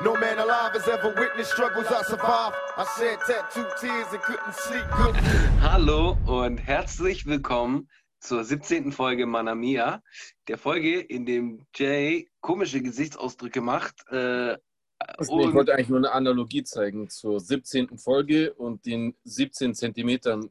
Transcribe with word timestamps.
No 0.00 0.14
man 0.14 0.38
alive 0.38 0.74
has 0.74 0.86
ever 0.86 1.12
witnessed 1.12 1.50
struggles 1.50 1.86
I 1.88 2.02
survived. 2.04 2.54
I 2.76 2.86
shed 2.96 3.18
tattooed 3.26 3.66
tears 3.80 4.06
and 4.12 4.22
couldn't 4.22 4.54
sleep 4.54 4.84
good. 4.96 5.16
Hallo 5.60 6.16
und 6.24 6.58
herzlich 6.58 7.26
willkommen 7.26 7.88
zur 8.20 8.44
17. 8.44 8.92
Folge 8.92 9.26
Manamia, 9.26 10.00
der 10.46 10.56
Folge, 10.56 11.00
in 11.00 11.26
dem 11.26 11.66
Jay 11.74 12.30
komische 12.40 12.80
Gesichtsausdrücke 12.80 13.60
macht. 13.60 13.96
Äh, 14.12 14.52
ich 14.52 15.28
wollte 15.28 15.74
eigentlich 15.74 15.88
nur 15.88 15.98
eine 15.98 16.12
Analogie 16.12 16.62
zeigen 16.62 17.10
zur 17.10 17.40
17. 17.40 17.98
Folge 17.98 18.54
und 18.54 18.86
den 18.86 19.16
17 19.24 19.74
Zentimetern, 19.74 20.48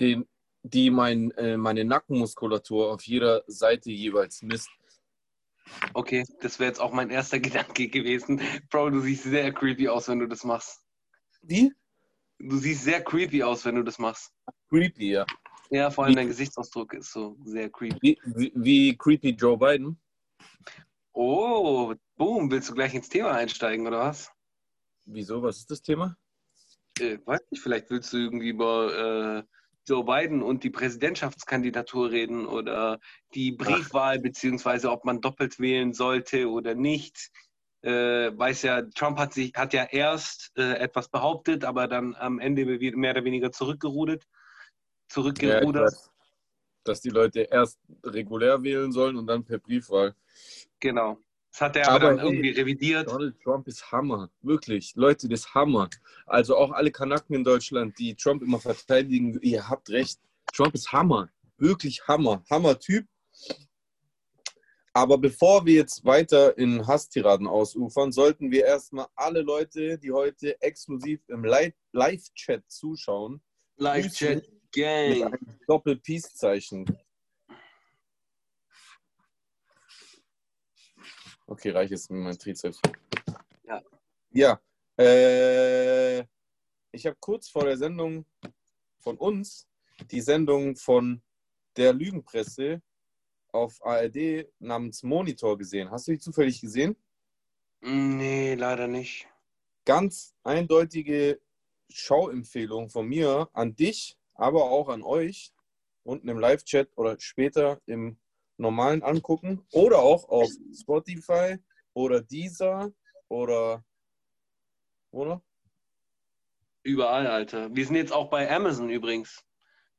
den, 0.00 0.26
die 0.62 0.88
mein, 0.88 1.32
äh, 1.32 1.58
meine 1.58 1.84
Nackenmuskulatur 1.84 2.94
auf 2.94 3.02
jeder 3.02 3.42
Seite 3.46 3.90
jeweils 3.90 4.40
misst. 4.40 4.70
Okay, 5.94 6.24
das 6.40 6.58
wäre 6.58 6.68
jetzt 6.68 6.80
auch 6.80 6.92
mein 6.92 7.10
erster 7.10 7.38
Gedanke 7.40 7.88
gewesen. 7.88 8.40
Bro, 8.70 8.90
du 8.90 9.00
siehst 9.00 9.24
sehr 9.24 9.52
creepy 9.52 9.88
aus, 9.88 10.08
wenn 10.08 10.18
du 10.18 10.26
das 10.26 10.44
machst. 10.44 10.82
Wie? 11.42 11.72
Du 12.38 12.58
siehst 12.58 12.84
sehr 12.84 13.02
creepy 13.02 13.42
aus, 13.42 13.64
wenn 13.64 13.76
du 13.76 13.82
das 13.82 13.98
machst. 13.98 14.32
Creepy, 14.68 15.12
ja. 15.12 15.26
Ja, 15.70 15.90
vor 15.90 16.04
allem 16.04 16.14
dein 16.14 16.28
Gesichtsausdruck 16.28 16.94
ist 16.94 17.12
so 17.12 17.36
sehr 17.44 17.70
creepy. 17.70 17.98
Wie, 18.00 18.18
wie, 18.24 18.52
wie 18.54 18.96
creepy 18.96 19.30
Joe 19.30 19.56
Biden? 19.56 19.98
Oh, 21.12 21.94
boom, 22.16 22.50
willst 22.50 22.68
du 22.68 22.74
gleich 22.74 22.94
ins 22.94 23.08
Thema 23.08 23.32
einsteigen, 23.32 23.86
oder 23.86 24.00
was? 24.00 24.30
Wieso? 25.06 25.42
Was 25.42 25.58
ist 25.58 25.70
das 25.70 25.80
Thema? 25.80 26.16
Äh, 27.00 27.18
weiß 27.24 27.40
nicht, 27.50 27.62
vielleicht 27.62 27.90
willst 27.90 28.12
du 28.12 28.18
irgendwie 28.18 28.50
über 28.50 29.44
äh, 29.46 29.55
Joe 29.88 30.04
Biden 30.04 30.42
und 30.42 30.64
die 30.64 30.70
Präsidentschaftskandidatur 30.70 32.10
reden 32.10 32.46
oder 32.46 32.98
die 33.34 33.52
Briefwahl, 33.52 34.18
beziehungsweise 34.18 34.90
ob 34.90 35.04
man 35.04 35.20
doppelt 35.20 35.60
wählen 35.60 35.92
sollte 35.92 36.48
oder 36.48 36.74
nicht. 36.74 37.30
Äh, 37.82 38.36
weiß 38.36 38.62
ja, 38.62 38.82
Trump 38.82 39.18
hat 39.18 39.32
sich 39.32 39.52
hat 39.54 39.72
ja 39.72 39.84
erst 39.84 40.52
äh, 40.56 40.74
etwas 40.74 41.08
behauptet, 41.08 41.64
aber 41.64 41.86
dann 41.86 42.14
am 42.16 42.40
Ende 42.40 42.64
mehr 42.64 43.12
oder 43.12 43.24
weniger 43.24 43.52
zurückgerudert. 43.52 44.24
Ja, 44.24 44.28
Zurückgerudert. 45.08 45.84
weiß, 45.84 46.10
dass 46.84 47.00
die 47.00 47.10
Leute 47.10 47.42
erst 47.42 47.78
regulär 48.02 48.62
wählen 48.62 48.90
sollen 48.92 49.16
und 49.16 49.26
dann 49.26 49.44
per 49.44 49.58
Briefwahl. 49.58 50.14
genau. 50.80 51.18
Das 51.56 51.62
hat 51.62 51.76
er 51.76 51.88
aber, 51.88 52.08
Aber 52.08 52.16
dann 52.16 52.26
irgendwie 52.26 52.50
revidiert. 52.50 53.08
Donald 53.08 53.40
Trump 53.42 53.66
ist 53.66 53.90
Hammer. 53.90 54.30
Wirklich. 54.42 54.92
Leute, 54.94 55.26
das 55.26 55.40
ist 55.40 55.54
Hammer. 55.54 55.88
Also 56.26 56.54
auch 56.54 56.70
alle 56.70 56.90
Kanaken 56.90 57.34
in 57.34 57.44
Deutschland, 57.44 57.98
die 57.98 58.14
Trump 58.14 58.42
immer 58.42 58.60
verteidigen, 58.60 59.40
ihr 59.40 59.66
habt 59.66 59.88
recht. 59.88 60.20
Trump 60.52 60.74
ist 60.74 60.92
Hammer. 60.92 61.30
Wirklich 61.56 62.06
Hammer. 62.06 62.44
Hammer-Typ. 62.50 63.06
Aber 64.92 65.16
bevor 65.16 65.64
wir 65.64 65.76
jetzt 65.76 66.04
weiter 66.04 66.58
in 66.58 66.86
Hasstiraden 66.86 67.46
ausufern, 67.46 68.12
sollten 68.12 68.50
wir 68.50 68.66
erstmal 68.66 69.06
alle 69.14 69.40
Leute, 69.40 69.98
die 69.98 70.12
heute 70.12 70.60
exklusiv 70.60 71.20
im 71.28 71.42
Li- 71.42 71.72
Live-Chat 71.92 72.64
zuschauen, 72.70 73.40
Live 73.78 74.12
Chat 74.12 74.36
mit 74.36 74.72
Gang. 74.72 75.38
Doppel-Peace-Zeichen. 75.66 76.84
Okay, 81.46 81.70
reich 81.70 81.92
ist 81.92 82.10
meinem 82.10 82.36
Trizeps. 82.38 82.80
Ja. 83.64 83.82
Ja. 84.30 84.60
Äh, 84.98 86.20
ich 86.90 87.06
habe 87.06 87.16
kurz 87.20 87.48
vor 87.48 87.64
der 87.64 87.76
Sendung 87.76 88.26
von 88.98 89.16
uns 89.16 89.68
die 90.10 90.20
Sendung 90.20 90.76
von 90.76 91.22
der 91.76 91.92
Lügenpresse 91.92 92.82
auf 93.52 93.84
ARD 93.84 94.48
namens 94.58 95.02
Monitor 95.02 95.56
gesehen. 95.56 95.90
Hast 95.90 96.08
du 96.08 96.12
die 96.12 96.18
zufällig 96.18 96.60
gesehen? 96.60 96.96
Nee, 97.80 98.54
leider 98.54 98.88
nicht. 98.88 99.28
Ganz 99.84 100.34
eindeutige 100.42 101.40
Schauempfehlung 101.88 102.90
von 102.90 103.06
mir 103.06 103.48
an 103.52 103.76
dich, 103.76 104.18
aber 104.34 104.64
auch 104.64 104.88
an 104.88 105.02
euch 105.02 105.52
unten 106.02 106.28
im 106.28 106.38
Live-Chat 106.38 106.90
oder 106.96 107.18
später 107.20 107.80
im 107.86 108.18
normalen 108.58 109.02
angucken 109.02 109.62
oder 109.72 109.98
auch 109.98 110.28
auf 110.28 110.48
Spotify 110.78 111.56
oder 111.94 112.20
Deezer 112.22 112.90
oder 113.28 113.84
oder 115.10 115.42
Überall, 116.82 117.26
Alter. 117.26 117.74
Wir 117.74 117.84
sind 117.84 117.96
jetzt 117.96 118.12
auch 118.12 118.30
bei 118.30 118.48
Amazon 118.48 118.88
übrigens. 118.90 119.42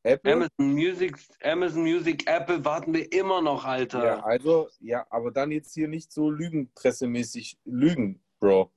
Apple. 0.03 0.31
Amazon 0.31 0.73
Music, 0.73 1.17
Amazon 1.43 1.81
Music, 1.81 2.25
Apple 2.29 2.63
warten 2.63 2.93
wir 2.93 3.11
immer 3.11 3.41
noch, 3.41 3.65
Alter. 3.65 4.05
Ja, 4.05 4.19
also, 4.23 4.69
ja, 4.79 5.05
aber 5.09 5.31
dann 5.31 5.51
jetzt 5.51 5.73
hier 5.73 5.89
nicht 5.89 6.13
so 6.13 6.31
lügenpressemäßig 6.31 7.57
lügen, 7.65 8.21
Bro. 8.39 8.71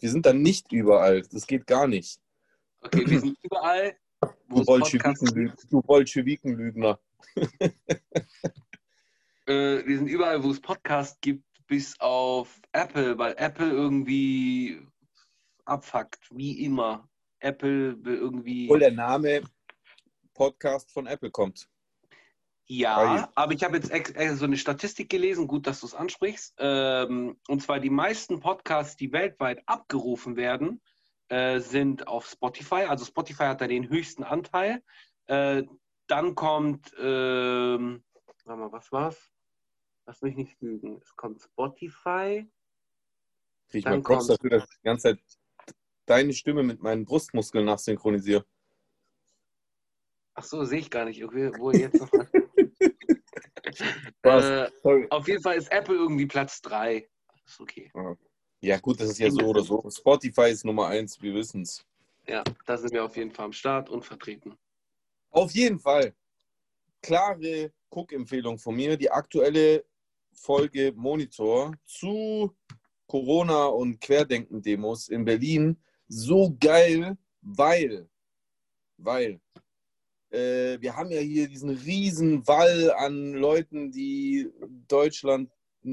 Wir 0.00 0.10
sind 0.10 0.26
dann 0.26 0.42
nicht 0.42 0.70
überall. 0.70 1.22
Das 1.22 1.46
geht 1.46 1.66
gar 1.66 1.86
nicht. 1.86 2.20
Okay, 2.82 3.04
wir 3.08 3.20
sind 3.20 3.38
überall, 3.42 3.96
wo 4.48 4.56
Du 4.56 4.60
es 4.60 4.66
Podcasts 4.66 5.22
Bolschewiken- 5.22 5.34
gibt. 5.56 5.72
du 5.72 5.80
Bolschewikenlügner. 5.80 6.98
Äh, 9.46 9.86
wir 9.86 9.98
sind 9.98 10.08
überall, 10.08 10.42
wo 10.42 10.50
es 10.50 10.60
Podcasts 10.60 11.18
gibt, 11.20 11.44
bis 11.66 11.98
auf 12.00 12.60
Apple, 12.72 13.18
weil 13.18 13.34
Apple 13.38 13.70
irgendwie 13.70 14.80
abfuckt, 15.64 16.28
wie 16.30 16.64
immer. 16.64 17.08
Apple 17.40 18.04
will 18.04 18.16
irgendwie. 18.16 18.66
Obwohl 18.66 18.80
der 18.80 18.92
Name 18.92 19.42
Podcast 20.34 20.92
von 20.92 21.06
Apple 21.06 21.30
kommt. 21.30 21.68
Ja, 22.68 23.30
aber 23.36 23.52
ich 23.52 23.62
habe 23.62 23.76
jetzt 23.76 23.92
äh, 23.92 24.34
so 24.34 24.44
eine 24.44 24.56
Statistik 24.56 25.08
gelesen, 25.08 25.46
gut, 25.46 25.68
dass 25.68 25.80
du 25.80 25.86
es 25.86 25.94
ansprichst. 25.94 26.54
Ähm, 26.58 27.38
und 27.46 27.62
zwar 27.62 27.78
die 27.78 27.90
meisten 27.90 28.40
Podcasts, 28.40 28.96
die 28.96 29.12
weltweit 29.12 29.62
abgerufen 29.66 30.36
werden, 30.36 30.82
äh, 31.28 31.60
sind 31.60 32.08
auf 32.08 32.26
Spotify. 32.26 32.86
Also 32.88 33.04
Spotify 33.04 33.44
hat 33.44 33.60
da 33.60 33.68
den 33.68 33.88
höchsten 33.88 34.24
Anteil. 34.24 34.82
Äh, 35.26 35.62
dann 36.08 36.34
kommt, 36.34 36.92
ähm, 36.98 38.02
warte 38.26 38.60
mal, 38.60 38.72
was 38.72 38.90
war's? 38.90 39.30
Lass 40.06 40.22
mich 40.22 40.36
nicht 40.36 40.60
lügen. 40.62 41.00
Es 41.02 41.14
kommt 41.16 41.42
Spotify. 41.42 42.48
Krieg 43.68 43.80
ich 43.80 43.84
mal 43.84 44.02
kommt- 44.02 44.30
dafür, 44.30 44.50
dass 44.50 44.64
ich 44.64 44.78
die 44.78 44.84
ganze 44.84 45.02
Zeit 45.02 45.18
deine 46.06 46.32
Stimme 46.32 46.62
mit 46.62 46.80
meinen 46.80 47.04
Brustmuskeln 47.04 47.64
nachsynchronisiere. 47.64 48.46
Ach 50.34 50.44
so, 50.44 50.64
sehe 50.64 50.78
ich 50.80 50.90
gar 50.90 51.04
nicht. 51.06 51.24
Okay, 51.24 51.50
wo 51.58 51.70
jetzt 51.72 52.00
noch? 52.00 52.10
Äh, 54.22 54.70
auf 55.10 55.28
jeden 55.28 55.42
Fall 55.42 55.56
ist 55.56 55.70
Apple 55.70 55.94
irgendwie 55.96 56.26
Platz 56.26 56.60
3. 56.62 57.08
Ist 57.44 57.60
okay. 57.60 57.92
Ja, 58.60 58.78
gut, 58.78 58.98
das 59.00 59.10
ist 59.10 59.18
ja 59.18 59.30
so 59.30 59.40
oder 59.40 59.62
so. 59.62 59.88
Spotify 59.90 60.50
ist 60.50 60.64
Nummer 60.64 60.86
eins, 60.86 61.20
wir 61.20 61.34
wissen 61.34 61.62
es. 61.62 61.84
Ja, 62.26 62.42
da 62.64 62.76
sind 62.76 62.92
wir 62.92 63.04
auf 63.04 63.16
jeden 63.16 63.32
Fall 63.32 63.44
am 63.46 63.52
Start 63.52 63.88
und 63.90 64.04
vertreten. 64.04 64.56
Auf 65.30 65.50
jeden 65.52 65.78
Fall. 65.78 66.14
Klare 67.02 67.72
Guckempfehlung 67.90 68.58
von 68.58 68.74
mir. 68.74 68.96
Die 68.96 69.10
aktuelle 69.10 69.84
Folge 70.36 70.92
Monitor 70.94 71.72
zu 71.84 72.54
Corona 73.06 73.66
und 73.66 74.00
Querdenken-Demos 74.00 75.08
in 75.08 75.24
Berlin. 75.24 75.76
So 76.08 76.56
geil, 76.60 77.16
weil, 77.40 78.08
weil 78.96 79.40
äh, 80.30 80.80
wir 80.80 80.94
haben 80.96 81.10
ja 81.10 81.20
hier 81.20 81.48
diesen 81.48 81.70
riesen 81.70 82.46
Wall 82.46 82.92
an 82.92 83.32
Leuten, 83.32 83.90
die 83.90 84.48
Deutschland 84.88 85.50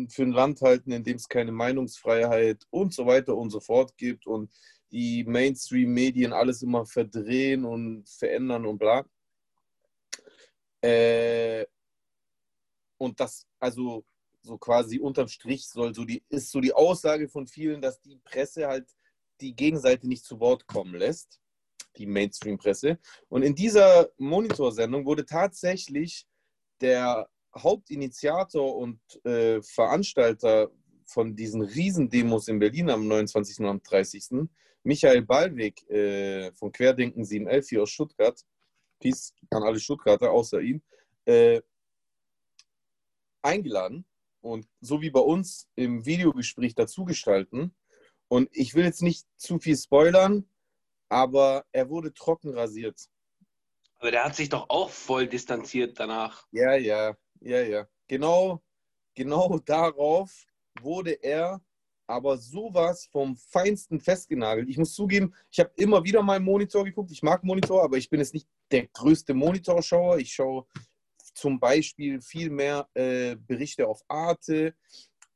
für 0.09 0.23
ein 0.23 0.31
Land 0.31 0.61
halten, 0.61 0.91
in 0.91 1.03
dem 1.03 1.17
es 1.17 1.27
keine 1.27 1.51
Meinungsfreiheit 1.51 2.65
und 2.71 2.93
so 2.93 3.05
weiter 3.05 3.35
und 3.35 3.51
so 3.51 3.59
fort 3.59 3.95
gibt 3.97 4.25
und 4.25 4.51
die 4.91 5.23
Mainstream-Medien 5.23 6.33
alles 6.33 6.61
immer 6.61 6.85
verdrehen 6.85 7.65
und 7.65 8.07
verändern 8.09 8.65
und 8.65 8.77
bla. 8.77 9.05
Äh, 10.81 11.65
und 12.97 13.19
das, 13.19 13.47
also 13.59 14.03
so 14.43 14.57
quasi 14.57 14.99
unterm 14.99 15.27
Strich 15.27 15.67
soll 15.67 15.95
so 15.95 16.03
die, 16.05 16.23
ist 16.29 16.51
so 16.51 16.59
die 16.59 16.73
Aussage 16.73 17.29
von 17.29 17.47
vielen, 17.47 17.81
dass 17.81 18.01
die 18.01 18.17
Presse 18.17 18.67
halt 18.67 18.87
die 19.41 19.55
Gegenseite 19.55 20.07
nicht 20.07 20.25
zu 20.25 20.39
Wort 20.39 20.67
kommen 20.67 20.95
lässt, 20.95 21.39
die 21.97 22.05
Mainstream-Presse. 22.05 22.99
Und 23.29 23.43
in 23.43 23.55
dieser 23.55 24.09
Monitorsendung 24.17 25.05
wurde 25.05 25.25
tatsächlich 25.25 26.27
der 26.81 27.29
Hauptinitiator 27.55 28.75
und 28.75 28.99
äh, 29.25 29.61
Veranstalter 29.61 30.71
von 31.05 31.35
diesen 31.35 31.61
Riesendemos 31.61 32.47
in 32.47 32.59
Berlin 32.59 32.89
am 32.89 33.07
29. 33.07 33.59
und 33.59 33.67
am 33.67 33.83
30. 33.83 34.47
Michael 34.83 35.21
Ballweg 35.21 35.89
äh, 35.89 36.51
von 36.53 36.71
Querdenken 36.71 37.23
711 37.23 37.69
hier 37.69 37.83
aus 37.83 37.91
Stuttgart, 37.91 38.39
Peace 38.99 39.33
an 39.51 39.63
alle 39.63 39.79
Stuttgarter 39.79 40.31
außer 40.31 40.59
ihm, 40.59 40.81
äh, 41.25 41.61
eingeladen 43.41 44.05
und 44.43 44.67
so 44.81 45.01
wie 45.01 45.09
bei 45.09 45.21
uns 45.21 45.69
im 45.75 46.05
Videogespräch 46.05 46.75
dazugestalten. 46.75 47.73
Und 48.27 48.49
ich 48.51 48.75
will 48.75 48.83
jetzt 48.83 49.01
nicht 49.01 49.25
zu 49.37 49.57
viel 49.57 49.77
spoilern, 49.77 50.45
aber 51.09 51.65
er 51.71 51.89
wurde 51.89 52.13
trocken 52.13 52.53
rasiert. 52.53 53.09
Aber 53.99 54.11
der 54.11 54.25
hat 54.25 54.35
sich 54.35 54.49
doch 54.49 54.69
auch 54.69 54.89
voll 54.89 55.27
distanziert 55.27 55.97
danach. 55.99 56.45
Ja, 56.51 56.75
ja, 56.75 57.15
ja, 57.39 57.61
ja. 57.61 57.87
Genau, 58.07 58.61
genau 59.15 59.59
darauf 59.59 60.45
wurde 60.81 61.11
er 61.11 61.61
aber 62.05 62.37
sowas 62.37 63.07
vom 63.11 63.37
Feinsten 63.37 64.01
festgenagelt. 64.01 64.67
Ich 64.67 64.77
muss 64.77 64.93
zugeben, 64.93 65.33
ich 65.49 65.59
habe 65.61 65.71
immer 65.77 66.03
wieder 66.03 66.21
mal 66.21 66.41
Monitor 66.41 66.83
geguckt. 66.83 67.11
Ich 67.11 67.23
mag 67.23 67.45
Monitor, 67.45 67.81
aber 67.81 67.97
ich 67.97 68.09
bin 68.09 68.19
jetzt 68.19 68.33
nicht 68.33 68.49
der 68.71 68.87
größte 68.87 69.33
Monitorschauer. 69.33 70.17
Ich 70.17 70.33
schaue 70.33 70.65
zum 71.33 71.59
Beispiel 71.59 72.21
viel 72.21 72.49
mehr 72.49 72.87
äh, 72.93 73.35
Berichte 73.35 73.87
auf 73.87 74.01
Arte, 74.07 74.75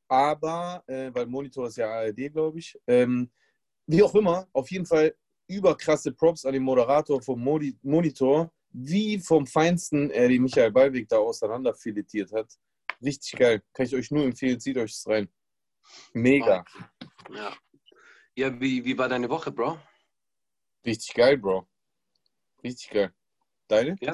aber, 0.08 0.82
äh, 0.86 1.10
weil 1.12 1.26
Monitor 1.26 1.66
ist 1.66 1.76
ja 1.76 1.90
ARD, 1.90 2.32
glaube 2.32 2.58
ich. 2.58 2.78
Ähm, 2.86 3.30
wie 3.86 4.02
auch 4.02 4.14
immer, 4.14 4.48
auf 4.52 4.70
jeden 4.70 4.86
Fall 4.86 5.14
überkrasse 5.46 6.12
Props 6.12 6.44
an 6.44 6.52
den 6.52 6.62
Moderator 6.62 7.20
vom 7.22 7.42
Modi 7.42 7.76
Monitor, 7.82 8.52
wie 8.70 9.18
vom 9.18 9.46
Feinsten 9.46 10.10
er 10.10 10.28
die 10.28 10.38
Michael 10.38 10.70
Ballweg 10.70 11.08
da 11.08 11.18
auseinander 11.18 11.74
filetiert 11.74 12.32
hat. 12.32 12.52
Richtig 13.02 13.38
geil. 13.38 13.62
Kann 13.72 13.86
ich 13.86 13.94
euch 13.94 14.10
nur 14.10 14.24
empfehlen, 14.24 14.60
zieht 14.60 14.76
euch 14.76 14.92
das 14.92 15.06
rein. 15.06 15.28
Mega. 16.12 16.64
Ja. 17.30 17.56
Ja, 18.34 18.60
wie, 18.60 18.84
wie 18.84 18.96
war 18.96 19.08
deine 19.08 19.28
Woche, 19.28 19.50
Bro? 19.50 19.78
Richtig 20.84 21.14
geil, 21.14 21.38
Bro. 21.38 21.66
Richtig 22.62 22.90
geil. 22.90 23.12
Deine? 23.66 23.96
Ja. 24.00 24.12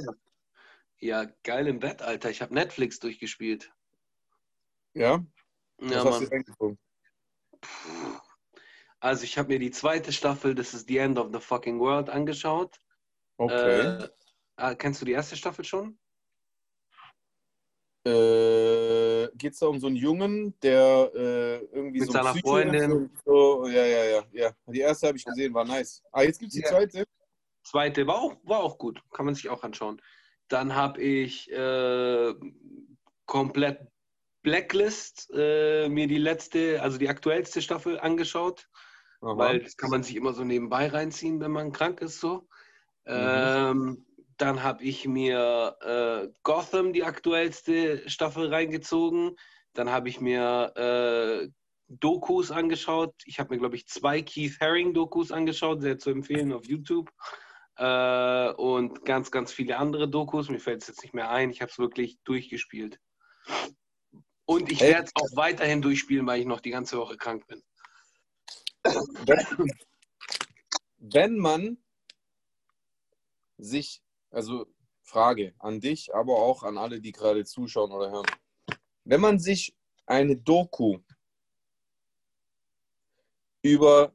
Ja, 1.04 1.26
geil 1.42 1.66
im 1.66 1.80
Bett, 1.80 2.00
Alter. 2.00 2.30
Ich 2.30 2.40
habe 2.40 2.54
Netflix 2.54 2.98
durchgespielt. 2.98 3.70
Ja? 4.94 5.22
Was 5.76 5.90
Ja, 5.90 5.98
hast 5.98 6.04
du 6.20 6.24
Mann. 6.24 6.32
reingeguckt? 6.32 6.78
Also 9.00 9.24
ich 9.24 9.36
habe 9.36 9.48
mir 9.48 9.58
die 9.58 9.70
zweite 9.70 10.14
Staffel, 10.14 10.54
das 10.54 10.72
ist 10.72 10.88
The 10.88 10.96
End 10.96 11.18
of 11.18 11.28
the 11.30 11.40
Fucking 11.40 11.78
World, 11.78 12.08
angeschaut. 12.08 12.80
Okay. 13.36 13.82
Äh, 13.82 14.08
ah, 14.56 14.74
kennst 14.74 15.02
du 15.02 15.04
die 15.04 15.12
erste 15.12 15.36
Staffel 15.36 15.66
schon? 15.66 15.98
Äh, 18.06 19.28
Geht 19.34 19.52
es 19.52 19.58
da 19.58 19.66
um 19.66 19.78
so 19.78 19.88
einen 19.88 19.96
Jungen, 19.96 20.58
der 20.60 21.10
äh, 21.14 21.56
irgendwie 21.66 21.98
Mit 21.98 22.06
so 22.06 22.12
seiner 22.12 22.32
Psycho 22.32 22.48
Freundin. 22.48 23.10
So, 23.26 23.66
ja, 23.66 23.84
ja, 23.84 24.04
ja, 24.04 24.24
ja. 24.32 24.52
Die 24.68 24.80
erste 24.80 25.08
habe 25.08 25.18
ich 25.18 25.24
gesehen, 25.26 25.52
war 25.52 25.66
nice. 25.66 26.02
Ah, 26.12 26.22
jetzt 26.22 26.38
gibt 26.38 26.48
es 26.48 26.54
die 26.54 26.62
Ja. 26.62 26.70
zweite. 26.70 27.04
Zweite 27.62 28.06
war 28.06 28.16
auch, 28.22 28.36
war 28.44 28.60
auch 28.60 28.78
gut, 28.78 29.02
kann 29.10 29.26
man 29.26 29.34
sich 29.34 29.50
auch 29.50 29.62
anschauen. 29.64 30.00
Dann 30.48 30.74
habe 30.74 31.00
ich 31.02 31.50
äh, 31.50 32.34
komplett 33.26 33.80
Blacklist 34.42 35.30
äh, 35.34 35.88
mir 35.88 36.06
die 36.06 36.18
letzte, 36.18 36.82
also 36.82 36.98
die 36.98 37.08
aktuellste 37.08 37.62
Staffel 37.62 37.98
angeschaut, 37.98 38.68
Aha. 39.22 39.38
weil 39.38 39.60
das 39.60 39.76
kann 39.76 39.90
man 39.90 40.02
sich 40.02 40.16
immer 40.16 40.34
so 40.34 40.44
nebenbei 40.44 40.88
reinziehen, 40.88 41.40
wenn 41.40 41.50
man 41.50 41.72
krank 41.72 42.02
ist 42.02 42.20
so. 42.20 42.46
Mhm. 43.06 43.14
Ähm, 43.14 44.06
dann 44.36 44.62
habe 44.62 44.82
ich 44.84 45.06
mir 45.06 45.76
äh, 45.80 46.28
Gotham, 46.42 46.92
die 46.92 47.04
aktuellste 47.04 48.08
Staffel, 48.08 48.48
reingezogen. 48.48 49.36
Dann 49.72 49.90
habe 49.90 50.08
ich 50.08 50.20
mir 50.20 50.72
äh, 50.76 51.48
Dokus 51.88 52.50
angeschaut. 52.50 53.14
Ich 53.26 53.38
habe 53.38 53.54
mir, 53.54 53.60
glaube 53.60 53.76
ich, 53.76 53.86
zwei 53.86 54.22
Keith 54.22 54.58
Haring-Dokus 54.60 55.32
angeschaut, 55.32 55.82
sehr 55.82 55.98
zu 55.98 56.10
empfehlen 56.10 56.52
auf 56.52 56.66
YouTube. 56.66 57.10
Äh, 57.76 58.52
und 58.52 59.04
ganz, 59.04 59.30
ganz 59.30 59.52
viele 59.52 59.78
andere 59.78 60.08
Dokus. 60.08 60.48
Mir 60.48 60.60
fällt 60.60 60.82
es 60.82 60.88
jetzt 60.88 61.02
nicht 61.02 61.14
mehr 61.14 61.30
ein. 61.30 61.50
Ich 61.50 61.60
habe 61.60 61.70
es 61.70 61.78
wirklich 61.78 62.18
durchgespielt. 62.24 63.00
Und 64.46 64.70
ich 64.70 64.80
werde 64.80 65.04
es 65.04 65.12
auch 65.14 65.36
weiterhin 65.36 65.82
durchspielen, 65.82 66.26
weil 66.26 66.40
ich 66.40 66.46
noch 66.46 66.60
die 66.60 66.70
ganze 66.70 66.98
Woche 66.98 67.16
krank 67.16 67.46
bin. 67.46 67.62
wenn, 68.84 69.72
wenn 70.98 71.38
man 71.38 71.78
sich, 73.56 74.02
also 74.30 74.66
Frage 75.02 75.54
an 75.58 75.80
dich, 75.80 76.14
aber 76.14 76.36
auch 76.36 76.62
an 76.62 76.78
alle, 76.78 77.00
die 77.00 77.12
gerade 77.12 77.44
zuschauen 77.44 77.92
oder 77.92 78.10
hören, 78.10 78.26
wenn 79.04 79.20
man 79.20 79.38
sich 79.38 79.74
eine 80.06 80.36
Doku 80.36 80.98
über 83.62 84.12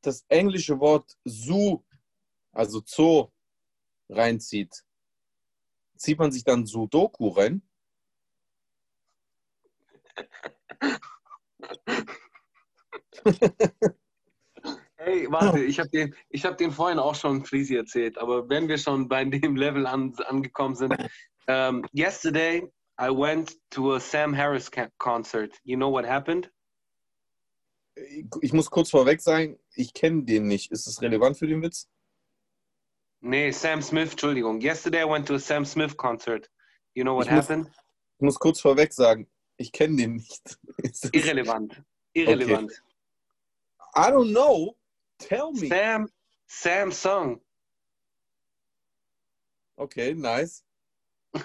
das 0.00 0.24
englische 0.28 0.80
Wort 0.80 1.16
Zoo, 1.24 1.84
also 2.52 2.82
Zoo, 2.84 3.30
reinzieht, 4.08 4.84
zieht 5.96 6.18
man 6.18 6.32
sich 6.32 6.44
dann 6.44 6.66
Sudoku 6.66 7.28
rein? 7.28 7.62
Hey, 14.96 15.26
warte, 15.30 15.60
ich 15.60 15.78
habe 15.78 15.88
den, 15.88 16.14
ich 16.28 16.44
hab 16.44 16.58
den 16.58 16.70
vorhin 16.70 16.98
auch 16.98 17.14
schon 17.14 17.44
Fließi 17.44 17.76
erzählt, 17.76 18.18
aber 18.18 18.48
wenn 18.48 18.68
wir 18.68 18.78
schon 18.78 19.08
bei 19.08 19.24
dem 19.24 19.56
Level 19.56 19.86
an, 19.86 20.14
angekommen 20.26 20.74
sind. 20.74 20.94
Um, 21.46 21.82
yesterday, 21.92 22.70
I 23.00 23.08
went 23.08 23.56
to 23.70 23.94
a 23.94 24.00
Sam 24.00 24.36
Harris 24.36 24.70
concert. 24.98 25.58
You 25.64 25.76
know 25.76 25.90
what 25.90 26.04
happened? 26.04 26.50
Ich 28.42 28.52
muss 28.52 28.70
kurz 28.70 28.90
vorweg 28.90 29.20
sagen, 29.22 29.58
ich 29.74 29.94
kenne 29.94 30.24
den 30.24 30.46
nicht. 30.46 30.70
Ist 30.72 30.86
es 30.86 31.00
relevant 31.00 31.38
für 31.38 31.46
den 31.46 31.62
Witz? 31.62 31.88
Nee, 33.20 33.50
Sam 33.52 33.82
Smith, 33.82 34.12
Entschuldigung. 34.12 34.60
Yesterday, 34.60 35.02
I 35.02 35.04
went 35.04 35.26
to 35.26 35.34
a 35.34 35.38
Sam 35.38 35.64
Smith 35.64 35.96
concert. 35.96 36.48
You 36.94 37.04
know 37.04 37.14
what 37.16 37.26
Ich 37.26 37.32
muss- 37.32 37.48
happened? 37.48 37.70
Ich 38.20 38.24
muss 38.24 38.38
kurz 38.38 38.60
vorweg 38.60 38.92
sagen, 38.92 39.28
ich 39.56 39.70
kenne 39.72 39.96
den 39.96 40.16
nicht. 40.16 40.58
Irrelevant. 41.12 41.82
Irrelevant. 42.14 42.72
I 43.94 44.10
don't 44.10 44.30
know. 44.32 44.76
Tell 45.18 45.52
me. 45.52 45.68
Sam, 45.68 46.08
Sam 46.46 46.92
Song. 46.92 47.40
Okay, 49.76 50.14
nice. 50.14 50.64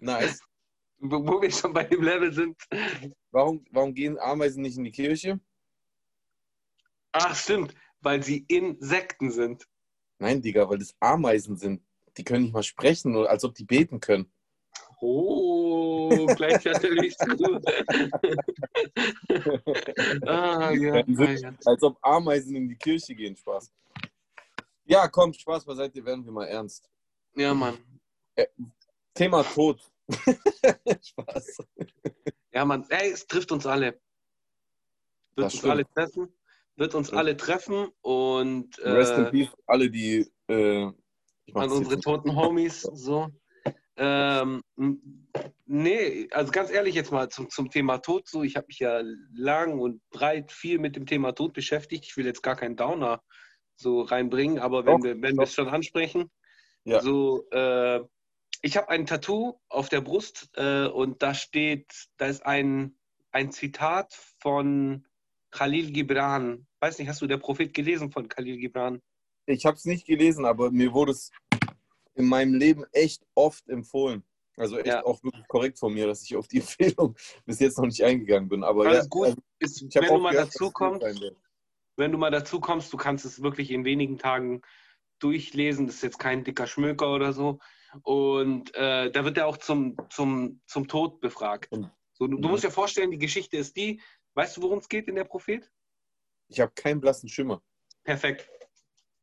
Nice. 0.00 0.40
Wo, 0.98 1.24
wo 1.26 1.40
wir 1.40 1.50
schon 1.50 1.72
bei 1.72 1.84
dem 1.84 2.02
Level 2.02 2.32
sind. 2.32 2.56
Warum, 3.30 3.64
warum 3.70 3.94
gehen 3.94 4.18
Ameisen 4.18 4.62
nicht 4.62 4.76
in 4.76 4.84
die 4.84 4.90
Kirche? 4.90 5.40
Ach, 7.12 7.34
stimmt, 7.34 7.74
weil 8.00 8.22
sie 8.22 8.44
Insekten 8.48 9.30
sind. 9.30 9.66
Nein, 10.24 10.40
Digga, 10.40 10.66
weil 10.70 10.78
das 10.78 10.94
Ameisen 11.00 11.58
sind. 11.58 11.82
Die 12.16 12.24
können 12.24 12.44
nicht 12.44 12.54
mal 12.54 12.62
sprechen, 12.62 13.14
oder 13.14 13.28
als 13.28 13.44
ob 13.44 13.54
die 13.54 13.64
beten 13.64 14.00
können. 14.00 14.32
Oh, 15.02 16.24
gleich 16.34 16.64
hat 16.64 16.82
er 16.82 16.92
mich 16.94 17.14
zu. 17.18 17.60
ah, 20.26 20.70
ja, 20.72 21.04
sind-. 21.06 21.66
Als 21.66 21.82
ob 21.82 21.98
Ameisen 22.00 22.56
in 22.56 22.70
die 22.70 22.76
Kirche 22.76 23.14
gehen. 23.14 23.36
Spaß. 23.36 23.70
Ja, 24.86 25.06
komm, 25.08 25.34
Spaß 25.34 25.66
beiseite, 25.66 26.02
werden 26.02 26.24
wir 26.24 26.32
mal 26.32 26.46
ernst. 26.46 26.88
ja, 27.34 27.52
Mann. 27.52 27.76
Thema 29.12 29.42
Tod. 29.42 29.78
Spaß. 31.02 31.58
Ja, 32.50 32.64
Mann. 32.64 32.86
Ey, 32.88 33.10
es 33.10 33.26
trifft 33.26 33.52
uns 33.52 33.66
alle. 33.66 33.86
Wird 33.92 34.00
Das 35.36 35.44
uns 35.52 35.58
stimmt. 35.58 35.70
alle 35.72 35.86
treffen. 35.90 36.32
Wird 36.76 36.94
uns 36.94 37.10
Ja. 37.10 37.18
alle 37.18 37.36
treffen 37.36 37.88
und 38.00 38.78
Rest 38.78 39.16
in 39.16 39.24
äh, 39.26 39.30
Peace, 39.30 39.52
alle, 39.66 39.90
die. 39.90 40.26
Äh, 40.48 40.90
an 41.54 41.70
unsere 41.70 42.00
toten 42.00 42.34
Homies. 42.34 42.82
So. 42.94 43.28
Ähm, 43.96 44.62
nee, 45.66 46.28
also 46.32 46.50
ganz 46.50 46.70
ehrlich 46.70 46.96
jetzt 46.96 47.12
mal 47.12 47.28
zum, 47.28 47.48
zum 47.48 47.70
Thema 47.70 47.98
Tod. 47.98 48.28
So, 48.28 48.42
ich 48.42 48.56
habe 48.56 48.66
mich 48.66 48.80
ja 48.80 49.02
lang 49.32 49.78
und 49.78 50.02
breit 50.10 50.50
viel 50.50 50.80
mit 50.80 50.96
dem 50.96 51.06
Thema 51.06 51.32
Tod 51.32 51.52
beschäftigt. 51.52 52.04
Ich 52.04 52.16
will 52.16 52.26
jetzt 52.26 52.42
gar 52.42 52.56
keinen 52.56 52.76
Downer 52.76 53.22
so 53.76 54.02
reinbringen, 54.02 54.58
aber 54.58 54.84
wenn 54.84 54.98
Doch, 54.98 55.04
wir 55.04 55.22
wenn 55.22 55.36
wir 55.36 55.44
es 55.44 55.54
schon 55.54 55.68
ansprechen, 55.68 56.30
Ja. 56.84 57.00
so 57.00 57.48
äh, 57.50 58.00
ich 58.62 58.76
habe 58.76 58.88
ein 58.88 59.06
Tattoo 59.06 59.60
auf 59.68 59.88
der 59.88 60.00
Brust 60.00 60.48
äh, 60.54 60.86
und 60.86 61.22
da 61.22 61.34
steht, 61.34 61.86
da 62.16 62.26
ist 62.26 62.44
ein, 62.44 62.96
ein 63.30 63.52
Zitat 63.52 64.12
von 64.40 65.06
Khalil 65.54 65.92
Gibran. 65.92 66.66
Weiß 66.80 66.98
nicht, 66.98 67.08
hast 67.08 67.22
du 67.22 67.26
der 67.26 67.38
Prophet 67.38 67.72
gelesen 67.72 68.10
von 68.10 68.28
Khalil 68.28 68.58
Gibran? 68.58 69.00
Ich 69.46 69.64
habe 69.64 69.76
es 69.76 69.84
nicht 69.84 70.06
gelesen, 70.06 70.44
aber 70.44 70.70
mir 70.70 70.92
wurde 70.92 71.12
es 71.12 71.30
in 72.14 72.26
meinem 72.26 72.54
Leben 72.54 72.84
echt 72.92 73.24
oft 73.34 73.68
empfohlen. 73.68 74.24
Also 74.56 74.78
echt 74.78 74.86
Ja. 74.88 75.04
auch 75.04 75.22
wirklich 75.22 75.46
korrekt 75.48 75.78
von 75.78 75.92
mir, 75.94 76.06
dass 76.06 76.22
ich 76.22 76.36
auf 76.36 76.48
die 76.48 76.58
Empfehlung 76.60 77.16
bis 77.44 77.60
jetzt 77.60 77.78
noch 77.78 77.86
nicht 77.86 78.02
eingegangen 78.02 78.48
bin. 78.48 78.64
Aber 78.64 78.86
Alles 78.86 79.04
ja, 79.04 79.08
gut. 79.08 79.26
also 79.26 79.36
Ist, 79.60 79.94
wenn 79.94 80.14
du 80.14 80.20
mal 80.20 80.30
gehört, 80.30 80.48
dazu 80.48 80.70
kommst, 80.70 81.22
wenn 81.96 82.12
du 82.12 82.18
mal 82.18 82.30
dazu 82.30 82.60
kommst, 82.60 82.92
du 82.92 82.96
kannst 82.96 83.24
es 83.24 83.42
wirklich 83.42 83.70
in 83.70 83.84
wenigen 83.84 84.18
Tagen 84.18 84.62
durchlesen. 85.20 85.86
Das 85.86 85.96
ist 85.96 86.02
jetzt 86.02 86.18
kein 86.18 86.42
dicker 86.42 86.66
Schmöker 86.66 87.12
oder 87.14 87.32
so. 87.32 87.58
Und 88.02 88.74
äh, 88.74 89.10
da 89.10 89.24
wird 89.24 89.38
er 89.38 89.46
auch 89.46 89.58
zum, 89.58 89.96
zum, 90.10 90.60
zum 90.66 90.88
Tod 90.88 91.20
befragt. 91.20 91.72
Mhm. 91.72 91.90
So, 92.12 92.26
du, 92.26 92.36
du 92.36 92.42
Mhm. 92.42 92.50
musst 92.50 92.64
dir 92.64 92.70
vorstellen, 92.70 93.12
die 93.12 93.18
Geschichte 93.18 93.56
ist 93.56 93.76
die, 93.76 94.00
weißt 94.34 94.56
du, 94.56 94.62
worum 94.62 94.78
es 94.78 94.88
geht 94.88 95.08
in 95.08 95.14
der 95.14 95.24
Prophet? 95.24 95.70
Ich 96.48 96.60
habe 96.60 96.72
keinen 96.74 97.00
blassen 97.00 97.28
Schimmer. 97.28 97.62
Perfekt. 98.04 98.48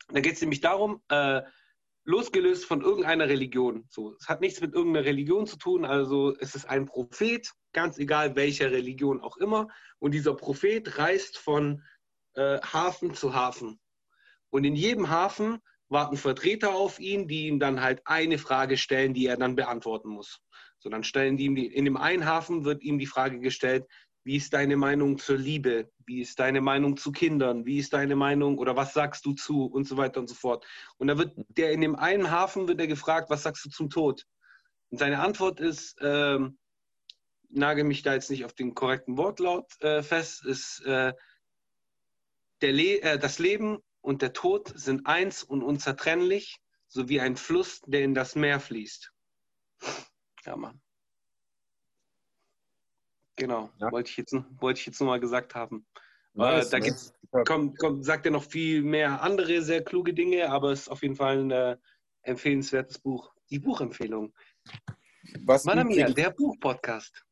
Da 0.10 0.20
geht 0.20 0.34
es 0.34 0.42
nämlich 0.42 0.62
darum, 0.62 1.02
äh, 1.10 1.42
losgelöst 2.04 2.66
von 2.66 2.82
irgendeiner 2.82 3.30
Religion. 3.30 3.86
So, 3.90 4.16
es 4.16 4.28
hat 4.28 4.42
nichts 4.42 4.60
mit 4.60 4.74
irgendeiner 4.74 5.06
Religion 5.06 5.46
zu 5.46 5.58
tun. 5.58 5.86
Also 5.86 6.36
es 6.40 6.56
ist 6.56 6.66
ein 6.66 6.86
Prophet, 6.86 7.50
ganz 7.74 7.98
egal 7.98 8.36
welcher 8.36 8.72
Religion 8.72 9.22
auch 9.22 9.38
immer. 9.38 9.68
Und 10.00 10.14
dieser 10.14 10.36
Prophet 10.36 10.98
reist 10.98 11.38
von 11.38 11.84
äh, 12.34 12.60
Hafen 12.62 13.14
zu 13.14 13.34
Hafen. 13.34 13.80
Und 14.50 14.64
in 14.64 14.76
jedem 14.76 15.10
Hafen 15.10 15.60
warten 15.90 16.18
Vertreter 16.18 16.74
auf 16.74 17.00
ihn, 17.00 17.28
die 17.28 17.48
ihm 17.48 17.60
dann 17.60 17.82
halt 17.82 18.02
eine 18.06 18.38
Frage 18.38 18.78
stellen, 18.78 19.14
die 19.14 19.28
er 19.28 19.38
dann 19.38 19.56
beantworten 19.56 20.10
muss. 20.10 20.42
So, 20.80 20.90
dann 20.90 21.04
stellen 21.04 21.38
die 21.38 21.46
ihm 21.46 21.56
die, 21.56 21.68
in 21.68 21.86
dem 21.86 21.98
einen 21.98 22.26
Hafen 22.26 22.66
wird 22.66 22.82
ihm 22.82 22.98
die 22.98 23.06
Frage 23.06 23.40
gestellt, 23.40 23.86
wie 24.24 24.36
ist 24.36 24.54
deine 24.54 24.78
Meinung 24.78 25.18
zur 25.18 25.38
Liebe? 25.38 25.92
Wie 26.06 26.22
ist 26.22 26.40
deine 26.40 26.62
Meinung 26.62 26.98
zu 26.98 27.12
Kindern? 27.12 27.66
Wie 27.66 27.80
ist 27.80 27.94
deine 27.94 28.16
Meinung 28.16 28.58
oder 28.58 28.76
was 28.76 28.94
sagst 28.94 29.26
du 29.26 29.34
zu 29.34 29.66
und 29.66 29.88
so 29.88 29.98
weiter 29.98 30.20
und 30.20 30.28
so 30.28 30.36
fort. 30.36 30.66
Und 30.98 31.08
da 31.08 31.18
wird 31.18 31.34
der 31.50 31.72
in 31.72 31.82
dem 31.82 31.96
einen 31.96 32.30
Hafen 32.30 32.68
wird 32.68 32.80
er 32.80 32.88
gefragt, 32.88 33.30
was 33.30 33.44
sagst 33.44 33.66
du 33.66 33.70
zum 33.70 33.90
Tod? 33.90 34.28
Und 34.90 35.00
seine 35.00 35.20
Antwort 35.20 35.60
ist, 35.60 35.98
ähm, 36.02 36.60
nagel 37.50 37.84
mich 37.84 38.04
da 38.04 38.14
jetzt 38.14 38.30
nicht 38.30 38.46
auf 38.46 38.54
den 38.54 38.76
korrekten 38.76 39.18
Wortlaut 39.18 39.80
äh, 39.82 40.04
fest, 40.04 40.46
ist 40.46 40.82
äh, 40.86 41.14
Le 42.62 43.02
äh, 43.02 43.18
das 43.18 43.40
Leben 43.40 43.80
und 44.02 44.22
der 44.22 44.34
Tod 44.34 44.72
sind 44.76 45.08
eins 45.08 45.44
und 45.44 45.64
unzertrennlich, 45.64 46.62
so 46.88 47.10
wie 47.10 47.22
ein 47.22 47.38
Fluss, 47.38 47.82
der 47.86 48.04
in 48.04 48.14
das 48.14 48.36
Meer 48.36 48.60
fließt. 48.60 49.12
Ja, 50.46 50.56
Mann. 50.56 50.82
Genau, 53.42 53.72
ja. 53.80 53.92
wollte 53.92 54.12
ich 54.12 54.18
jetzt, 54.18 54.36
wollte 54.60 54.80
ich 54.80 54.86
jetzt 54.86 55.00
nur 55.00 55.10
mal 55.10 55.20
gesagt 55.20 55.56
haben. 55.56 55.84
Nice, 56.36 56.70
da 56.70 56.78
gibt's, 56.78 57.12
kommt, 57.48 57.76
kommt, 57.80 58.06
sagt 58.06 58.28
er 58.28 58.32
noch 58.32 58.44
viel 58.44 58.84
mehr 58.84 59.24
andere 59.24 59.64
sehr 59.64 59.84
kluge 59.84 60.14
Dinge, 60.14 60.48
aber 60.52 60.70
es 60.72 60.82
ist 60.82 60.90
auf 60.90 61.02
jeden 61.02 61.16
Fall 61.16 61.40
ein 61.40 61.50
äh, 61.50 61.78
empfehlenswertes 62.22 63.00
Buch. 63.00 63.34
Die 63.50 63.58
Buchempfehlung. 63.58 64.32
Was 65.44 65.66
Manamia, 65.66 66.12
der 66.12 66.30
Buchpodcast. 66.30 67.26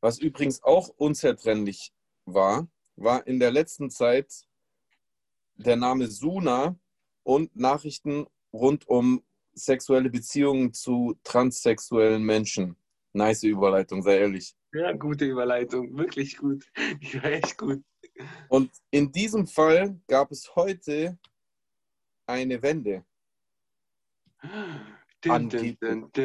Was 0.00 0.18
übrigens 0.18 0.64
auch 0.64 0.88
unzertrennlich 0.88 1.92
war, 2.24 2.66
war 2.96 3.24
in 3.24 3.38
der 3.38 3.52
letzten 3.52 3.90
Zeit 3.90 4.48
der 5.54 5.76
Name 5.76 6.08
Suna 6.08 6.76
und 7.22 7.54
Nachrichten 7.54 8.26
rund 8.52 8.88
um 8.88 9.22
sexuelle 9.52 10.10
Beziehungen 10.10 10.72
zu 10.72 11.16
transsexuellen 11.22 12.24
Menschen. 12.24 12.76
Nice 13.12 13.44
Überleitung, 13.44 14.02
sei 14.02 14.18
ehrlich. 14.18 14.57
Ja, 14.72 14.92
gute 14.92 15.24
Überleitung, 15.24 15.96
wirklich 15.96 16.36
gut. 16.36 16.70
Die 17.02 17.22
war 17.22 17.30
echt 17.30 17.56
gut. 17.56 17.82
Und 18.48 18.70
in 18.90 19.10
diesem 19.10 19.46
Fall 19.46 19.98
gab 20.06 20.30
es 20.30 20.54
heute 20.54 21.18
eine 22.26 22.60
Wende. 22.62 23.04
Angeblich, 25.26 25.76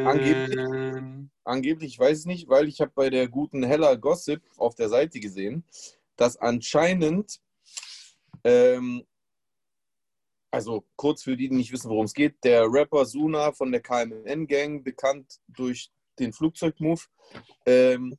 angeblich, 0.05 1.29
angeblich, 1.43 1.93
ich 1.93 1.99
weiß 1.99 2.19
es 2.19 2.25
nicht, 2.25 2.47
weil 2.47 2.67
ich 2.67 2.79
habe 2.79 2.91
bei 2.93 3.09
der 3.09 3.27
guten 3.27 3.63
Hella 3.63 3.95
Gossip 3.95 4.43
auf 4.57 4.75
der 4.75 4.89
Seite 4.89 5.19
gesehen, 5.19 5.63
dass 6.15 6.37
anscheinend, 6.37 7.41
ähm, 8.43 9.03
also 10.51 10.85
kurz 10.95 11.23
für 11.23 11.35
die, 11.35 11.49
die 11.49 11.55
nicht 11.55 11.71
wissen, 11.71 11.89
worum 11.89 12.05
es 12.05 12.13
geht, 12.13 12.43
der 12.43 12.71
Rapper 12.71 13.05
Suna 13.05 13.51
von 13.51 13.71
der 13.71 13.81
KMN 13.81 14.45
Gang, 14.45 14.83
bekannt 14.83 15.39
durch 15.47 15.91
den 16.19 16.33
Flugzeugmove. 16.33 17.07
Ähm, 17.65 18.17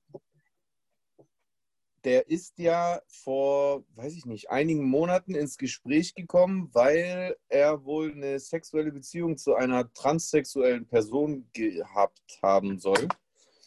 der 2.05 2.29
ist 2.29 2.59
ja 2.59 3.01
vor, 3.07 3.85
weiß 3.95 4.15
ich 4.15 4.27
nicht, 4.27 4.51
einigen 4.51 4.85
Monaten 4.85 5.35
ins 5.35 5.57
Gespräch 5.57 6.15
gekommen, 6.15 6.69
weil 6.73 7.37
er 7.49 7.85
wohl 7.85 8.13
eine 8.13 8.39
sexuelle 8.39 8.93
Beziehung 8.93 9.39
zu 9.39 9.55
einer 9.55 9.91
transsexuellen 9.93 10.87
Person 10.87 11.49
gehabt 11.55 12.39
haben 12.43 12.79
soll. 12.79 13.09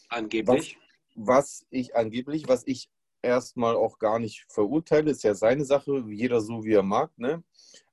Angeblich. 0.10 0.77
Was, 1.15 1.62
was 1.62 1.65
ich 1.72 1.96
angeblich, 1.96 2.48
was 2.48 2.63
ich 2.67 2.89
erstmal 3.24 3.75
auch 3.75 3.98
gar 3.98 4.19
nicht 4.19 4.46
verurteile, 4.50 5.12
ist 5.12 5.24
ja 5.24 5.34
seine 5.34 5.65
Sache, 5.65 6.03
jeder 6.07 6.39
so 6.39 6.63
wie 6.63 6.74
er 6.74 6.84
mag, 6.84 7.12
ne? 7.17 7.43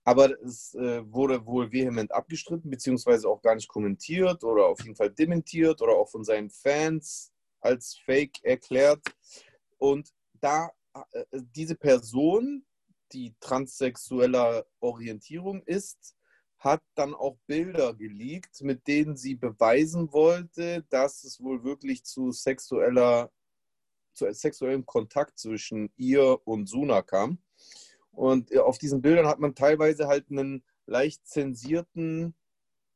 Aber 0.05 0.31
es 0.43 0.75
äh, 0.75 1.03
wurde 1.11 1.47
wohl 1.47 1.73
vehement 1.73 2.13
abgestritten, 2.13 2.71
beziehungsweise 2.71 3.29
auch 3.29 3.41
gar 3.41 3.55
nicht 3.55 3.69
kommentiert 3.69 4.45
oder 4.45 4.67
auf 4.67 4.81
jeden 4.83 4.97
Fall 4.97 5.11
dementiert 5.11 5.81
oder 5.81 5.95
auch 5.95 6.11
von 6.11 6.25
seinen 6.25 6.51
Fans 6.51 7.33
als 7.61 7.97
Fake 8.05 8.45
erklärt. 8.45 9.01
Und 9.79 10.11
da 10.41 10.71
äh, 11.13 11.25
diese 11.33 11.75
Person, 11.75 12.65
die 13.13 13.35
transsexueller 13.41 14.67
Orientierung 14.81 15.63
ist, 15.63 16.17
hat 16.59 16.83
dann 16.95 17.15
auch 17.15 17.37
Bilder 17.47 17.95
geleakt, 17.95 18.63
mit 18.63 18.87
denen 18.87 19.17
sie 19.17 19.35
beweisen 19.35 20.13
wollte, 20.13 20.85
dass 20.89 21.25
es 21.25 21.41
wohl 21.41 21.63
wirklich 21.63 22.05
zu 22.05 22.33
sexueller 22.33 23.31
zu 24.15 24.33
sexuellem 24.33 24.87
Kontakt 24.87 25.39
zwischen 25.39 25.93
ihr 25.97 26.39
und 26.47 26.69
Suna 26.69 27.03
kam. 27.03 27.39
Und 28.15 28.53
äh, 28.53 28.59
auf 28.59 28.79
diesen 28.79 29.03
Bildern 29.03 29.27
hat 29.27 29.39
man 29.39 29.55
teilweise 29.55 30.07
halt 30.07 30.31
einen 30.31 30.65
leicht 30.87 31.27
zensierten 31.27 32.35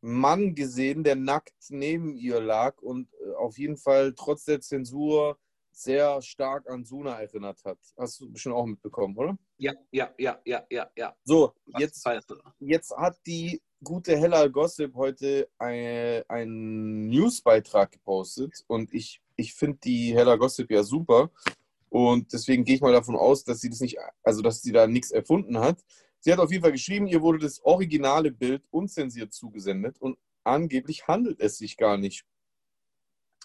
Mann 0.00 0.54
gesehen, 0.54 1.02
der 1.02 1.16
nackt 1.16 1.70
neben 1.70 2.14
ihr 2.16 2.40
lag 2.40 2.80
und 2.80 3.08
äh, 3.14 3.32
auf 3.34 3.58
jeden 3.58 3.76
Fall 3.76 4.14
trotz 4.14 4.44
der 4.44 4.60
Zensur 4.60 5.38
sehr 5.72 6.20
stark 6.22 6.68
an 6.68 6.84
Suna 6.84 7.20
erinnert 7.20 7.64
hat. 7.64 7.78
Hast 7.96 8.20
du 8.20 8.30
bestimmt 8.30 8.56
auch 8.56 8.66
mitbekommen, 8.66 9.16
oder? 9.16 9.38
Ja, 9.58 9.72
ja, 9.90 10.12
ja, 10.18 10.40
ja, 10.44 10.64
ja, 10.70 10.90
ja. 10.96 11.16
So, 11.24 11.52
jetzt, 11.78 12.04
jetzt 12.58 12.96
hat 12.96 13.16
die 13.26 13.60
gute 13.82 14.16
Hella 14.16 14.48
Gossip 14.48 14.94
heute 14.94 15.48
einen 15.58 17.08
Newsbeitrag 17.08 17.92
gepostet 17.92 18.64
und 18.66 18.92
ich, 18.92 19.20
ich 19.36 19.54
finde 19.54 19.78
die 19.84 20.14
Hella 20.14 20.36
Gossip 20.36 20.70
ja 20.70 20.82
super 20.82 21.30
und 21.90 22.32
deswegen 22.32 22.64
gehe 22.64 22.76
ich 22.76 22.80
mal 22.80 22.92
davon 22.92 23.16
aus, 23.16 23.44
dass 23.44 23.60
sie 23.60 23.70
das 23.70 23.80
nicht, 23.80 23.98
also 24.22 24.42
dass 24.42 24.62
sie 24.62 24.72
da 24.72 24.86
nichts 24.86 25.10
erfunden 25.10 25.58
hat. 25.58 25.84
Sie 26.20 26.32
hat 26.32 26.40
auf 26.40 26.50
jeden 26.50 26.62
Fall 26.62 26.72
geschrieben, 26.72 27.06
ihr 27.06 27.22
wurde 27.22 27.38
das 27.38 27.64
originale 27.64 28.30
Bild 28.30 28.62
unzensiert 28.70 29.32
zugesendet 29.32 30.00
und 30.00 30.18
angeblich 30.44 31.06
handelt 31.06 31.40
es 31.40 31.58
sich 31.58 31.76
gar 31.76 31.96
nicht 31.96 32.24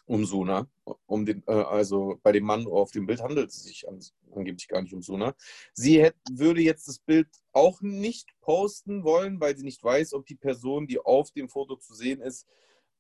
um 0.05 0.25
Suna. 0.25 0.67
Um 1.05 1.25
den, 1.25 1.43
äh, 1.47 1.51
also 1.51 2.19
bei 2.23 2.31
dem 2.31 2.43
Mann 2.43 2.67
auf 2.67 2.91
dem 2.91 3.05
Bild 3.05 3.21
handelt 3.21 3.50
es 3.50 3.63
sich 3.63 3.88
an, 3.88 4.00
angeblich 4.35 4.67
gar 4.67 4.81
nicht 4.81 4.93
um 4.93 5.01
Suna. 5.01 5.35
Sie 5.73 6.01
hätte, 6.01 6.17
würde 6.31 6.62
jetzt 6.62 6.88
das 6.88 7.00
Bild 7.00 7.27
auch 7.51 7.81
nicht 7.81 8.29
posten 8.41 9.03
wollen, 9.03 9.39
weil 9.39 9.55
sie 9.55 9.63
nicht 9.63 9.83
weiß, 9.83 10.13
ob 10.13 10.25
die 10.25 10.35
Person, 10.35 10.88
die 10.88 11.00
auf 11.00 11.31
dem 11.31 11.47
Foto 11.47 11.77
zu 11.77 11.93
sehen 11.93 12.21
ist, 12.21 12.47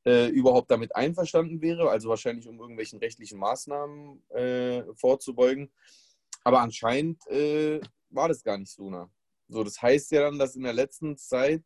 äh, 0.05 0.27
überhaupt 0.27 0.71
damit 0.71 0.95
einverstanden 0.95 1.61
wäre, 1.61 1.89
also 1.89 2.09
wahrscheinlich 2.09 2.47
um 2.47 2.59
irgendwelchen 2.59 2.99
rechtlichen 2.99 3.39
Maßnahmen 3.39 4.21
äh, 4.29 4.83
vorzubeugen. 4.95 5.71
Aber 6.43 6.61
anscheinend 6.61 7.25
äh, 7.27 7.79
war 8.09 8.27
das 8.27 8.43
gar 8.43 8.57
nicht 8.57 8.71
Suna. 8.71 9.09
So, 9.47 9.63
das 9.63 9.81
heißt 9.81 10.11
ja 10.11 10.21
dann, 10.21 10.39
dass 10.39 10.55
in 10.55 10.63
der 10.63 10.73
letzten 10.73 11.17
Zeit 11.17 11.63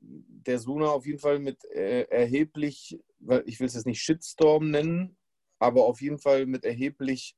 der 0.00 0.58
Suna 0.58 0.88
auf 0.88 1.06
jeden 1.06 1.18
Fall 1.18 1.38
mit 1.38 1.64
äh, 1.64 2.02
erheblich, 2.02 2.98
ich 3.46 3.60
will 3.60 3.66
es 3.66 3.74
jetzt 3.74 3.86
nicht 3.86 4.02
Shitstorm 4.02 4.70
nennen, 4.70 5.16
aber 5.58 5.84
auf 5.84 6.00
jeden 6.00 6.18
Fall 6.18 6.46
mit 6.46 6.64
erheblich 6.64 7.34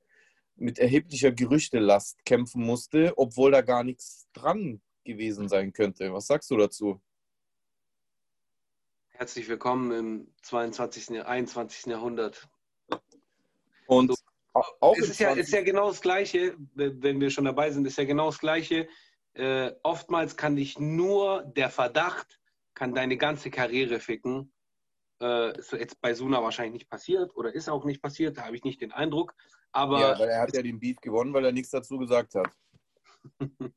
mit 0.60 0.78
erheblicher 0.78 1.32
Gerüchtelast 1.32 2.22
kämpfen 2.24 2.62
musste, 2.62 3.14
obwohl 3.16 3.50
da 3.50 3.62
gar 3.62 3.82
nichts 3.82 4.28
dran 4.34 4.82
gewesen 5.04 5.48
sein 5.48 5.72
könnte. 5.72 6.12
Was 6.12 6.26
sagst 6.26 6.50
du 6.50 6.56
dazu? 6.56 7.00
Herzlich 9.20 9.50
willkommen 9.50 9.92
im 9.92 10.34
22., 10.44 11.22
21. 11.22 11.92
Jahrhundert. 11.92 12.48
Und 13.86 14.12
so, 14.12 14.16
auch 14.54 14.96
es 14.96 15.10
ist 15.10 15.20
ja, 15.20 15.32
ist 15.32 15.52
ja 15.52 15.60
genau 15.60 15.88
das 15.88 16.00
Gleiche, 16.00 16.56
wenn 16.72 17.20
wir 17.20 17.28
schon 17.28 17.44
dabei 17.44 17.70
sind, 17.70 17.86
ist 17.86 17.98
ja 17.98 18.04
genau 18.04 18.30
das 18.30 18.38
Gleiche. 18.38 18.88
Äh, 19.34 19.72
oftmals 19.82 20.38
kann 20.38 20.56
dich 20.56 20.78
nur 20.78 21.42
der 21.42 21.68
Verdacht, 21.68 22.40
kann 22.72 22.94
deine 22.94 23.18
ganze 23.18 23.50
Karriere 23.50 24.00
ficken. 24.00 24.54
Äh, 25.20 25.58
ist 25.58 25.72
jetzt 25.72 26.00
bei 26.00 26.14
Suna 26.14 26.42
wahrscheinlich 26.42 26.72
nicht 26.72 26.88
passiert 26.88 27.36
oder 27.36 27.54
ist 27.54 27.68
auch 27.68 27.84
nicht 27.84 28.00
passiert, 28.00 28.38
da 28.38 28.46
habe 28.46 28.56
ich 28.56 28.64
nicht 28.64 28.80
den 28.80 28.90
Eindruck. 28.90 29.34
Aber 29.72 30.00
ja, 30.00 30.18
weil 30.18 30.30
er 30.30 30.40
hat 30.40 30.56
ja 30.56 30.62
den 30.62 30.80
Beef 30.80 30.96
gewonnen, 30.96 31.34
weil 31.34 31.44
er 31.44 31.52
nichts 31.52 31.68
dazu 31.68 31.98
gesagt 31.98 32.36
hat. 32.36 32.50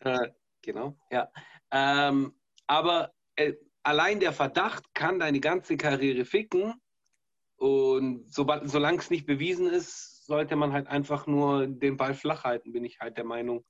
äh, 0.00 0.28
genau, 0.60 0.98
ja. 1.10 1.32
Ähm, 1.70 2.38
aber 2.66 3.14
äh, 3.36 3.54
allein 3.90 4.20
der 4.20 4.32
Verdacht 4.32 4.84
kann 4.94 5.18
deine 5.18 5.40
ganze 5.40 5.76
Karriere 5.76 6.24
ficken. 6.24 6.74
Und 7.56 8.32
so, 8.32 8.46
solange 8.64 8.98
es 8.98 9.10
nicht 9.10 9.26
bewiesen 9.26 9.66
ist, 9.66 10.24
sollte 10.24 10.56
man 10.56 10.72
halt 10.72 10.86
einfach 10.86 11.26
nur 11.26 11.66
den 11.66 11.96
Ball 11.96 12.14
flach 12.14 12.44
halten, 12.44 12.72
bin 12.72 12.84
ich 12.84 13.00
halt 13.00 13.18
der 13.18 13.24
Meinung. 13.24 13.64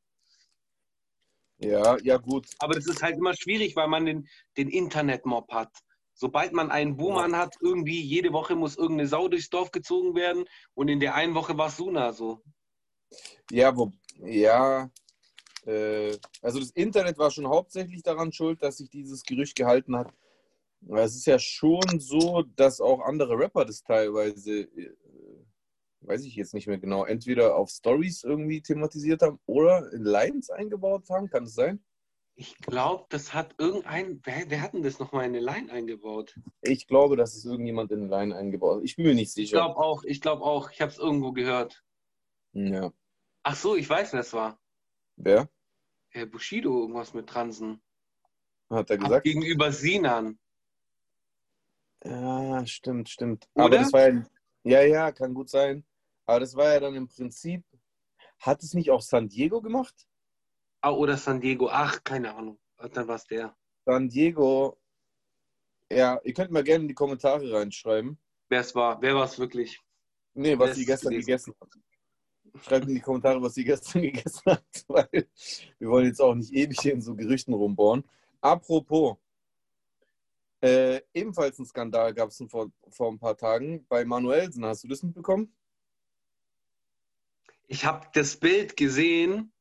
Ja, 1.59 1.97
ja, 2.03 2.19
gut. 2.19 2.47
Aber 2.59 2.75
das 2.75 2.87
ist 2.87 3.03
halt 3.03 3.17
immer 3.17 3.35
schwierig, 3.35 3.75
weil 3.77 3.89
man 3.89 4.07
den, 4.07 4.29
den 4.57 4.69
Internetmob 4.69 5.51
hat. 5.53 5.73
Sobald 6.15 6.53
man 6.53 6.71
einen 6.71 6.97
Boomer 6.97 7.37
hat, 7.37 7.57
irgendwie 7.61 8.01
jede 8.01 8.33
Woche 8.33 8.55
muss 8.55 8.77
irgendeine 8.77 9.09
Sau 9.09 9.29
durchs 9.29 9.49
Dorf 9.49 9.71
gezogen 9.71 10.15
werden 10.15 10.45
und 10.75 10.89
in 10.89 11.01
der 11.01 11.15
einen 11.15 11.35
Woche 11.35 11.57
war 11.57 11.69
es 11.69 11.77
Suna 11.79 12.13
so. 12.13 12.43
Ja, 13.51 13.75
wo, 13.75 13.91
ja, 14.19 14.91
äh, 15.71 16.19
also 16.43 16.59
das 16.59 16.71
Internet 16.71 17.19
war 17.19 17.31
schon 17.31 17.47
hauptsächlich 17.49 18.03
daran 18.03 18.33
schuld, 18.33 18.63
dass 18.63 18.79
sich 18.79 18.91
dieses 18.91 19.23
Gerücht 19.23 19.57
gehalten 19.57 19.97
hat. 19.97 20.13
Es 20.89 21.15
ist 21.15 21.27
ja 21.27 21.39
schon 21.39 22.01
so, 22.01 22.43
dass 22.57 22.81
auch 22.81 23.01
andere 23.01 23.39
Rapper 23.39 23.65
das 23.67 23.83
teilweise, 23.83 24.61
äh, 24.63 24.95
weiß 26.01 26.25
ich 26.25 26.35
jetzt 26.37 26.55
nicht 26.55 26.67
mehr 26.67 26.79
genau, 26.79 27.05
entweder 27.05 27.57
auf 27.57 27.69
Stories 27.71 28.25
irgendwie 28.25 28.63
thematisiert 28.63 29.21
haben 29.23 29.39
oder 29.47 29.93
in 29.93 30.03
Lines 30.05 30.49
eingebaut 30.51 31.09
haben. 31.11 31.29
Kann 31.29 31.45
es 31.45 31.55
sein? 31.55 31.85
Ich 32.37 32.57
glaube, 32.57 33.05
das 33.11 33.35
hat 33.35 33.55
irgendein. 33.59 34.21
Wer, 34.25 34.45
wer 34.49 34.63
hat 34.63 34.73
denn 34.73 34.83
das 34.83 34.99
nochmal 34.99 35.27
in 35.27 35.37
eine 35.37 35.45
Line 35.45 35.71
eingebaut? 35.71 36.35
Ich 36.63 36.87
glaube, 36.87 37.17
dass 37.17 37.35
es 37.35 37.45
irgendjemand 37.45 37.93
in 37.93 38.01
eine 38.01 38.09
Line 38.09 38.35
eingebaut 38.35 38.79
hat. 38.79 38.85
Ich 38.85 38.97
bin 38.97 39.05
mir 39.05 39.15
nicht 39.15 39.29
Ich 39.29 39.35
sicher. 39.35 39.59
glaube 39.59 39.77
auch, 39.77 40.05
ich 40.05 40.23
glaube 40.23 40.43
auch. 40.43 40.71
Ich 40.71 40.81
habe 40.81 40.91
es 40.91 40.97
irgendwo 40.99 41.33
gehört. 41.33 41.85
Ja. 42.55 42.91
Ach 43.43 43.57
so, 43.57 43.77
ich 43.77 43.89
weiß, 43.89 44.15
wer 44.15 44.21
es 44.21 44.33
war. 44.33 44.59
Wer? 45.17 45.51
Herr 46.11 46.27
Bushido, 46.27 46.81
irgendwas 46.81 47.15
mit 47.15 47.29
Transen. 47.29 47.83
Hat 48.69 48.91
er 48.91 48.99
gesagt? 48.99 49.25
gegenüber 49.25 49.73
Sinan. 49.73 50.39
Ja, 52.05 52.65
stimmt, 52.67 53.09
stimmt. 53.09 53.49
Oder? 53.55 53.65
Aber 53.65 53.79
das 53.79 53.93
war 53.93 54.09
ja, 54.09 54.23
ja, 54.65 54.83
ja, 54.83 55.13
kann 55.13 55.35
gut 55.35 55.51
sein. 55.51 55.85
Aber 56.27 56.41
das 56.41 56.55
war 56.55 56.73
ja 56.73 56.81
dann 56.81 56.95
im 56.95 57.09
Prinzip, 57.09 57.65
hat 58.39 58.63
es 58.63 58.75
nicht 58.75 58.91
auch 58.91 59.03
San 59.03 59.29
Diego 59.29 59.61
gemacht? 59.61 59.95
Ah, 60.81 60.93
oder 60.93 61.17
San 61.17 61.41
Diego. 61.41 61.69
Ach, 61.71 62.03
keine 62.05 62.35
Ahnung. 62.35 62.59
Dann 62.79 63.07
war 63.07 63.17
es 63.17 63.27
der. 63.27 63.55
San 63.85 64.09
Diego, 64.09 64.81
ja, 65.93 66.21
ihr 66.25 66.33
könnt 66.33 66.51
mal 66.51 66.65
gerne 66.65 66.83
in 66.83 66.89
die 66.89 66.95
Kommentare 66.95 67.53
reinschreiben. 67.53 68.19
Wer 68.49 68.61
es 68.61 68.75
war. 68.75 69.01
Wer 69.03 69.15
war 69.15 69.25
es 69.25 69.39
wirklich? 69.39 69.79
Nee, 70.35 70.59
was 70.59 70.77
sie 70.77 70.87
gestern 70.87 71.13
gegessen 71.13 71.55
hat. 71.61 71.69
Schreibt 72.63 72.89
in 72.89 72.95
die 72.95 73.01
Kommentare, 73.01 73.41
was 73.43 73.55
sie 73.55 73.65
gestern 73.65 74.03
gegessen 74.03 74.43
hat, 74.47 74.85
weil 74.89 75.29
wir 75.79 75.89
wollen 75.89 76.07
jetzt 76.07 76.21
auch 76.21 76.35
nicht 76.35 76.53
ewig 76.53 76.81
hier 76.81 76.93
in 76.93 77.03
so 77.03 77.15
Gerüchten 77.15 77.55
rumbohren. 77.55 78.05
Apropos, 78.41 79.17
äh, 80.63 81.01
ebenfalls 81.15 81.59
ein 81.59 81.67
Skandal 81.67 82.13
gab 82.15 82.31
es 82.31 82.43
vor, 82.49 82.71
vor 82.89 83.11
ein 83.11 83.19
paar 83.19 83.37
Tagen 83.37 83.87
bei 83.89 84.05
Manuelsen. 84.05 84.65
Hast 84.65 84.85
du 84.85 84.89
das 84.89 85.03
mitbekommen? 85.03 85.55
Ich 87.67 87.85
habe 87.85 88.07
das 88.15 88.37
Bild 88.37 88.77
gesehen. 88.77 89.53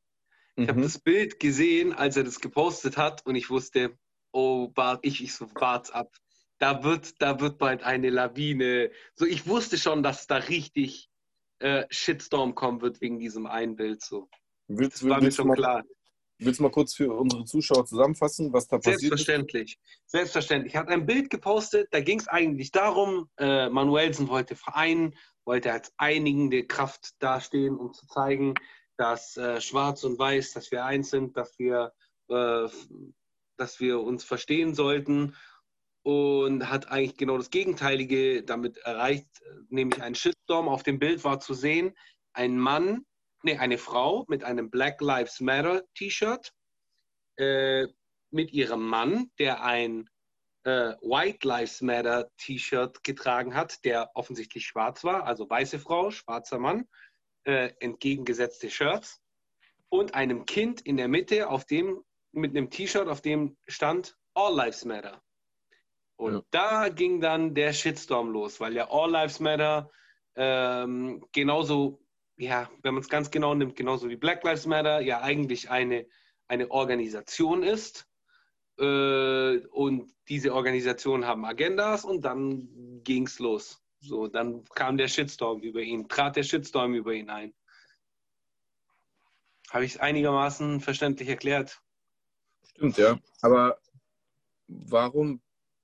Ich 0.56 0.68
habe 0.68 0.80
Mhm. 0.80 0.82
das 0.84 0.98
Bild 0.98 1.40
gesehen, 1.40 1.92
als 1.92 2.16
er 2.16 2.24
das 2.24 2.40
gepostet 2.40 2.96
hat 2.96 3.24
und 3.24 3.34
ich 3.34 3.50
wusste, 3.50 3.96
oh, 4.32 4.68
Bart, 4.68 5.00
ich, 5.06 5.22
ich 5.22 5.34
so, 5.34 5.46
Bart 5.46 5.94
ab. 5.94 6.14
Da 6.58 6.82
wird, 6.84 7.22
da 7.22 7.40
wird 7.40 7.56
bald 7.58 7.82
eine 7.82 8.10
Lawine. 8.10 8.90
So, 9.14 9.24
ich 9.24 9.46
wusste 9.46 9.78
schon, 9.78 10.02
dass 10.02 10.26
da 10.26 10.36
richtig 10.36 11.09
äh, 11.60 11.86
Shitstorm 11.90 12.54
kommen 12.54 12.80
wird 12.80 13.00
wegen 13.00 13.18
diesem 13.18 13.46
einen 13.46 13.76
Bild. 13.76 14.02
So. 14.02 14.28
Willst, 14.68 14.96
Das 14.96 15.08
war 15.08 15.18
mir 15.18 15.24
willst, 15.24 15.38
du 15.38 15.42
schon 15.42 15.48
mal, 15.48 15.54
klar. 15.54 15.84
willst 16.38 16.58
du 16.58 16.62
mal 16.64 16.70
kurz 16.70 16.94
für 16.94 17.12
unsere 17.12 17.44
Zuschauer 17.44 17.86
zusammenfassen, 17.86 18.52
was 18.52 18.66
da 18.66 18.78
passiert 18.78 18.96
ist? 18.96 19.00
Selbstverständlich. 19.00 19.78
Selbstverständlich. 20.06 20.74
Er 20.74 20.80
hat 20.80 20.88
ein 20.88 21.06
Bild 21.06 21.30
gepostet, 21.30 21.88
da 21.92 22.00
ging 22.00 22.18
es 22.18 22.28
eigentlich 22.28 22.72
darum, 22.72 23.28
äh, 23.38 23.68
Manuelsen 23.68 24.28
wollte 24.28 24.56
vereinen, 24.56 25.14
wollte 25.44 25.72
als 25.72 25.92
einigende 25.96 26.66
Kraft 26.66 27.10
dastehen, 27.18 27.76
um 27.76 27.92
zu 27.92 28.06
zeigen, 28.06 28.54
dass 28.96 29.36
äh, 29.36 29.60
Schwarz 29.60 30.04
und 30.04 30.18
Weiß, 30.18 30.52
dass 30.52 30.70
wir 30.70 30.84
eins 30.84 31.10
sind, 31.10 31.36
dass 31.36 31.58
wir, 31.58 31.92
äh, 32.28 32.68
dass 33.56 33.80
wir 33.80 34.00
uns 34.00 34.24
verstehen 34.24 34.74
sollten 34.74 35.34
und 36.02 36.68
hat 36.70 36.90
eigentlich 36.90 37.16
genau 37.16 37.36
das 37.36 37.50
Gegenteilige 37.50 38.42
damit 38.42 38.78
erreicht, 38.78 39.28
nämlich 39.68 40.02
ein 40.02 40.14
Shitstorm. 40.14 40.68
Auf 40.68 40.82
dem 40.82 40.98
Bild 40.98 41.24
war 41.24 41.40
zu 41.40 41.54
sehen, 41.54 41.94
ein 42.32 42.58
Mann, 42.58 43.04
nee, 43.42 43.58
eine 43.58 43.78
Frau 43.78 44.24
mit 44.28 44.44
einem 44.44 44.70
Black 44.70 45.00
Lives 45.00 45.40
Matter 45.40 45.82
T-Shirt 45.94 46.52
äh, 47.36 47.86
mit 48.30 48.52
ihrem 48.52 48.86
Mann, 48.86 49.30
der 49.38 49.62
ein 49.62 50.08
äh, 50.64 50.94
White 51.00 51.46
Lives 51.46 51.80
Matter 51.80 52.30
T-Shirt 52.38 53.02
getragen 53.02 53.54
hat, 53.54 53.84
der 53.84 54.10
offensichtlich 54.14 54.66
schwarz 54.66 55.04
war, 55.04 55.24
also 55.24 55.48
weiße 55.48 55.78
Frau, 55.78 56.10
schwarzer 56.10 56.58
Mann, 56.58 56.88
äh, 57.44 57.72
entgegengesetzte 57.80 58.70
Shirts 58.70 59.20
und 59.88 60.14
einem 60.14 60.46
Kind 60.46 60.80
in 60.82 60.96
der 60.96 61.08
Mitte, 61.08 61.48
auf 61.48 61.64
dem 61.64 62.04
mit 62.32 62.52
einem 62.52 62.70
T-Shirt, 62.70 63.08
auf 63.08 63.20
dem 63.20 63.56
stand 63.66 64.16
All 64.34 64.54
Lives 64.54 64.84
Matter. 64.84 65.20
Und 66.20 66.34
Ja. 66.34 66.42
da 66.50 66.88
ging 66.90 67.22
dann 67.22 67.54
der 67.54 67.72
Shitstorm 67.72 68.28
los, 68.30 68.60
weil 68.60 68.74
ja 68.74 68.90
All 68.90 69.10
Lives 69.10 69.40
Matter 69.40 69.90
ähm, 70.36 71.24
genauso, 71.32 72.02
ja, 72.36 72.70
wenn 72.82 72.92
man 72.92 73.02
es 73.02 73.08
ganz 73.08 73.30
genau 73.30 73.54
nimmt, 73.54 73.74
genauso 73.74 74.08
wie 74.10 74.16
Black 74.16 74.44
Lives 74.44 74.66
Matter, 74.66 75.00
ja 75.00 75.22
eigentlich 75.22 75.70
eine, 75.70 76.06
eine 76.46 76.70
Organisation 76.70 77.62
ist. 77.62 78.06
Äh, 78.78 79.66
und 79.68 80.12
diese 80.28 80.52
Organisationen 80.52 81.24
haben 81.24 81.46
Agendas 81.46 82.04
und 82.04 82.22
dann 82.22 82.68
ging 83.02 83.26
es 83.26 83.38
los. 83.38 83.82
So, 84.00 84.28
dann 84.28 84.64
kam 84.74 84.98
der 84.98 85.08
Shitstorm 85.08 85.60
über 85.60 85.80
ihn, 85.80 86.06
trat 86.06 86.36
der 86.36 86.42
Shitstorm 86.42 86.94
über 86.94 87.14
ihn 87.14 87.30
ein. 87.30 87.54
Habe 89.70 89.86
ich 89.86 89.94
es 89.94 90.00
einigermaßen 90.00 90.80
verständlich 90.80 91.30
erklärt? 91.30 91.80
Stimmt, 92.62 92.98
ja. 92.98 93.18
Aber 93.40 93.78
warum 94.68 95.40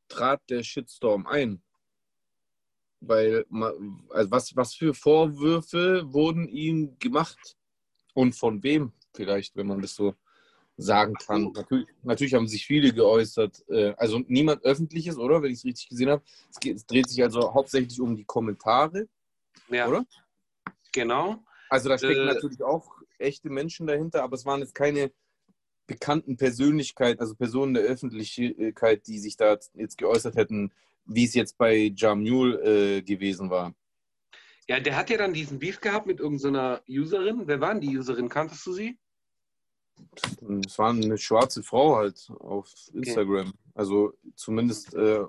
trat 0.09 0.43
der 0.51 0.63
Shitstorm 0.63 1.27
ein? 1.27 1.63
Weil, 3.01 3.45
also 4.11 4.31
was, 4.31 4.57
was 4.57 4.75
für 4.75 4.95
Vorwürfe 4.95 6.03
wurden 6.13 6.49
ihm 6.49 6.99
gemacht? 6.99 7.57
Und 8.15 8.35
von 8.35 8.63
wem 8.63 8.93
vielleicht, 9.15 9.55
wenn 9.57 9.67
man 9.67 9.83
das 9.83 9.95
so 9.95 10.15
sagen 10.79 11.15
kann? 11.15 11.53
Natürlich, 11.53 11.87
natürlich 12.03 12.35
haben 12.35 12.49
sich 12.49 12.67
viele 12.67 12.93
geäußert. 12.93 13.65
äh, 13.69 13.95
Also 13.97 14.21
niemand 14.27 14.65
öffentliches, 14.65 15.19
oder? 15.19 15.43
Wenn 15.43 15.51
ich 15.53 15.59
es 15.59 15.65
richtig 15.65 15.89
gesehen 15.89 16.11
habe. 16.11 16.23
Es, 16.51 16.59
geht, 16.59 16.77
es 16.77 16.87
dreht 16.87 17.09
sich 17.09 17.23
also 17.23 17.53
hauptsächlich 17.53 18.01
um 18.01 18.17
die 18.17 18.25
Kommentare, 18.25 19.09
Ja, 19.69 19.89
oder? 19.89 20.07
genau. 20.93 21.45
Also 21.69 21.89
da 21.89 21.99
stecken 21.99 22.23
Äh, 22.23 22.35
natürlich 22.35 22.63
auch 22.63 22.91
echte 23.19 23.51
Menschen 23.51 23.87
dahinter, 23.87 24.23
aber 24.23 24.35
es 24.35 24.45
waren 24.47 24.61
jetzt 24.61 24.75
keine 24.75 25.11
bekannten 25.87 26.37
Persönlichkeiten, 26.37 27.21
also 27.21 27.35
Personen 27.35 27.75
der 27.75 27.85
Öffentlichkeit, 27.85 29.07
die 29.07 29.19
sich 29.19 29.37
da 29.37 29.59
jetzt 29.75 29.99
geäußert 29.99 30.37
hätten, 30.37 30.73
wie 31.05 31.25
es 31.25 31.35
jetzt 31.35 31.57
bei 31.59 31.93
Jamul 31.95 32.61
äh, 32.63 33.03
gewesen 33.03 33.51
war. 33.51 33.75
Ja, 34.69 34.81
der 34.81 34.97
hat 34.97 35.11
ja 35.11 35.17
dann 35.17 35.33
diesen 35.33 35.61
Beef 35.61 35.81
gehabt 35.81 36.07
mit 36.07 36.19
irgendeiner 36.19 36.83
Userin. 36.89 37.43
Wer 37.47 37.61
war 37.61 37.73
denn 37.73 37.81
die 37.81 37.97
Userin? 37.97 38.29
Kanntest 38.29 38.67
du 38.67 38.73
sie? 38.73 38.99
Es 40.67 40.79
war 40.79 40.91
eine 40.91 41.17
schwarze 41.17 41.63
Frau 41.63 41.97
halt 41.97 42.31
auf 42.41 42.69
Instagram. 42.93 43.53
Also 43.75 44.13
zumindest 44.35 44.95
äh, 44.95 45.21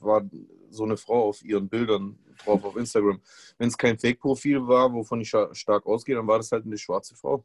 war 0.00 0.28
so 0.68 0.84
eine 0.84 0.96
Frau 0.96 1.28
auf 1.28 1.42
ihren 1.42 1.68
Bildern 1.68 2.18
drauf 2.44 2.64
auf 2.64 2.76
Instagram. 2.76 3.20
Wenn 3.58 3.68
es 3.68 3.78
kein 3.78 3.98
Fake-Profil 3.98 4.66
war, 4.66 4.92
wovon 4.92 5.20
ich 5.20 5.28
stark 5.28 5.86
ausgehe, 5.86 6.16
dann 6.16 6.26
war 6.26 6.38
das 6.38 6.52
halt 6.52 6.66
eine 6.66 6.78
schwarze 6.78 7.16
Frau. 7.16 7.44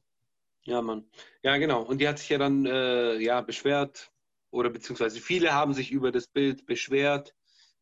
Ja, 0.66 0.82
Mann. 0.82 1.06
Ja, 1.44 1.58
genau. 1.58 1.84
Und 1.84 2.02
die 2.02 2.08
hat 2.08 2.20
sich 2.20 2.30
ja 2.30 2.38
dann 2.38 2.66
äh, 2.66 3.18
ja, 3.18 3.42
beschwert, 3.42 4.12
oder 4.52 4.70
beziehungsweise 4.70 5.20
viele 5.20 5.54
haben 5.54 5.74
sich 5.74 5.92
über 5.92 6.12
das 6.12 6.28
Bild 6.28 6.66
beschwert. 6.66 7.36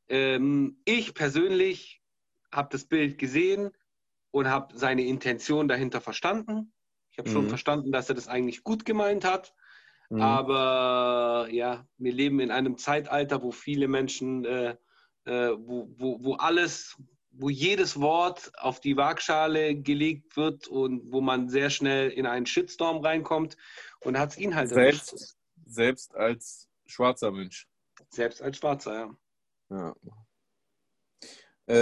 Ähm, 0.09 0.81
ich 0.85 1.13
persönlich 1.13 2.01
habe 2.51 2.69
das 2.71 2.85
Bild 2.85 3.17
gesehen 3.17 3.71
und 4.31 4.49
habe 4.49 4.77
seine 4.77 5.03
Intention 5.05 5.67
dahinter 5.67 6.01
verstanden. 6.01 6.73
Ich 7.11 7.19
habe 7.19 7.29
schon 7.29 7.43
Mhm. 7.43 7.49
verstanden, 7.49 7.91
dass 7.91 8.09
er 8.09 8.15
das 8.15 8.27
eigentlich 8.27 8.63
gut 8.63 8.85
gemeint 8.85 9.23
hat. 9.23 9.53
Mhm. 10.09 10.19
Aber 10.21 11.47
ja, 11.51 11.87
wir 11.97 12.11
leben 12.11 12.39
in 12.39 12.51
einem 12.51 12.77
Zeitalter, 12.77 13.43
wo 13.43 13.51
viele 13.51 13.87
Menschen, 13.87 14.43
äh, 14.45 14.75
äh, 15.25 15.51
wo, 15.57 15.89
wo, 15.97 16.23
wo 16.23 16.33
alles, 16.35 16.97
wo 17.33 17.49
jedes 17.49 17.99
Wort 17.99 18.51
auf 18.57 18.79
die 18.79 18.95
Waagschale 18.95 19.75
gelegt 19.75 20.37
wird 20.37 20.67
und 20.67 21.11
wo 21.11 21.19
man 21.19 21.49
sehr 21.49 21.69
schnell 21.69 22.09
in 22.11 22.25
einen 22.25 22.45
Shitstorm 22.45 22.97
reinkommt. 23.03 23.57
Und 24.01 24.17
hat 24.19 24.31
es 24.31 24.37
ihn 24.37 24.55
halt 24.55 24.71
erwischt. 24.71 25.07
selbst, 25.07 25.37
selbst 25.65 26.15
als 26.15 26.69
schwarzer 26.85 27.31
Mensch. 27.31 27.67
Selbst 28.09 28.41
als 28.41 28.57
Schwarzer, 28.57 28.93
ja. 29.69 29.95
Ja. 31.67 31.75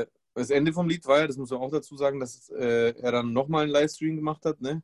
Äh, 0.00 0.06
das 0.34 0.50
Ende 0.50 0.72
vom 0.72 0.88
Lied 0.88 1.06
war 1.06 1.20
ja, 1.20 1.26
das 1.26 1.36
muss 1.36 1.50
man 1.50 1.60
auch 1.60 1.70
dazu 1.70 1.96
sagen, 1.96 2.20
dass 2.20 2.48
äh, 2.50 2.94
er 3.00 3.12
dann 3.12 3.32
nochmal 3.32 3.62
einen 3.64 3.72
Livestream 3.72 4.16
gemacht 4.16 4.44
hat, 4.44 4.60
ne? 4.60 4.82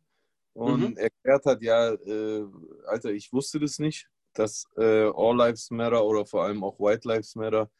Und 0.52 0.90
Mhm. 0.90 0.96
erklärt 0.96 1.44
hat, 1.46 1.62
ja, 1.62 1.92
äh, 1.92 2.46
Alter, 2.86 3.10
ich 3.10 3.32
wusste 3.32 3.58
das 3.58 3.78
nicht, 3.78 4.08
dass 4.34 4.66
äh, 4.76 5.10
All 5.14 5.36
Lives 5.36 5.70
Matter 5.70 6.04
oder 6.04 6.24
vor 6.24 6.44
allem 6.44 6.62
auch 6.62 6.78
White 6.78 7.06
Lives 7.08 7.34
Matter 7.34 7.70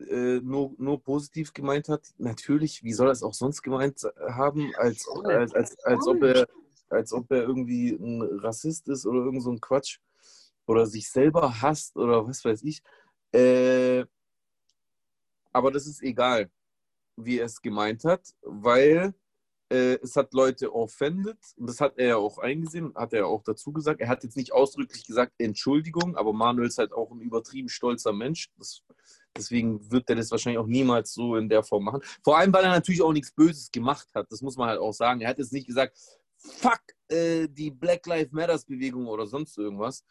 äh, 0.00 0.40
nur, 0.40 0.74
nur 0.78 1.02
positiv 1.02 1.52
gemeint 1.52 1.88
hat. 1.88 2.12
Natürlich, 2.18 2.82
wie 2.82 2.92
soll 2.92 3.08
er 3.08 3.12
es 3.12 3.22
auch 3.22 3.34
sonst 3.34 3.62
gemeint 3.62 4.00
haben, 4.28 4.72
als, 4.76 5.06
als, 5.08 5.54
als, 5.54 5.78
als, 5.84 6.06
ob, 6.06 6.22
er, 6.22 6.46
als 6.88 7.12
ob 7.12 7.30
er 7.30 7.42
irgendwie 7.42 7.90
ein 7.90 8.22
Rassist 8.40 8.88
ist 8.88 9.06
oder 9.06 9.20
irgend 9.20 9.42
so 9.42 9.50
ein 9.50 9.60
Quatsch 9.60 9.98
oder 10.66 10.86
sich 10.86 11.08
selber 11.08 11.62
hasst 11.62 11.96
oder 11.96 12.26
was 12.26 12.44
weiß 12.44 12.62
ich. 12.64 12.82
Äh, 13.34 14.06
aber 15.52 15.70
das 15.72 15.86
ist 15.86 16.02
egal, 16.02 16.50
wie 17.16 17.38
er 17.38 17.46
es 17.46 17.60
gemeint 17.60 18.04
hat, 18.04 18.34
weil 18.42 19.14
äh, 19.70 19.98
es 20.02 20.14
hat 20.14 20.32
Leute 20.34 20.72
offended 20.72 21.38
und 21.56 21.68
das 21.68 21.80
hat 21.80 21.98
er 21.98 22.06
ja 22.06 22.16
auch 22.16 22.38
eingesehen, 22.38 22.94
hat 22.94 23.12
er 23.12 23.26
auch 23.26 23.42
dazu 23.42 23.72
gesagt. 23.72 24.00
Er 24.00 24.08
hat 24.08 24.22
jetzt 24.22 24.36
nicht 24.36 24.52
ausdrücklich 24.52 25.04
gesagt 25.04 25.32
Entschuldigung, 25.38 26.16
aber 26.16 26.32
Manuel 26.32 26.68
ist 26.68 26.78
halt 26.78 26.92
auch 26.92 27.10
ein 27.10 27.20
übertrieben 27.20 27.68
stolzer 27.68 28.12
Mensch. 28.12 28.50
Das, 28.56 28.82
deswegen 29.36 29.90
wird 29.90 30.08
er 30.10 30.16
das 30.16 30.30
wahrscheinlich 30.30 30.58
auch 30.58 30.66
niemals 30.66 31.12
so 31.12 31.34
in 31.36 31.48
der 31.48 31.64
Form 31.64 31.84
machen. 31.84 32.02
Vor 32.22 32.38
allem, 32.38 32.52
weil 32.52 32.64
er 32.64 32.70
natürlich 32.70 33.02
auch 33.02 33.12
nichts 33.12 33.32
Böses 33.32 33.70
gemacht 33.72 34.08
hat. 34.14 34.30
Das 34.30 34.42
muss 34.42 34.56
man 34.56 34.68
halt 34.68 34.78
auch 34.78 34.92
sagen. 34.92 35.20
Er 35.22 35.30
hat 35.30 35.38
jetzt 35.38 35.52
nicht 35.52 35.66
gesagt, 35.66 35.98
fuck 36.36 36.82
äh, 37.08 37.48
die 37.48 37.70
Black 37.70 38.06
Lives 38.06 38.32
Matters 38.32 38.64
Bewegung 38.64 39.06
oder 39.08 39.26
sonst 39.26 39.58
irgendwas. 39.58 40.04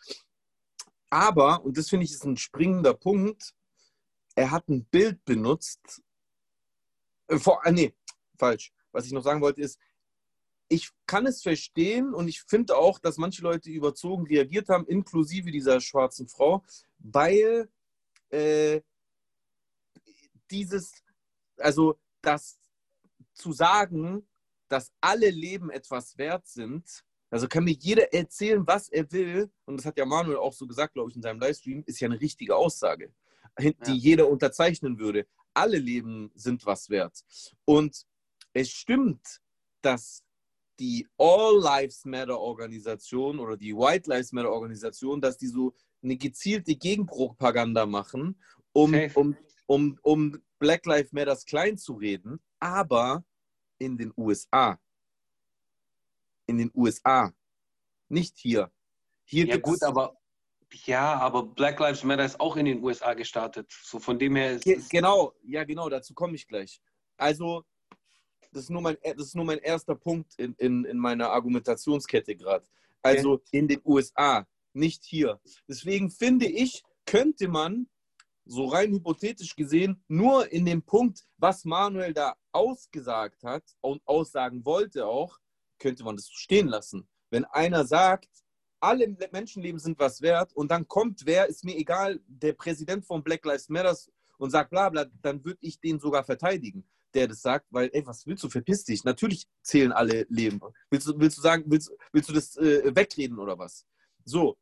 Aber, 1.13 1.63
und 1.63 1.77
das 1.77 1.89
finde 1.89 2.05
ich 2.05 2.11
ist 2.11 2.25
ein 2.25 2.37
springender 2.37 2.95
Punkt, 2.95 3.53
er 4.33 4.49
hat 4.49 4.67
ein 4.67 4.83
Bild 4.85 5.23
benutzt. 5.25 6.01
Äh, 7.27 7.37
vor, 7.37 7.63
äh, 7.63 7.71
nee, 7.71 7.93
falsch. 8.35 8.73
Was 8.91 9.05
ich 9.05 9.11
noch 9.11 9.21
sagen 9.21 9.39
wollte 9.39 9.61
ist, 9.61 9.77
ich 10.69 10.89
kann 11.05 11.27
es 11.27 11.43
verstehen 11.43 12.15
und 12.15 12.27
ich 12.27 12.41
finde 12.41 12.75
auch, 12.75 12.97
dass 12.97 13.17
manche 13.17 13.43
Leute 13.43 13.69
überzogen 13.69 14.25
reagiert 14.25 14.69
haben, 14.69 14.87
inklusive 14.87 15.51
dieser 15.51 15.79
schwarzen 15.81 16.27
Frau, 16.27 16.63
weil 16.97 17.69
äh, 18.29 18.81
dieses, 20.49 21.03
also 21.57 21.99
das 22.23 22.57
zu 23.35 23.51
sagen, 23.51 24.27
dass 24.67 24.91
alle 24.99 25.29
Leben 25.29 25.69
etwas 25.69 26.17
wert 26.17 26.47
sind, 26.47 27.05
also 27.33 27.47
kann 27.47 27.63
mir 27.63 27.73
jeder 27.73 28.13
erzählen, 28.13 28.65
was 28.65 28.89
er 28.89 29.11
will, 29.11 29.51
und 29.65 29.77
das 29.77 29.85
hat 29.85 29.97
ja 29.97 30.05
Manuel 30.05 30.37
auch 30.37 30.53
so 30.53 30.67
gesagt, 30.67 30.93
glaube 30.93 31.09
ich, 31.09 31.15
in 31.15 31.21
seinem 31.23 31.39
Livestream, 31.39 31.83
ist 31.87 31.99
ja 31.99 32.07
eine 32.07 32.21
richtige 32.21 32.55
Aussage, 32.55 33.11
die 33.59 33.73
Ja. 33.85 33.93
jeder 33.93 34.29
unterzeichnen 34.29 34.99
würde. 34.99 35.25
Alle 35.53 35.77
Leben 35.77 36.31
sind 36.35 36.65
was 36.65 36.89
wert. 36.89 37.23
Und 37.65 38.05
es 38.53 38.69
stimmt, 38.69 39.41
dass 39.81 40.23
die 40.79 41.07
All 41.17 41.59
Lives 41.59 42.05
Matter 42.05 42.39
Organisation 42.39 43.39
oder 43.39 43.57
die 43.57 43.75
White 43.75 44.09
Lives 44.09 44.31
Matter 44.31 44.51
Organisation, 44.51 45.19
dass 45.19 45.37
die 45.37 45.47
so 45.47 45.73
eine 46.03 46.17
gezielte 46.17 46.75
Gegenpropaganda 46.75 47.85
machen, 47.85 48.39
um, 48.73 48.93
um, 49.15 49.37
um, 49.67 49.99
um 50.03 50.41
Black 50.59 50.85
Lives 50.85 51.11
Matters 51.11 51.45
klein 51.45 51.77
zu 51.77 51.93
reden, 51.93 52.39
aber 52.59 53.23
in 53.79 53.97
den 53.97 54.13
USA. 54.17 54.79
In 56.45 56.57
den 56.57 56.71
USA. 56.73 57.33
Nicht 58.09 58.37
hier. 58.37 58.71
Hier 59.25 59.45
Ja, 59.45 59.57
gut, 59.57 59.81
aber 59.83 60.17
ja, 60.85 61.19
aber 61.19 61.43
Black 61.43 61.79
Lives 61.79 62.03
Matter 62.03 62.25
ist 62.25 62.39
auch 62.39 62.57
in 62.57 62.65
den 62.65 62.83
USA 62.83 63.13
gestartet. 63.13 63.71
So 63.83 63.99
von 63.99 64.17
dem 64.17 64.35
her 64.35 64.53
ist 64.53 64.63
Ge 64.63 64.75
es, 64.75 64.89
genau, 64.89 65.33
ja, 65.43 65.63
genau, 65.63 65.87
dazu 65.87 66.13
komme 66.13 66.35
ich 66.35 66.47
gleich. 66.47 66.81
Also, 67.17 67.63
das 68.51 68.63
ist 68.63 68.69
nur 68.69 68.81
mein, 68.81 68.97
das 69.03 69.27
ist 69.27 69.35
nur 69.35 69.45
mein 69.45 69.59
erster 69.59 69.95
Punkt 69.95 70.33
in, 70.37 70.53
in, 70.55 70.83
in 70.85 70.97
meiner 70.97 71.29
Argumentationskette 71.29 72.35
gerade. 72.35 72.65
Also 73.01 73.41
in 73.51 73.67
den 73.67 73.81
USA, 73.83 74.47
nicht 74.73 75.03
hier. 75.03 75.39
Deswegen 75.67 76.09
finde 76.09 76.47
ich, 76.47 76.83
könnte 77.05 77.47
man, 77.47 77.87
so 78.45 78.65
rein 78.65 78.91
hypothetisch 78.91 79.55
gesehen, 79.55 80.03
nur 80.07 80.51
in 80.51 80.65
dem 80.65 80.81
Punkt, 80.81 81.25
was 81.37 81.65
Manuel 81.65 82.13
da 82.13 82.35
ausgesagt 82.51 83.43
hat 83.43 83.63
und 83.81 84.01
aussagen 84.05 84.65
wollte 84.65 85.05
auch, 85.05 85.39
könnte 85.83 86.03
man 86.03 86.15
das 86.15 86.25
so 86.25 86.33
stehen 86.35 86.67
lassen. 86.67 87.07
Wenn 87.29 87.45
einer 87.45 87.85
sagt, 87.85 88.29
alle 88.79 89.15
Menschenleben 89.31 89.79
sind 89.79 89.99
was 89.99 90.21
wert 90.21 90.53
und 90.53 90.71
dann 90.71 90.87
kommt 90.87 91.25
wer, 91.25 91.47
ist 91.47 91.63
mir 91.63 91.75
egal, 91.75 92.19
der 92.27 92.53
Präsident 92.53 93.05
von 93.05 93.23
Black 93.23 93.45
Lives 93.45 93.69
Matters 93.69 94.09
und 94.37 94.49
sagt 94.49 94.71
bla 94.71 94.89
bla, 94.89 95.05
dann 95.21 95.43
würde 95.43 95.59
ich 95.61 95.79
den 95.79 95.99
sogar 95.99 96.23
verteidigen, 96.23 96.87
der 97.13 97.27
das 97.27 97.41
sagt, 97.41 97.67
weil, 97.69 97.89
ey, 97.93 98.05
was 98.05 98.25
willst 98.25 98.43
du, 98.43 98.49
verpiss 98.49 98.85
dich. 98.85 99.03
Natürlich 99.03 99.47
zählen 99.61 99.91
alle 99.91 100.25
Leben. 100.29 100.59
Willst 100.89 101.07
du, 101.07 101.19
willst 101.19 101.37
du 101.37 101.41
sagen, 101.41 101.65
willst, 101.67 101.91
willst 102.11 102.29
du 102.29 102.33
das 102.33 102.57
äh, 102.57 102.95
wegreden 102.95 103.39
oder 103.39 103.57
was? 103.59 103.85
So. 104.25 104.57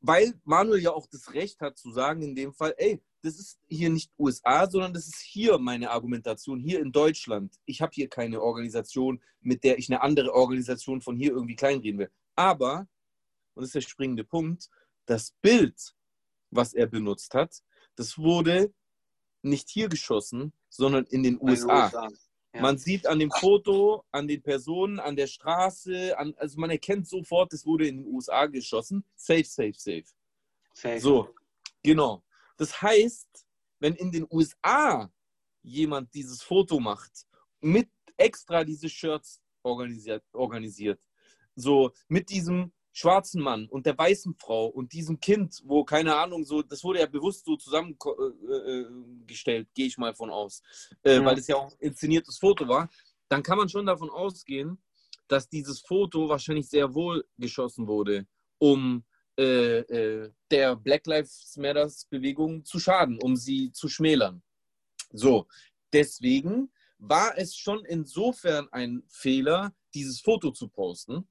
Weil 0.00 0.34
Manuel 0.44 0.80
ja 0.80 0.90
auch 0.92 1.06
das 1.06 1.32
Recht 1.32 1.60
hat 1.60 1.78
zu 1.78 1.92
sagen, 1.92 2.22
in 2.22 2.34
dem 2.34 2.52
Fall, 2.52 2.74
ey, 2.76 3.00
das 3.22 3.38
ist 3.38 3.58
hier 3.68 3.88
nicht 3.88 4.10
USA, 4.18 4.68
sondern 4.68 4.92
das 4.92 5.06
ist 5.06 5.20
hier 5.20 5.58
meine 5.58 5.90
Argumentation, 5.90 6.58
hier 6.58 6.80
in 6.80 6.90
Deutschland. 6.90 7.58
Ich 7.64 7.80
habe 7.80 7.92
hier 7.94 8.08
keine 8.08 8.42
Organisation, 8.42 9.22
mit 9.40 9.62
der 9.64 9.78
ich 9.78 9.88
eine 9.88 10.02
andere 10.02 10.34
Organisation 10.34 11.00
von 11.00 11.16
hier 11.16 11.30
irgendwie 11.30 11.54
kleinreden 11.54 12.00
will. 12.00 12.10
Aber, 12.34 12.88
und 13.54 13.62
das 13.62 13.66
ist 13.66 13.74
der 13.74 13.80
springende 13.82 14.24
Punkt, 14.24 14.68
das 15.06 15.34
Bild, 15.40 15.94
was 16.50 16.74
er 16.74 16.86
benutzt 16.86 17.34
hat, 17.34 17.62
das 17.94 18.18
wurde 18.18 18.72
nicht 19.42 19.68
hier 19.70 19.88
geschossen, 19.88 20.52
sondern 20.68 21.04
in 21.04 21.22
den 21.22 21.40
USA. 21.40 21.90
Ja. 22.54 22.60
Man 22.60 22.76
sieht 22.76 23.06
an 23.06 23.18
dem 23.18 23.30
Foto, 23.30 24.04
an 24.10 24.28
den 24.28 24.42
Personen, 24.42 25.00
an 25.00 25.16
der 25.16 25.26
Straße, 25.26 26.18
an, 26.18 26.34
also 26.36 26.60
man 26.60 26.70
erkennt 26.70 27.08
sofort, 27.08 27.52
es 27.52 27.64
wurde 27.64 27.86
in 27.86 27.98
den 27.98 28.06
USA 28.06 28.46
geschossen. 28.46 29.04
Safe, 29.14 29.44
safe, 29.44 29.74
safe. 29.74 30.04
Safe. 30.74 31.00
So, 31.00 31.34
genau. 31.82 32.22
Das 32.62 32.80
heißt, 32.80 33.44
wenn 33.80 33.96
in 33.96 34.12
den 34.12 34.24
USA 34.30 35.12
jemand 35.62 36.14
dieses 36.14 36.42
Foto 36.42 36.78
macht, 36.78 37.26
mit 37.60 37.88
extra 38.16 38.62
diese 38.62 38.88
Shirts 38.88 39.42
organisiert, 39.64 40.22
organisiert 40.32 41.00
so 41.56 41.90
mit 42.06 42.30
diesem 42.30 42.72
schwarzen 42.92 43.42
Mann 43.42 43.66
und 43.66 43.84
der 43.84 43.98
weißen 43.98 44.36
Frau 44.38 44.66
und 44.68 44.92
diesem 44.92 45.18
Kind, 45.18 45.60
wo 45.64 45.82
keine 45.82 46.14
Ahnung, 46.14 46.44
so, 46.44 46.62
das 46.62 46.84
wurde 46.84 47.00
ja 47.00 47.06
bewusst 47.06 47.44
so 47.44 47.56
zusammengestellt, 47.56 49.68
gehe 49.74 49.86
ich 49.86 49.98
mal 49.98 50.14
von 50.14 50.30
aus, 50.30 50.62
äh, 51.02 51.16
Ja. 51.16 51.24
weil 51.24 51.38
es 51.38 51.48
ja 51.48 51.56
auch 51.56 51.72
ein 51.72 51.78
inszeniertes 51.80 52.38
Foto 52.38 52.68
war, 52.68 52.88
dann 53.28 53.42
kann 53.42 53.58
man 53.58 53.68
schon 53.68 53.86
davon 53.86 54.08
ausgehen, 54.08 54.80
dass 55.26 55.48
dieses 55.48 55.80
Foto 55.80 56.28
wahrscheinlich 56.28 56.68
sehr 56.68 56.94
wohl 56.94 57.26
geschossen 57.38 57.88
wurde, 57.88 58.28
um 58.58 59.04
äh, 59.38 59.78
äh, 59.78 60.30
der 60.50 60.76
Black 60.76 61.06
Lives 61.06 61.56
Matters 61.56 62.06
Bewegung 62.06 62.64
zu 62.64 62.78
schaden, 62.78 63.18
um 63.22 63.36
sie 63.36 63.72
zu 63.72 63.88
schmälern. 63.88 64.42
So, 65.12 65.46
deswegen 65.92 66.70
war 66.98 67.36
es 67.36 67.56
schon 67.56 67.84
insofern 67.84 68.68
ein 68.72 69.02
Fehler, 69.08 69.74
dieses 69.94 70.20
Foto 70.20 70.50
zu 70.50 70.68
posten. 70.68 71.28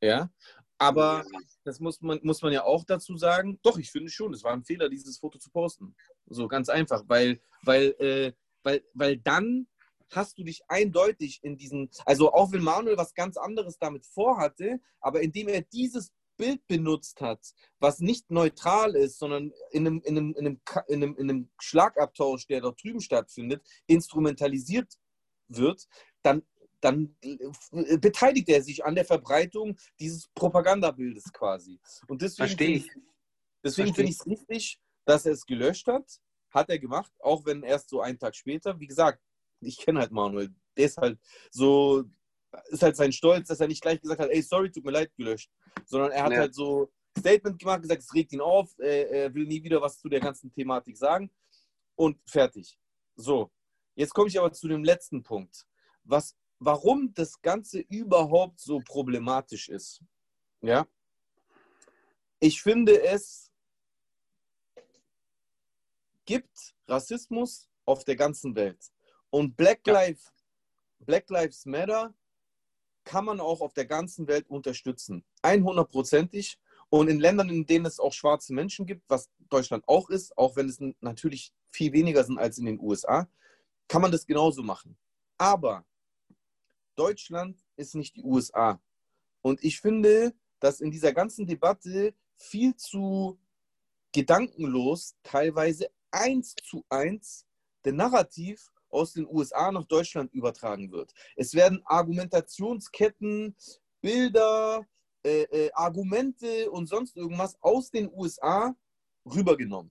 Ja, 0.00 0.30
aber 0.78 1.24
das 1.64 1.80
muss 1.80 2.00
man, 2.00 2.20
muss 2.22 2.42
man 2.42 2.52
ja 2.52 2.64
auch 2.64 2.84
dazu 2.84 3.16
sagen. 3.16 3.58
Doch, 3.62 3.78
ich 3.78 3.90
finde 3.90 4.10
schon, 4.10 4.34
es 4.34 4.44
war 4.44 4.52
ein 4.52 4.64
Fehler, 4.64 4.88
dieses 4.88 5.18
Foto 5.18 5.38
zu 5.38 5.50
posten. 5.50 5.94
So 6.26 6.48
ganz 6.48 6.68
einfach, 6.68 7.04
weil, 7.06 7.40
weil, 7.62 7.94
äh, 8.00 8.32
weil, 8.62 8.84
weil 8.92 9.16
dann 9.18 9.66
hast 10.10 10.38
du 10.38 10.44
dich 10.44 10.62
eindeutig 10.68 11.40
in 11.42 11.56
diesen, 11.56 11.90
also 12.04 12.32
auch 12.32 12.52
wenn 12.52 12.62
Manuel 12.62 12.96
was 12.96 13.14
ganz 13.14 13.36
anderes 13.36 13.78
damit 13.78 14.04
vorhatte, 14.06 14.80
aber 15.00 15.22
indem 15.22 15.48
er 15.48 15.62
dieses 15.62 16.12
Bild 16.36 16.66
benutzt 16.66 17.20
hat, 17.20 17.40
was 17.78 18.00
nicht 18.00 18.30
neutral 18.30 18.96
ist, 18.96 19.18
sondern 19.18 19.52
in 19.70 19.86
einem, 19.86 20.02
in 20.04 20.16
einem, 20.18 20.34
in 20.34 20.46
einem, 20.46 20.60
in 20.88 21.02
einem, 21.02 21.16
in 21.16 21.30
einem 21.30 21.50
Schlagabtausch, 21.60 22.46
der 22.46 22.60
dort 22.60 22.82
drüben 22.82 23.00
stattfindet, 23.00 23.64
instrumentalisiert 23.86 24.92
wird, 25.48 25.86
dann, 26.22 26.42
dann 26.80 27.16
äh, 27.22 27.98
beteiligt 27.98 28.48
er 28.48 28.62
sich 28.62 28.84
an 28.84 28.94
der 28.94 29.04
Verbreitung 29.04 29.76
dieses 29.98 30.28
Propagandabildes 30.28 31.32
quasi. 31.32 31.78
Und 32.08 32.22
deswegen 32.22 32.48
Verstehe 32.48 32.76
ich. 32.76 32.90
Deswegen 33.62 33.94
finde 33.94 34.10
ich 34.10 34.20
es 34.20 34.26
richtig, 34.26 34.80
dass 35.06 35.24
er 35.24 35.32
es 35.32 35.46
gelöscht 35.46 35.86
hat. 35.86 36.20
Hat 36.50 36.68
er 36.68 36.78
gemacht, 36.78 37.10
auch 37.20 37.44
wenn 37.46 37.62
erst 37.62 37.88
so 37.88 38.00
einen 38.00 38.18
Tag 38.18 38.36
später. 38.36 38.78
Wie 38.78 38.86
gesagt, 38.86 39.20
ich 39.60 39.78
kenne 39.78 40.00
halt 40.00 40.12
Manuel. 40.12 40.54
Der 40.76 40.86
ist 40.86 40.98
halt 40.98 41.18
so, 41.50 42.04
ist 42.68 42.82
halt 42.82 42.96
sein 42.96 43.12
Stolz, 43.12 43.48
dass 43.48 43.60
er 43.60 43.68
nicht 43.68 43.82
gleich 43.82 44.00
gesagt 44.00 44.20
hat, 44.20 44.30
ey, 44.30 44.42
sorry, 44.42 44.70
tut 44.70 44.84
mir 44.84 44.90
leid, 44.92 45.14
gelöscht. 45.16 45.50
Sondern 45.86 46.10
er 46.12 46.24
hat 46.24 46.32
Ja. 46.32 46.38
halt 46.38 46.54
so, 46.54 46.92
Statement 47.18 47.58
gemacht, 47.58 47.82
gesagt, 47.82 48.02
es 48.02 48.12
regt 48.12 48.32
ihn 48.32 48.40
auf, 48.40 48.76
er 48.78 49.32
will 49.32 49.46
nie 49.46 49.62
wieder 49.62 49.80
was 49.80 49.98
zu 49.98 50.08
der 50.08 50.20
ganzen 50.20 50.52
Thematik 50.52 50.96
sagen 50.96 51.30
und 51.94 52.18
fertig. 52.28 52.76
So, 53.14 53.50
jetzt 53.94 54.12
komme 54.12 54.28
ich 54.28 54.38
aber 54.38 54.52
zu 54.52 54.66
dem 54.66 54.82
letzten 54.82 55.22
Punkt. 55.22 55.64
Was, 56.02 56.36
warum 56.58 57.14
das 57.14 57.40
Ganze 57.40 57.80
überhaupt 57.80 58.58
so 58.58 58.80
problematisch 58.80 59.68
ist. 59.68 60.02
Ja, 60.60 60.86
ich 62.40 62.60
finde 62.60 63.02
es 63.02 63.50
gibt 66.24 66.74
Rassismus 66.88 67.68
auf 67.84 68.04
der 68.04 68.16
ganzen 68.16 68.54
Welt. 68.56 68.92
Und 69.30 69.56
Black, 69.56 69.86
ja. 69.86 69.94
Lives, 69.94 70.32
Black 70.98 71.28
Lives 71.30 71.64
Matter 71.64 72.14
kann 73.04 73.24
man 73.24 73.40
auch 73.40 73.60
auf 73.60 73.74
der 73.74 73.86
ganzen 73.86 74.26
Welt 74.26 74.48
unterstützen. 74.48 75.24
100%ig. 75.42 76.56
Und 76.90 77.08
in 77.08 77.20
Ländern, 77.20 77.48
in 77.48 77.66
denen 77.66 77.86
es 77.86 77.98
auch 77.98 78.12
schwarze 78.12 78.52
Menschen 78.52 78.86
gibt, 78.86 79.02
was 79.08 79.28
Deutschland 79.48 79.86
auch 79.88 80.10
ist, 80.10 80.36
auch 80.38 80.56
wenn 80.56 80.68
es 80.68 80.78
natürlich 81.00 81.52
viel 81.70 81.92
weniger 81.92 82.24
sind 82.24 82.38
als 82.38 82.58
in 82.58 82.66
den 82.66 82.80
USA, 82.80 83.28
kann 83.88 84.02
man 84.02 84.12
das 84.12 84.26
genauso 84.26 84.62
machen. 84.62 84.96
Aber 85.36 85.84
Deutschland 86.94 87.58
ist 87.76 87.94
nicht 87.94 88.16
die 88.16 88.22
USA. 88.22 88.80
Und 89.42 89.62
ich 89.62 89.80
finde, 89.80 90.34
dass 90.60 90.80
in 90.80 90.90
dieser 90.90 91.12
ganzen 91.12 91.46
Debatte 91.46 92.14
viel 92.36 92.76
zu 92.76 93.38
gedankenlos 94.12 95.16
teilweise 95.22 95.90
eins 96.10 96.54
zu 96.54 96.84
eins 96.88 97.44
der 97.84 97.92
Narrativ 97.92 98.72
aus 98.94 99.12
den 99.12 99.26
USA 99.26 99.70
nach 99.72 99.84
Deutschland 99.84 100.32
übertragen 100.32 100.90
wird. 100.92 101.12
Es 101.36 101.54
werden 101.54 101.82
Argumentationsketten, 101.84 103.54
Bilder, 104.00 104.86
äh, 105.24 105.42
äh, 105.42 105.72
Argumente 105.72 106.70
und 106.70 106.86
sonst 106.86 107.16
irgendwas 107.16 107.56
aus 107.60 107.90
den 107.90 108.10
USA 108.12 108.74
rübergenommen. 109.26 109.90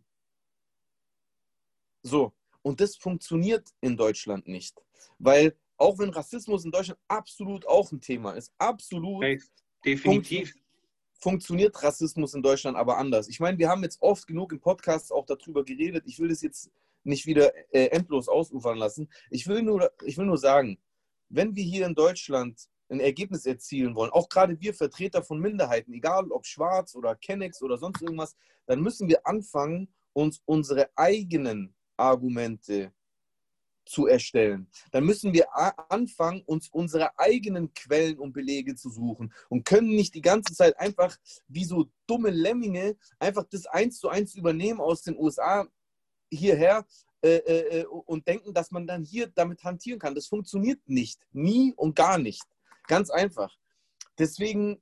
So, 2.03 2.33
und 2.61 2.79
das 2.79 2.95
funktioniert 2.95 3.67
in 3.81 3.97
Deutschland 3.97 4.47
nicht, 4.47 4.81
weil 5.19 5.57
auch 5.77 5.97
wenn 5.99 6.09
Rassismus 6.09 6.65
in 6.65 6.71
Deutschland 6.71 6.99
absolut 7.07 7.67
auch 7.67 7.91
ein 7.91 8.01
Thema 8.01 8.33
ist, 8.33 8.53
absolut. 8.57 9.23
Definitiv 9.85 10.53
funktioniert 11.23 11.81
Rassismus 11.81 12.33
in 12.33 12.43
Deutschland 12.43 12.77
aber 12.77 12.97
anders. 12.97 13.29
Ich 13.29 13.39
meine, 13.39 13.57
wir 13.57 13.69
haben 13.69 13.81
jetzt 13.83 14.01
oft 14.01 14.27
genug 14.27 14.51
im 14.51 14.59
Podcast 14.59 15.11
auch 15.11 15.25
darüber 15.25 15.63
geredet. 15.63 16.03
Ich 16.05 16.19
will 16.19 16.27
das 16.27 16.41
jetzt 16.41 16.69
nicht 17.03 17.25
wieder 17.25 17.53
äh, 17.73 17.87
endlos 17.87 18.27
ausufern 18.27 18.77
lassen. 18.77 19.09
Ich 19.29 19.47
will, 19.47 19.61
nur, 19.61 19.91
ich 20.03 20.17
will 20.17 20.25
nur 20.25 20.37
sagen, 20.37 20.79
wenn 21.29 21.55
wir 21.55 21.63
hier 21.63 21.85
in 21.85 21.95
Deutschland 21.95 22.67
ein 22.89 22.99
Ergebnis 22.99 23.45
erzielen 23.45 23.95
wollen, 23.95 24.11
auch 24.11 24.29
gerade 24.29 24.59
wir 24.59 24.73
Vertreter 24.73 25.23
von 25.23 25.39
Minderheiten, 25.39 25.93
egal 25.93 26.31
ob 26.31 26.45
schwarz 26.45 26.95
oder 26.95 27.15
Kennex 27.15 27.61
oder 27.61 27.77
sonst 27.77 28.01
irgendwas, 28.01 28.35
dann 28.65 28.81
müssen 28.81 29.07
wir 29.07 29.25
anfangen, 29.25 29.93
uns 30.13 30.41
unsere 30.45 30.89
eigenen 30.95 31.73
Argumente 31.97 32.93
zu 33.85 34.07
erstellen. 34.07 34.67
Dann 34.91 35.05
müssen 35.05 35.33
wir 35.33 35.47
anfangen, 35.89 36.41
uns 36.45 36.69
unsere 36.69 37.17
eigenen 37.19 37.73
Quellen 37.73 38.17
und 38.17 38.33
Belege 38.33 38.75
zu 38.75 38.89
suchen 38.89 39.33
und 39.49 39.65
können 39.65 39.89
nicht 39.89 40.13
die 40.13 40.21
ganze 40.21 40.53
Zeit 40.53 40.79
einfach 40.79 41.17
wie 41.47 41.65
so 41.65 41.89
dumme 42.07 42.29
Lemminge 42.29 42.95
einfach 43.19 43.43
das 43.49 43.65
eins 43.65 43.99
zu 43.99 44.09
eins 44.09 44.35
übernehmen 44.35 44.79
aus 44.79 45.01
den 45.01 45.17
USA 45.17 45.67
hierher 46.35 46.85
äh, 47.21 47.37
äh, 47.37 47.79
äh, 47.79 47.85
und 47.85 48.27
denken, 48.27 48.53
dass 48.53 48.71
man 48.71 48.85
dann 48.85 49.03
hier 49.03 49.27
damit 49.27 49.63
hantieren 49.63 49.99
kann. 49.99 50.15
Das 50.15 50.27
funktioniert 50.27 50.81
nicht. 50.87 51.19
Nie 51.31 51.73
und 51.75 51.95
gar 51.95 52.17
nicht. 52.17 52.43
Ganz 52.87 53.09
einfach. 53.09 53.57
Deswegen, 54.17 54.81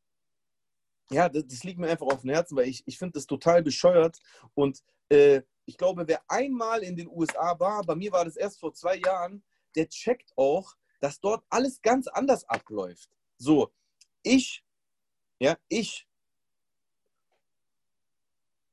ja, 1.12 1.30
das, 1.30 1.46
das 1.48 1.64
liegt 1.64 1.80
mir 1.80 1.90
einfach 1.90 2.08
auf 2.08 2.22
dem 2.22 2.32
Herzen, 2.32 2.58
weil 2.58 2.68
ich, 2.68 2.84
ich 2.88 2.98
finde 2.98 3.14
das 3.14 3.28
total 3.28 3.62
bescheuert 3.62 4.20
und 4.56 4.82
äh, 5.10 5.42
ich 5.66 5.78
glaube, 5.78 6.08
wer 6.08 6.22
einmal 6.28 6.84
in 6.84 6.96
den 6.96 7.08
USA 7.08 7.60
war, 7.60 7.84
bei 7.84 7.96
mir 7.96 8.12
war 8.12 8.26
das 8.26 8.36
erst 8.36 8.60
vor 8.60 8.74
zwei 8.74 8.98
Jahren, 8.98 9.44
der 9.76 9.88
checkt 9.88 10.34
auch, 10.36 10.76
dass 11.00 11.20
dort 11.20 11.44
alles 11.50 11.82
ganz 11.82 12.08
anders 12.08 12.44
abläuft. 12.50 13.10
So, 13.38 13.72
ich, 14.24 14.64
ja, 15.40 15.58
ich 15.70 16.08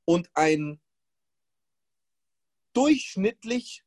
und 0.05 0.29
ein 0.33 0.79
durchschnittlich 2.79 3.83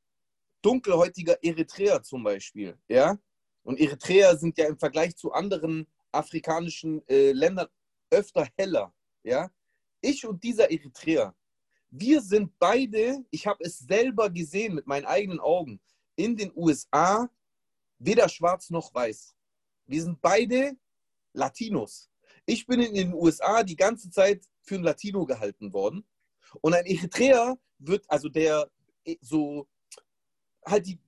dunkelhäutiger 0.60 1.42
Eritreer 1.42 2.02
zum 2.02 2.22
Beispiel, 2.22 2.78
ja, 2.88 3.18
und 3.62 3.80
Eritreer 3.80 4.36
sind 4.36 4.58
ja 4.58 4.66
im 4.66 4.78
Vergleich 4.78 5.16
zu 5.16 5.32
anderen 5.32 5.86
afrikanischen 6.10 7.06
äh, 7.08 7.32
Ländern 7.32 7.68
öfter 8.10 8.46
heller, 8.58 8.92
ja. 9.22 9.50
Ich 10.02 10.26
und 10.26 10.44
dieser 10.44 10.70
Eritreer, 10.70 11.34
wir 11.88 12.20
sind 12.20 12.58
beide, 12.58 13.24
ich 13.30 13.46
habe 13.46 13.64
es 13.64 13.78
selber 13.78 14.28
gesehen 14.28 14.74
mit 14.74 14.86
meinen 14.86 15.06
eigenen 15.06 15.40
Augen, 15.40 15.80
in 16.16 16.36
den 16.36 16.52
USA 16.54 17.30
weder 17.98 18.28
schwarz 18.28 18.68
noch 18.68 18.94
weiß. 18.94 19.34
Wir 19.86 20.02
sind 20.02 20.20
beide 20.20 20.76
Latinos. 21.32 22.10
Ich 22.44 22.66
bin 22.66 22.80
in 22.82 22.92
den 22.92 23.14
USA 23.14 23.62
die 23.62 23.76
ganze 23.76 24.10
Zeit 24.10 24.44
für 24.60 24.74
ein 24.74 24.82
Latino 24.82 25.24
gehalten 25.24 25.72
worden. 25.72 26.06
Und 26.60 26.74
ein 26.74 26.84
Eritreer 26.84 27.56
wird, 27.78 28.04
also 28.10 28.28
der 28.28 28.70
so 29.20 29.68
halt 30.66 30.86
die, 30.86 30.98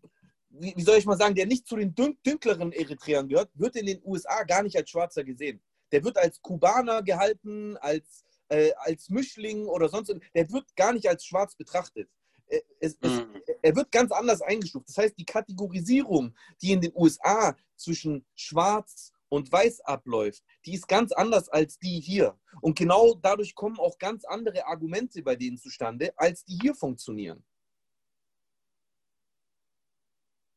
wie 0.51 0.83
soll 0.83 0.99
ich 0.99 1.07
mal 1.07 1.19
sagen, 1.19 1.35
der 1.35 1.47
nicht 1.47 1.67
zu 1.67 1.77
den 1.77 1.95
dünkleren 1.95 2.73
Eritreern 2.73 3.29
gehört, 3.29 3.51
wird 3.55 3.77
in 3.77 3.87
den 3.87 4.01
USA 4.05 4.45
gar 4.45 4.63
nicht 4.63 4.77
als 4.77 4.91
Schwarzer 4.91 5.25
gesehen. 5.25 5.63
Der 5.93 6.05
wird 6.05 6.17
als 6.19 6.41
Kubaner 6.41 7.03
gehalten, 7.03 7.77
als 7.79 8.25
äh, 8.49 8.73
als 8.77 9.09
Mischling 9.09 9.67
oder 9.67 9.89
sonst, 9.89 10.15
der 10.35 10.51
wird 10.51 10.75
gar 10.77 10.93
nicht 10.93 11.09
als 11.09 11.25
schwarz 11.25 11.57
betrachtet. 11.57 12.09
Äh, 12.47 12.61
es, 12.81 12.97
es, 13.01 13.11
mhm. 13.11 13.43
Er 13.63 13.75
wird 13.75 13.91
ganz 13.91 14.13
anders 14.13 14.43
eingestuft. 14.43 14.89
Das 14.89 14.99
heißt, 14.99 15.19
die 15.19 15.25
Kategorisierung, 15.25 16.35
die 16.61 16.73
in 16.73 16.81
den 16.81 16.93
USA 16.95 17.57
zwischen 17.77 18.27
schwarz 18.35 19.13
und 19.31 19.51
weiß 19.51 19.81
abläuft, 19.81 20.43
die 20.67 20.75
ist 20.75 20.87
ganz 20.87 21.13
anders 21.13 21.49
als 21.49 21.79
die 21.79 22.01
hier. 22.01 22.39
Und 22.61 22.77
genau 22.77 23.15
dadurch 23.15 23.55
kommen 23.55 23.79
auch 23.79 23.99
ganz 23.99 24.25
andere 24.25 24.67
Argumente 24.67 25.23
bei 25.23 25.35
denen 25.35 25.57
zustande, 25.57 26.13
als 26.17 26.45
die 26.45 26.59
hier 26.61 26.75
funktionieren. 26.75 27.45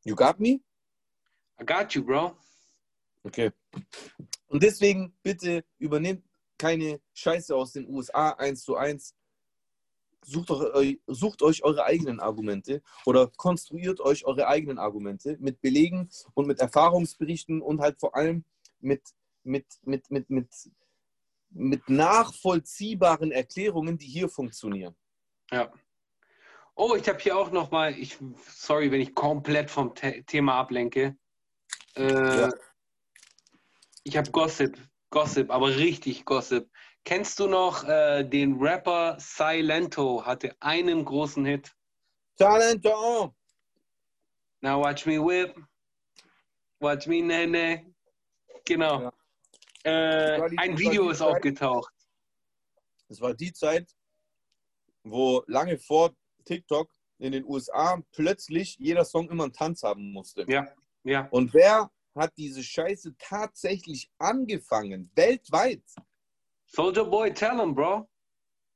You 0.04 0.14
got 0.14 0.38
me? 0.38 0.60
I 1.60 1.64
got 1.64 1.94
you, 1.94 2.04
bro. 2.04 2.36
Okay. 3.24 3.50
Und 4.46 4.62
deswegen 4.62 5.12
bitte 5.22 5.64
übernehmt 5.78 6.24
keine 6.56 7.00
Scheiße 7.14 7.54
aus 7.54 7.72
den 7.72 7.88
USA 7.88 8.30
eins 8.30 8.62
zu 8.62 8.76
eins. 8.76 9.14
Sucht, 10.24 10.50
euch, 10.50 11.00
sucht 11.06 11.42
euch 11.42 11.62
eure 11.62 11.84
eigenen 11.84 12.20
Argumente 12.20 12.82
oder 13.06 13.28
konstruiert 13.36 14.00
euch 14.00 14.24
eure 14.24 14.48
eigenen 14.48 14.78
Argumente 14.78 15.36
mit 15.40 15.60
Belegen 15.60 16.10
und 16.34 16.46
mit 16.46 16.58
Erfahrungsberichten 16.58 17.62
und 17.62 17.80
halt 17.80 17.98
vor 17.98 18.16
allem 18.16 18.44
mit, 18.80 19.02
mit, 19.44 19.66
mit, 19.84 20.10
mit, 20.10 20.28
mit, 20.28 20.48
mit 21.50 21.88
nachvollziehbaren 21.88 23.30
Erklärungen, 23.30 23.96
die 23.96 24.06
hier 24.06 24.28
funktionieren. 24.28 24.96
Ja. 25.50 25.72
Oh, 26.80 26.94
ich 26.94 27.08
habe 27.08 27.18
hier 27.18 27.36
auch 27.36 27.50
noch 27.50 27.72
mal, 27.72 27.92
ich, 27.98 28.18
sorry, 28.46 28.92
wenn 28.92 29.00
ich 29.00 29.12
komplett 29.12 29.68
vom 29.68 29.92
The 30.00 30.22
Thema 30.22 30.60
ablenke. 30.60 31.16
Äh, 31.96 32.40
ja. 32.42 32.50
Ich 34.04 34.16
habe 34.16 34.30
Gossip 34.30 34.78
Gossip, 35.10 35.50
aber 35.50 35.74
richtig 35.76 36.24
Gossip. 36.24 36.70
Kennst 37.04 37.40
du 37.40 37.48
noch 37.48 37.82
äh, 37.82 38.22
den 38.22 38.60
Rapper 38.60 39.16
Silento? 39.18 40.24
Hatte 40.24 40.54
einen 40.60 41.04
großen 41.04 41.44
Hit. 41.44 41.74
Silento! 42.36 43.34
Now 44.60 44.80
watch 44.80 45.04
me 45.04 45.18
whip. 45.18 45.56
Watch 46.78 47.08
me 47.08 47.22
nene. 47.22 47.92
Genau. 48.64 49.00
Ja. 49.02 49.12
Äh, 49.82 50.48
die, 50.48 50.58
ein 50.58 50.78
Video 50.78 51.10
ist 51.10 51.18
Zeit, 51.18 51.28
aufgetaucht. 51.28 51.92
Es 53.08 53.20
war 53.20 53.34
die 53.34 53.52
Zeit, 53.52 53.88
wo 55.02 55.42
lange 55.48 55.76
vor 55.76 56.14
TikTok 56.48 56.90
in 57.18 57.32
den 57.32 57.44
USA 57.44 58.00
plötzlich 58.12 58.76
jeder 58.78 59.04
Song 59.04 59.28
immer 59.30 59.44
einen 59.44 59.52
Tanz 59.52 59.82
haben 59.82 60.12
musste. 60.12 60.44
Ja, 60.48 60.66
ja. 61.04 61.28
Und 61.30 61.52
wer 61.54 61.90
hat 62.14 62.32
diese 62.36 62.62
Scheiße 62.62 63.14
tatsächlich 63.18 64.10
angefangen, 64.18 65.10
weltweit. 65.14 65.82
Soldier 66.66 67.04
Boy, 67.04 67.32
tell 67.32 67.58
him, 67.58 67.74
bro. 67.74 68.08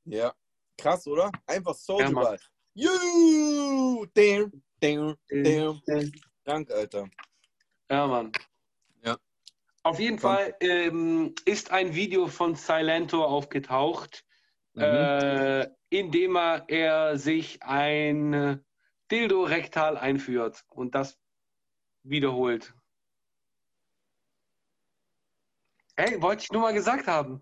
Ja, 0.05 0.33
krass, 0.77 1.07
oder? 1.07 1.31
Einfach 1.45 1.75
Soldier 1.75 2.07
ja, 2.07 2.11
Boy. 2.11 2.37
You! 2.75 4.05
Damn, 4.13 4.51
damn, 4.79 5.17
damn. 5.29 6.11
Dank, 6.43 6.71
Alter. 6.71 7.07
Ja, 7.89 8.07
Mann. 8.07 8.31
Ja. 9.03 9.17
Auf 9.83 9.99
jeden 9.99 10.17
Komm. 10.17 10.31
Fall 10.31 10.55
ähm, 10.59 11.35
ist 11.45 11.71
ein 11.71 11.93
Video 11.93 12.27
von 12.27 12.55
Silento 12.55 13.23
aufgetaucht, 13.23 14.25
mhm. 14.73 14.81
äh, 14.81 15.69
in 15.89 16.11
dem 16.11 16.35
er, 16.35 16.65
er 16.67 17.17
sich 17.17 17.61
ein 17.63 18.63
Dildo 19.11 19.43
rektal 19.43 19.97
einführt 19.97 20.63
und 20.69 20.95
das 20.95 21.19
wiederholt. 22.03 22.73
Hey, 25.95 26.19
wollte 26.21 26.43
ich 26.43 26.51
nur 26.51 26.61
mal 26.63 26.73
gesagt 26.73 27.07
haben. 27.07 27.41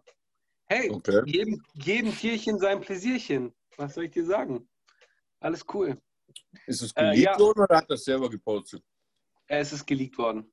Hey, 0.65 0.89
Okay. 0.89 1.21
jedem, 1.25 1.63
jedem 1.73 2.15
Tierchen 2.15 2.59
sein 2.59 2.81
Pläsierchen. 2.81 3.53
Was 3.77 3.93
soll 3.93 4.05
ich 4.05 4.11
dir 4.11 4.25
sagen? 4.25 4.67
Alles 5.39 5.65
cool. 5.73 6.01
Ist 6.65 6.81
es 6.81 6.91
Äh, 6.95 7.11
geleakt 7.11 7.39
ja. 7.39 7.39
worden 7.39 7.61
oder 7.63 7.77
hat 7.77 7.89
er 7.89 7.95
es 7.95 8.03
selber 8.03 8.29
gepostet? 8.29 8.83
Äh, 9.47 9.59
Es 9.59 9.71
ist 9.73 9.85
geleakt 9.85 10.17
worden. 10.17 10.51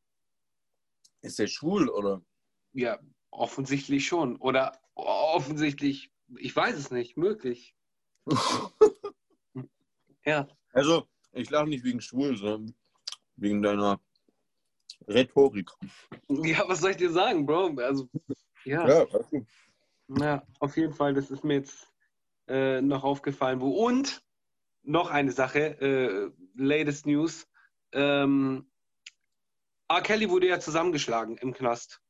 Ist 1.21 1.41
er 1.41 1.49
schwul 1.49 1.89
oder? 1.89 2.23
Ja, 2.73 2.99
offensichtlich 3.31 4.07
schon. 4.07 4.37
Oder 4.37 4.81
offensichtlich, 4.95 6.11
ich 6.37 6.55
weiß 6.55 6.77
es 6.77 6.91
nicht, 6.91 7.17
möglich. 7.17 7.75
Ja. 10.25 10.47
Also, 10.75 11.09
ich 11.33 11.49
lache 11.49 11.69
nicht 11.69 11.85
wegen 11.85 12.03
schwul, 12.03 12.37
sondern 12.37 12.75
wegen 13.37 13.63
deiner 13.63 13.99
Rhetorik. 15.07 15.71
Ja, 16.29 16.65
was 16.69 16.81
soll 16.81 16.91
ich 16.91 16.99
dir 16.99 17.11
sagen, 17.11 17.47
Bro? 17.47 17.77
Also, 17.79 18.11
ja, 18.65 18.87
Ja, 18.87 19.13
weißt 19.13 19.33
du. 19.33 19.47
ja 20.21 20.47
auf 20.59 20.77
jeden 20.77 20.93
Fall, 20.93 21.15
das 21.15 21.31
ist 21.31 21.45
mir 21.45 21.55
jetzt 21.55 21.91
äh, 22.47 22.83
noch 22.83 23.05
aufgefallen. 23.05 23.63
Wo 23.63 23.87
und 23.87 24.23
noch 24.83 25.11
eine 25.11 25.33
Sache, 25.33 25.81
äh, 25.81 26.31
latest 26.55 27.07
News. 27.07 27.49
Ähm, 27.93 28.71
R. 29.89 30.03
Kelly 30.03 30.29
wurde 30.29 30.49
ja 30.49 30.61
zusammengeschlagen 30.61 31.39
im 31.39 31.55
Knast. 31.55 32.03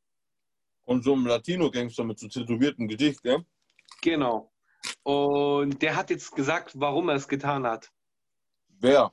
Und 0.84 1.04
so 1.04 1.14
ein 1.14 1.24
Latino-Gangster 1.24 2.02
mit 2.02 2.18
so 2.18 2.26
tätowiertem 2.26 2.88
Gesicht, 2.88 3.20
ja? 3.24 3.38
Genau. 4.02 4.52
Und 5.02 5.82
der 5.82 5.96
hat 5.96 6.10
jetzt 6.10 6.32
gesagt, 6.32 6.72
warum 6.76 7.08
er 7.08 7.16
es 7.16 7.28
getan 7.28 7.66
hat. 7.66 7.90
Wer? 8.68 9.12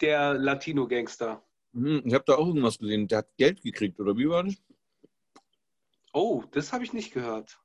Der 0.00 0.34
Latino-Gangster. 0.34 1.42
Hm, 1.72 2.02
ich 2.04 2.14
habe 2.14 2.24
da 2.26 2.34
auch 2.34 2.46
irgendwas 2.46 2.78
gesehen. 2.78 3.08
Der 3.08 3.18
hat 3.18 3.36
Geld 3.36 3.62
gekriegt, 3.62 3.98
oder 4.00 4.16
wie 4.16 4.28
war 4.28 4.44
das? 4.44 4.56
Oh, 6.12 6.42
das 6.52 6.72
habe 6.72 6.84
ich 6.84 6.92
nicht 6.92 7.12
gehört. 7.12 7.60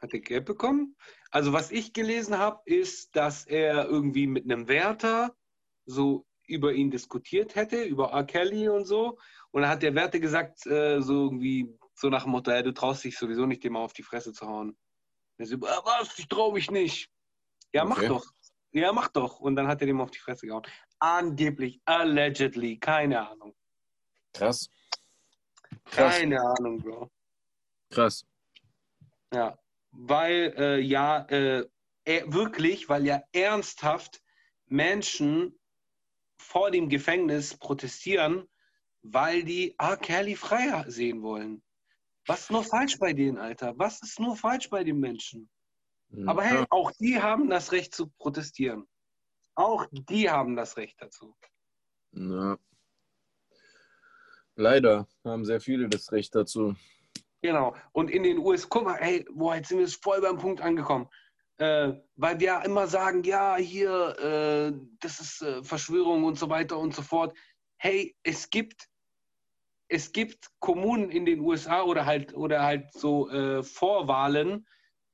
Hat 0.00 0.12
er 0.12 0.20
Geld 0.20 0.44
bekommen? 0.44 0.96
Also 1.30 1.52
was 1.52 1.70
ich 1.70 1.92
gelesen 1.92 2.38
habe, 2.38 2.60
ist, 2.64 3.16
dass 3.16 3.46
er 3.46 3.86
irgendwie 3.86 4.26
mit 4.26 4.44
einem 4.44 4.68
Wärter 4.68 5.34
so 5.84 6.26
über 6.46 6.72
ihn 6.72 6.90
diskutiert 6.90 7.54
hätte, 7.54 7.82
über 7.82 8.12
R. 8.12 8.24
Kelly 8.24 8.68
und 8.68 8.84
so. 8.84 9.18
Und 9.50 9.62
dann 9.62 9.70
hat 9.70 9.82
der 9.82 9.94
Wärter 9.94 10.20
gesagt, 10.20 10.66
äh, 10.66 11.00
so 11.00 11.24
irgendwie, 11.24 11.78
so 11.98 12.08
nach 12.10 12.22
dem 12.22 12.30
Motto, 12.32 12.50
ja, 12.52 12.62
du 12.62 12.72
traust 12.72 13.02
dich 13.02 13.18
sowieso 13.18 13.44
nicht, 13.46 13.64
dem 13.64 13.72
mal 13.72 13.80
auf 13.80 13.92
die 13.92 14.04
Fresse 14.04 14.32
zu 14.32 14.46
hauen. 14.46 14.76
Er 15.36 15.46
so, 15.46 15.56
"Ah, 15.56 15.80
was, 15.84 16.16
ich 16.18 16.28
traue 16.28 16.52
mich 16.52 16.70
nicht. 16.70 17.10
Ja, 17.72 17.84
mach 17.84 17.98
Okay. 17.98 18.08
doch. 18.08 18.24
Ja, 18.70 18.92
mach 18.92 19.08
doch. 19.08 19.40
Und 19.40 19.56
dann 19.56 19.66
hat 19.66 19.80
er 19.80 19.86
dem 19.86 20.00
auf 20.00 20.10
die 20.10 20.18
Fresse 20.18 20.46
gehauen. 20.46 20.62
Angeblich, 21.00 21.80
allegedly, 21.84 22.78
keine 22.78 23.28
Ahnung. 23.28 23.54
Krass. 24.32 24.68
Krass. 25.86 26.18
Keine 26.18 26.40
Ahnung, 26.40 26.80
Bro. 26.80 27.10
Krass. 27.90 28.24
Ja, 29.32 29.58
weil 29.90 30.54
äh, 30.56 30.80
ja, 30.80 31.20
äh, 31.28 31.68
er, 32.04 32.32
wirklich, 32.32 32.88
weil 32.88 33.06
ja 33.06 33.22
ernsthaft 33.32 34.22
Menschen 34.66 35.58
vor 36.40 36.70
dem 36.70 36.88
Gefängnis 36.88 37.56
protestieren, 37.56 38.48
weil 39.02 39.42
die 39.44 39.74
R. 39.78 39.96
Kelly 39.96 40.36
frei 40.36 40.84
sehen 40.88 41.22
wollen. 41.22 41.62
Was 42.28 42.42
ist 42.42 42.50
nur 42.50 42.62
falsch 42.62 42.98
bei 42.98 43.12
denen, 43.12 43.38
Alter? 43.38 43.72
Was 43.78 44.02
ist 44.02 44.20
nur 44.20 44.36
falsch 44.36 44.68
bei 44.68 44.84
den 44.84 45.00
Menschen? 45.00 45.48
Aber 46.26 46.42
hey, 46.42 46.64
auch 46.70 46.90
die 46.92 47.20
haben 47.20 47.50
das 47.50 47.72
Recht 47.72 47.94
zu 47.94 48.08
protestieren. 48.18 48.86
Auch 49.54 49.86
die 49.90 50.30
haben 50.30 50.56
das 50.56 50.76
Recht 50.76 50.96
dazu. 51.00 51.34
Ja. 52.12 52.56
Leider 54.56 55.06
haben 55.24 55.44
sehr 55.44 55.60
viele 55.60 55.88
das 55.88 56.12
Recht 56.12 56.34
dazu. 56.34 56.74
Genau. 57.42 57.76
Und 57.92 58.10
in 58.10 58.22
den 58.22 58.38
USA, 58.38 58.66
guck 58.68 58.84
mal, 58.84 58.96
ey, 58.96 59.24
boah, 59.32 59.56
jetzt 59.56 59.68
sind 59.68 59.78
wir 59.78 59.88
voll 59.88 60.20
beim 60.20 60.38
Punkt 60.38 60.60
angekommen. 60.60 61.08
Äh, 61.58 61.94
weil 62.16 62.38
wir 62.38 62.46
ja 62.46 62.62
immer 62.62 62.86
sagen, 62.86 63.22
ja, 63.24 63.56
hier, 63.56 64.18
äh, 64.18 64.72
das 65.00 65.20
ist 65.20 65.42
äh, 65.42 65.62
Verschwörung 65.62 66.24
und 66.24 66.38
so 66.38 66.48
weiter 66.48 66.78
und 66.78 66.94
so 66.94 67.02
fort. 67.02 67.36
Hey, 67.76 68.16
es 68.22 68.50
gibt, 68.50 68.88
es 69.88 70.12
gibt 70.12 70.50
Kommunen 70.60 71.10
in 71.10 71.24
den 71.24 71.40
USA 71.40 71.82
oder 71.82 72.04
halt, 72.06 72.34
oder 72.34 72.62
halt 72.62 72.92
so 72.92 73.30
äh, 73.30 73.62
Vorwahlen, 73.62 74.66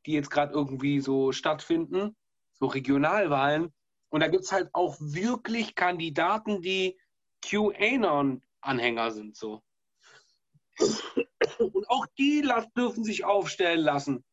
die 0.07 0.13
jetzt 0.13 0.31
gerade 0.31 0.53
irgendwie 0.53 1.01
so 1.01 1.33
stattfinden, 1.33 2.17
so 2.53 2.67
Regionalwahlen. 2.67 3.73
Und 4.11 4.21
da 4.21 4.29
gibt 4.29 4.45
es 4.45 4.53
halt 4.53 4.71
auch 4.73 4.97
wirklich 5.01 5.75
Kandidaten, 5.75 6.61
die 6.61 6.99
QAnon-Anhänger 7.43 9.11
sind, 9.11 9.37
so. 9.37 9.63
Und 11.59 11.89
auch 11.89 12.07
die 12.19 12.43
dürfen 12.77 13.05
sich 13.05 13.25
aufstellen 13.25 13.81
lassen. 13.81 14.25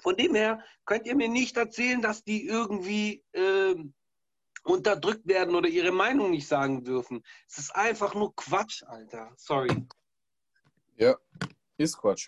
Von 0.00 0.16
dem 0.16 0.34
her 0.34 0.64
könnt 0.84 1.06
ihr 1.06 1.16
mir 1.16 1.28
nicht 1.28 1.56
erzählen, 1.56 2.00
dass 2.00 2.22
die 2.22 2.46
irgendwie 2.46 3.24
ähm, 3.34 3.94
unterdrückt 4.62 5.26
werden 5.26 5.54
oder 5.54 5.68
ihre 5.68 5.92
Meinung 5.92 6.30
nicht 6.30 6.46
sagen 6.46 6.84
dürfen. 6.84 7.22
Es 7.48 7.58
ist 7.58 7.74
einfach 7.74 8.14
nur 8.14 8.34
Quatsch, 8.34 8.82
Alter. 8.84 9.32
Sorry. 9.36 9.86
Ja, 10.96 11.16
ist 11.76 11.96
Quatsch. 11.96 12.26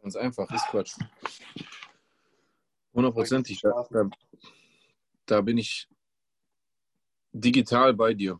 Ganz 0.00 0.16
einfach, 0.16 0.50
ist 0.50 0.66
Quatsch. 0.66 0.96
Hundertprozentig. 2.92 3.60
Da, 3.62 4.10
da, 5.26 5.40
bin 5.40 5.58
ich 5.58 5.88
digital 7.32 7.94
bei 7.94 8.12
dir. 8.12 8.38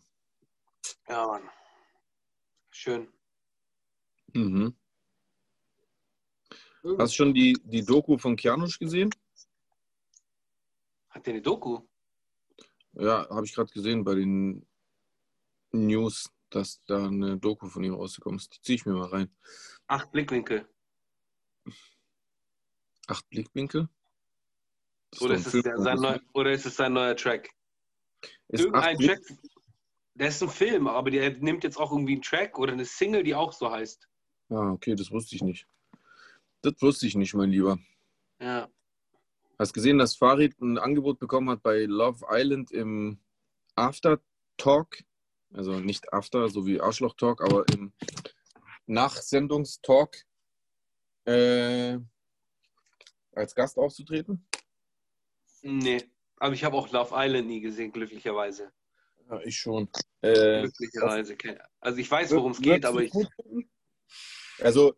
Ja, 1.09 1.27
Mann. 1.27 1.49
Schön. 2.71 3.13
Mhm. 4.35 4.77
Hast 6.99 7.13
du 7.13 7.17
schon 7.17 7.35
die, 7.35 7.57
die 7.65 7.85
Doku 7.85 8.19
von 8.19 8.37
Kianusch 8.37 8.79
gesehen? 8.79 9.11
Hat 11.11 11.27
der 11.27 11.35
eine 11.35 11.43
Doku? 11.43 11.81
Ja, 12.95 13.29
habe 13.31 13.47
ich 13.47 13.55
gerade 13.55 13.73
gesehen 13.73 14.05
bei 14.05 14.15
den 14.15 14.67
News, 15.73 16.31
dass 16.51 16.83
da 16.87 17.07
eine 17.07 17.39
Doku 17.39 17.69
von 17.69 17.83
ihm 17.83 17.95
rausgekommen 17.95 18.39
ist. 18.39 18.55
Die 18.55 18.61
ziehe 18.63 18.77
ich 18.77 18.87
mir 18.87 18.93
mal 18.93 19.09
rein. 19.09 19.31
Acht 19.87 20.13
Blickwinkel. 20.13 20.69
Acht 23.07 23.29
Blickwinkel? 23.31 23.89
Das 25.11 25.23
Oder 25.23 25.35
ist, 25.35 25.49
Film 25.49 25.63
der, 25.63 25.77
Disney. 25.77 25.95
neu, 26.01 26.19
oder 26.35 26.53
ist 26.53 26.67
es 26.67 26.77
sein 26.77 26.93
neuer 26.93 27.17
Track? 27.17 27.51
Ist 28.49 28.65
Irgendein 28.65 28.99
Track. 28.99 29.21
Der 30.15 30.29
ist 30.29 30.43
ein 30.43 30.49
Film, 30.51 30.87
aber 30.87 31.11
der 31.11 31.31
nimmt 31.39 31.65
jetzt 31.65 31.79
auch 31.79 31.91
irgendwie 31.91 32.13
einen 32.13 32.23
Track 32.23 32.59
oder 32.59 32.73
eine 32.73 32.85
Single, 32.85 33.23
die 33.23 33.35
auch 33.35 33.53
so 33.53 33.71
heißt. 33.71 34.09
Ah, 34.51 34.71
okay, 34.73 34.95
das 34.95 35.11
wusste 35.11 35.35
ich 35.35 35.43
nicht. 35.43 35.67
Das 36.61 36.75
wusste 36.81 37.07
ich 37.07 37.15
nicht, 37.15 37.35
mein 37.35 37.51
Lieber. 37.51 37.79
Ja. 38.41 38.69
Hast 39.59 39.75
gesehen, 39.75 39.99
dass 39.99 40.17
Farid 40.17 40.61
ein 40.61 40.79
Angebot 40.79 41.19
bekommen 41.19 41.51
hat 41.51 41.63
bei 41.63 41.85
Love 41.85 42.25
Island 42.31 42.73
im 42.73 43.19
After 43.77 44.21
Talk? 44.57 44.99
Also 45.53 45.79
nicht 45.81 46.13
After, 46.13 46.49
so 46.49 46.67
wie 46.67 46.81
Arschloch 46.81 47.15
Talk, 47.17 47.43
aber 47.43 47.65
im 47.73 47.93
Nachsendungstalk 48.87 50.17
äh, 51.25 51.99
als 53.33 53.55
Gast 53.55 53.77
aufzutreten? 53.79 54.47
Nee. 55.63 56.03
Aber 56.37 56.55
ich 56.55 56.65
habe 56.65 56.77
auch 56.77 56.91
Love 56.91 57.15
Island 57.15 57.47
nie 57.47 57.61
gesehen, 57.61 57.93
glücklicherweise. 57.93 58.73
Ja, 59.31 59.41
ich 59.43 59.57
schon. 59.57 59.89
Äh, 60.23 60.63
Glücklicherweise. 60.63 61.37
Also 61.79 61.99
ich 61.99 62.11
weiß, 62.11 62.33
worum 62.33 62.53
es 62.53 62.61
geht, 62.61 62.85
aber 62.85 63.03
ich. 63.03 63.13
Also, 64.59 64.95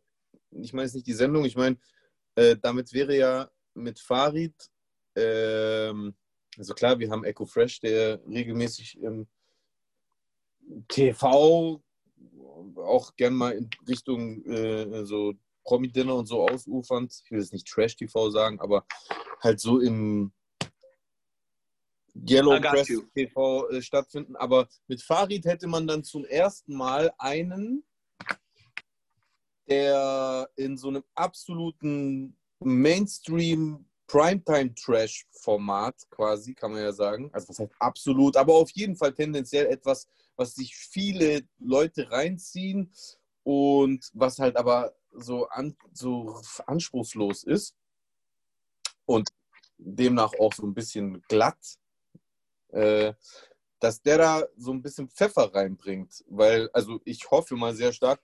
ich 0.50 0.72
meine 0.72 0.86
jetzt 0.86 0.94
nicht 0.94 1.06
die 1.06 1.12
Sendung, 1.12 1.44
ich 1.44 1.56
meine, 1.56 1.76
äh, 2.34 2.56
damit 2.56 2.92
wäre 2.92 3.16
ja 3.16 3.50
mit 3.74 3.98
Farid, 3.98 4.54
ähm, 5.16 6.14
also 6.56 6.74
klar, 6.74 6.98
wir 6.98 7.10
haben 7.10 7.24
Echo 7.24 7.46
Fresh, 7.46 7.80
der 7.80 8.20
regelmäßig 8.26 9.00
im 9.00 9.26
TV 10.88 11.82
auch 12.76 13.14
gern 13.16 13.34
mal 13.34 13.52
in 13.52 13.68
Richtung 13.88 14.44
äh, 14.44 15.04
so 15.04 15.34
Promi-Dinner 15.64 16.14
und 16.14 16.26
so 16.26 16.46
ausufernd, 16.48 17.12
ich 17.24 17.30
will 17.30 17.40
jetzt 17.40 17.52
nicht 17.52 17.66
Trash-TV 17.66 18.30
sagen, 18.30 18.60
aber 18.60 18.86
halt 19.40 19.60
so 19.60 19.80
im 19.80 20.32
Yellow 22.14 22.60
got 22.60 22.70
Press 22.70 22.88
you. 22.88 23.02
TV 23.14 23.68
äh, 23.70 23.82
stattfinden. 23.82 24.36
Aber 24.36 24.68
mit 24.86 25.02
Farid 25.02 25.44
hätte 25.44 25.66
man 25.66 25.86
dann 25.86 26.04
zum 26.04 26.24
ersten 26.24 26.76
Mal 26.76 27.12
einen, 27.18 27.84
der 29.68 30.48
in 30.56 30.76
so 30.76 30.88
einem 30.88 31.02
absoluten 31.14 32.36
Mainstream 32.64 33.86
Primetime-Trash-Format 34.06 35.94
quasi, 36.10 36.54
kann 36.54 36.72
man 36.72 36.82
ja 36.82 36.92
sagen. 36.92 37.30
Also 37.32 37.48
was 37.48 37.58
heißt 37.58 37.72
absolut, 37.78 38.36
aber 38.36 38.54
auf 38.54 38.70
jeden 38.70 38.96
Fall 38.96 39.14
tendenziell 39.14 39.66
etwas, 39.66 40.06
was 40.36 40.54
sich 40.54 40.76
viele 40.76 41.42
Leute 41.58 42.10
reinziehen 42.10 42.92
und 43.42 44.10
was 44.12 44.38
halt 44.38 44.56
aber 44.56 44.94
so, 45.12 45.48
an, 45.48 45.76
so 45.92 46.40
anspruchslos 46.66 47.44
ist 47.44 47.74
und 49.06 49.28
demnach 49.78 50.32
auch 50.38 50.52
so 50.52 50.66
ein 50.66 50.74
bisschen 50.74 51.22
glatt, 51.28 51.78
äh, 52.68 53.14
dass 53.80 54.02
der 54.02 54.18
da 54.18 54.44
so 54.56 54.72
ein 54.72 54.82
bisschen 54.82 55.08
Pfeffer 55.08 55.54
reinbringt. 55.54 56.24
Weil, 56.28 56.70
also 56.72 57.00
ich 57.04 57.30
hoffe 57.30 57.54
mal 57.56 57.74
sehr 57.74 57.92
stark 57.92 58.20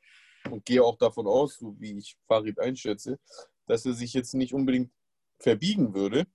und 0.50 0.64
gehe 0.64 0.82
auch 0.82 0.96
davon 0.96 1.26
aus, 1.26 1.58
so 1.58 1.74
wie 1.78 1.98
ich 1.98 2.16
Farid 2.26 2.58
einschätze, 2.58 3.18
dass 3.70 3.86
er 3.86 3.92
sich 3.94 4.12
jetzt 4.12 4.34
nicht 4.34 4.52
unbedingt 4.52 4.90
verbiegen 5.38 5.94
würde. 5.94 6.26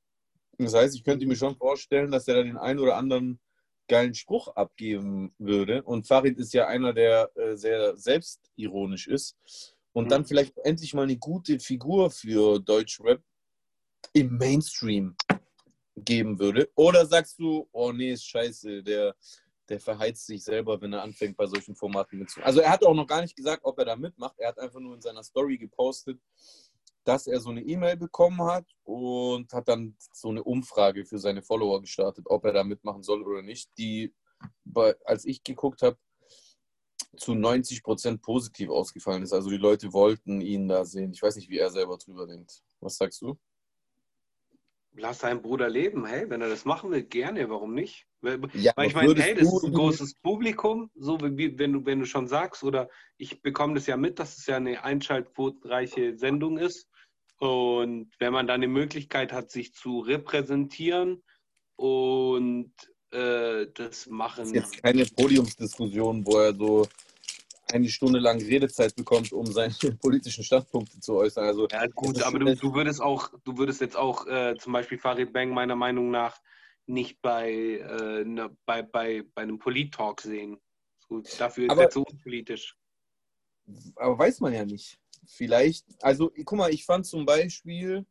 Das 0.58 0.74
heißt, 0.74 0.96
ich 0.96 1.04
könnte 1.04 1.26
mir 1.28 1.36
schon 1.36 1.58
vorstellen, 1.58 2.12
dass 2.12 2.28
er 2.28 2.36
da 2.36 2.44
den 2.44 2.58
einen 2.58 2.80
oder 2.80 2.96
anderen 2.96 3.40
geilen 3.88 4.16
Spruch 4.16 4.48
abgeben 4.56 5.36
würde. 5.38 5.84
Und 5.84 6.08
Farid 6.08 6.38
ist 6.40 6.54
ja 6.54 6.68
einer, 6.68 6.94
der 6.94 7.30
äh, 7.36 7.56
sehr 7.56 7.98
selbstironisch 7.98 9.08
ist. 9.08 9.36
Und 9.94 10.12
dann 10.12 10.22
Mhm. 10.22 10.26
vielleicht 10.26 10.58
endlich 10.60 10.94
mal 10.94 11.04
eine 11.04 11.18
gute 11.18 11.60
Figur 11.60 12.10
für 12.10 12.60
Deutschrap 12.60 13.22
im 14.14 14.38
Mainstream 14.38 15.16
geben 15.96 16.40
würde. 16.40 16.70
Oder 16.76 17.06
sagst 17.06 17.38
du, 17.40 17.68
oh 17.72 17.92
nee, 17.92 18.12
ist 18.12 18.26
scheiße, 18.26 18.82
der, 18.84 19.16
der 19.70 19.80
verheizt 19.80 20.26
sich 20.26 20.44
selber, 20.44 20.80
wenn 20.82 20.94
er 20.94 21.04
anfängt, 21.04 21.38
bei 21.38 21.48
solchen 21.48 21.76
Formaten 21.76 22.20
mitzumachen. 22.20 22.48
Also 22.48 22.62
er 22.62 22.72
hat 22.72 22.84
auch 22.86 22.94
noch 22.96 23.08
gar 23.08 23.22
nicht 23.22 23.36
gesagt, 23.36 23.62
ob 23.64 23.78
er 23.80 23.86
da 23.86 23.96
mitmacht. 23.96 24.38
Er 24.40 24.50
hat 24.50 24.60
einfach 24.60 24.80
nur 24.80 24.96
in 24.96 25.02
seiner 25.02 25.24
Story 25.24 25.58
gepostet, 25.58 26.20
dass 27.08 27.28
er 27.28 27.40
so 27.40 27.52
eine 27.52 27.62
E-Mail 27.62 27.98
bekommen 27.98 28.42
hat 28.42 28.66
und 28.84 29.54
hat 29.54 29.68
dann 29.68 29.96
so 30.14 30.30
eine 30.30 30.44
Umfrage 30.44 31.06
für 31.06 31.20
seine 31.20 31.42
Follower 31.42 31.82
gestartet, 31.82 32.26
ob 32.28 32.44
er 32.46 32.54
da 32.54 32.64
mitmachen 32.64 33.04
soll 33.04 33.24
oder 33.24 33.42
nicht, 33.42 33.70
die, 33.78 34.14
als 35.06 35.26
ich 35.26 35.44
geguckt 35.44 35.82
habe, 35.82 35.98
zu 37.16 37.34
90 37.34 37.84
Prozent 37.84 38.22
positiv 38.22 38.70
ausgefallen 38.70 39.24
ist. 39.24 39.34
Also 39.34 39.50
die 39.50 39.58
Leute 39.58 39.94
wollten 39.94 40.42
ihn 40.42 40.68
da 40.68 40.84
sehen. 40.84 41.12
Ich 41.14 41.22
weiß 41.22 41.36
nicht, 41.38 41.50
wie 41.50 41.60
er 41.60 41.70
selber 41.70 41.98
drüber 41.98 42.28
denkt. 42.28 42.62
Was 42.82 42.98
sagst 42.98 43.22
du? 43.22 43.38
Lass 44.98 45.20
deinen 45.20 45.42
Bruder 45.42 45.70
leben, 45.70 46.06
hey, 46.06 46.30
wenn 46.30 46.42
er 46.42 46.48
das 46.48 46.64
machen 46.64 46.90
will, 46.90 47.04
gerne, 47.04 47.50
warum 47.50 47.74
nicht? 47.74 48.08
Weil 48.22 48.40
Ja, 48.54 48.72
weil 48.78 48.88
ich 48.88 48.96
meine, 48.96 49.14
hey, 49.22 49.36
das 49.36 49.54
ist 49.54 49.64
ein 49.66 49.74
großes 49.74 50.16
Publikum, 50.22 50.90
so 50.96 51.20
wie 51.20 51.60
wenn 51.60 51.74
du, 51.74 51.86
wenn 51.86 52.00
du 52.00 52.06
schon 52.06 52.28
sagst, 52.28 52.64
oder 52.64 52.90
ich 53.18 53.42
bekomme 53.42 53.74
das 53.74 53.88
ja 53.88 53.98
mit, 53.98 54.20
dass 54.20 54.38
es 54.38 54.46
ja 54.46 54.56
eine 54.56 54.84
einschaltquotenreiche 54.84 56.18
Sendung 56.18 56.58
ist. 56.58 56.90
Und 57.38 58.12
wenn 58.20 58.32
man 58.34 58.48
dann 58.48 58.62
die 58.62 58.68
Möglichkeit 58.68 59.34
hat, 59.34 59.52
sich 59.52 59.74
zu 59.74 60.00
repräsentieren 60.00 61.24
und 61.76 62.72
äh, 63.12 63.68
das 63.74 64.06
Das 64.06 64.08
machen. 64.08 64.46
ist 64.46 64.54
jetzt 64.54 64.84
keine 64.84 65.06
Podiumsdiskussion, 65.06 66.26
wo 66.26 66.38
er 66.40 66.54
so 66.54 66.88
eine 67.74 67.90
Stunde 67.90 68.20
lang 68.20 68.40
Redezeit 68.40 68.96
bekommt, 68.96 69.34
um 69.34 69.46
seine 69.48 69.74
politischen 70.02 70.44
Standpunkte 70.44 71.00
zu 71.00 71.16
äußern. 71.16 71.46
Also 71.46 71.68
Ja, 71.72 71.88
gut, 71.88 72.22
aber 72.22 72.40
du, 72.40 72.56
du 72.56 72.74
würdest 72.74 73.02
auch, 73.02 73.32
du 73.44 73.58
würdest 73.58 73.82
jetzt 73.82 73.98
auch 73.98 74.26
äh, 74.28 74.56
zum 74.58 74.72
Beispiel 74.74 74.98
Farid 74.98 75.34
Bang 75.34 75.50
meiner 75.50 75.76
Meinung 75.76 76.12
nach 76.12 76.40
nicht 76.86 77.20
bei, 77.22 77.52
äh, 77.52 78.24
ne, 78.24 78.56
bei, 78.66 78.84
bei, 78.84 79.24
bei 79.34 79.42
einem 79.42 79.58
Polit-Talk 79.60 80.22
sehen. 80.22 80.58
So, 81.10 81.22
dafür 81.40 81.66
ist 81.66 81.72
Aber- 81.72 81.82
er 81.84 81.90
zu 81.90 82.04
unpolitisch. 82.04 82.78
aber 83.96 84.18
weiß 84.20 84.40
man 84.42 84.54
ja 84.54 84.64
nicht. 84.64 85.00
Vielleicht, 85.28 85.86
also 86.04 86.32
guck 86.46 86.58
mal, 86.58 86.74
ich 86.74 86.86
fand 86.86 87.06
zum 87.06 87.26
Beispiel, 87.26 88.06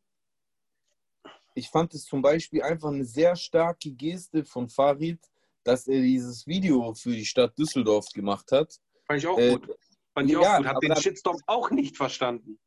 ich 1.54 1.68
fand 1.68 1.94
es 1.94 2.04
zum 2.04 2.22
Beispiel 2.22 2.62
einfach 2.62 2.88
eine 2.90 3.04
sehr 3.04 3.36
starke 3.36 3.90
Geste 3.92 4.44
von 4.44 4.68
Farid, 4.68 5.20
dass 5.62 5.86
er 5.86 6.00
dieses 6.00 6.46
Video 6.46 6.92
für 6.94 7.12
die 7.14 7.24
Stadt 7.24 7.56
Düsseldorf 7.58 8.06
gemacht 8.12 8.50
hat. 8.52 8.78
Fand 9.06 9.18
ich 9.20 9.26
auch 9.26 9.38
Äh, 9.38 9.52
gut. 9.52 9.76
Fand 10.12 10.28
ich 10.28 10.32
ja, 10.32 10.54
auch 10.54 10.56
gut. 10.58 10.66
Hab 10.66 10.80
den 10.80 10.90
da- 10.90 11.00
Shitstorm 11.00 11.38
auch 11.46 11.70
nicht 11.70 11.96
verstanden. 11.96 12.58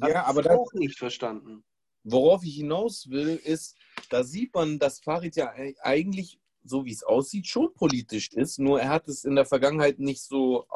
Hab 0.00 0.10
Ja, 0.10 0.24
aber 0.24 0.50
auch 0.50 0.72
nicht 0.74 0.98
verstanden. 0.98 1.64
worauf 2.02 2.44
ich 2.44 2.56
hinaus 2.56 3.08
will, 3.08 3.36
ist, 3.36 3.76
da 4.10 4.24
sieht 4.24 4.54
man, 4.54 4.78
dass 4.78 5.00
Farid 5.00 5.36
ja 5.36 5.54
e- 5.56 5.74
eigentlich, 5.80 6.38
so 6.64 6.84
wie 6.84 6.92
es 6.92 7.02
aussieht, 7.02 7.46
schon 7.46 7.72
politisch 7.74 8.30
ist. 8.32 8.58
Nur 8.58 8.80
er 8.80 8.88
hat 8.90 9.08
es 9.08 9.24
in 9.24 9.36
der 9.36 9.46
Vergangenheit 9.46 9.98
nicht 9.98 10.22
so 10.22 10.66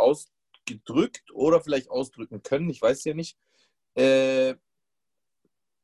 ausgedrückt 0.69 1.31
oder 1.33 1.61
vielleicht 1.61 1.91
ausdrücken 1.91 2.43
können. 2.43 2.71
Ich 2.71 2.83
weiß 2.83 3.05
ja 3.05 3.15
nicht. 3.15 3.37
Äh, 3.95 4.55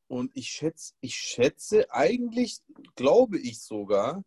und 0.07 0.31
ich 0.35 0.49
schätze, 0.49 0.93
ich 1.01 1.15
schätze 1.15 1.91
eigentlich, 1.91 2.59
glaube 2.95 3.39
ich 3.39 3.59
sogar, 3.59 4.23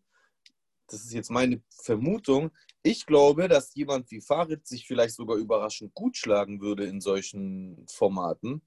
das 0.88 1.04
ist 1.04 1.12
jetzt 1.12 1.30
meine 1.30 1.62
Vermutung, 1.70 2.50
ich 2.82 3.06
glaube, 3.06 3.48
dass 3.48 3.74
jemand 3.74 4.10
wie 4.10 4.20
Farid 4.20 4.66
sich 4.66 4.86
vielleicht 4.86 5.14
sogar 5.14 5.36
überraschend 5.36 5.94
gut 5.94 6.16
schlagen 6.16 6.60
würde 6.60 6.86
in 6.86 7.00
solchen 7.00 7.86
Formaten. 7.88 8.62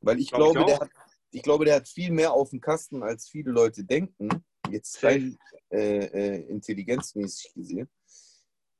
Weil 0.00 0.20
ich 0.20 0.30
Glaub 0.30 0.48
ich 0.48 0.52
glaube, 0.52 0.66
der 0.66 0.76
auch. 0.76 0.80
hat, 0.80 0.90
ich 1.30 1.42
glaube, 1.42 1.64
der 1.64 1.76
hat 1.76 1.88
viel 1.88 2.10
mehr 2.10 2.32
auf 2.32 2.50
dem 2.50 2.60
Kasten, 2.60 3.02
als 3.02 3.28
viele 3.28 3.50
Leute 3.50 3.84
denken. 3.84 4.28
Jetzt 4.70 5.02
rein 5.02 5.36
äh, 5.70 6.06
äh, 6.06 6.48
intelligenzmäßig 6.48 7.52
gesehen. 7.54 7.88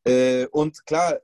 Äh, 0.04 0.46
und 0.46 0.84
klar, 0.86 1.20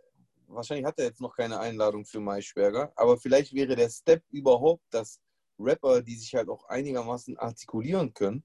wahrscheinlich 0.55 0.87
hat 0.87 0.99
er 0.99 1.07
jetzt 1.07 1.21
noch 1.21 1.37
keine 1.37 1.59
Einladung 1.59 2.05
für 2.05 2.21
Maischberger, 2.21 2.93
aber 2.97 3.19
vielleicht 3.19 3.55
wäre 3.55 3.77
der 3.77 3.91
Step 3.91 4.23
überhaupt, 4.31 4.85
dass 4.91 5.21
Rapper, 5.59 6.03
die 6.03 6.17
sich 6.17 6.35
halt 6.35 6.49
auch 6.49 6.65
einigermaßen 6.69 7.39
artikulieren 7.39 8.15
können, 8.15 8.45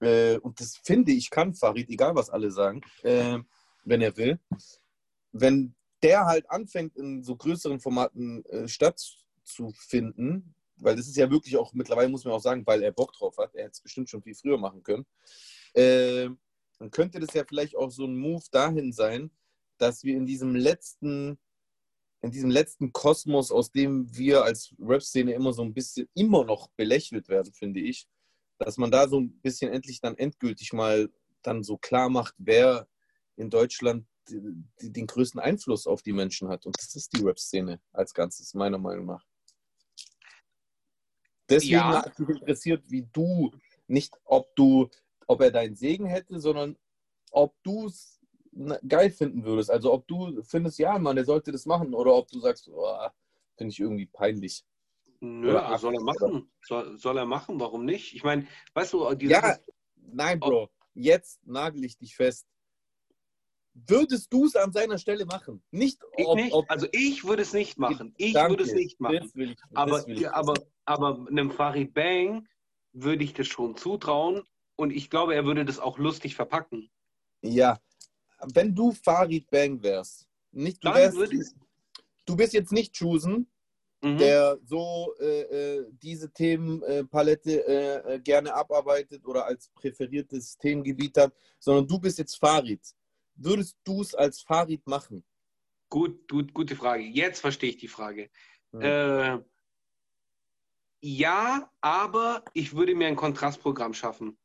äh, 0.00 0.38
und 0.38 0.60
das 0.60 0.76
finde 0.76 1.12
ich 1.12 1.30
kann 1.30 1.54
Farid, 1.54 1.88
egal 1.90 2.14
was 2.14 2.30
alle 2.30 2.50
sagen, 2.50 2.80
äh, 3.02 3.38
wenn 3.84 4.00
er 4.00 4.16
will, 4.16 4.38
wenn 5.32 5.74
der 6.02 6.24
halt 6.24 6.50
anfängt, 6.50 6.96
in 6.96 7.22
so 7.22 7.36
größeren 7.36 7.80
Formaten 7.80 8.44
äh, 8.46 8.66
stattzufinden, 8.66 10.54
weil 10.76 10.96
das 10.96 11.06
ist 11.06 11.16
ja 11.16 11.30
wirklich 11.30 11.56
auch, 11.58 11.74
mittlerweile 11.74 12.08
muss 12.08 12.24
man 12.24 12.32
auch 12.32 12.40
sagen, 12.40 12.66
weil 12.66 12.82
er 12.82 12.92
Bock 12.92 13.12
drauf 13.12 13.36
hat, 13.36 13.54
er 13.54 13.64
hätte 13.64 13.72
es 13.72 13.80
bestimmt 13.82 14.08
schon 14.08 14.22
viel 14.22 14.34
früher 14.34 14.56
machen 14.56 14.82
können, 14.82 15.06
äh, 15.74 16.28
dann 16.78 16.90
könnte 16.90 17.20
das 17.20 17.34
ja 17.34 17.44
vielleicht 17.44 17.76
auch 17.76 17.90
so 17.90 18.06
ein 18.06 18.16
Move 18.16 18.44
dahin 18.50 18.92
sein, 18.92 19.30
dass 19.80 20.04
wir 20.04 20.16
in 20.16 20.26
diesem 20.26 20.54
letzten, 20.54 21.38
in 22.22 22.30
diesem 22.30 22.50
letzten 22.50 22.92
Kosmos, 22.92 23.50
aus 23.50 23.70
dem 23.72 24.14
wir 24.16 24.44
als 24.44 24.74
Rap-Szene 24.78 25.32
immer 25.32 25.52
so 25.52 25.62
ein 25.62 25.74
bisschen 25.74 26.08
immer 26.14 26.44
noch 26.44 26.68
belächelt 26.76 27.28
werden, 27.28 27.52
finde 27.52 27.80
ich, 27.80 28.06
dass 28.58 28.76
man 28.76 28.90
da 28.90 29.08
so 29.08 29.18
ein 29.20 29.40
bisschen 29.40 29.72
endlich 29.72 30.00
dann 30.00 30.16
endgültig 30.16 30.72
mal 30.72 31.10
dann 31.42 31.62
so 31.62 31.78
klar 31.78 32.10
macht, 32.10 32.34
wer 32.38 32.88
in 33.36 33.48
Deutschland 33.48 34.06
den 34.28 35.06
größten 35.06 35.40
Einfluss 35.40 35.86
auf 35.86 36.02
die 36.02 36.12
Menschen 36.12 36.48
hat. 36.48 36.66
Und 36.66 36.76
das 36.78 36.94
ist 36.94 37.16
die 37.16 37.22
Rap-Szene 37.22 37.80
als 37.92 38.12
Ganzes, 38.14 38.54
meiner 38.54 38.78
Meinung 38.78 39.06
nach. 39.06 39.24
Deswegen 41.48 41.72
Ja. 41.72 42.04
hat 42.04 42.18
mich 42.18 42.28
interessiert, 42.28 42.84
wie 42.88 43.08
du, 43.12 43.50
nicht 43.88 44.14
ob 44.24 44.54
du, 44.54 44.88
ob 45.26 45.40
er 45.40 45.50
deinen 45.50 45.74
Segen 45.74 46.06
hätte, 46.06 46.38
sondern 46.38 46.76
ob 47.32 47.60
du 47.62 47.86
es 47.86 48.19
geil 48.86 49.10
finden 49.10 49.44
würdest. 49.44 49.70
Also 49.70 49.92
ob 49.92 50.06
du 50.08 50.42
findest, 50.42 50.78
ja, 50.78 50.98
Mann, 50.98 51.16
der 51.16 51.24
sollte 51.24 51.52
das 51.52 51.66
machen, 51.66 51.94
oder 51.94 52.14
ob 52.14 52.28
du 52.28 52.40
sagst, 52.40 52.68
oh, 52.68 53.08
finde 53.56 53.72
ich 53.72 53.80
irgendwie 53.80 54.06
peinlich. 54.06 54.64
Nö, 55.20 55.50
Oder 55.50 55.76
soll 55.78 55.94
er 55.94 56.02
machen. 56.02 56.50
Soll, 56.62 56.96
soll 56.98 57.18
er 57.18 57.26
machen, 57.26 57.60
warum 57.60 57.84
nicht? 57.84 58.14
Ich 58.14 58.24
meine, 58.24 58.46
weißt 58.72 58.94
du, 58.94 59.14
die 59.14 59.26
Ja, 59.26 59.58
nein, 59.96 60.40
Bro, 60.40 60.70
jetzt 60.94 61.46
nagel 61.46 61.84
ich 61.84 61.98
dich 61.98 62.16
fest. 62.16 62.46
Würdest 63.74 64.32
du 64.32 64.46
es 64.46 64.56
an 64.56 64.72
seiner 64.72 64.98
Stelle 64.98 65.26
machen? 65.26 65.62
Nicht, 65.70 66.00
ich 66.16 66.26
ob, 66.26 66.36
nicht. 66.36 66.52
ob 66.52 66.70
also 66.70 66.88
ich 66.90 67.24
würde 67.24 67.42
es 67.42 67.52
nicht 67.52 67.78
machen. 67.78 68.14
Ich 68.16 68.32
Danke. 68.32 68.52
würde 68.52 68.64
es 68.64 68.72
nicht 68.72 68.98
machen. 68.98 69.32
Ich, 69.36 69.56
Aber, 69.74 70.08
ich 70.08 70.28
aber, 70.30 70.54
aber 70.86 71.26
einem 71.28 71.50
Farid 71.50 71.94
Bang 71.94 72.48
würde 72.92 73.22
ich 73.22 73.34
das 73.34 73.46
schon 73.46 73.76
zutrauen 73.76 74.42
und 74.76 74.90
ich 74.90 75.10
glaube, 75.10 75.34
er 75.34 75.44
würde 75.44 75.64
das 75.64 75.78
auch 75.78 75.98
lustig 75.98 76.34
verpacken. 76.34 76.90
Ja, 77.42 77.78
wenn 78.54 78.74
du 78.74 78.92
Farid 78.92 79.50
Bang 79.50 79.82
wärst, 79.82 80.26
nicht, 80.52 80.84
du, 80.84 80.88
wärst, 80.92 81.54
du 82.26 82.36
bist 82.36 82.52
jetzt 82.52 82.72
nicht 82.72 82.92
Chusen, 82.94 83.46
Mhm. 84.02 84.18
der 84.18 84.58
so 84.64 85.14
äh, 85.20 85.42
äh, 85.42 85.86
diese 86.02 86.32
Themenpalette 86.32 87.66
äh, 87.66 88.14
äh, 88.14 88.20
gerne 88.20 88.54
abarbeitet 88.54 89.26
oder 89.26 89.44
als 89.44 89.68
präferiertes 89.74 90.56
Themengebiet 90.56 91.18
hat, 91.18 91.34
sondern 91.58 91.86
du 91.86 91.98
bist 91.98 92.18
jetzt 92.18 92.36
Farid. 92.36 92.80
Würdest 93.34 93.76
du 93.84 94.00
es 94.00 94.14
als 94.14 94.40
Farid 94.40 94.86
machen? 94.86 95.22
Gut, 95.90 96.28
gut, 96.28 96.54
gute 96.54 96.76
Frage. 96.76 97.02
Jetzt 97.02 97.40
verstehe 97.40 97.70
ich 97.70 97.76
die 97.76 97.88
Frage. 97.88 98.30
Hm. 98.72 98.80
Äh, 98.80 99.38
ja, 101.02 101.70
aber 101.80 102.44
ich 102.54 102.74
würde 102.74 102.94
mir 102.94 103.08
ein 103.08 103.16
Kontrastprogramm 103.16 103.92
schaffen. 103.92 104.38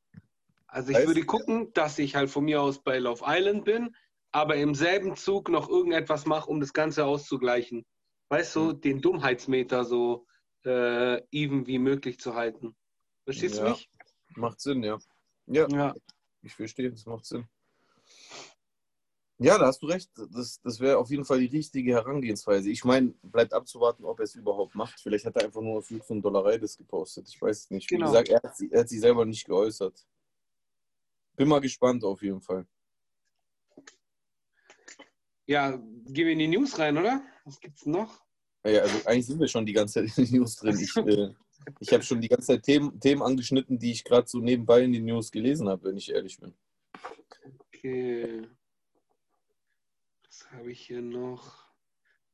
Also 0.76 0.92
ich 0.92 1.08
würde 1.08 1.24
gucken, 1.24 1.72
dass 1.72 1.98
ich 2.00 2.16
halt 2.16 2.30
von 2.30 2.44
mir 2.44 2.62
aus 2.62 2.84
bei 2.84 3.00
Love 3.00 3.24
Island 3.26 3.64
bin, 3.64 3.96
aber 4.34 4.58
im 4.58 4.76
selben 4.76 5.16
Zug 5.16 5.48
noch 5.48 5.70
irgendetwas 5.70 6.26
mache, 6.26 6.50
um 6.50 6.60
das 6.60 6.74
Ganze 6.74 7.06
auszugleichen. 7.06 7.86
Weißt 8.28 8.54
du, 8.58 8.74
den 8.74 9.00
Dummheitsmeter 9.00 9.86
so 9.86 10.28
äh, 10.66 11.22
even 11.32 11.66
wie 11.66 11.80
möglich 11.80 12.20
zu 12.20 12.36
halten. 12.36 12.76
Verstehst 13.24 13.56
Ja. 13.56 13.64
du 13.64 13.70
mich? 13.70 13.90
Macht 14.36 14.60
Sinn, 14.60 14.84
ja. 14.84 14.98
Ja, 15.46 15.66
Ja. 15.70 15.96
ich 16.42 16.54
verstehe, 16.54 16.92
das 16.92 17.06
macht 17.06 17.24
Sinn. 17.26 17.48
Ja, 19.38 19.58
da 19.58 19.68
hast 19.68 19.82
du 19.82 19.86
recht. 19.88 20.12
Das, 20.34 20.60
das 20.62 20.82
wäre 20.82 20.98
auf 20.98 21.10
jeden 21.10 21.24
Fall 21.24 21.40
die 21.40 21.56
richtige 21.58 21.94
Herangehensweise. 21.94 22.70
Ich 22.70 22.84
meine, 22.84 23.14
bleibt 23.22 23.54
abzuwarten, 23.54 24.04
ob 24.04 24.20
er 24.20 24.24
es 24.26 24.36
überhaupt 24.36 24.76
macht. 24.76 25.00
Vielleicht 25.00 25.26
hat 25.26 25.38
er 25.38 25.46
einfach 25.46 25.62
nur 25.62 25.78
auf 25.78 25.90
und 26.10 26.22
Dollerei 26.22 26.58
das 26.58 26.76
gepostet. 26.76 27.30
Ich 27.30 27.42
weiß 27.42 27.60
es 27.60 27.72
nicht. 27.72 27.90
Wie 27.90 27.96
Genau. 27.96 28.08
gesagt, 28.08 28.28
er 28.28 28.42
hat, 28.44 28.58
sie- 28.58 28.70
er 28.72 28.82
hat 28.82 28.90
sich 28.90 29.00
selber 29.00 29.24
nicht 29.26 29.46
geäußert. 29.46 30.06
Bin 31.36 31.48
mal 31.48 31.60
gespannt 31.60 32.04
auf 32.04 32.22
jeden 32.22 32.42
Fall. 32.42 32.66
Ja, 35.48 35.72
gehen 35.72 36.26
wir 36.26 36.32
in 36.32 36.40
die 36.40 36.48
News 36.48 36.80
rein, 36.80 36.98
oder? 36.98 37.22
Was 37.44 37.60
gibt's 37.60 37.86
noch? 37.86 38.24
Ja, 38.66 38.82
also 38.82 39.06
eigentlich 39.06 39.28
sind 39.28 39.40
wir 39.40 39.48
schon 39.48 39.66
die 39.66 39.74
ganze 39.74 40.06
Zeit 40.06 40.18
in 40.18 40.26
den 40.26 40.36
News 40.38 40.56
drin. 40.56 40.80
Ich, 40.80 40.96
äh, 40.96 41.34
Ich 41.80 41.94
habe 41.94 42.04
schon 42.04 42.22
die 42.22 42.28
ganze 42.28 42.48
Zeit 42.48 42.64
Themen, 42.64 43.00
Themen 43.00 43.22
angeschnitten, 43.22 43.78
die 43.78 43.92
ich 43.92 44.04
gerade 44.04 44.28
so 44.28 44.40
nebenbei 44.40 44.82
in 44.82 44.94
den 44.94 45.06
News 45.06 45.32
gelesen 45.32 45.70
habe, 45.70 45.84
wenn 45.90 45.98
ich 45.98 46.12
ehrlich 46.12 46.40
bin. 46.40 46.54
Okay. 47.68 48.48
Was 50.26 50.52
habe 50.52 50.72
ich 50.72 50.82
hier 50.82 51.02
noch? 51.02 51.66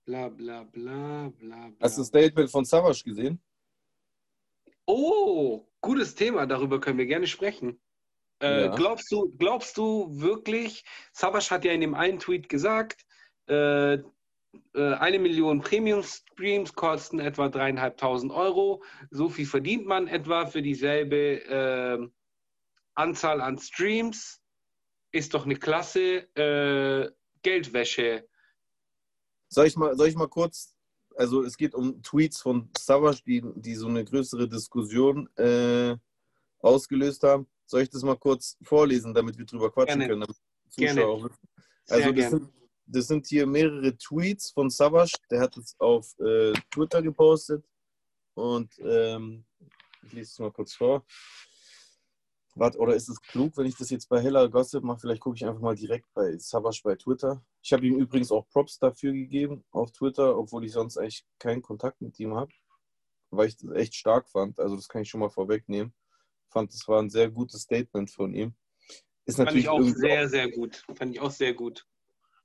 Bla 0.05 0.29
bla 0.29 0.63
bla 0.63 1.29
bla 1.29 1.69
bla. 1.69 1.77
Hast 1.81 1.97
du 1.97 2.01
das 2.01 2.07
Statement 2.07 2.49
von 2.49 2.65
Savage 2.65 3.03
gesehen? 3.03 3.41
Oh, 4.85 5.67
gutes 5.79 6.15
Thema, 6.15 6.45
darüber 6.45 6.79
können 6.79 6.97
wir 6.97 7.05
gerne 7.05 7.27
sprechen. 7.27 7.79
Äh, 8.41 8.65
Ja. 8.65 8.75
glaubst, 8.75 9.11
du, 9.11 9.33
glaubst 9.37 9.77
du 9.77 10.07
wirklich, 10.09 10.83
Sabash 11.13 11.51
hat 11.51 11.63
ja 11.65 11.71
in 11.71 11.81
dem 11.81 11.93
einen 11.93 12.19
Tweet 12.19 12.49
gesagt, 12.49 13.05
äh, 13.47 13.93
äh, 13.93 14.01
eine 14.73 15.19
Million 15.19 15.61
Premium-Streams 15.61 16.73
kosten 16.73 17.19
etwa 17.19 17.49
dreieinhalbtausend 17.49 18.31
Euro. 18.31 18.83
So 19.09 19.29
viel 19.29 19.45
verdient 19.45 19.85
man 19.85 20.07
etwa 20.07 20.45
für 20.45 20.61
dieselbe 20.61 21.43
äh, 21.45 22.07
Anzahl 22.95 23.41
an 23.41 23.57
Streams. 23.57 24.41
Ist 25.11 25.33
doch 25.33 25.45
eine 25.45 25.55
klasse 25.55 26.27
äh, 26.35 27.11
Geldwäsche. 27.41 28.27
Soll 29.49 29.67
ich 29.67 29.75
mal, 29.75 29.95
soll 29.97 30.07
ich 30.07 30.15
mal 30.15 30.29
kurz, 30.29 30.73
also 31.17 31.43
es 31.43 31.57
geht 31.57 31.75
um 31.75 32.01
Tweets 32.01 32.41
von 32.41 32.69
Savage, 32.77 33.21
die, 33.25 33.43
die 33.55 33.75
so 33.75 33.87
eine 33.87 34.05
größere 34.05 34.47
Diskussion 34.47 35.27
äh, 35.35 35.97
ausgelöst 36.59 37.23
haben. 37.23 37.47
Soll 37.65 37.83
ich 37.83 37.89
das 37.89 38.03
mal 38.03 38.17
kurz 38.17 38.57
vorlesen, 38.63 39.13
damit 39.13 39.37
wir 39.37 39.45
drüber 39.45 39.71
quatschen 39.71 39.99
Gerne. 39.99 40.25
können? 40.25 40.35
Gerne. 40.75 41.29
Also 41.87 42.11
das 42.11 42.29
sind, 42.29 42.49
das 42.85 43.07
sind 43.07 43.27
hier 43.27 43.45
mehrere 43.45 43.97
Tweets 43.97 44.51
von 44.51 44.69
Savage. 44.69 45.13
Der 45.29 45.41
hat 45.41 45.57
es 45.57 45.75
auf 45.79 46.07
äh, 46.19 46.53
Twitter 46.71 47.01
gepostet. 47.01 47.65
Und 48.33 48.71
ähm, 48.79 49.45
ich 50.03 50.13
lese 50.13 50.31
es 50.31 50.39
mal 50.39 50.51
kurz 50.51 50.73
vor. 50.73 51.05
Warte, 52.55 52.79
oder 52.79 52.95
ist 52.95 53.07
es 53.07 53.21
klug, 53.21 53.55
wenn 53.55 53.65
ich 53.65 53.77
das 53.77 53.89
jetzt 53.89 54.09
bei 54.09 54.21
Hella 54.21 54.47
Gossip 54.47 54.83
mache? 54.83 54.99
Vielleicht 54.99 55.21
gucke 55.21 55.37
ich 55.37 55.45
einfach 55.45 55.61
mal 55.61 55.75
direkt 55.75 56.07
bei 56.13 56.37
Savage 56.37 56.81
bei 56.83 56.95
Twitter. 56.95 57.41
Ich 57.61 57.71
habe 57.71 57.85
ihm 57.85 57.97
übrigens 57.97 58.31
auch 58.31 58.47
Props 58.49 58.77
dafür 58.77 59.13
gegeben 59.13 59.63
auf 59.71 59.91
Twitter, 59.91 60.37
obwohl 60.37 60.65
ich 60.65 60.73
sonst 60.73 60.97
eigentlich 60.97 61.25
keinen 61.39 61.61
Kontakt 61.61 62.01
mit 62.01 62.19
ihm 62.19 62.35
habe. 62.35 62.51
Weil 63.29 63.47
ich 63.47 63.55
das 63.55 63.71
echt 63.71 63.95
stark 63.95 64.27
fand. 64.29 64.59
Also 64.59 64.75
das 64.75 64.89
kann 64.89 65.03
ich 65.03 65.09
schon 65.09 65.21
mal 65.21 65.29
vorwegnehmen. 65.29 65.93
Fand, 66.51 66.73
das 66.73 66.87
war 66.87 67.01
ein 67.01 67.09
sehr 67.09 67.29
gutes 67.29 67.61
Statement 67.61 68.09
von 68.11 68.33
ihm. 68.33 68.53
Ist 69.25 69.37
Fand 69.37 69.47
natürlich 69.47 69.65
ich 69.65 69.69
auch 69.69 69.81
sehr, 69.81 70.27
sehr 70.27 70.49
gut. 70.51 70.83
Fand 70.95 71.15
ich 71.15 71.21
auch 71.21 71.31
sehr 71.31 71.53
gut. 71.53 71.85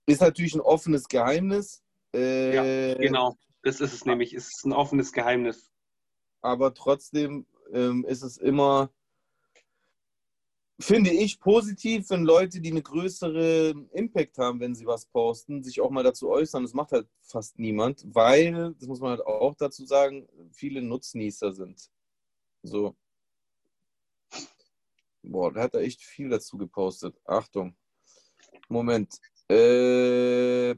ist 0.07 0.21
natürlich 0.21 0.55
ein 0.55 0.61
offenes 0.61 1.09
Geheimnis. 1.09 1.83
Äh, 2.13 2.97
Genau, 2.97 3.37
das 3.63 3.81
ist 3.81 3.93
es 3.93 4.05
nämlich. 4.05 4.33
Es 4.33 4.49
ist 4.49 4.65
ein 4.65 4.73
offenes 4.73 5.13
Geheimnis. 5.13 5.73
Aber 6.41 6.73
trotzdem 6.75 7.47
ähm, 7.73 8.05
ist 8.05 8.23
es 8.23 8.37
immer, 8.37 8.91
finde 10.79 11.11
ich, 11.11 11.41
positiv, 11.41 12.09
wenn 12.11 12.25
Leute, 12.25 12.61
die 12.61 12.71
eine 12.71 12.83
größere 12.83 13.75
Impact 13.93 14.39
haben, 14.39 14.61
wenn 14.61 14.77
sie 14.77 14.87
was 14.87 15.07
posten, 15.07 15.65
sich 15.65 15.81
auch 15.81 15.91
mal 15.91 16.05
dazu 16.05 16.29
äußern. 16.29 16.63
Das 16.63 16.75
macht 16.75 16.93
halt 16.93 17.09
fast 17.23 17.59
niemand, 17.59 18.05
weil, 18.15 18.75
das 18.79 18.87
muss 18.87 19.01
man 19.01 19.11
halt 19.11 19.27
auch 19.27 19.57
dazu 19.57 19.85
sagen, 19.85 20.29
viele 20.53 20.83
Nutznießer 20.83 21.53
sind. 21.53 21.91
So. 22.63 22.95
Boah, 25.27 25.53
da 25.53 25.63
hat 25.63 25.75
er 25.75 25.81
echt 25.81 26.03
viel 26.03 26.29
dazu 26.29 26.57
gepostet. 26.57 27.17
Achtung. 27.25 27.77
Moment. 28.69 29.19
Äh. 29.49 30.75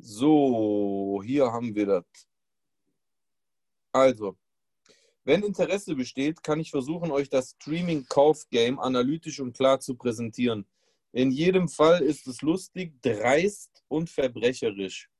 So, 0.00 1.22
hier 1.24 1.50
haben 1.50 1.74
wir 1.74 1.86
das. 1.86 2.04
Also, 3.92 4.36
wenn 5.24 5.42
Interesse 5.42 5.94
besteht, 5.94 6.42
kann 6.42 6.60
ich 6.60 6.70
versuchen, 6.70 7.10
euch 7.10 7.30
das 7.30 7.50
Streaming-Kauf-Game 7.60 8.78
analytisch 8.78 9.40
und 9.40 9.56
klar 9.56 9.80
zu 9.80 9.96
präsentieren. 9.96 10.66
In 11.12 11.30
jedem 11.30 11.68
Fall 11.68 12.02
ist 12.02 12.26
es 12.26 12.42
lustig, 12.42 13.00
dreist 13.00 13.82
und 13.88 14.10
verbrecherisch. 14.10 15.10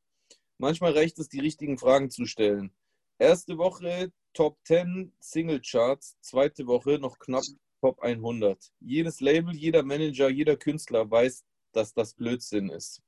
Manchmal 0.58 0.92
reicht 0.92 1.18
es, 1.18 1.28
die 1.28 1.40
richtigen 1.40 1.78
Fragen 1.78 2.10
zu 2.10 2.26
stellen. 2.26 2.72
Erste 3.18 3.58
Woche 3.58 4.12
Top 4.32 4.58
10 4.64 5.12
Single 5.18 5.60
Charts, 5.60 6.16
zweite 6.20 6.68
Woche 6.68 7.00
noch 7.00 7.18
knapp 7.18 7.42
Top 7.80 8.00
100. 8.00 8.72
Jedes 8.80 9.20
Label, 9.20 9.54
jeder 9.54 9.82
Manager, 9.82 10.28
jeder 10.28 10.56
Künstler 10.56 11.10
weiß, 11.10 11.44
dass 11.72 11.94
das 11.94 12.14
Blödsinn 12.14 12.70
ist. 12.70 13.02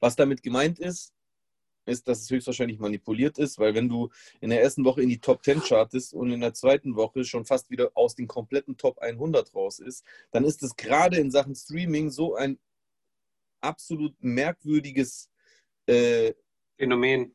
Was 0.00 0.16
damit 0.16 0.42
gemeint 0.42 0.78
ist, 0.78 1.14
ist, 1.86 2.06
dass 2.06 2.20
es 2.20 2.30
höchstwahrscheinlich 2.30 2.78
manipuliert 2.78 3.38
ist, 3.38 3.58
weil 3.58 3.74
wenn 3.74 3.88
du 3.88 4.10
in 4.40 4.50
der 4.50 4.62
ersten 4.62 4.84
Woche 4.84 5.02
in 5.02 5.08
die 5.08 5.18
Top 5.18 5.42
10 5.42 5.62
chartest 5.62 6.12
und 6.12 6.30
in 6.30 6.40
der 6.40 6.52
zweiten 6.52 6.94
Woche 6.94 7.24
schon 7.24 7.46
fast 7.46 7.70
wieder 7.70 7.90
aus 7.94 8.14
den 8.14 8.26
kompletten 8.26 8.76
Top 8.76 8.98
100 8.98 9.54
raus 9.54 9.78
ist, 9.78 10.04
dann 10.30 10.44
ist 10.44 10.62
es 10.62 10.76
gerade 10.76 11.16
in 11.16 11.30
Sachen 11.30 11.54
Streaming 11.54 12.10
so 12.10 12.34
ein 12.34 12.58
absolut 13.62 14.14
merkwürdiges 14.22 15.30
äh, 15.86 16.34
Phänomen. 16.76 17.34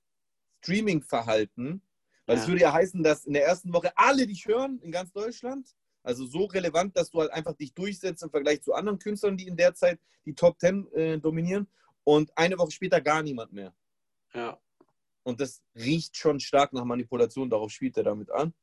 Streaming-Verhalten. 0.61 1.81
Weil 2.25 2.37
es 2.37 2.43
Ja. 2.43 2.47
würde 2.49 2.61
ja 2.61 2.73
heißen, 2.73 3.03
dass 3.03 3.25
in 3.25 3.33
der 3.33 3.45
ersten 3.45 3.71
Woche 3.73 3.91
alle 3.95 4.27
dich 4.27 4.45
hören 4.47 4.79
in 4.81 4.91
ganz 4.91 5.11
Deutschland. 5.13 5.75
Also 6.03 6.25
so 6.25 6.45
relevant, 6.45 6.95
dass 6.97 7.09
du 7.11 7.19
halt 7.19 7.31
einfach 7.31 7.53
dich 7.53 7.73
durchsetzt 7.73 8.23
im 8.23 8.29
Vergleich 8.29 8.61
zu 8.61 8.73
anderen 8.73 8.99
Künstlern, 8.99 9.37
die 9.37 9.47
in 9.47 9.57
der 9.57 9.73
Zeit 9.73 9.99
die 10.25 10.33
Top 10.33 10.59
10 10.59 10.91
äh, 10.93 11.19
dominieren. 11.19 11.67
Und 12.03 12.37
eine 12.37 12.57
Woche 12.57 12.71
später 12.71 13.01
gar 13.01 13.21
niemand 13.23 13.51
mehr. 13.51 13.73
Ja. 14.33 14.59
Und 15.23 15.41
das 15.41 15.61
riecht 15.75 16.15
schon 16.15 16.39
stark 16.39 16.71
nach 16.71 16.85
Manipulation, 16.85 17.49
darauf 17.49 17.71
spielt 17.71 17.97
er 17.97 18.03
damit 18.03 18.31
an. 18.31 18.53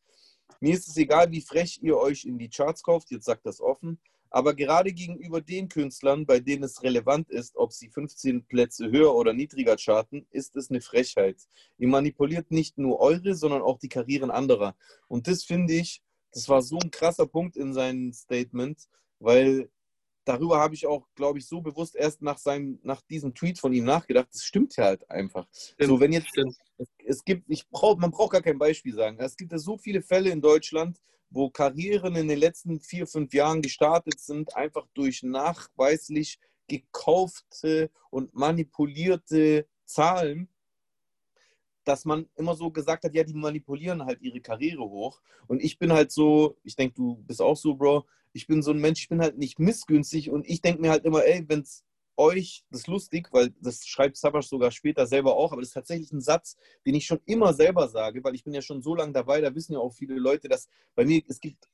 Mir 0.61 0.75
ist 0.75 0.89
es 0.89 0.97
egal, 0.97 1.31
wie 1.31 1.43
frech 1.43 1.79
ihr 1.83 1.97
euch 1.99 2.25
in 2.25 2.39
die 2.39 2.49
Charts 2.49 2.83
kauft, 2.83 3.11
jetzt 3.11 3.27
sagt 3.27 3.45
das 3.45 3.61
offen. 3.61 4.01
Aber 4.35 4.53
gerade 4.53 4.93
gegenüber 4.93 5.41
den 5.41 5.69
Künstlern, 5.69 6.27
bei 6.27 6.41
denen 6.41 6.65
es 6.65 6.83
relevant 6.83 7.31
ist, 7.31 7.55
ob 7.55 7.73
sie 7.73 7.89
15 7.89 8.47
Plätze 8.47 8.91
höher 8.91 9.15
oder 9.15 9.33
niedriger 9.33 9.77
charten, 9.77 10.27
ist 10.31 10.57
es 10.57 10.71
eine 10.71 10.81
Frechheit. 10.81 11.37
Ihr 11.79 11.87
manipuliert 11.87 12.51
nicht 12.51 12.77
nur 12.77 12.99
eure, 12.99 13.37
sondern 13.37 13.63
auch 13.63 13.79
die 13.79 13.89
Karrieren 13.89 14.33
anderer. 14.33 14.75
Und 15.07 15.29
das 15.29 15.45
finde 15.45 15.75
ich, 15.75 16.03
das 16.33 16.49
war 16.49 16.63
so 16.63 16.81
ein 16.81 16.91
krasser 16.91 17.29
Punkt 17.29 17.57
in 17.57 17.73
seinem 17.73 18.13
Statement, 18.13 18.89
weil 19.21 19.71
darüber 20.25 20.59
habe 20.59 20.75
ich 20.75 20.89
auch, 20.89 21.07
glaube 21.15 21.39
ich, 21.39 21.47
so 21.47 21.61
bewusst 21.61 21.95
erst 21.95 22.21
nach, 22.21 22.39
seinem, 22.39 22.81
nach 22.83 23.03
diesem 23.03 23.37
Tweet 23.37 23.61
von 23.61 23.73
ihm 23.73 23.85
nachgedacht. 23.85 24.31
Das 24.33 24.43
stimmt 24.43 24.75
ja 24.75 24.87
halt 24.87 25.09
einfach. 25.09 25.47
So, 25.79 26.01
wenn 26.01 26.13
jetzt 26.13 26.31
Stimmt. 26.31 26.57
es, 26.79 26.89
es 27.07 27.25
gibt, 27.25 27.49
ich 27.49 27.69
brauch, 27.69 27.99
man 27.99 28.11
braucht 28.11 28.33
gar 28.33 28.43
kein 28.43 28.59
Beispiel 28.59 28.95
sagen. 28.95 29.17
Es 29.21 29.37
gibt 29.37 29.53
ja 29.53 29.59
so 29.59 29.79
viele 29.79 30.03
Fälle 30.03 30.31
in 30.31 30.41
Deutschland, 30.41 31.01
wo 31.31 31.51
Karrieren 31.51 32.17
in 32.17 32.29
den 32.29 32.39
letzten 32.39 32.81
vier, 32.81 33.07
fünf 33.07 33.35
Jahren 33.35 33.63
gestartet 33.63 34.21
sind, 34.21 34.57
einfach 34.57 34.87
durch 34.95 35.23
nachweislich 35.23 36.39
gekaufte 36.69 37.91
und 38.11 38.35
manipulierte 38.35 39.67
Zahlen, 39.85 40.49
dass 41.85 42.05
man 42.05 42.29
immer 42.37 42.55
so 42.55 42.71
gesagt 42.71 43.05
hat, 43.05 43.15
ja, 43.15 43.25
die 43.25 43.35
manipulieren 43.35 44.05
halt 44.05 44.23
ihre 44.23 44.41
Karriere 44.41 44.83
hoch. 44.83 45.21
Und 45.47 45.63
ich 45.63 45.79
bin 45.79 45.93
halt 45.93 46.13
so, 46.13 46.57
ich 46.63 46.77
denke, 46.77 46.95
du 46.95 47.17
bist 47.17 47.43
auch 47.43 47.57
so, 47.57 47.75
Bro, 47.75 48.07
ich 48.33 48.47
bin 48.47 48.63
so 48.63 48.71
ein 48.71 48.81
Mensch, 48.81 49.03
ich 49.03 49.09
bin 49.09 49.21
halt 49.21 49.39
nicht 49.39 49.59
missgünstig 49.59 50.31
und 50.31 50.49
ich 50.49 50.63
denke 50.63 50.81
mir 50.81 50.91
halt 50.91 51.05
immer, 51.05 51.25
ey, 51.25 51.45
wenn 51.47 51.61
es 51.61 51.85
euch, 52.17 52.65
das 52.71 52.81
ist 52.81 52.87
lustig, 52.89 53.29
weil 53.33 53.51
das 53.61 53.87
schreibt 53.87 54.17
Sabash 54.17 54.49
sogar 54.49 54.71
später 54.71 55.07
selber 55.07 55.37
auch, 55.37 55.53
aber 55.53 55.61
das 55.61 55.69
ist 55.69 55.75
tatsächlich 55.75 56.13
ein 56.13 56.21
Satz, 56.21 56.57
den 56.87 56.95
ich 56.95 57.07
schon 57.07 57.21
immer 57.27 57.53
selber 57.53 57.89
sage, 57.89 58.23
weil 58.25 58.35
ich 58.35 58.45
bin 58.45 58.55
ja 58.55 58.63
schon 58.63 58.83
so 58.83 58.95
lange 58.95 59.13
dabei, 59.13 59.41
da 59.41 59.55
wissen 59.55 59.73
ja 59.73 59.79
auch 59.79 59.93
viele 59.93 60.15
Leute, 60.15 60.49
dass 60.49 60.69
bei 60.95 61.05
mir, 61.05 61.23
es 61.29 61.41
gibt 61.41 61.69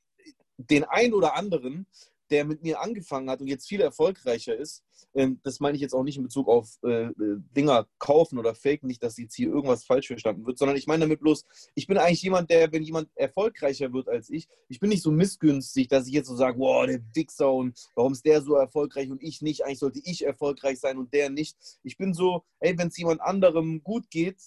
den 0.57 0.83
einen 0.83 1.13
oder 1.13 1.35
anderen, 1.35 1.87
der 2.31 2.45
mit 2.45 2.63
mir 2.63 2.81
angefangen 2.81 3.29
hat 3.29 3.41
und 3.41 3.47
jetzt 3.47 3.67
viel 3.67 3.81
erfolgreicher 3.81 4.55
ist, 4.55 4.83
ähm, 5.13 5.39
das 5.43 5.59
meine 5.59 5.75
ich 5.75 5.81
jetzt 5.81 5.93
auch 5.93 6.03
nicht 6.03 6.17
in 6.17 6.23
Bezug 6.23 6.47
auf 6.47 6.77
äh, 6.83 7.05
äh, 7.05 7.13
Dinger 7.55 7.87
kaufen 7.99 8.39
oder 8.39 8.55
faken, 8.55 8.87
nicht, 8.87 9.03
dass 9.03 9.17
jetzt 9.17 9.35
hier 9.35 9.49
irgendwas 9.49 9.83
falsch 9.83 10.07
verstanden 10.07 10.45
wird, 10.45 10.57
sondern 10.57 10.77
ich 10.77 10.87
meine 10.87 11.01
damit 11.01 11.19
bloß, 11.19 11.45
ich 11.75 11.87
bin 11.87 11.97
eigentlich 11.97 12.21
jemand, 12.21 12.49
der, 12.49 12.71
wenn 12.71 12.83
jemand 12.83 13.09
erfolgreicher 13.15 13.91
wird 13.93 14.07
als 14.07 14.29
ich, 14.29 14.47
ich 14.69 14.79
bin 14.79 14.89
nicht 14.89 15.03
so 15.03 15.11
missgünstig, 15.11 15.87
dass 15.87 16.07
ich 16.07 16.13
jetzt 16.13 16.27
so 16.27 16.35
sage, 16.35 16.59
wow, 16.59 16.85
der 16.85 17.01
Wichser 17.13 17.51
und 17.51 17.77
warum 17.95 18.13
ist 18.13 18.25
der 18.25 18.41
so 18.41 18.55
erfolgreich 18.55 19.11
und 19.11 19.21
ich 19.21 19.41
nicht, 19.41 19.65
eigentlich 19.65 19.79
sollte 19.79 20.01
ich 20.03 20.25
erfolgreich 20.25 20.79
sein 20.79 20.97
und 20.97 21.13
der 21.13 21.29
nicht. 21.29 21.57
Ich 21.83 21.97
bin 21.97 22.13
so, 22.13 22.43
ey, 22.59 22.77
wenn 22.77 22.87
es 22.87 22.97
jemand 22.97 23.21
anderem 23.21 23.83
gut 23.83 24.09
geht, 24.09 24.37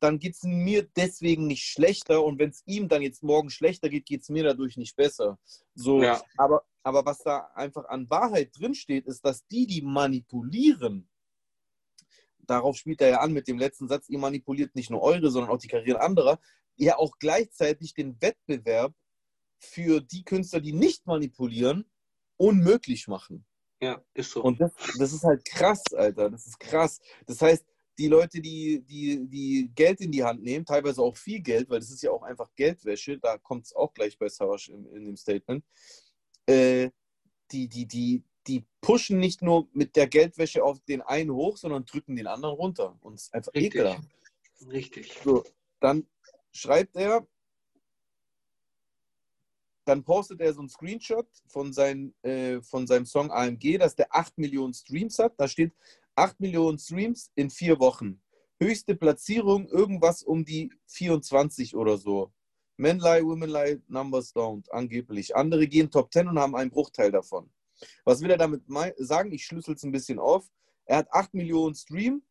dann 0.00 0.18
geht 0.18 0.34
es 0.34 0.42
mir 0.42 0.88
deswegen 0.96 1.46
nicht 1.46 1.64
schlechter 1.64 2.24
und 2.24 2.38
wenn 2.38 2.50
es 2.50 2.62
ihm 2.66 2.88
dann 2.88 3.02
jetzt 3.02 3.22
morgen 3.22 3.50
schlechter 3.50 3.88
geht, 3.88 4.06
geht 4.06 4.22
es 4.22 4.28
mir 4.30 4.42
dadurch 4.42 4.76
nicht 4.76 4.96
besser. 4.96 5.38
So, 5.74 6.02
Ja. 6.02 6.22
aber, 6.36 6.64
aber 6.82 7.04
was 7.04 7.18
da 7.18 7.50
einfach 7.54 7.84
an 7.84 8.08
Wahrheit 8.10 8.50
drinsteht, 8.58 9.06
ist, 9.06 9.24
dass 9.24 9.46
die, 9.46 9.66
die 9.66 9.82
manipulieren, 9.82 11.08
darauf 12.38 12.76
spielt 12.76 13.00
er 13.02 13.08
ja 13.10 13.20
an 13.20 13.32
mit 13.32 13.46
dem 13.46 13.58
letzten 13.58 13.88
Satz, 13.88 14.08
ihr 14.08 14.18
manipuliert 14.18 14.74
nicht 14.74 14.90
nur 14.90 15.02
eure, 15.02 15.30
sondern 15.30 15.50
auch 15.50 15.58
die 15.58 15.68
Karriere 15.68 16.00
anderer, 16.00 16.40
ja 16.76 16.96
auch 16.96 17.18
gleichzeitig 17.18 17.94
den 17.94 18.20
Wettbewerb 18.22 18.94
für 19.58 20.00
die 20.00 20.24
Künstler, 20.24 20.60
die 20.60 20.72
nicht 20.72 21.06
manipulieren, 21.06 21.84
unmöglich 22.38 23.06
machen. 23.06 23.44
Ja, 23.82 24.02
ist 24.14 24.32
so. 24.32 24.42
Und 24.42 24.60
das, 24.60 24.72
das 24.98 25.12
ist 25.12 25.24
halt 25.24 25.44
krass, 25.44 25.82
Alter. 25.94 26.30
Das 26.30 26.46
ist 26.46 26.58
krass. 26.58 27.00
Das 27.26 27.40
heißt, 27.40 27.64
die 28.00 28.08
Leute, 28.08 28.40
die, 28.40 28.80
die, 28.80 29.28
die 29.28 29.70
Geld 29.74 30.00
in 30.00 30.10
die 30.10 30.24
Hand 30.24 30.42
nehmen, 30.42 30.64
teilweise 30.64 31.02
auch 31.02 31.18
viel 31.18 31.40
Geld, 31.40 31.68
weil 31.68 31.80
das 31.80 31.90
ist 31.90 32.02
ja 32.02 32.10
auch 32.10 32.22
einfach 32.22 32.50
Geldwäsche, 32.56 33.18
da 33.18 33.36
kommt 33.36 33.66
es 33.66 33.76
auch 33.76 33.92
gleich 33.92 34.18
bei 34.18 34.26
Savage 34.26 34.72
in, 34.72 34.86
in 34.86 35.04
dem 35.04 35.16
Statement, 35.18 35.62
äh, 36.46 36.88
die, 37.52 37.68
die, 37.68 37.84
die, 37.84 38.24
die 38.46 38.64
pushen 38.80 39.18
nicht 39.18 39.42
nur 39.42 39.68
mit 39.74 39.96
der 39.96 40.06
Geldwäsche 40.06 40.64
auf 40.64 40.80
den 40.80 41.02
einen 41.02 41.30
hoch, 41.30 41.58
sondern 41.58 41.84
drücken 41.84 42.16
den 42.16 42.26
anderen 42.26 42.54
runter. 42.54 42.96
Und 43.02 43.16
es 43.16 43.24
ist 43.24 43.34
einfach 43.34 43.52
Richtig. 43.52 43.74
ekelhaft. 43.74 44.08
Richtig. 44.66 45.18
So, 45.22 45.44
dann 45.78 46.06
schreibt 46.52 46.96
er, 46.96 47.28
dann 49.84 50.02
postet 50.04 50.40
er 50.40 50.54
so 50.54 50.60
einen 50.60 50.70
Screenshot 50.70 51.28
von, 51.48 51.74
sein, 51.74 52.14
äh, 52.22 52.62
von 52.62 52.86
seinem 52.86 53.04
Song 53.04 53.30
AMG, 53.30 53.76
dass 53.76 53.94
der 53.94 54.14
8 54.14 54.38
Millionen 54.38 54.72
Streams 54.72 55.18
hat. 55.18 55.34
Da 55.36 55.46
steht 55.46 55.72
8 56.20 56.38
Millionen 56.38 56.78
Streams 56.78 57.30
in 57.34 57.48
vier 57.48 57.80
Wochen. 57.80 58.20
Höchste 58.60 58.94
Platzierung, 58.94 59.66
irgendwas 59.68 60.22
um 60.22 60.44
die 60.44 60.70
24 60.88 61.74
oder 61.74 61.96
so. 61.96 62.30
Men 62.76 62.98
lie, 62.98 63.24
women 63.24 63.48
lie, 63.48 63.80
numbers 63.88 64.34
don't, 64.34 64.68
angeblich. 64.70 65.34
Andere 65.34 65.66
gehen 65.66 65.90
Top 65.90 66.12
10 66.12 66.28
und 66.28 66.38
haben 66.38 66.54
einen 66.54 66.70
Bruchteil 66.70 67.10
davon. 67.10 67.50
Was 68.04 68.20
will 68.20 68.30
er 68.30 68.36
damit 68.36 68.64
sagen? 68.98 69.32
Ich 69.32 69.46
schlüssel 69.46 69.74
es 69.74 69.82
ein 69.82 69.92
bisschen 69.92 70.18
auf. 70.18 70.46
Er 70.84 70.98
hat 70.98 71.10
8 71.10 71.32
Millionen 71.32 71.74
Streams 71.74 72.22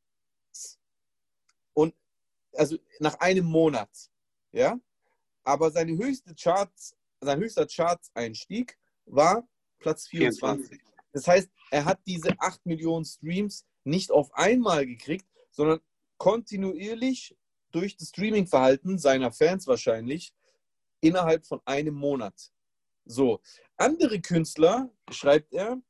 und 1.74 1.96
also 2.54 2.78
nach 3.00 3.16
einem 3.20 3.46
Monat, 3.46 3.90
ja. 4.52 4.80
Aber 5.44 5.72
seine 5.72 5.98
höchste 5.98 6.36
Charts, 6.36 6.96
sein 7.22 7.40
höchster 7.40 7.66
Charts-Einstieg 7.66 8.78
war 9.06 9.48
Platz 9.80 10.08
24. 10.10 10.80
Das 11.12 11.28
heißt, 11.28 11.50
er 11.72 11.86
hat 11.86 12.00
diese 12.06 12.40
8 12.40 12.64
Millionen 12.68 13.04
Streams 13.04 13.66
nicht 13.90 14.12
auf 14.12 14.34
einmal 14.34 14.86
gekriegt, 14.86 15.26
sondern 15.52 15.80
kontinuierlich 16.18 17.36
durch 17.72 17.98
das 17.98 18.10
Streaming-Verhalten 18.10 18.98
seiner 18.98 19.32
Fans 19.32 19.68
wahrscheinlich 19.68 20.34
innerhalb 21.02 21.46
von 21.46 21.62
einem 21.66 21.96
Monat. 21.96 22.52
So, 23.06 23.42
andere 23.78 24.20
Künstler, 24.22 24.92
schreibt 25.10 25.54
er, 25.54 25.82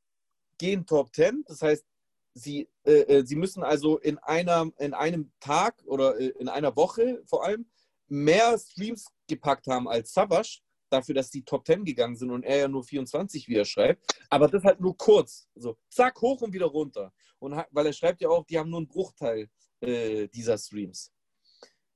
gehen 0.57 0.85
Top 0.85 1.13
10, 1.13 1.43
das 1.47 1.61
heißt, 1.61 1.85
sie, 2.33 2.69
äh, 2.83 3.01
äh, 3.01 3.25
sie 3.25 3.35
müssen 3.35 3.63
also 3.63 3.97
in, 3.97 4.17
einer, 4.19 4.69
in 4.77 4.93
einem 4.93 5.31
Tag 5.39 5.81
oder 5.85 6.19
äh, 6.19 6.27
in 6.39 6.47
einer 6.47 6.75
Woche 6.75 7.21
vor 7.25 7.43
allem 7.43 7.69
mehr 8.07 8.57
Streams 8.57 9.07
gepackt 9.27 9.67
haben 9.67 9.87
als 9.87 10.13
Savage, 10.13 10.61
dafür, 10.89 11.15
dass 11.15 11.29
die 11.29 11.43
Top 11.43 11.65
10 11.65 11.85
gegangen 11.85 12.15
sind 12.15 12.31
und 12.31 12.43
er 12.43 12.57
ja 12.57 12.67
nur 12.67 12.83
24, 12.83 13.47
wie 13.47 13.55
er 13.55 13.65
schreibt. 13.65 14.03
Aber 14.29 14.47
das 14.47 14.63
halt 14.63 14.79
nur 14.79 14.97
kurz. 14.97 15.47
So, 15.55 15.77
zack, 15.89 16.19
hoch 16.21 16.41
und 16.41 16.53
wieder 16.53 16.65
runter. 16.67 17.13
Und 17.39 17.55
weil 17.71 17.85
er 17.85 17.93
schreibt 17.93 18.21
ja 18.21 18.29
auch, 18.29 18.45
die 18.45 18.57
haben 18.59 18.69
nur 18.69 18.79
einen 18.79 18.87
Bruchteil 18.87 19.49
äh, 19.81 20.27
dieser 20.27 20.57
Streams. 20.57 21.11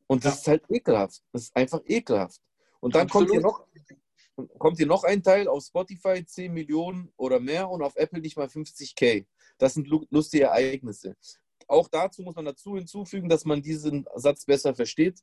Und 0.08 0.24
das 0.26 0.36
Ja. 0.36 0.40
ist 0.40 0.48
halt 0.48 0.64
ekelhaft. 0.70 1.22
Das 1.32 1.44
ist 1.44 1.56
einfach 1.56 1.82
ekelhaft. 1.86 2.40
Und 2.80 2.96
dann 2.96 3.08
kommt 3.10 3.32
hier, 3.32 3.42
noch, 3.42 3.66
kommt 4.58 4.78
hier 4.78 4.88
noch 4.88 5.04
ein 5.04 5.24
Teil 5.24 5.48
auf 5.48 5.64
Spotify 5.64 6.26
10 6.26 6.54
Millionen 6.54 7.12
oder 7.18 7.40
mehr 7.40 7.70
und 7.70 7.82
auf 7.82 7.96
Apple 7.96 8.20
nicht 8.22 8.38
mal 8.38 8.48
50k. 8.48 9.26
Das 9.58 9.74
sind 9.74 9.88
lu- 9.88 10.06
lustige 10.10 10.46
Ereignisse. 10.46 11.16
Auch 11.68 11.88
dazu 11.88 12.22
muss 12.24 12.36
man 12.36 12.46
dazu 12.46 12.76
hinzufügen, 12.76 13.30
dass 13.30 13.46
man 13.46 13.62
diesen 13.62 14.06
Satz 14.16 14.46
besser 14.46 14.76
versteht. 14.76 15.22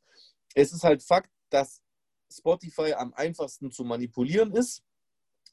Es 0.55 0.73
ist 0.73 0.85
halt 0.85 1.03
Fakt, 1.03 1.31
dass 1.51 1.83
Spotify 2.31 2.95
am 2.95 3.13
einfachsten 3.15 3.71
zu 3.71 3.85
manipulieren 3.85 4.53
ist 4.53 4.83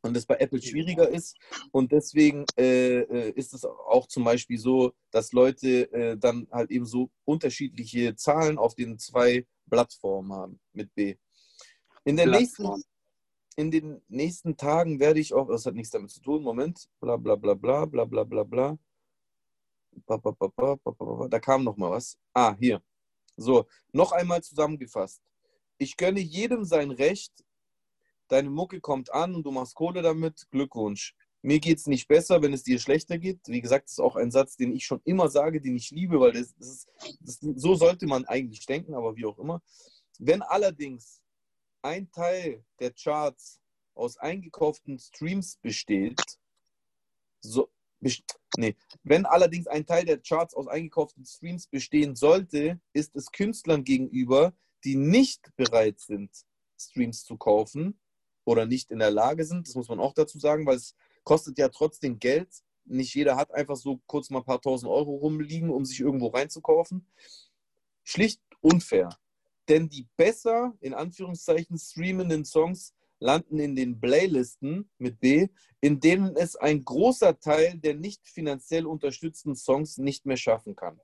und 0.01 0.15
es 0.15 0.25
bei 0.25 0.36
Apple 0.36 0.61
schwieriger 0.61 1.09
ist. 1.09 1.38
Und 1.71 1.91
deswegen 1.91 2.45
äh, 2.57 2.99
äh, 2.99 3.32
ist 3.32 3.53
es 3.53 3.65
auch 3.65 4.07
zum 4.07 4.23
Beispiel 4.23 4.57
so, 4.57 4.93
dass 5.11 5.32
Leute 5.34 5.91
äh, 5.91 6.17
dann 6.17 6.47
halt 6.51 6.71
eben 6.71 6.86
so 6.86 7.09
unterschiedliche 7.25 8.15
Zahlen 8.15 8.57
auf 8.57 8.75
den 8.75 8.99
zwei 8.99 9.45
Plattformen 9.69 10.34
haben 10.34 10.59
mit 10.73 10.93
B. 10.93 11.15
In, 12.05 12.15
der 12.15 12.28
nächsten, 12.28 12.84
in 13.55 13.71
den 13.71 14.01
nächsten 14.07 14.55
Tagen 14.55 14.99
werde 14.99 15.19
ich 15.19 15.34
auch, 15.34 15.47
das 15.47 15.65
hat 15.65 15.73
nichts 15.73 15.91
damit 15.91 16.11
zu 16.11 16.21
tun, 16.21 16.41
Moment, 16.43 16.88
bla 16.99 17.17
bla 17.17 17.36
bla 17.36 17.53
bla 17.53 17.86
bla 17.86 18.05
bla 18.05 18.23
bla 18.23 18.43
bla. 18.43 18.78
Da 20.05 21.39
kam 21.39 21.63
noch 21.63 21.75
mal 21.75 21.91
was. 21.91 22.17
Ah, 22.34 22.55
hier. 22.59 22.82
So, 23.36 23.65
noch 23.91 24.11
einmal 24.11 24.41
zusammengefasst. 24.43 25.21
Ich 25.78 25.97
gönne 25.97 26.19
jedem 26.19 26.65
sein 26.65 26.91
Recht. 26.91 27.32
Deine 28.28 28.49
Mucke 28.49 28.82
kommt 28.82 29.13
an 29.13 29.36
und 29.36 29.43
du 29.43 29.51
machst 29.51 29.75
Kohle 29.75 30.01
damit. 30.01 30.47
Glückwunsch. 30.51 31.15
Mir 31.43 31.59
geht 31.59 31.78
es 31.78 31.88
nicht 31.88 32.07
besser, 32.07 32.41
wenn 32.41 32.51
es 32.51 32.63
dir 32.63 32.80
schlechter 32.80 33.17
geht. 33.17 33.39
Wie 33.47 33.61
gesagt, 33.61 33.86
das 33.86 33.93
ist 33.93 33.99
auch 33.99 34.15
ein 34.15 34.32
Satz, 34.32 34.57
den 34.57 34.75
ich 34.75 34.86
schon 34.86 35.01
immer 35.05 35.30
sage, 35.30 35.61
den 35.61 35.75
ich 35.75 35.91
liebe, 35.91 36.19
weil 36.19 36.34
das, 36.34 36.55
das 36.57 36.67
ist, 36.67 36.89
das, 37.21 37.39
so 37.55 37.75
sollte 37.75 38.07
man 38.07 38.25
eigentlich 38.25 38.65
denken, 38.65 38.95
aber 38.95 39.15
wie 39.15 39.25
auch 39.25 39.38
immer. 39.38 39.61
Wenn 40.17 40.41
allerdings 40.41 41.21
ein 41.84 42.11
Teil 42.11 42.65
der 42.80 42.91
Charts 42.91 43.61
aus 43.93 44.17
eingekauften 44.17 44.97
Streams 44.99 45.57
besteht, 45.57 46.19
so, 47.39 47.69
nee, 48.57 48.75
wenn 49.03 49.25
allerdings 49.25 49.67
ein 49.67 49.86
Teil 49.86 50.05
der 50.05 50.19
Charts 50.19 50.55
aus 50.55 50.67
eingekauften 50.67 51.23
Streams 51.23 51.67
bestehen 51.67 52.15
sollte, 52.15 52.82
ist 52.93 53.15
es 53.15 53.32
Künstlern 53.32 53.84
gegenüber, 53.84 54.53
die 54.84 54.95
nicht 54.95 55.55
bereit 55.55 55.99
sind, 55.99 56.32
Streams 56.80 57.23
zu 57.23 57.38
kaufen 57.38 57.99
oder 58.45 58.65
nicht 58.65 58.91
in 58.91 58.99
der 58.99 59.11
Lage 59.11 59.43
sind, 59.45 59.67
das 59.67 59.75
muss 59.75 59.89
man 59.89 59.99
auch 59.99 60.13
dazu 60.13 60.39
sagen, 60.39 60.65
weil 60.65 60.78
es 60.78 60.95
kostet 61.23 61.57
ja 61.57 61.69
trotzdem 61.69 62.19
Geld. 62.19 62.49
Nicht 62.86 63.13
jeder 63.15 63.36
hat 63.36 63.53
einfach 63.53 63.75
so 63.75 63.99
kurz 64.07 64.30
mal 64.30 64.39
ein 64.39 64.45
paar 64.45 64.61
tausend 64.61 64.89
Euro 64.89 65.15
rumliegen, 65.15 65.69
um 65.69 65.84
sich 65.84 65.99
irgendwo 65.99 66.28
reinzukaufen. 66.28 67.05
Schlicht 68.03 68.41
unfair. 68.61 69.09
Denn 69.67 69.89
die 69.89 70.07
besser, 70.15 70.73
in 70.80 70.93
Anführungszeichen, 70.93 71.78
streamenden 71.78 72.45
Songs 72.45 72.93
landen 73.19 73.59
in 73.59 73.75
den 73.75 73.99
Playlisten 73.99 74.89
mit 74.97 75.19
B, 75.19 75.49
in 75.82 75.99
denen 75.99 76.36
es 76.36 76.55
ein 76.55 76.86
großer 76.86 77.39
Teil 77.39 77.78
der 77.78 77.95
nicht 77.95 78.28
finanziell 78.28 78.86
unterstützten 78.86 79.55
Songs 79.55 79.97
nicht 79.97 80.25
mehr 80.25 80.38
schaffen 80.38 80.75
kann. 80.75 80.99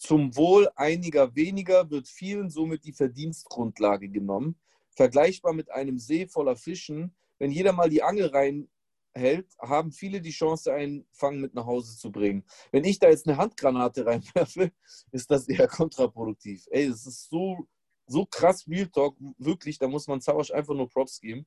Zum 0.00 0.34
Wohl 0.34 0.66
einiger 0.76 1.36
weniger 1.36 1.90
wird 1.90 2.08
vielen 2.08 2.48
somit 2.48 2.84
die 2.84 2.94
Verdienstgrundlage 2.94 4.08
genommen. 4.08 4.58
Vergleichbar 4.96 5.52
mit 5.52 5.70
einem 5.70 5.98
See 5.98 6.26
voller 6.26 6.56
Fischen. 6.56 7.14
Wenn 7.38 7.50
jeder 7.50 7.74
mal 7.74 7.90
die 7.90 8.02
Angel 8.02 8.28
reinhält, 8.28 9.52
haben 9.60 9.92
viele 9.92 10.22
die 10.22 10.30
Chance, 10.30 10.72
einen 10.72 11.06
Fang 11.12 11.38
mit 11.38 11.52
nach 11.52 11.66
Hause 11.66 11.98
zu 11.98 12.10
bringen. 12.10 12.46
Wenn 12.72 12.84
ich 12.84 12.98
da 12.98 13.10
jetzt 13.10 13.28
eine 13.28 13.36
Handgranate 13.36 14.06
reinwerfe, 14.06 14.72
ist 15.12 15.30
das 15.30 15.46
eher 15.48 15.68
kontraproduktiv. 15.68 16.66
Ey, 16.70 16.88
das 16.88 17.06
ist 17.06 17.28
so, 17.28 17.68
so 18.06 18.24
krass 18.24 18.66
Real 18.66 18.88
Talk, 18.88 19.18
wirklich, 19.36 19.78
da 19.78 19.86
muss 19.86 20.06
man 20.06 20.22
Sauersch 20.22 20.50
einfach 20.50 20.74
nur 20.74 20.88
Props 20.88 21.20
geben. 21.20 21.46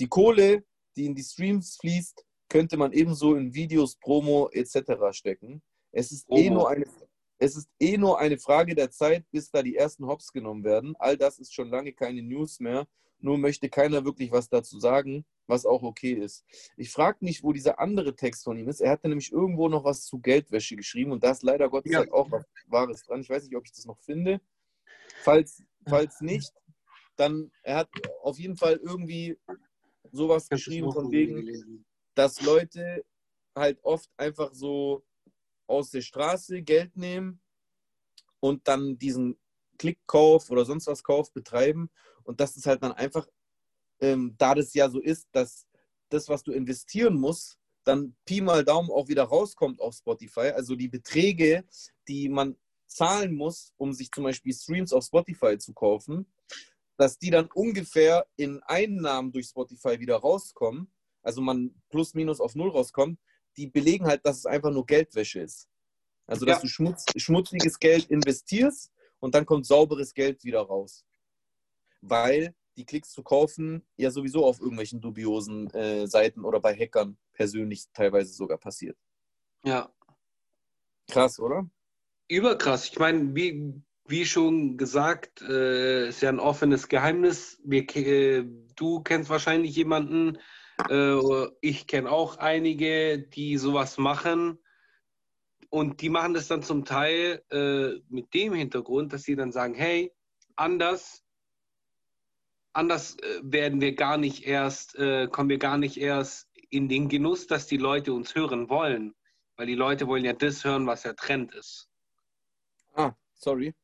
Die 0.00 0.08
Kohle, 0.08 0.64
die 0.96 1.06
in 1.06 1.14
die 1.14 1.22
Streams 1.22 1.76
fließt, 1.80 2.26
könnte 2.48 2.76
man 2.76 2.92
ebenso 2.92 3.36
in 3.36 3.54
Videos, 3.54 3.94
Promo 3.94 4.48
etc. 4.50 5.12
stecken. 5.12 5.62
Es 5.92 6.10
ist, 6.10 6.26
eh 6.30 6.48
Promo. 6.48 6.54
nur 6.54 6.70
eine, 6.70 6.84
es 7.40 7.56
ist 7.56 7.70
eh 7.80 7.96
nur 7.96 8.18
eine 8.20 8.38
Frage 8.38 8.74
der 8.74 8.90
Zeit, 8.90 9.24
bis 9.30 9.50
da 9.50 9.62
die 9.62 9.74
ersten 9.74 10.06
Hops 10.06 10.30
genommen 10.30 10.62
werden. 10.62 10.94
All 10.98 11.16
das 11.16 11.38
ist 11.38 11.54
schon 11.54 11.70
lange 11.70 11.92
keine 11.92 12.22
News 12.22 12.60
mehr. 12.60 12.86
Nur 13.18 13.38
möchte 13.38 13.70
keiner 13.70 14.04
wirklich 14.04 14.30
was 14.30 14.48
dazu 14.50 14.78
sagen, 14.78 15.24
was 15.46 15.64
auch 15.64 15.82
okay 15.82 16.12
ist. 16.12 16.44
Ich 16.76 16.90
frage 16.90 17.18
mich, 17.22 17.42
wo 17.42 17.52
dieser 17.52 17.78
andere 17.78 18.14
Text 18.14 18.44
von 18.44 18.58
ihm 18.58 18.68
ist. 18.68 18.80
Er 18.80 18.90
hatte 18.90 19.08
nämlich 19.08 19.32
irgendwo 19.32 19.68
noch 19.68 19.84
was 19.84 20.04
zu 20.04 20.18
Geldwäsche 20.18 20.76
geschrieben 20.76 21.12
und 21.12 21.24
da 21.24 21.30
ist 21.30 21.42
leider 21.42 21.70
Gottes 21.70 21.92
Ja. 21.92 22.00
halt 22.00 22.12
auch 22.12 22.30
was 22.30 22.44
Wahres 22.66 23.02
dran. 23.04 23.22
Ich 23.22 23.30
weiß 23.30 23.44
nicht, 23.44 23.56
ob 23.56 23.64
ich 23.64 23.72
das 23.72 23.86
noch 23.86 23.98
finde. 24.00 24.40
Falls, 25.22 25.62
falls 25.88 26.20
nicht, 26.20 26.52
dann 27.16 27.50
er 27.62 27.76
hat 27.76 27.90
auf 28.22 28.38
jeden 28.38 28.56
Fall 28.56 28.76
irgendwie 28.76 29.38
sowas 30.12 30.48
geschrieben 30.48 30.92
von 30.92 31.10
wegen, 31.10 31.84
dass 32.14 32.40
Leute 32.42 33.02
halt 33.54 33.82
oft 33.82 34.10
einfach 34.18 34.52
so 34.52 35.02
aus 35.70 35.90
der 35.90 36.02
Straße 36.02 36.62
Geld 36.62 36.96
nehmen 36.96 37.40
und 38.40 38.66
dann 38.66 38.98
diesen 38.98 39.38
Klickkauf 39.78 40.50
oder 40.50 40.64
sonst 40.64 40.86
was 40.86 41.02
Kauf 41.02 41.32
betreiben. 41.32 41.90
Und 42.24 42.40
dass 42.40 42.56
es 42.56 42.66
halt 42.66 42.82
dann 42.82 42.92
einfach, 42.92 43.26
ähm, 44.00 44.34
da 44.36 44.54
das 44.54 44.74
ja 44.74 44.90
so 44.90 45.00
ist, 45.00 45.28
dass 45.32 45.66
das, 46.08 46.28
was 46.28 46.42
du 46.42 46.52
investieren 46.52 47.14
musst, 47.14 47.58
dann 47.84 48.14
Pi 48.26 48.40
mal 48.40 48.64
Daumen 48.64 48.90
auch 48.90 49.08
wieder 49.08 49.24
rauskommt 49.24 49.80
auf 49.80 49.94
Spotify. 49.94 50.50
Also 50.54 50.76
die 50.76 50.88
Beträge, 50.88 51.64
die 52.08 52.28
man 52.28 52.56
zahlen 52.86 53.34
muss, 53.34 53.72
um 53.76 53.92
sich 53.92 54.10
zum 54.10 54.24
Beispiel 54.24 54.52
Streams 54.52 54.92
auf 54.92 55.04
Spotify 55.04 55.56
zu 55.56 55.72
kaufen, 55.72 56.26
dass 56.96 57.18
die 57.18 57.30
dann 57.30 57.48
ungefähr 57.54 58.26
in 58.36 58.62
Einnahmen 58.64 59.32
durch 59.32 59.46
Spotify 59.46 59.98
wieder 60.00 60.16
rauskommen, 60.16 60.92
also 61.22 61.40
man 61.40 61.74
plus 61.88 62.14
minus 62.14 62.40
auf 62.40 62.54
null 62.54 62.70
rauskommt, 62.70 63.18
die 63.60 63.66
belegen 63.66 64.06
halt, 64.06 64.24
dass 64.24 64.38
es 64.38 64.46
einfach 64.46 64.70
nur 64.70 64.86
Geldwäsche 64.86 65.40
ist. 65.40 65.68
Also 66.26 66.46
dass 66.46 66.58
Ja. 66.58 66.62
du 66.62 66.68
schmutz, 66.68 67.04
schmutziges 67.16 67.78
Geld 67.78 68.06
investierst 68.06 68.90
und 69.18 69.34
dann 69.34 69.44
kommt 69.44 69.66
sauberes 69.66 70.14
Geld 70.14 70.42
wieder 70.44 70.60
raus. 70.62 71.04
Weil 72.00 72.54
die 72.76 72.86
Klicks 72.86 73.10
zu 73.10 73.22
kaufen 73.22 73.82
ja 73.96 74.10
sowieso 74.10 74.46
auf 74.46 74.60
irgendwelchen 74.60 75.00
dubiosen 75.00 75.68
äh, 75.74 76.06
Seiten 76.06 76.44
oder 76.44 76.60
bei 76.60 76.74
Hackern 76.74 77.18
persönlich 77.34 77.84
teilweise 77.92 78.32
sogar 78.32 78.56
passiert. 78.56 78.96
Ja. 79.64 79.92
Krass, 81.10 81.38
oder? 81.38 81.68
Überkrass. 82.28 82.88
Ich 82.88 82.98
meine, 82.98 83.34
wie, 83.34 83.74
wie 84.06 84.24
schon 84.24 84.78
gesagt, 84.78 85.42
äh, 85.42 86.08
ist 86.08 86.22
ja 86.22 86.30
ein 86.30 86.38
offenes 86.40 86.88
Geheimnis. 86.88 87.60
Wir, 87.64 87.84
äh, 87.96 88.44
du 88.76 89.02
kennst 89.02 89.28
wahrscheinlich 89.28 89.74
jemanden, 89.76 90.38
ich 91.60 91.86
kenne 91.86 92.10
auch 92.10 92.36
einige, 92.38 93.18
die 93.18 93.56
sowas 93.56 93.98
machen. 93.98 94.58
Und 95.68 96.00
die 96.00 96.08
machen 96.08 96.34
das 96.34 96.48
dann 96.48 96.62
zum 96.62 96.84
Teil 96.84 97.44
äh, 97.50 98.00
mit 98.08 98.34
dem 98.34 98.54
Hintergrund, 98.54 99.12
dass 99.12 99.22
sie 99.22 99.36
dann 99.36 99.52
sagen, 99.52 99.74
hey, 99.74 100.12
anders, 100.56 101.24
anders 102.72 103.16
äh, 103.18 103.40
werden 103.42 103.80
wir 103.80 103.94
gar 103.94 104.16
nicht 104.16 104.46
erst, 104.46 104.96
äh, 104.96 105.28
kommen 105.28 105.48
wir 105.48 105.58
gar 105.58 105.78
nicht 105.78 105.96
erst 105.96 106.48
in 106.70 106.88
den 106.88 107.08
Genuss, 107.08 107.46
dass 107.46 107.68
die 107.68 107.76
Leute 107.76 108.12
uns 108.12 108.34
hören 108.34 108.68
wollen. 108.68 109.14
Weil 109.56 109.66
die 109.66 109.74
Leute 109.74 110.08
wollen 110.08 110.24
ja 110.24 110.32
das 110.32 110.64
hören, 110.64 110.86
was 110.86 111.02
der 111.02 111.14
Trend 111.14 111.54
ist. 111.54 111.88
Ah, 112.94 113.12
sorry. 113.34 113.74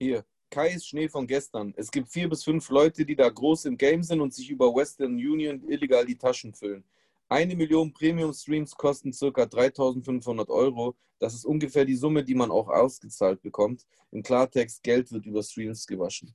Hier, 0.00 0.24
Kais 0.50 0.86
Schnee 0.86 1.08
von 1.08 1.26
gestern. 1.26 1.74
Es 1.76 1.90
gibt 1.90 2.08
vier 2.08 2.28
bis 2.28 2.44
fünf 2.44 2.68
Leute, 2.70 3.04
die 3.04 3.16
da 3.16 3.28
groß 3.28 3.66
im 3.66 3.76
Game 3.76 4.02
sind 4.02 4.20
und 4.20 4.32
sich 4.32 4.50
über 4.50 4.74
Western 4.74 5.12
Union 5.12 5.62
illegal 5.68 6.06
die 6.06 6.16
Taschen 6.16 6.54
füllen. 6.54 6.84
Eine 7.28 7.54
Million 7.56 7.92
Premium-Streams 7.92 8.74
kosten 8.74 9.12
ca. 9.12 9.44
3500 9.44 10.48
Euro. 10.48 10.96
Das 11.18 11.34
ist 11.34 11.44
ungefähr 11.44 11.84
die 11.84 11.96
Summe, 11.96 12.24
die 12.24 12.34
man 12.34 12.50
auch 12.50 12.68
ausgezahlt 12.68 13.42
bekommt. 13.42 13.86
Im 14.10 14.22
Klartext, 14.22 14.82
Geld 14.82 15.12
wird 15.12 15.26
über 15.26 15.42
Streams 15.42 15.86
gewaschen. 15.86 16.34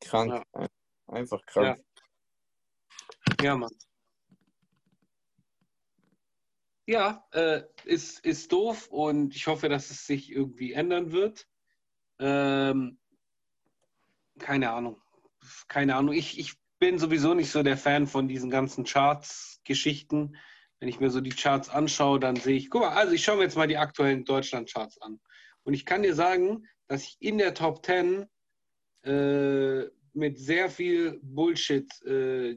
Krank. 0.00 0.44
Ja. 0.54 0.68
Einfach 1.08 1.44
krank. 1.46 1.82
Ja, 3.40 3.44
ja 3.44 3.56
Mann. 3.56 3.74
Ja, 6.86 7.26
äh, 7.32 7.62
ist, 7.84 8.24
ist 8.24 8.52
doof 8.52 8.88
und 8.88 9.34
ich 9.34 9.46
hoffe, 9.46 9.68
dass 9.68 9.90
es 9.90 10.06
sich 10.06 10.30
irgendwie 10.30 10.72
ändern 10.72 11.12
wird. 11.12 11.48
Ähm, 12.18 12.98
keine 14.38 14.70
Ahnung. 14.70 15.00
Keine 15.68 15.96
Ahnung. 15.96 16.14
Ich, 16.14 16.38
ich 16.38 16.54
bin 16.78 16.98
sowieso 16.98 17.34
nicht 17.34 17.50
so 17.50 17.62
der 17.62 17.76
Fan 17.76 18.06
von 18.06 18.28
diesen 18.28 18.50
ganzen 18.50 18.84
Charts-Geschichten. 18.84 20.36
Wenn 20.80 20.88
ich 20.88 21.00
mir 21.00 21.10
so 21.10 21.20
die 21.20 21.30
Charts 21.30 21.68
anschaue, 21.68 22.18
dann 22.18 22.36
sehe 22.36 22.56
ich, 22.56 22.70
guck 22.70 22.82
mal, 22.82 22.90
also 22.90 23.12
ich 23.12 23.22
schaue 23.22 23.36
mir 23.36 23.44
jetzt 23.44 23.56
mal 23.56 23.68
die 23.68 23.76
aktuellen 23.76 24.24
Deutschland-Charts 24.24 25.00
an. 25.00 25.20
Und 25.62 25.74
ich 25.74 25.86
kann 25.86 26.02
dir 26.02 26.14
sagen, 26.14 26.66
dass 26.88 27.04
ich 27.04 27.16
in 27.20 27.38
der 27.38 27.54
Top 27.54 27.84
10 27.86 28.26
äh, 29.04 29.84
mit 30.12 30.38
sehr 30.38 30.70
viel 30.70 31.20
Bullshit, 31.22 31.88
äh, 32.04 32.56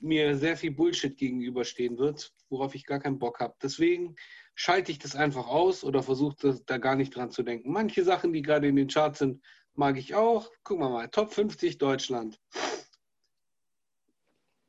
mir 0.00 0.36
sehr 0.36 0.56
viel 0.56 0.70
Bullshit 0.70 1.16
gegenüberstehen 1.16 1.98
wird, 1.98 2.32
worauf 2.50 2.74
ich 2.74 2.84
gar 2.84 3.00
keinen 3.00 3.18
Bock 3.18 3.40
habe. 3.40 3.54
Deswegen 3.62 4.14
schalte 4.54 4.92
ich 4.92 4.98
das 4.98 5.16
einfach 5.16 5.46
aus 5.46 5.82
oder 5.84 6.02
versuche 6.02 6.60
da 6.66 6.78
gar 6.78 6.96
nicht 6.96 7.16
dran 7.16 7.30
zu 7.30 7.42
denken. 7.42 7.72
Manche 7.72 8.04
Sachen, 8.04 8.32
die 8.32 8.42
gerade 8.42 8.68
in 8.68 8.76
den 8.76 8.88
Charts 8.88 9.20
sind, 9.20 9.42
mag 9.74 9.96
ich 9.98 10.14
auch. 10.14 10.50
Gucken 10.62 10.84
wir 10.84 10.90
mal, 10.90 11.08
Top 11.08 11.32
50 11.32 11.78
Deutschland. 11.78 12.40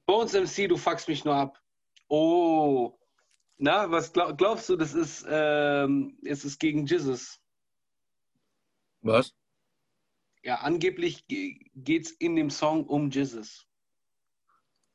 Bones 0.05 0.33
MC, 0.33 0.67
du 0.67 0.77
fuckst 0.77 1.07
mich 1.07 1.25
nur 1.25 1.35
ab. 1.35 1.61
Oh. 2.07 2.97
Na, 3.57 3.89
was 3.89 4.11
glaub, 4.11 4.37
glaubst 4.37 4.69
du, 4.69 4.75
das 4.75 4.93
ist, 4.93 5.25
ähm, 5.27 6.17
ist 6.21 6.43
es 6.43 6.59
gegen 6.59 6.85
Jesus? 6.85 7.39
Was? 9.01 9.33
Ja, 10.43 10.57
angeblich 10.57 11.25
geht 11.27 12.05
es 12.05 12.11
in 12.11 12.35
dem 12.35 12.49
Song 12.49 12.85
um 12.85 13.09
Jesus. 13.09 13.65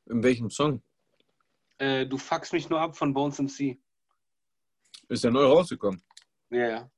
In 0.05 0.23
welchem 0.23 0.49
Song? 0.49 0.81
Äh, 1.77 2.05
du 2.05 2.17
fuckst 2.17 2.53
mich 2.53 2.69
nur 2.69 2.79
ab 2.79 2.95
von 2.95 3.13
Bones 3.13 3.39
MC. 3.39 3.77
Ist 5.09 5.23
ja 5.23 5.31
neu 5.31 5.45
rausgekommen. 5.45 6.01
Ja, 6.51 6.69
ja. 6.69 6.91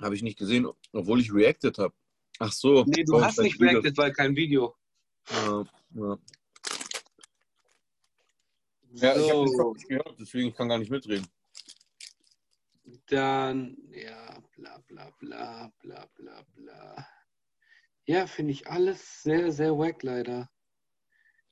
Habe 0.00 0.14
ich 0.14 0.22
nicht 0.22 0.38
gesehen, 0.38 0.66
obwohl 0.92 1.20
ich 1.20 1.32
reacted 1.32 1.78
habe. 1.78 1.94
Ach 2.38 2.52
so. 2.52 2.84
Nee, 2.86 3.04
du 3.04 3.22
hast 3.22 3.38
nicht 3.38 3.60
reacted, 3.60 3.96
weil 3.98 4.12
kein 4.12 4.34
Video. 4.34 4.74
Ja, 5.30 5.64
ja. 5.94 6.18
Ja, 8.94 9.14
so. 9.14 9.24
ich 9.24 9.30
habe 9.30 9.50
den 9.50 9.72
nicht 9.72 9.88
gehört, 9.88 10.16
deswegen 10.20 10.54
kann 10.54 10.66
ich 10.66 10.70
gar 10.70 10.78
nicht 10.78 10.90
mitreden. 10.90 11.26
Dann, 13.06 13.76
ja, 13.90 14.42
bla 14.56 14.78
bla 14.86 15.10
bla 15.18 15.72
bla 15.80 16.06
bla 16.14 16.42
bla. 16.54 17.06
Ja, 18.04 18.26
finde 18.26 18.52
ich 18.52 18.66
alles 18.66 19.22
sehr, 19.22 19.52
sehr 19.52 19.78
wack 19.78 20.02
leider. 20.02 20.50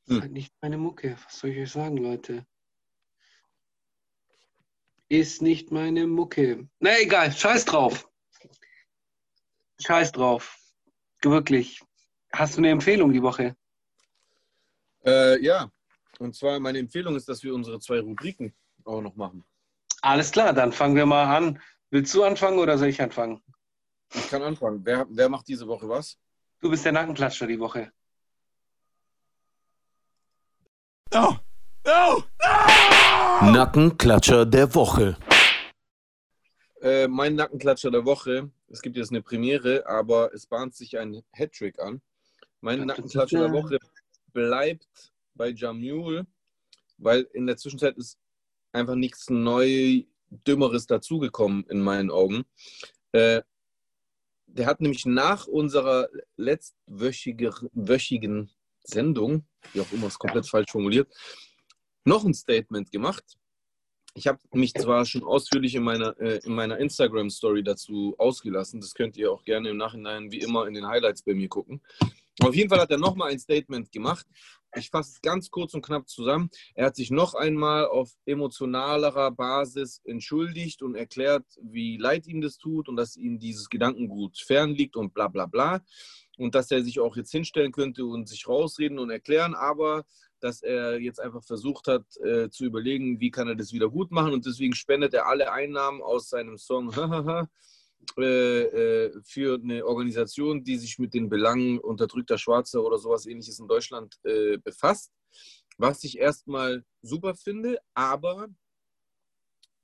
Ist 0.05 0.15
hm. 0.15 0.21
halt 0.23 0.33
nicht 0.33 0.55
meine 0.61 0.77
Mucke. 0.77 1.17
Was 1.25 1.39
soll 1.39 1.51
ich 1.51 1.59
euch 1.59 1.71
sagen, 1.71 1.97
Leute? 1.97 2.47
Ist 5.09 5.43
nicht 5.43 5.71
meine 5.71 6.07
Mucke. 6.07 6.69
Na 6.79 6.99
egal, 7.01 7.33
scheiß 7.33 7.65
drauf. 7.65 8.10
Scheiß 9.83 10.13
drauf. 10.13 10.59
Wirklich. 11.23 11.81
Hast 12.33 12.57
du 12.57 12.59
eine 12.59 12.71
Empfehlung 12.71 13.13
die 13.13 13.23
Woche? 13.23 13.57
Äh, 15.05 15.43
ja, 15.43 15.71
und 16.19 16.35
zwar 16.35 16.61
meine 16.61 16.79
Empfehlung 16.79 17.17
ist, 17.17 17.29
dass 17.29 17.43
wir 17.43 17.55
unsere 17.55 17.81
zwei 17.81 18.01
Rubriken 18.01 18.55
auch 18.85 19.01
noch 19.01 19.17
machen. 19.17 19.45
Alles 20.03 20.31
klar, 20.31 20.53
dann 20.53 20.73
fangen 20.73 20.97
wir 20.97 21.07
mal 21.07 21.35
an. 21.35 21.61
Willst 21.91 22.15
du 22.15 22.23
anfangen 22.25 22.59
oder 22.59 22.79
soll 22.79 22.89
ich 22.89 23.03
anfangen? 23.03 23.43
Ich 24.15 24.29
kann 24.29 24.43
anfangen. 24.43 24.81
Wer, 24.85 25.07
wer 25.11 25.29
macht 25.29 25.49
diese 25.49 25.67
Woche 25.67 25.89
was? 25.89 26.19
Du 26.61 26.71
bist 26.71 26.85
der 26.85 26.93
Nackenklatscher 26.93 27.47
die 27.47 27.59
Woche. 27.59 27.91
Oh, 31.13 31.35
oh, 31.85 32.23
oh! 32.43 33.45
Nackenklatscher 33.45 34.47
der 34.47 34.75
Woche. 34.75 35.17
Äh, 36.81 37.09
mein 37.09 37.35
Nackenklatscher 37.35 37.91
der 37.91 38.07
Woche. 38.07 38.51
Es 38.69 38.81
gibt 38.81 38.97
jetzt 38.97 39.11
eine 39.11 39.23
Premiere, 39.23 39.87
aber 39.87 40.33
es 40.33 40.47
bahnt 40.47 40.75
sich 40.75 40.99
ein 40.99 41.23
Hattrick 41.33 41.79
an. 41.79 42.01
Mein 42.63 42.87
Nackenklatscher 42.87 43.41
der 43.41 43.53
Woche 43.53 43.79
bleibt 44.33 45.13
bei 45.35 45.51
Jamul, 45.51 46.27
weil 46.97 47.29
in 47.35 47.47
der 47.47 47.59
Zwischenzeit 47.59 47.99
ist 47.99 48.19
einfach 48.73 48.95
nichts 48.95 49.29
neu 49.29 50.05
Dümmeres 50.31 50.87
dazugekommen 50.87 51.65
in 51.69 51.81
meinen 51.81 52.11
Augen. 52.11 52.45
Äh, 53.13 53.43
der 54.47 54.67
hat 54.67 54.81
nämlich 54.81 55.05
nach 55.05 55.47
unserer 55.47 56.09
letztwöchigen 56.37 58.51
Sendung, 58.83 59.45
wie 59.73 59.81
auch 59.81 59.93
immer 59.93 60.07
es 60.07 60.19
komplett 60.19 60.49
falsch 60.49 60.71
formuliert, 60.71 61.13
noch 62.05 62.25
ein 62.25 62.35
Statement 62.35 62.91
gemacht. 62.91 63.37
Ich 64.15 64.27
habe 64.27 64.39
mich 64.53 64.75
zwar 64.75 65.05
schon 65.05 65.23
ausführlich 65.23 65.75
in 65.75 65.85
meiner, 65.85 66.19
äh, 66.21 66.41
in 66.45 66.55
meiner 66.55 66.79
Instagram-Story 66.79 67.63
dazu 67.63 68.15
ausgelassen. 68.19 68.81
Das 68.81 68.95
könnt 68.95 69.17
ihr 69.17 69.31
auch 69.33 69.45
gerne 69.45 69.71
im 69.71 69.77
Nachhinein 69.77 70.33
wie 70.33 70.41
immer 70.41 70.67
in 70.67 70.75
den 70.75 70.87
Highlights 70.87 71.23
bei 71.23 71.35
mir 71.35 71.49
gucken. 71.49 71.81
Auf 72.43 72.55
jeden 72.55 72.71
Fall 72.71 72.81
hat 72.81 72.91
er 72.91 72.99
nochmal 72.99 73.31
ein 73.31 73.39
Statement 73.39 73.93
gemacht. 73.93 74.27
Ich 74.77 74.89
fasse 74.91 75.13
es 75.15 75.21
ganz 75.21 75.51
kurz 75.51 75.75
und 75.75 75.83
knapp 75.85 76.09
zusammen. 76.09 76.49
Er 76.75 76.87
hat 76.87 76.97
sich 76.97 77.11
noch 77.11 77.35
einmal 77.35 77.87
auf 77.87 78.13
emotionalerer 78.25 79.31
Basis 79.33 80.01
entschuldigt 80.05 80.83
und 80.83 80.95
erklärt, 80.95 81.45
wie 81.61 81.97
leid 81.97 82.27
ihm 82.27 82.41
das 82.41 82.57
tut 82.57 82.89
und 82.89 82.97
dass 82.97 83.17
ihm 83.17 83.39
dieses 83.39 83.69
Gedankengut 83.69 84.39
fernliegt 84.39 84.97
und 84.97 85.13
bla 85.13 85.29
bla 85.29 85.47
bla. 85.47 85.83
Und 86.39 86.55
dass 86.55 86.71
er 86.71 86.83
sich 86.83 87.01
auch 87.01 87.17
jetzt 87.17 87.33
hinstellen 87.33 87.73
könnte 87.73 88.05
und 88.07 88.29
sich 88.29 88.49
rausreden 88.49 88.99
und 88.99 89.11
erklären, 89.11 89.55
aber 89.55 90.05
dass 90.41 90.63
er 90.63 91.01
jetzt 91.01 91.21
einfach 91.21 91.45
versucht 91.45 91.87
hat 91.87 92.05
äh, 92.19 92.51
zu 92.51 92.65
überlegen, 92.65 93.21
wie 93.21 93.31
kann 93.31 93.49
er 93.49 93.55
das 93.55 93.73
wieder 93.73 93.89
gut 93.89 94.11
machen 94.11 94.33
und 94.33 94.47
deswegen 94.47 94.75
spendet 94.75 95.15
er 95.15 95.27
alle 95.27 95.53
Einnahmen 95.53 96.03
aus 96.03 96.29
seinem 96.29 96.59
Song 96.59 96.91
Äh, 98.17 98.63
äh, 98.63 99.23
für 99.23 99.61
eine 99.63 99.87
Organisation, 99.87 100.65
die 100.65 100.77
sich 100.77 100.99
mit 100.99 101.15
den 101.15 101.29
Belangen 101.29 101.79
unterdrückter 101.79 102.39
Schwarzer 102.39 102.83
oder 102.83 102.99
sowas 102.99 103.27
ähnliches 103.27 103.61
in 103.61 103.69
Deutschland 103.69 104.19
äh, 104.25 104.59
befasst. 104.59 105.13
Was 105.79 106.03
ich 106.03 106.19
erstmal 106.19 106.85
super 107.03 107.35
finde, 107.35 107.79
aber 107.95 108.49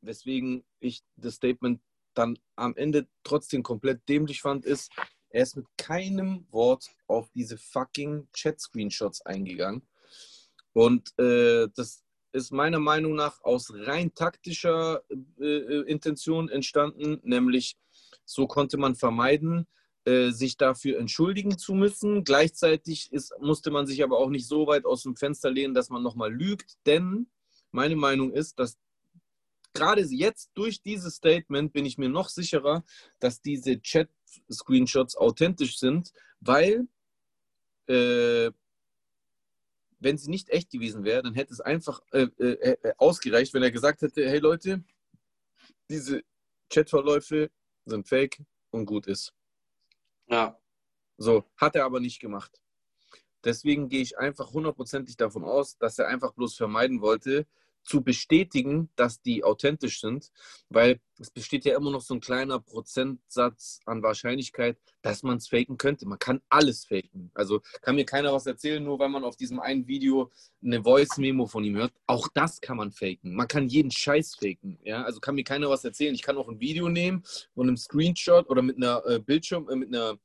weswegen 0.00 0.64
ich 0.80 1.02
das 1.16 1.34
Statement 1.34 1.80
dann 2.14 2.38
am 2.56 2.74
Ende 2.74 3.06
trotzdem 3.22 3.62
komplett 3.62 4.08
dämlich 4.08 4.40
fand, 4.42 4.64
ist, 4.64 4.90
er 5.28 5.42
ist 5.42 5.56
mit 5.56 5.66
keinem 5.76 6.46
Wort 6.50 6.88
auf 7.06 7.30
diese 7.30 7.58
fucking 7.58 8.28
Chat-Screenshots 8.32 9.20
eingegangen. 9.22 9.86
Und 10.76 11.18
äh, 11.18 11.68
das 11.74 12.04
ist 12.32 12.52
meiner 12.52 12.78
Meinung 12.78 13.14
nach 13.14 13.42
aus 13.42 13.72
rein 13.74 14.12
taktischer 14.14 15.02
äh, 15.40 15.46
äh 15.46 15.80
Intention 15.90 16.50
entstanden, 16.50 17.18
nämlich 17.22 17.78
so 18.26 18.46
konnte 18.46 18.76
man 18.76 18.94
vermeiden, 18.94 19.66
äh, 20.04 20.32
sich 20.32 20.58
dafür 20.58 20.98
entschuldigen 20.98 21.56
zu 21.56 21.72
müssen. 21.72 22.24
Gleichzeitig 22.24 23.10
ist, 23.10 23.32
musste 23.40 23.70
man 23.70 23.86
sich 23.86 24.02
aber 24.02 24.18
auch 24.18 24.28
nicht 24.28 24.46
so 24.46 24.66
weit 24.66 24.84
aus 24.84 25.04
dem 25.04 25.16
Fenster 25.16 25.50
lehnen, 25.50 25.72
dass 25.72 25.88
man 25.88 26.02
nochmal 26.02 26.30
lügt, 26.30 26.76
denn 26.84 27.26
meine 27.70 27.96
Meinung 27.96 28.34
ist, 28.34 28.58
dass 28.58 28.76
gerade 29.72 30.02
jetzt 30.02 30.50
durch 30.52 30.82
dieses 30.82 31.14
Statement 31.14 31.72
bin 31.72 31.86
ich 31.86 31.96
mir 31.96 32.10
noch 32.10 32.28
sicherer, 32.28 32.84
dass 33.18 33.40
diese 33.40 33.80
Chat-Screenshots 33.80 35.16
authentisch 35.16 35.78
sind, 35.78 36.12
weil 36.40 36.86
äh, 37.86 38.50
wenn 39.98 40.18
sie 40.18 40.30
nicht 40.30 40.50
echt 40.50 40.70
gewesen 40.70 41.04
wäre, 41.04 41.22
dann 41.22 41.34
hätte 41.34 41.52
es 41.52 41.60
einfach 41.60 42.00
äh, 42.12 42.28
äh, 42.38 42.76
äh, 42.82 42.94
ausgereicht, 42.98 43.54
wenn 43.54 43.62
er 43.62 43.70
gesagt 43.70 44.02
hätte, 44.02 44.28
hey 44.28 44.38
Leute, 44.38 44.84
diese 45.88 46.22
Chatverläufe 46.70 47.50
sind 47.84 48.08
fake 48.08 48.42
und 48.70 48.86
gut 48.86 49.06
ist. 49.06 49.32
Ja. 50.28 50.58
So, 51.18 51.44
hat 51.56 51.76
er 51.76 51.84
aber 51.84 52.00
nicht 52.00 52.20
gemacht. 52.20 52.60
Deswegen 53.44 53.88
gehe 53.88 54.02
ich 54.02 54.18
einfach 54.18 54.52
hundertprozentig 54.52 55.16
davon 55.16 55.44
aus, 55.44 55.78
dass 55.78 55.98
er 55.98 56.08
einfach 56.08 56.32
bloß 56.34 56.56
vermeiden 56.56 57.00
wollte, 57.00 57.46
zu 57.86 58.02
bestätigen, 58.02 58.90
dass 58.96 59.22
die 59.22 59.44
authentisch 59.44 60.00
sind, 60.00 60.30
weil 60.68 61.00
es 61.18 61.30
besteht 61.30 61.64
ja 61.64 61.76
immer 61.76 61.90
noch 61.90 62.00
so 62.00 62.14
ein 62.14 62.20
kleiner 62.20 62.58
Prozentsatz 62.58 63.80
an 63.86 64.02
Wahrscheinlichkeit, 64.02 64.76
dass 65.02 65.22
man 65.22 65.38
es 65.38 65.48
faken 65.48 65.78
könnte. 65.78 66.06
Man 66.06 66.18
kann 66.18 66.42
alles 66.48 66.84
faken. 66.84 67.30
Also 67.34 67.60
kann 67.80 67.94
mir 67.94 68.04
keiner 68.04 68.32
was 68.32 68.46
erzählen, 68.46 68.82
nur 68.82 68.98
weil 68.98 69.08
man 69.08 69.24
auf 69.24 69.36
diesem 69.36 69.60
einen 69.60 69.86
Video 69.86 70.30
eine 70.62 70.82
Voice-Memo 70.82 71.46
von 71.46 71.64
ihm 71.64 71.76
hört. 71.76 71.92
Auch 72.06 72.28
das 72.34 72.60
kann 72.60 72.76
man 72.76 72.92
faken. 72.92 73.34
Man 73.34 73.48
kann 73.48 73.68
jeden 73.68 73.90
Scheiß 73.90 74.34
faken. 74.34 74.78
Ja? 74.82 75.04
Also 75.04 75.20
kann 75.20 75.36
mir 75.36 75.44
keiner 75.44 75.70
was 75.70 75.84
erzählen. 75.84 76.14
Ich 76.14 76.22
kann 76.22 76.36
auch 76.36 76.48
ein 76.48 76.60
Video 76.60 76.88
nehmen 76.88 77.22
von 77.54 77.68
einem 77.68 77.76
Screenshot 77.76 78.50
oder 78.50 78.62
mit 78.62 78.76
einer 78.76 79.02
äh, 79.06 79.18
Bildschirm, 79.20 79.68
äh, 79.68 79.76
mit 79.76 79.94
einer 79.94 80.18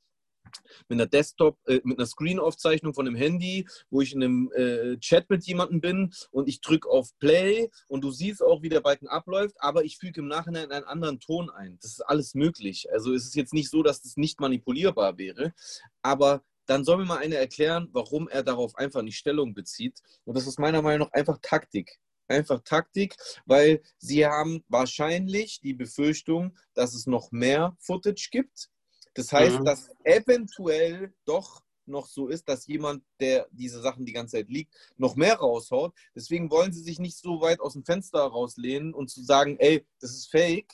mit 0.89 0.99
einer 0.99 1.07
Desktop, 1.07 1.57
äh, 1.67 1.81
mit 1.83 1.97
einer 1.97 2.07
Screen-Aufzeichnung 2.07 2.93
von 2.93 3.07
einem 3.07 3.15
Handy, 3.15 3.67
wo 3.89 4.01
ich 4.01 4.13
in 4.13 4.23
einem 4.23 4.51
äh, 4.55 4.97
Chat 4.97 5.29
mit 5.29 5.45
jemandem 5.45 5.81
bin 5.81 6.13
und 6.31 6.47
ich 6.47 6.61
drücke 6.61 6.89
auf 6.89 7.17
Play 7.19 7.69
und 7.87 8.03
du 8.03 8.11
siehst 8.11 8.43
auch, 8.43 8.61
wie 8.61 8.69
der 8.69 8.81
Balken 8.81 9.07
abläuft, 9.07 9.55
aber 9.59 9.83
ich 9.83 9.97
füge 9.97 10.21
im 10.21 10.27
Nachhinein 10.27 10.71
einen 10.71 10.85
anderen 10.85 11.19
Ton 11.19 11.49
ein. 11.49 11.77
Das 11.81 11.91
ist 11.91 12.01
alles 12.01 12.35
möglich. 12.35 12.91
Also 12.91 13.13
es 13.13 13.25
ist 13.25 13.35
jetzt 13.35 13.53
nicht 13.53 13.69
so, 13.69 13.83
dass 13.83 14.01
das 14.01 14.17
nicht 14.17 14.39
manipulierbar 14.39 15.17
wäre, 15.17 15.53
aber 16.01 16.43
dann 16.65 16.85
soll 16.85 16.97
mir 16.97 17.05
mal 17.05 17.17
einer 17.17 17.35
erklären, 17.35 17.89
warum 17.91 18.29
er 18.29 18.43
darauf 18.43 18.75
einfach 18.75 19.01
nicht 19.01 19.17
Stellung 19.17 19.53
bezieht. 19.53 19.99
Und 20.23 20.37
das 20.37 20.47
ist 20.47 20.59
meiner 20.59 20.81
Meinung 20.81 21.07
nach 21.07 21.13
einfach 21.13 21.39
Taktik 21.41 21.99
einfach 22.31 22.61
Taktik, 22.63 23.15
weil 23.45 23.81
sie 23.97 24.25
haben 24.25 24.63
wahrscheinlich 24.69 25.59
die 25.61 25.73
Befürchtung, 25.73 26.57
dass 26.73 26.93
es 26.93 27.05
noch 27.05 27.31
mehr 27.31 27.75
Footage 27.79 28.29
gibt 28.31 28.69
das 29.13 29.31
heißt, 29.31 29.59
mhm. 29.59 29.65
dass 29.65 29.89
eventuell 30.03 31.13
doch 31.25 31.61
noch 31.85 32.07
so 32.07 32.27
ist, 32.27 32.47
dass 32.47 32.67
jemand, 32.67 33.03
der 33.19 33.47
diese 33.51 33.81
Sachen 33.81 34.05
die 34.05 34.13
ganze 34.13 34.37
Zeit 34.37 34.49
liegt, 34.49 34.73
noch 34.97 35.15
mehr 35.15 35.35
raushaut. 35.35 35.93
Deswegen 36.15 36.49
wollen 36.49 36.71
sie 36.71 36.81
sich 36.81 36.99
nicht 36.99 37.17
so 37.17 37.41
weit 37.41 37.59
aus 37.59 37.73
dem 37.73 37.83
Fenster 37.83 38.21
rauslehnen 38.21 38.93
und 38.93 39.09
zu 39.09 39.23
sagen, 39.23 39.57
ey, 39.59 39.85
das 39.99 40.11
ist 40.11 40.31
fake, 40.31 40.73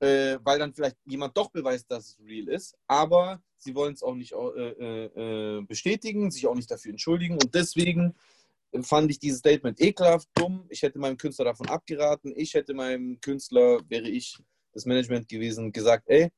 äh, 0.00 0.38
weil 0.42 0.58
dann 0.58 0.74
vielleicht 0.74 0.96
jemand 1.04 1.36
doch 1.36 1.50
beweist, 1.50 1.90
dass 1.90 2.10
es 2.10 2.18
real 2.24 2.48
ist. 2.48 2.76
Aber 2.86 3.42
sie 3.56 3.74
wollen 3.74 3.94
es 3.94 4.02
auch 4.02 4.14
nicht 4.14 4.32
äh, 4.32 5.04
äh, 5.06 5.62
bestätigen, 5.62 6.30
sich 6.30 6.46
auch 6.46 6.54
nicht 6.54 6.70
dafür 6.70 6.90
entschuldigen. 6.90 7.34
Und 7.34 7.54
deswegen 7.54 8.14
fand 8.82 9.10
ich 9.10 9.18
dieses 9.18 9.40
Statement 9.40 9.80
ekelhaft, 9.80 10.28
dumm. 10.34 10.66
Ich 10.70 10.82
hätte 10.82 10.98
meinem 10.98 11.18
Künstler 11.18 11.46
davon 11.46 11.68
abgeraten. 11.68 12.32
Ich 12.36 12.54
hätte 12.54 12.74
meinem 12.74 13.20
Künstler, 13.20 13.80
wäre 13.88 14.08
ich 14.08 14.38
das 14.72 14.86
Management 14.86 15.28
gewesen, 15.28 15.72
gesagt, 15.72 16.04
ey, 16.08 16.30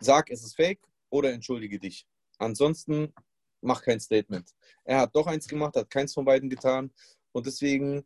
sag, 0.00 0.30
es 0.30 0.42
ist 0.42 0.56
fake 0.56 0.80
oder 1.10 1.32
entschuldige 1.32 1.78
dich. 1.78 2.06
Ansonsten 2.38 3.12
mach 3.60 3.82
kein 3.82 4.00
Statement. 4.00 4.54
Er 4.84 5.00
hat 5.00 5.14
doch 5.14 5.26
eins 5.26 5.46
gemacht, 5.46 5.76
hat 5.76 5.90
keins 5.90 6.14
von 6.14 6.24
beiden 6.24 6.50
getan. 6.50 6.92
Und 7.32 7.46
deswegen 7.46 8.04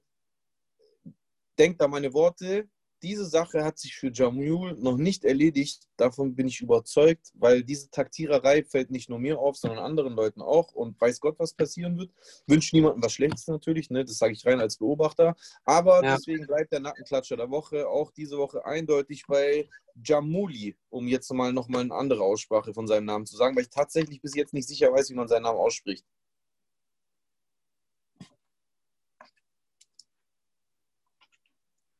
denkt 1.58 1.80
an 1.80 1.90
meine 1.90 2.12
Worte, 2.12 2.68
diese 3.02 3.26
Sache 3.26 3.64
hat 3.64 3.78
sich 3.78 3.96
für 3.96 4.10
Jamul 4.12 4.74
noch 4.78 4.96
nicht 4.96 5.24
erledigt. 5.24 5.88
Davon 5.96 6.34
bin 6.34 6.48
ich 6.48 6.60
überzeugt, 6.60 7.32
weil 7.34 7.62
diese 7.62 7.90
Taktiererei 7.90 8.62
fällt 8.62 8.90
nicht 8.90 9.08
nur 9.10 9.18
mir 9.18 9.38
auf, 9.38 9.56
sondern 9.56 9.80
anderen 9.80 10.14
Leuten 10.14 10.42
auch. 10.42 10.72
Und 10.72 11.00
weiß 11.00 11.20
Gott, 11.20 11.38
was 11.38 11.54
passieren 11.54 11.98
wird. 11.98 12.10
Wünsche 12.46 12.74
niemandem 12.74 13.02
was 13.02 13.12
Schlechtes 13.12 13.46
natürlich, 13.46 13.90
ne? 13.90 14.04
das 14.04 14.18
sage 14.18 14.32
ich 14.32 14.44
rein 14.46 14.60
als 14.60 14.76
Beobachter. 14.76 15.36
Aber 15.64 16.02
ja. 16.02 16.16
deswegen 16.16 16.46
bleibt 16.46 16.72
der 16.72 16.80
Nackenklatscher 16.80 17.36
der 17.36 17.50
Woche 17.50 17.88
auch 17.88 18.10
diese 18.10 18.38
Woche 18.38 18.64
eindeutig 18.64 19.24
bei 19.26 19.68
Jamuli, 20.04 20.76
um 20.90 21.08
jetzt 21.08 21.32
mal 21.32 21.52
nochmal 21.52 21.82
eine 21.82 21.94
andere 21.94 22.22
Aussprache 22.22 22.74
von 22.74 22.86
seinem 22.86 23.06
Namen 23.06 23.26
zu 23.26 23.36
sagen, 23.36 23.56
weil 23.56 23.64
ich 23.64 23.70
tatsächlich 23.70 24.20
bis 24.20 24.34
jetzt 24.34 24.54
nicht 24.54 24.68
sicher 24.68 24.92
weiß, 24.92 25.10
wie 25.10 25.14
man 25.14 25.28
seinen 25.28 25.42
Namen 25.42 25.58
ausspricht. 25.58 26.04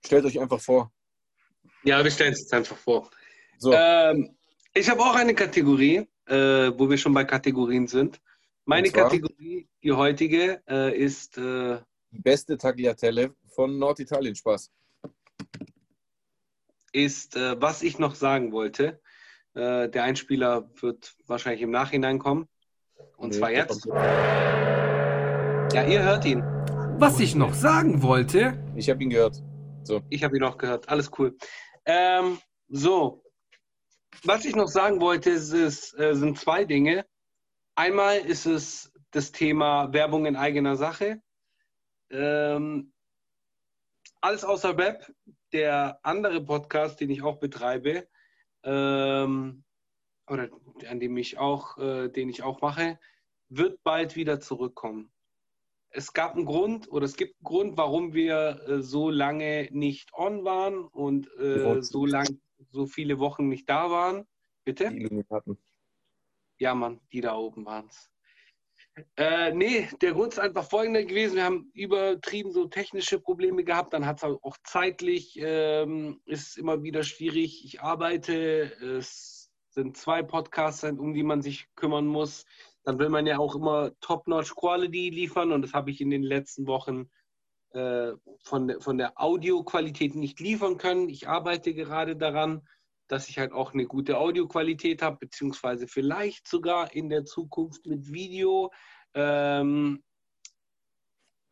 Stellt 0.07 0.25
euch 0.25 0.41
einfach 0.41 0.61
vor. 0.61 0.91
Ja, 1.83 2.03
wir 2.03 2.11
stellen 2.11 2.33
es 2.33 2.41
jetzt 2.41 2.55
einfach 2.55 2.77
vor. 2.77 3.11
So. 3.59 3.73
Ähm, 3.73 4.37
ich 4.73 4.89
habe 4.89 5.01
auch 5.01 5.15
eine 5.15 5.35
Kategorie, 5.35 6.07
äh, 6.27 6.73
wo 6.77 6.89
wir 6.89 6.97
schon 6.97 7.13
bei 7.13 7.25
Kategorien 7.25 7.87
sind. 7.87 8.21
Meine 8.65 8.91
Kategorie, 8.91 9.69
die 9.83 9.93
heutige, 9.93 10.63
äh, 10.69 10.97
ist. 10.97 11.39
Äh, 11.39 11.79
die 12.13 12.23
beste 12.23 12.57
Tagliatelle 12.57 13.35
von 13.49 13.79
Norditalien. 13.79 14.35
Spaß. 14.35 14.71
Ist, 16.93 17.37
äh, 17.37 17.61
was 17.61 17.83
ich 17.83 17.99
noch 17.99 18.15
sagen 18.15 18.53
wollte. 18.53 19.01
Äh, 19.55 19.89
der 19.89 20.05
Einspieler 20.05 20.71
wird 20.81 21.15
wahrscheinlich 21.27 21.63
im 21.63 21.71
Nachhinein 21.71 22.19
kommen. 22.19 22.49
Und 23.17 23.31
nee, 23.31 23.39
zwar 23.39 23.51
jetzt. 23.51 23.87
Ja, 25.75 25.85
ihr 25.87 26.03
hört 26.03 26.25
ihn. 26.25 26.43
Was 26.99 27.21
ich 27.21 27.35
noch 27.35 27.53
sagen 27.53 28.03
wollte. 28.03 28.57
Ich 28.77 28.89
habe 28.89 29.03
ihn 29.03 29.11
gehört. 29.11 29.43
So. 29.87 30.03
Ich 30.11 30.25
habe 30.25 30.37
ihn 30.37 30.43
auch 30.43 30.59
gehört. 30.59 30.89
Alles 30.89 31.11
cool. 31.19 31.37
Ähm, 31.85 32.39
so. 32.69 33.23
Was 34.25 34.45
ich 34.45 34.57
noch 34.57 34.69
sagen 34.69 35.01
wollte, 35.01 35.31
ist, 35.31 35.53
ist, 35.53 35.99
äh, 35.99 36.15
sind 36.15 36.39
zwei 36.39 36.65
Dinge. 36.65 37.07
Einmal 37.77 38.19
ist 38.19 38.47
es 38.47 38.93
das 39.11 39.31
Thema 39.31 39.93
Werbung 39.93 40.27
in 40.27 40.37
eigener 40.37 40.77
Sache. 40.77 41.23
Ähm, 42.11 42.93
alles 44.21 44.45
außer 44.45 44.77
Web, 44.77 45.13
der 45.53 46.01
andere 46.03 46.45
Podcast, 46.45 47.01
den 47.01 47.11
ich 47.11 47.23
auch 47.23 47.39
betreibe, 47.39 48.09
ähm, 48.65 49.65
oder 50.29 50.49
an 50.89 50.99
dem 50.99 51.17
ich 51.17 51.39
auch, 51.39 51.79
äh, 51.79 52.09
den 52.09 52.29
ich 52.29 52.43
auch 52.43 52.61
mache, 52.61 52.99
wird 53.49 53.83
bald 53.85 54.17
wieder 54.17 54.41
zurückkommen 54.41 55.13
es 55.97 56.13
gab 56.13 56.35
einen 56.37 56.45
Grund 56.45 56.91
oder 56.93 57.07
es 57.07 57.17
gibt 57.17 57.37
einen 57.37 57.45
Grund, 57.45 57.77
warum 57.77 58.13
wir 58.13 58.61
äh, 58.69 58.83
so 58.83 59.11
lange 59.11 59.69
nicht 59.73 60.13
on 60.13 60.45
waren 60.45 60.85
und 60.85 61.29
äh, 61.39 61.83
so 61.83 62.05
lang, 62.05 62.39
so 62.71 62.87
viele 62.87 63.19
Wochen 63.19 63.49
nicht 63.49 63.69
da 63.69 63.91
waren. 63.91 64.27
Bitte? 64.65 64.91
Die 64.91 64.99
Illuminaten. 64.99 65.59
Ja, 66.59 66.75
Mann, 66.75 67.01
die 67.13 67.21
da 67.21 67.37
oben 67.37 67.65
waren 67.65 67.87
es. 67.89 68.11
Äh, 69.17 69.53
nee, 69.53 69.89
der 70.01 70.13
Grund 70.13 70.33
ist 70.33 70.39
einfach 70.39 70.69
folgender 70.69 71.05
gewesen. 71.05 71.37
Wir 71.37 71.45
haben 71.45 71.71
übertrieben 71.75 72.53
so 72.53 72.67
technische 72.67 73.21
Probleme 73.21 73.63
gehabt. 73.63 73.93
Dann 73.93 74.07
hat 74.07 74.19
es 74.19 74.25
auch 74.25 74.57
zeitlich, 74.65 75.39
ähm, 75.39 76.21
ist 76.25 76.57
immer 76.57 76.83
wieder 76.83 77.03
schwierig. 77.03 77.65
Ich 77.65 77.83
arbeite, 77.83 78.73
es 78.83 79.51
sind 79.69 79.99
zwei 79.99 80.23
Podcasts, 80.23 80.85
um 80.85 81.13
die 81.13 81.23
man 81.23 81.43
sich 81.43 81.69
kümmern 81.75 82.07
muss 82.07 82.47
dann 82.87 83.01
will 83.01 83.09
man 83.09 83.27
ja 83.27 83.39
auch 83.39 83.57
immer 83.57 83.91
Top-Notch 84.01 84.55
Quality 84.55 85.11
liefern 85.11 85.51
und 85.51 85.63
das 85.63 85.75
habe 85.75 85.91
ich 85.91 86.01
in 86.01 86.09
den 86.09 86.23
letzten 86.23 86.69
Wochen 86.69 87.11
äh, 87.71 88.13
von, 88.45 88.81
von 88.81 88.97
der 88.97 89.21
Audioqualität 89.21 90.15
nicht 90.15 90.39
liefern 90.39 90.79
können. 90.79 91.09
Ich 91.09 91.27
arbeite 91.27 91.75
gerade 91.75 92.17
daran, 92.17 92.67
dass 93.09 93.29
ich 93.29 93.41
halt 93.41 93.51
auch 93.51 93.75
eine 93.75 93.87
gute 93.87 94.19
Audioqualität 94.19 95.03
habe, 95.03 95.17
beziehungsweise 95.19 95.89
vielleicht 95.89 96.47
sogar 96.47 96.95
in 96.95 97.09
der 97.09 97.25
Zukunft 97.25 97.87
mit 97.87 98.13
Video. 98.13 98.73
Ähm, 99.15 100.05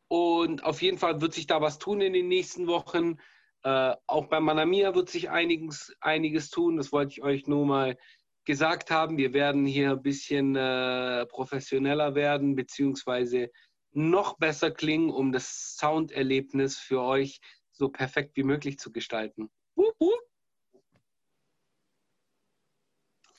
und 0.07 0.63
auf 0.63 0.83
jeden 0.83 0.99
Fall 0.99 1.21
wird 1.21 1.35
sich 1.35 1.49
da 1.49 1.61
was 1.61 1.81
tun 1.81 2.01
in 2.01 2.13
den 2.13 2.29
nächsten 2.29 2.69
Wochen. 2.69 3.19
Äh, 3.65 3.97
auch 4.07 4.27
bei 4.27 4.39
Manamia 4.39 4.95
wird 4.95 5.11
sich 5.11 5.31
einiges, 5.31 5.93
einiges 6.01 6.51
tun. 6.51 6.77
Das 6.77 6.93
wollte 6.93 7.11
ich 7.11 7.23
euch 7.25 7.49
nur 7.49 7.67
mal 7.67 7.99
gesagt 8.45 8.91
haben, 8.91 9.17
wir 9.17 9.33
werden 9.33 9.67
hier 9.67 9.93
ein 9.93 10.03
bisschen 10.03 10.57
äh, 10.57 11.27
professioneller 11.27 12.15
werden, 12.15 12.55
beziehungsweise 12.55 13.51
noch 13.93 14.37
besser 14.39 14.71
klingen, 14.71 15.11
um 15.11 15.33
das 15.33 15.77
Sounderlebnis 15.77 16.79
für 16.79 17.01
euch 17.03 17.41
so 17.73 17.89
perfekt 17.89 18.37
wie 18.37 18.43
möglich 18.43 18.79
zu 18.79 18.93
gestalten. 18.93 19.51
Uh, 19.77 19.91
uh. 20.01 20.13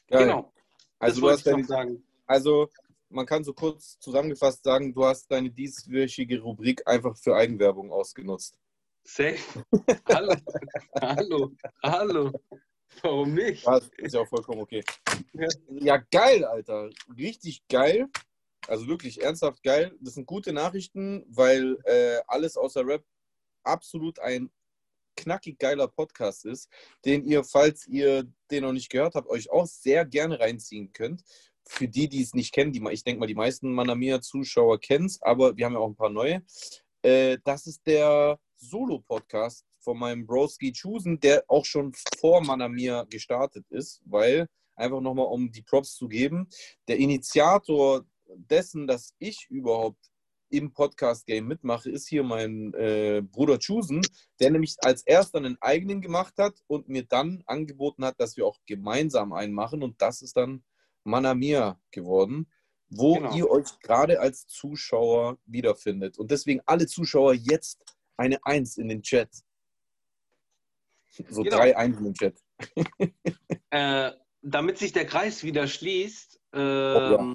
Genau. 0.07 0.53
Also, 0.99 1.21
du 1.21 1.29
hast 1.29 1.45
deine, 1.45 1.63
sagen. 1.63 2.03
also 2.25 2.69
man 3.09 3.25
kann 3.25 3.43
so 3.43 3.53
kurz 3.53 3.99
zusammengefasst 3.99 4.63
sagen, 4.63 4.93
du 4.93 5.05
hast 5.05 5.27
deine 5.31 5.51
dieswöchige 5.51 6.41
Rubrik 6.41 6.87
einfach 6.87 7.17
für 7.17 7.35
Eigenwerbung 7.35 7.91
ausgenutzt. 7.91 8.57
Safe. 9.03 9.37
hallo. 10.09 10.35
hallo. 11.01 11.51
Hallo. 11.83 12.31
Warum 13.01 13.33
nicht? 13.33 13.65
Ja, 13.65 13.79
ist 13.97 14.13
ja 14.13 14.21
auch 14.21 14.27
vollkommen 14.27 14.61
okay. 14.61 14.83
Ja, 15.69 15.97
geil, 16.11 16.45
Alter. 16.45 16.89
Richtig 17.17 17.67
geil. 17.67 18.07
Also 18.67 18.87
wirklich 18.87 19.21
ernsthaft 19.21 19.61
geil. 19.63 19.95
Das 19.99 20.15
sind 20.15 20.25
gute 20.25 20.53
Nachrichten, 20.53 21.25
weil 21.27 21.77
äh, 21.83 22.21
alles 22.27 22.57
außer 22.57 22.85
Rap 22.85 23.03
absolut 23.63 24.19
ein 24.19 24.51
knackig 25.15 25.59
geiler 25.59 25.87
Podcast 25.87 26.45
ist, 26.45 26.69
den 27.05 27.23
ihr, 27.23 27.43
falls 27.43 27.87
ihr 27.87 28.25
den 28.51 28.63
noch 28.63 28.73
nicht 28.73 28.89
gehört 28.89 29.15
habt, 29.15 29.29
euch 29.29 29.49
auch 29.51 29.65
sehr 29.65 30.05
gerne 30.05 30.39
reinziehen 30.39 30.91
könnt. 30.91 31.23
für 31.67 31.87
die, 31.87 32.07
die 32.07 32.21
es 32.21 32.33
nicht 32.33 32.53
kennen, 32.53 32.71
die, 32.71 32.83
ich 32.91 33.03
denke 33.03 33.19
mal, 33.19 33.27
die 33.27 33.35
meisten 33.35 33.73
Manamia-Zuschauer 33.73 34.79
kennen 34.79 35.05
es, 35.05 35.21
aber 35.21 35.57
wir 35.57 35.65
haben 35.65 35.73
ja 35.73 35.79
auch 35.79 35.89
ein 35.89 35.95
paar 35.95 36.09
neue. 36.09 36.43
Äh, 37.01 37.39
das 37.43 37.67
ist 37.67 37.85
der 37.87 38.39
Solo-Podcast 38.55 39.65
von 39.85 39.97
meinem 39.97 40.25
Broski 40.25 40.73
Chusen, 40.73 41.19
der 41.19 41.45
auch 41.47 41.63
schon 41.63 41.93
vor 42.17 42.43
Manamia 42.43 43.03
gestartet 43.03 43.65
ist, 43.69 44.01
weil, 44.05 44.47
einfach 44.75 44.99
nochmal 44.99 45.27
um 45.27 45.51
die 45.51 45.61
Props 45.61 45.95
zu 45.95 46.09
geben, 46.09 46.49
der 46.89 46.97
Initiator 46.97 48.03
dessen, 48.35 48.87
dass 48.87 49.13
ich 49.19 49.47
überhaupt 49.49 50.11
im 50.49 50.73
Podcast-Game 50.73 51.47
mitmache, 51.47 51.89
ist 51.89 52.07
hier 52.07 52.23
mein 52.23 52.73
äh, 52.73 53.21
Bruder 53.21 53.59
Chusen, 53.59 54.01
der 54.39 54.51
nämlich 54.51 54.75
als 54.81 55.03
erster 55.03 55.37
einen 55.37 55.57
eigenen 55.61 56.01
gemacht 56.01 56.33
hat 56.37 56.55
und 56.67 56.89
mir 56.89 57.03
dann 57.03 57.43
angeboten 57.45 58.05
hat, 58.05 58.19
dass 58.19 58.37
wir 58.37 58.45
auch 58.45 58.59
gemeinsam 58.65 59.33
einen 59.33 59.53
machen. 59.53 59.83
Und 59.83 60.01
das 60.01 60.21
ist 60.21 60.37
dann 60.37 60.63
Manamia 61.03 61.79
geworden, 61.91 62.47
wo 62.89 63.15
genau. 63.15 63.35
ihr 63.35 63.49
euch 63.49 63.79
gerade 63.79 64.19
als 64.19 64.47
Zuschauer 64.47 65.37
wiederfindet. 65.45 66.17
Und 66.17 66.31
deswegen 66.31 66.61
alle 66.65 66.87
Zuschauer 66.87 67.33
jetzt 67.33 67.83
eine 68.17 68.43
Eins 68.45 68.77
in 68.77 68.87
den 68.87 69.01
Chat. 69.01 69.29
So 71.29 71.43
genau. 71.43 71.57
drei 71.57 71.77
Eins 71.77 71.97
in 71.97 72.03
den 72.05 72.13
Chat. 72.13 72.35
äh, 73.69 74.11
damit 74.41 74.77
sich 74.77 74.91
der 74.91 75.05
Kreis 75.05 75.43
wieder 75.43 75.67
schließt, 75.67 76.39
ähm, 76.53 76.61
oh, 76.61 76.99
ja. 77.11 77.33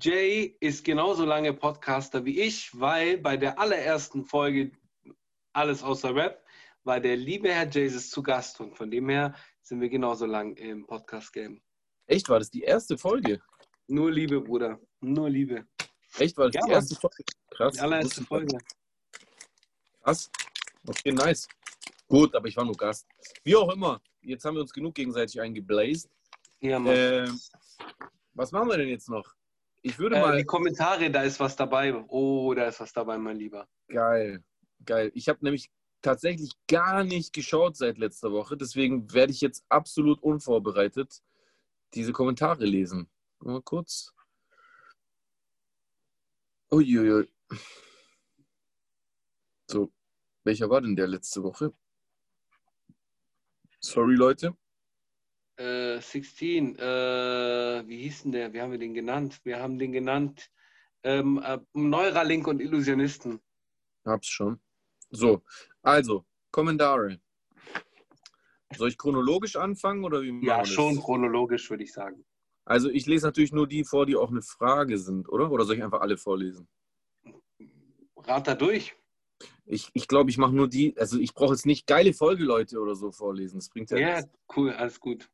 Jay 0.00 0.56
ist 0.60 0.84
genauso 0.84 1.24
lange 1.24 1.52
Podcaster 1.52 2.24
wie 2.24 2.40
ich, 2.40 2.78
weil 2.78 3.18
bei 3.18 3.36
der 3.36 3.58
allerersten 3.58 4.24
Folge 4.24 4.72
alles 5.52 5.82
außer 5.82 6.14
Rap 6.14 6.44
war 6.82 7.00
der 7.00 7.16
liebe 7.16 7.52
Herr 7.52 7.68
Jesus 7.68 8.10
zu 8.10 8.22
Gast 8.22 8.60
und 8.60 8.76
von 8.76 8.90
dem 8.90 9.08
her 9.08 9.34
sind 9.62 9.80
wir 9.80 9.88
genauso 9.88 10.26
lang 10.26 10.56
im 10.56 10.86
Podcast-Game. 10.86 11.60
Echt, 12.06 12.28
war 12.28 12.38
das 12.38 12.50
die 12.50 12.62
erste 12.62 12.98
Folge? 12.98 13.40
Nur 13.86 14.10
Liebe, 14.10 14.40
Bruder. 14.40 14.78
Nur 15.00 15.30
Liebe. 15.30 15.66
Echt, 16.18 16.36
war 16.36 16.46
das 16.46 16.54
ja, 16.54 16.66
die 16.66 16.72
erste 16.72 16.94
Folge? 16.96 17.24
Krass. 17.50 17.74
Die 17.74 17.80
allererste 17.80 18.24
Folge. 18.24 18.58
Krass. 20.02 20.30
Okay, 20.86 21.12
nice. 21.12 21.48
Gut, 22.08 22.34
aber 22.34 22.48
ich 22.48 22.56
war 22.56 22.64
nur 22.64 22.76
Gast. 22.76 23.06
Wie 23.42 23.56
auch 23.56 23.72
immer, 23.72 24.00
jetzt 24.20 24.44
haben 24.44 24.54
wir 24.54 24.60
uns 24.60 24.72
genug 24.72 24.94
gegenseitig 24.94 25.40
eingeblased. 25.40 26.10
Ja, 26.60 26.78
Mann. 26.78 26.94
Äh, 26.94 27.28
was 28.34 28.52
machen 28.52 28.68
wir 28.68 28.76
denn 28.76 28.88
jetzt 28.88 29.08
noch? 29.08 29.34
Ich 29.82 29.98
würde 29.98 30.16
äh, 30.16 30.20
mal. 30.20 30.36
Die 30.36 30.44
Kommentare, 30.44 31.10
da 31.10 31.22
ist 31.22 31.40
was 31.40 31.56
dabei. 31.56 31.94
Oh, 32.08 32.54
da 32.54 32.66
ist 32.68 32.80
was 32.80 32.92
dabei, 32.92 33.18
mein 33.18 33.36
Lieber. 33.36 33.68
Geil, 33.88 34.42
geil. 34.84 35.10
Ich 35.14 35.28
habe 35.28 35.40
nämlich 35.42 35.70
tatsächlich 36.02 36.52
gar 36.68 37.04
nicht 37.04 37.32
geschaut 37.32 37.76
seit 37.76 37.98
letzter 37.98 38.32
Woche. 38.32 38.56
Deswegen 38.56 39.12
werde 39.12 39.32
ich 39.32 39.40
jetzt 39.40 39.64
absolut 39.68 40.22
unvorbereitet 40.22 41.22
diese 41.94 42.12
Kommentare 42.12 42.64
lesen. 42.64 43.08
Mal 43.40 43.62
kurz. 43.62 44.12
Uiuiui. 46.70 47.28
So, 49.70 49.92
welcher 50.44 50.68
war 50.68 50.80
denn 50.80 50.96
der 50.96 51.06
letzte 51.06 51.42
Woche? 51.42 51.72
Sorry, 53.84 54.14
Leute. 54.14 54.56
Äh, 55.56 56.00
16, 56.00 56.78
äh, 56.78 57.84
wie 57.86 57.98
hieß 57.98 58.22
denn 58.22 58.32
der? 58.32 58.52
Wie 58.54 58.62
haben 58.62 58.70
wir 58.70 58.78
den 58.78 58.94
genannt? 58.94 59.40
Wir 59.44 59.60
haben 59.60 59.78
den 59.78 59.92
genannt 59.92 60.50
ähm, 61.02 61.38
äh, 61.44 61.58
Neuralink 61.74 62.46
und 62.46 62.60
Illusionisten. 62.60 63.40
Hab's 64.06 64.28
schon. 64.28 64.58
So, 65.10 65.42
also, 65.82 66.24
Kommentare. 66.50 67.20
Soll 68.74 68.88
ich 68.88 68.96
chronologisch 68.96 69.56
anfangen 69.56 70.02
oder 70.02 70.22
wie 70.22 70.46
Ja, 70.46 70.64
schon 70.64 70.98
chronologisch, 70.98 71.68
würde 71.68 71.84
ich 71.84 71.92
sagen. 71.92 72.24
Also 72.64 72.88
ich 72.88 73.04
lese 73.04 73.26
natürlich 73.26 73.52
nur 73.52 73.68
die 73.68 73.84
vor, 73.84 74.06
die 74.06 74.16
auch 74.16 74.30
eine 74.30 74.40
Frage 74.40 74.96
sind, 74.96 75.28
oder? 75.28 75.52
Oder 75.52 75.66
soll 75.66 75.76
ich 75.76 75.84
einfach 75.84 76.00
alle 76.00 76.16
vorlesen? 76.16 76.66
Rat 78.16 78.48
da 78.48 78.54
durch. 78.54 78.96
Ich, 79.66 79.90
ich 79.94 80.08
glaube, 80.08 80.30
ich 80.30 80.38
mache 80.38 80.52
nur 80.54 80.68
die, 80.68 80.96
also 80.98 81.18
ich 81.18 81.34
brauche 81.34 81.54
jetzt 81.54 81.66
nicht 81.66 81.86
geile 81.86 82.12
Folgeleute 82.12 82.78
oder 82.78 82.94
so 82.94 83.10
vorlesen. 83.12 83.58
Das 83.58 83.68
bringt 83.68 83.90
ja 83.90 83.96
Ja, 83.96 84.16
nichts. 84.20 84.30
cool, 84.56 84.72
alles 84.72 85.00
gut. 85.00 85.28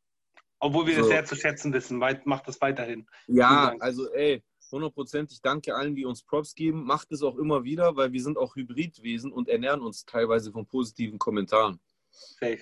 Obwohl 0.58 0.86
wir 0.86 0.94
so. 0.94 1.00
das 1.00 1.08
sehr 1.08 1.24
zu 1.24 1.36
schätzen 1.36 1.72
wissen, 1.72 1.98
macht 1.98 2.46
das 2.46 2.60
weiterhin. 2.60 3.06
Ja, 3.26 3.74
also 3.80 4.10
ey, 4.12 4.42
hundertprozentig 4.70 5.40
danke 5.42 5.74
allen, 5.74 5.94
die 5.94 6.04
uns 6.04 6.22
Props 6.22 6.54
geben. 6.54 6.84
Macht 6.84 7.10
es 7.12 7.22
auch 7.22 7.36
immer 7.38 7.64
wieder, 7.64 7.96
weil 7.96 8.12
wir 8.12 8.22
sind 8.22 8.36
auch 8.38 8.54
Hybridwesen 8.54 9.32
und 9.32 9.48
ernähren 9.48 9.80
uns 9.80 10.04
teilweise 10.04 10.52
von 10.52 10.66
positiven 10.66 11.18
Kommentaren. 11.18 11.80
Safe. 12.10 12.60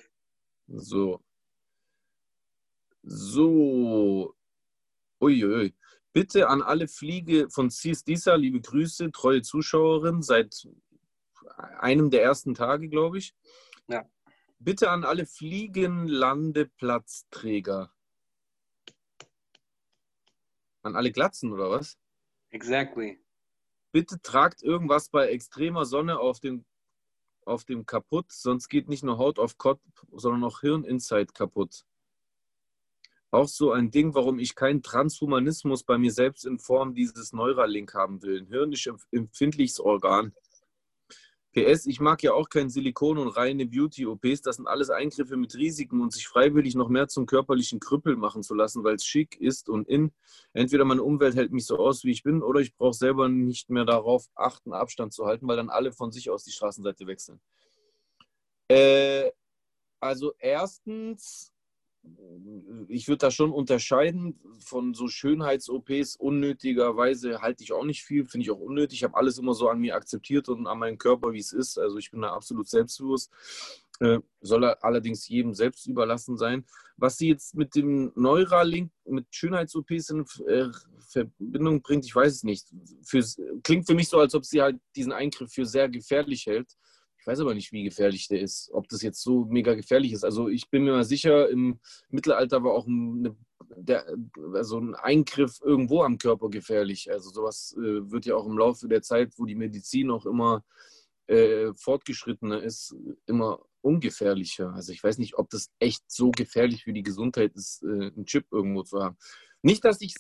So. 0.69 1.21
So. 3.03 4.35
Uiui. 5.21 5.75
Bitte 6.13 6.49
an 6.49 6.63
alle 6.63 6.89
Fliege 6.89 7.49
von 7.51 7.71
Cis 7.71 8.05
Disa, 8.05 8.35
liebe 8.35 8.61
Grüße, 8.61 9.11
treue 9.13 9.43
Zuschauerin, 9.43 10.23
seit 10.23 10.67
einem 11.57 12.11
der 12.11 12.23
ersten 12.23 12.55
Tage, 12.55 12.89
glaube 12.89 13.19
ich. 13.19 13.35
Ja. 13.89 14.09
Bitte 14.59 14.91
an 14.91 15.05
alle 15.05 15.27
Fliegenlandeplatzträger. 15.27 17.93
An 20.83 20.97
alle 20.97 21.13
Glatzen, 21.13 21.53
oder 21.53 21.71
was? 21.71 21.97
Exactly. 22.51 23.21
Bitte 23.93 24.21
tragt 24.21 24.63
irgendwas 24.63 25.09
bei 25.09 25.29
extremer 25.29 25.85
Sonne 25.85 26.19
auf 26.19 26.41
dem, 26.41 26.65
auf 27.45 27.65
dem 27.65 27.87
kaputt, 27.87 28.33
sonst 28.33 28.69
geht 28.69 28.89
nicht 28.89 29.05
nur 29.05 29.19
Haut 29.19 29.39
auf 29.39 29.59
Kopf, 29.59 29.81
sondern 30.13 30.45
auch 30.45 30.61
Hirn-Inside 30.61 31.33
kaputt. 31.33 31.85
Auch 33.31 33.49
so 33.49 33.73
ein 33.73 33.91
Ding, 33.91 34.15
warum 34.15 34.39
ich 34.39 34.55
keinen 34.55 34.83
Transhumanismus 34.83 35.85
bei 35.85 35.99
mir 35.99 36.13
selbst 36.13 36.47
in 36.47 36.59
Form 36.59 36.95
dieses 36.95 37.33
Neuralink 37.33 37.93
haben 37.93 38.23
will. 38.23 38.41
Ein 38.41 38.47
hirnisch 38.47 38.89
empfindliches 39.11 39.81
Organ. 39.81 40.35
PS, 41.53 41.87
ich 41.87 41.99
mag 42.01 42.23
ja 42.23 42.33
auch 42.33 42.49
kein 42.51 42.69
Silikon 42.69 43.19
und 43.19 43.29
reine 43.29 43.67
Beauty-OPs. 43.67 44.43
Das 44.43 44.57
sind 44.57 44.67
alles 44.67 44.91
Eingriffe 44.91 45.37
mit 45.37 45.55
Risiken 45.55 46.01
und 46.01 46.13
sich 46.13 46.29
freiwillig 46.29 46.75
noch 46.75 46.89
mehr 46.89 47.09
zum 47.09 47.27
körperlichen 47.27 47.81
Krüppel 47.81 48.17
machen 48.17 48.43
zu 48.43 48.55
lassen, 48.55 48.85
weil 48.85 48.97
es 48.97 49.05
schick 49.05 49.41
ist 49.41 49.69
und 49.69 49.89
in. 49.89 50.13
Entweder 50.53 50.85
meine 50.85 51.03
Umwelt 51.03 51.37
hält 51.37 51.53
mich 51.53 51.65
so 51.65 51.79
aus, 51.79 52.05
wie 52.05 52.11
ich 52.11 52.23
bin, 52.23 52.43
oder 52.43 52.61
ich 52.61 52.77
brauche 52.77 52.95
selber 52.95 53.29
nicht 53.29 53.71
mehr 53.71 53.85
darauf 53.85 54.29
achten, 54.35 54.73
Abstand 54.73 55.13
zu 55.13 55.25
halten, 55.25 55.49
weil 55.49 55.57
dann 55.57 55.71
alle 55.71 55.93
von 55.93 56.13
sich 56.13 56.29
aus 56.31 56.45
die 56.45 56.53
Straßenseite 56.53 57.07
wechseln. 57.07 57.41
Äh, 58.69 59.31
also 60.01 60.35
erstens 60.39 61.53
ich 62.89 63.09
würde 63.09 63.19
da 63.19 63.31
schon 63.31 63.53
unterscheiden 63.53 64.41
von 64.59 64.95
so 64.95 65.09
Schönheits-OPs. 65.09 66.17
Unnötigerweise 66.17 67.41
halte 67.41 67.63
ich 67.63 67.73
auch 67.73 67.85
nicht 67.85 68.03
viel, 68.03 68.27
finde 68.27 68.45
ich 68.45 68.51
auch 68.51 68.59
unnötig. 68.59 68.99
Ich 68.99 69.05
habe 69.05 69.17
alles 69.17 69.39
immer 69.39 69.55
so 69.55 69.69
an 69.69 69.79
mir 69.79 69.95
akzeptiert 69.95 70.49
und 70.49 70.67
an 70.67 70.79
meinem 70.79 70.99
Körper, 70.99 71.33
wie 71.33 71.39
es 71.39 71.53
ist. 71.53 71.79
Also 71.79 71.99
ich 71.99 72.11
bin 72.11 72.23
da 72.23 72.33
absolut 72.33 72.69
selbstbewusst. 72.69 73.31
Äh, 74.01 74.21
soll 74.41 74.65
allerdings 74.65 75.29
jedem 75.29 75.55
selbst 75.55 75.87
überlassen 75.87 76.37
sein. 76.37 76.65
Was 76.97 77.19
sie 77.19 77.29
jetzt 77.29 77.55
mit 77.55 77.75
dem 77.75 78.13
Neuralink, 78.15 78.93
mit 79.05 79.27
Schönheits-OPs 79.31 80.11
in 80.11 80.25
äh, 80.47 80.69
Verbindung 81.09 81.83
bringt, 81.83 82.05
ich 82.05 82.15
weiß 82.15 82.33
es 82.33 82.45
nicht. 82.45 82.69
Für, 83.03 83.25
klingt 83.63 83.87
für 83.87 83.95
mich 83.95 84.09
so, 84.09 84.19
als 84.19 84.35
ob 84.35 84.45
sie 84.45 84.63
halt 84.63 84.79
diesen 84.95 85.13
Eingriff 85.13 85.53
für 85.53 85.67
sehr 85.67 85.89
gefährlich 85.89 86.47
hält 86.47 86.77
weiß 87.29 87.41
aber 87.41 87.55
nicht, 87.55 87.73
wie 87.73 87.85
gefährlich 87.85 88.27
der 88.29 88.41
ist, 88.41 88.71
ob 88.73 88.89
das 88.89 89.03
jetzt 89.03 89.23
so 89.23 89.45
mega 89.45 89.75
gefährlich 89.75 90.13
ist. 90.13 90.25
Also 90.25 90.49
ich 90.49 90.71
bin 90.71 90.85
mir 90.85 90.93
mal 90.93 91.05
sicher, 91.05 91.51
im 91.51 91.79
Mittelalter 92.09 92.65
war 92.65 92.73
auch 92.73 92.87
eine, 92.87 93.37
der, 93.77 94.07
also 94.55 94.81
ein 94.81 94.95
Eingriff 94.95 95.61
irgendwo 95.63 96.03
am 96.03 96.17
Körper 96.17 96.49
gefährlich. 96.49 97.13
Also 97.13 97.29
sowas 97.31 97.77
äh, 97.77 98.11
wird 98.11 98.25
ja 98.25 98.35
auch 98.35 98.47
im 98.47 98.57
Laufe 98.57 98.89
der 98.89 99.03
Zeit, 99.03 99.35
wo 99.37 99.45
die 99.45 99.57
Medizin 99.57 100.11
auch 100.11 100.25
immer 100.25 100.65
äh, 101.27 101.75
fortgeschrittener 101.75 102.63
ist, 102.63 102.97
immer 103.27 103.61
ungefährlicher. 103.83 104.73
Also 104.73 104.93
ich 104.93 105.05
weiß 105.05 105.19
nicht, 105.19 105.37
ob 105.37 105.51
das 105.51 105.71
echt 105.81 106.11
so 106.11 106.31
gefährlich 106.31 106.85
für 106.85 106.95
die 106.95 107.03
Gesundheit 107.03 107.55
ist, 107.55 107.83
äh, 107.83 108.11
einen 108.11 108.25
Chip 108.25 108.47
irgendwo 108.51 108.85
zu 108.85 109.03
haben. 109.03 109.19
Nicht, 109.61 109.85
dass 109.85 110.01
ich 110.01 110.15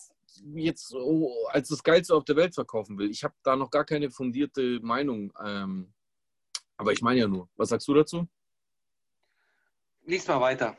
jetzt 0.55 0.89
so 0.89 1.33
als 1.49 1.69
das 1.69 1.83
Geilste 1.83 2.15
auf 2.15 2.25
der 2.25 2.37
Welt 2.37 2.55
verkaufen 2.55 2.99
will. 2.99 3.11
Ich 3.11 3.25
habe 3.25 3.35
da 3.43 3.57
noch 3.57 3.71
gar 3.71 3.87
keine 3.87 4.11
fundierte 4.11 4.79
Meinung 4.83 5.33
ähm, 5.43 5.95
aber 6.79 6.93
ich 6.93 7.03
meine 7.03 7.21
ja 7.21 7.29
nur. 7.29 7.49
Was 7.57 7.69
sagst 7.69 7.87
du 7.87 7.95
dazu? 7.95 8.27
Lies 10.07 10.27
mal 10.27 10.41
weiter. 10.41 10.77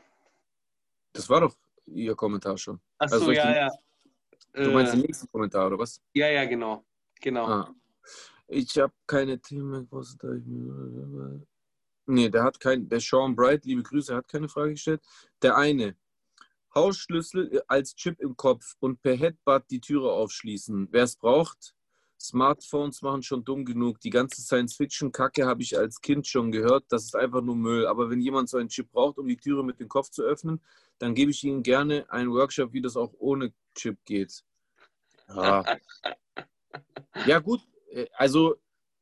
Das 1.12 1.28
war 1.28 1.42
doch 1.42 1.54
Ihr 1.86 2.14
Kommentar 2.16 2.56
schon. 2.58 2.80
Achso, 2.98 3.16
also 3.16 3.32
ja, 3.32 3.46
den, 3.46 3.54
ja. 3.54 3.70
Du 4.52 4.70
meinst 4.72 4.92
den 4.92 5.00
äh, 5.00 5.06
nächsten 5.06 5.30
Kommentar, 5.30 5.66
oder 5.66 5.78
was? 5.78 6.00
Ja, 6.14 6.28
ja, 6.28 6.44
genau. 6.44 6.84
Genau. 7.20 7.46
Ah. 7.46 7.74
Ich 8.48 8.76
habe 8.78 8.92
keine 9.06 9.40
Themen. 9.40 9.88
Nee, 12.06 12.28
der 12.28 12.42
hat 12.42 12.58
kein, 12.58 12.88
der 12.88 13.00
Sean 13.00 13.36
Bright, 13.36 13.64
liebe 13.64 13.82
Grüße, 13.82 14.14
hat 14.14 14.26
keine 14.26 14.48
Frage 14.48 14.72
gestellt. 14.72 15.02
Der 15.42 15.56
eine, 15.56 15.96
Hausschlüssel 16.74 17.62
als 17.68 17.94
Chip 17.94 18.20
im 18.20 18.36
Kopf 18.36 18.76
und 18.80 19.02
per 19.02 19.16
Headbutt 19.16 19.64
die 19.70 19.80
Türe 19.80 20.12
aufschließen. 20.12 20.88
Wer 20.90 21.04
es 21.04 21.16
braucht, 21.16 21.74
Smartphones 22.20 23.00
machen 23.00 23.22
schon 23.22 23.44
dumm 23.44 23.64
genug. 23.64 23.98
Die 24.00 24.10
ganze 24.10 24.42
Science-Fiction-Kacke 24.42 25.46
habe 25.46 25.62
ich 25.62 25.78
als 25.78 26.00
Kind 26.00 26.26
schon 26.26 26.52
gehört. 26.52 26.84
Das 26.90 27.04
ist 27.04 27.16
einfach 27.16 27.40
nur 27.40 27.56
Müll. 27.56 27.86
Aber 27.86 28.10
wenn 28.10 28.20
jemand 28.20 28.50
so 28.50 28.58
einen 28.58 28.68
Chip 28.68 28.90
braucht, 28.92 29.18
um 29.18 29.26
die 29.26 29.38
Türe 29.38 29.64
mit 29.64 29.80
dem 29.80 29.88
Kopf 29.88 30.10
zu 30.10 30.22
öffnen, 30.22 30.60
dann 30.98 31.14
gebe 31.14 31.30
ich 31.30 31.42
Ihnen 31.44 31.62
gerne 31.62 32.04
einen 32.10 32.30
Workshop, 32.30 32.74
wie 32.74 32.82
das 32.82 32.96
auch 32.96 33.14
ohne 33.18 33.54
Chip 33.74 33.96
geht. 34.04 34.44
Ja, 35.28 35.64
ja 37.26 37.38
gut. 37.38 37.62
Äh, 37.90 38.06
also, 38.12 38.56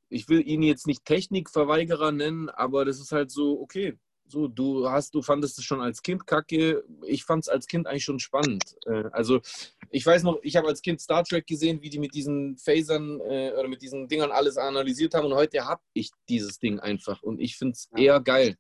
ich 0.09 0.29
will 0.29 0.47
ihn 0.47 0.63
jetzt 0.63 0.87
nicht 0.87 1.05
Technikverweigerer 1.05 2.13
nennen, 2.13 2.49
aber 2.49 2.85
das 2.85 3.01
ist 3.01 3.13
halt 3.13 3.31
so, 3.31 3.61
okay. 3.61 3.99
So, 4.31 4.47
du 4.47 4.89
hast, 4.91 5.15
du 5.15 5.23
fandest 5.23 5.59
es 5.59 5.65
schon 5.65 5.81
als 5.81 6.03
Kind 6.03 6.27
kacke. 6.27 6.85
Ich 7.07 7.25
fand 7.25 7.45
es 7.45 7.49
als 7.49 7.67
Kind 7.67 7.87
eigentlich 7.87 8.05
schon 8.05 8.19
spannend. 8.19 8.77
Äh, 8.85 9.05
also, 9.13 9.41
ich 9.91 10.05
weiß 10.05 10.23
noch, 10.23 10.39
ich 10.43 10.55
habe 10.55 10.69
als 10.69 10.83
Kind 10.83 11.01
Star 11.01 11.25
Trek 11.25 11.47
gesehen, 11.47 11.81
wie 11.81 11.89
die 11.89 11.99
mit 11.99 12.15
diesen 12.15 12.59
Phasern 12.59 13.21
äh, 13.21 13.53
oder 13.53 13.69
mit 13.69 13.81
diesen 13.81 14.07
Dingern 14.07 14.31
alles 14.31 14.59
analysiert 14.59 15.15
haben. 15.15 15.27
Und 15.27 15.35
heute 15.35 15.65
habe 15.65 15.81
ich 15.95 16.11
dieses 16.29 16.59
Ding 16.59 16.79
einfach. 16.79 17.23
Und 17.23 17.41
ich 17.41 17.57
finde 17.57 17.73
es 17.73 17.89
eher 17.97 18.21
geil, 18.21 18.59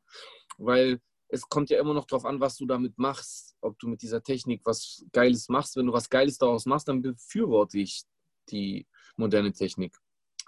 weil 0.56 1.00
es 1.28 1.42
kommt 1.42 1.68
ja 1.68 1.78
immer 1.78 1.92
noch 1.92 2.06
darauf 2.06 2.24
an, 2.24 2.40
was 2.40 2.56
du 2.56 2.64
damit 2.64 2.96
machst. 2.96 3.54
Ob 3.60 3.78
du 3.78 3.88
mit 3.88 4.00
dieser 4.00 4.22
Technik 4.22 4.62
was 4.64 5.04
Geiles 5.12 5.50
machst. 5.50 5.76
Wenn 5.76 5.86
du 5.86 5.92
was 5.92 6.08
Geiles 6.08 6.38
daraus 6.38 6.64
machst, 6.64 6.88
dann 6.88 7.02
befürworte 7.02 7.78
ich 7.78 8.04
die 8.50 8.86
moderne 9.16 9.52
Technik. 9.52 9.94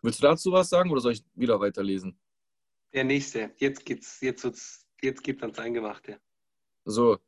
Willst 0.03 0.21
du 0.21 0.27
dazu 0.27 0.51
was 0.51 0.71
sagen 0.71 0.91
oder 0.91 1.03
soll 1.03 1.13
ich 1.13 1.25
wieder 1.35 1.61
weiterlesen? 1.61 2.19
Der 2.95 3.05
nächste. 3.05 3.53
Jetzt 3.59 3.85
geht's, 3.85 4.21
jetzt 4.23 4.45
wird's 4.45 4.87
Jetzt 5.03 5.23
gibt 5.23 5.43
ans 5.43 5.59
Eingemachte. 5.59 6.21
So, 6.85 7.19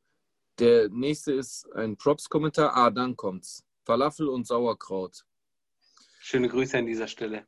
der 0.59 0.89
nächste 0.89 1.33
ist 1.33 1.71
ein 1.75 1.97
Props-Kommentar. 1.97 2.75
Ah, 2.77 2.91
dann 2.91 3.17
kommt's. 3.17 3.65
Falafel 3.85 4.29
und 4.29 4.47
Sauerkraut. 4.47 5.25
Schöne 6.21 6.49
Grüße 6.49 6.79
an 6.79 6.87
dieser 6.87 7.09
Stelle. 7.09 7.47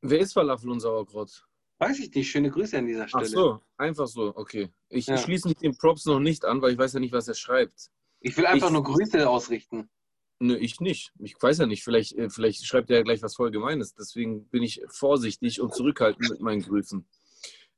Wer 0.00 0.20
ist 0.20 0.32
Falafel 0.32 0.70
und 0.70 0.80
Sauerkraut? 0.80 1.44
Weiß 1.78 1.98
ich 1.98 2.14
nicht. 2.14 2.30
Schöne 2.30 2.50
Grüße 2.50 2.78
an 2.78 2.86
dieser 2.86 3.08
Stelle. 3.08 3.24
Ach 3.24 3.28
so, 3.28 3.60
einfach 3.76 4.06
so. 4.06 4.34
Okay. 4.34 4.70
Ich 4.88 5.06
ja. 5.06 5.18
schließe 5.18 5.48
mich 5.48 5.58
den 5.58 5.76
Props 5.76 6.06
noch 6.06 6.20
nicht 6.20 6.44
an, 6.44 6.62
weil 6.62 6.72
ich 6.72 6.78
weiß 6.78 6.94
ja 6.94 7.00
nicht, 7.00 7.12
was 7.12 7.28
er 7.28 7.34
schreibt. 7.34 7.90
Ich 8.20 8.36
will 8.36 8.46
einfach 8.46 8.68
ich, 8.68 8.72
nur 8.72 8.84
Grüße 8.84 9.28
ausrichten. 9.28 9.90
Nö, 10.38 10.56
ich 10.56 10.80
nicht. 10.80 11.12
Ich 11.18 11.34
weiß 11.40 11.58
ja 11.58 11.66
nicht. 11.66 11.82
Vielleicht, 11.82 12.12
äh, 12.16 12.30
vielleicht 12.30 12.64
schreibt 12.64 12.90
er 12.90 12.98
ja 12.98 13.02
gleich 13.02 13.22
was 13.22 13.36
voll 13.36 13.50
Gemeines. 13.50 13.94
Deswegen 13.94 14.48
bin 14.48 14.62
ich 14.62 14.82
vorsichtig 14.88 15.60
und 15.60 15.74
zurückhaltend 15.74 16.30
mit 16.30 16.40
meinen 16.40 16.62
Grüßen. 16.62 17.06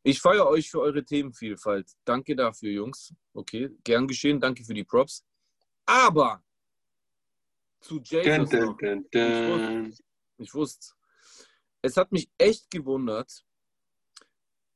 Ich 0.03 0.21
feiere 0.21 0.47
euch 0.47 0.71
für 0.71 0.81
eure 0.81 1.05
Themenvielfalt. 1.05 1.91
Danke 2.05 2.37
dafür, 2.37 2.71
Jungs. 2.71 3.15
Okay, 3.35 3.71
gern 3.85 4.07
geschehen. 4.07 4.41
Danke 4.41 4.65
für 4.65 4.75
die 4.75 4.85
Props. 4.85 5.25
Aber 5.85 6.43
zu 7.81 8.01
Jesus 8.01 8.51
dun, 8.51 8.77
dun, 8.79 9.07
dun, 9.11 9.97
Ich 10.39 10.55
wusste, 10.55 10.95
es 11.83 11.97
hat 11.97 12.13
mich 12.13 12.31
echt 12.39 12.71
gewundert, 12.71 13.45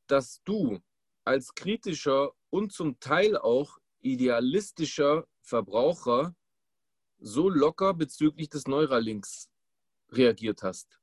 dass 0.06 0.42
du 0.44 0.80
als 1.24 1.54
kritischer 1.54 2.32
und 2.50 2.72
zum 2.72 2.98
Teil 3.00 3.36
auch 3.36 3.78
idealistischer 4.00 5.26
Verbraucher 5.40 6.34
so 7.18 7.48
locker 7.48 7.94
bezüglich 7.94 8.48
des 8.48 8.66
Neuralinks 8.66 9.50
reagiert 10.10 10.62
hast 10.62 11.01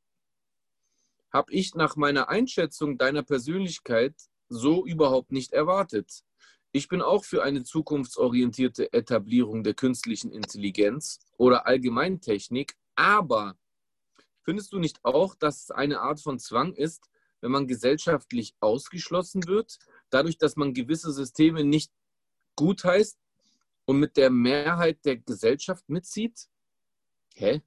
habe 1.31 1.51
ich 1.53 1.75
nach 1.75 1.95
meiner 1.95 2.29
Einschätzung 2.29 2.97
deiner 2.97 3.23
Persönlichkeit 3.23 4.15
so 4.47 4.85
überhaupt 4.85 5.31
nicht 5.31 5.53
erwartet. 5.53 6.23
Ich 6.71 6.87
bin 6.87 7.01
auch 7.01 7.23
für 7.23 7.43
eine 7.43 7.63
zukunftsorientierte 7.63 8.93
Etablierung 8.93 9.63
der 9.63 9.73
künstlichen 9.73 10.31
Intelligenz 10.31 11.19
oder 11.37 11.65
Allgemeintechnik, 11.65 12.75
aber 12.95 13.57
findest 14.43 14.73
du 14.73 14.79
nicht 14.79 15.03
auch, 15.03 15.35
dass 15.35 15.63
es 15.63 15.71
eine 15.71 16.01
Art 16.01 16.19
von 16.19 16.37
Zwang 16.39 16.73
ist, 16.73 17.09
wenn 17.41 17.51
man 17.51 17.67
gesellschaftlich 17.67 18.55
ausgeschlossen 18.59 19.47
wird, 19.47 19.79
dadurch, 20.09 20.37
dass 20.37 20.55
man 20.57 20.73
gewisse 20.73 21.11
Systeme 21.11 21.63
nicht 21.63 21.91
gut 22.55 22.83
heißt 22.83 23.17
und 23.85 23.99
mit 23.99 24.17
der 24.17 24.29
Mehrheit 24.29 25.03
der 25.05 25.17
Gesellschaft 25.17 25.87
mitzieht? 25.89 26.47
Hä? 27.35 27.61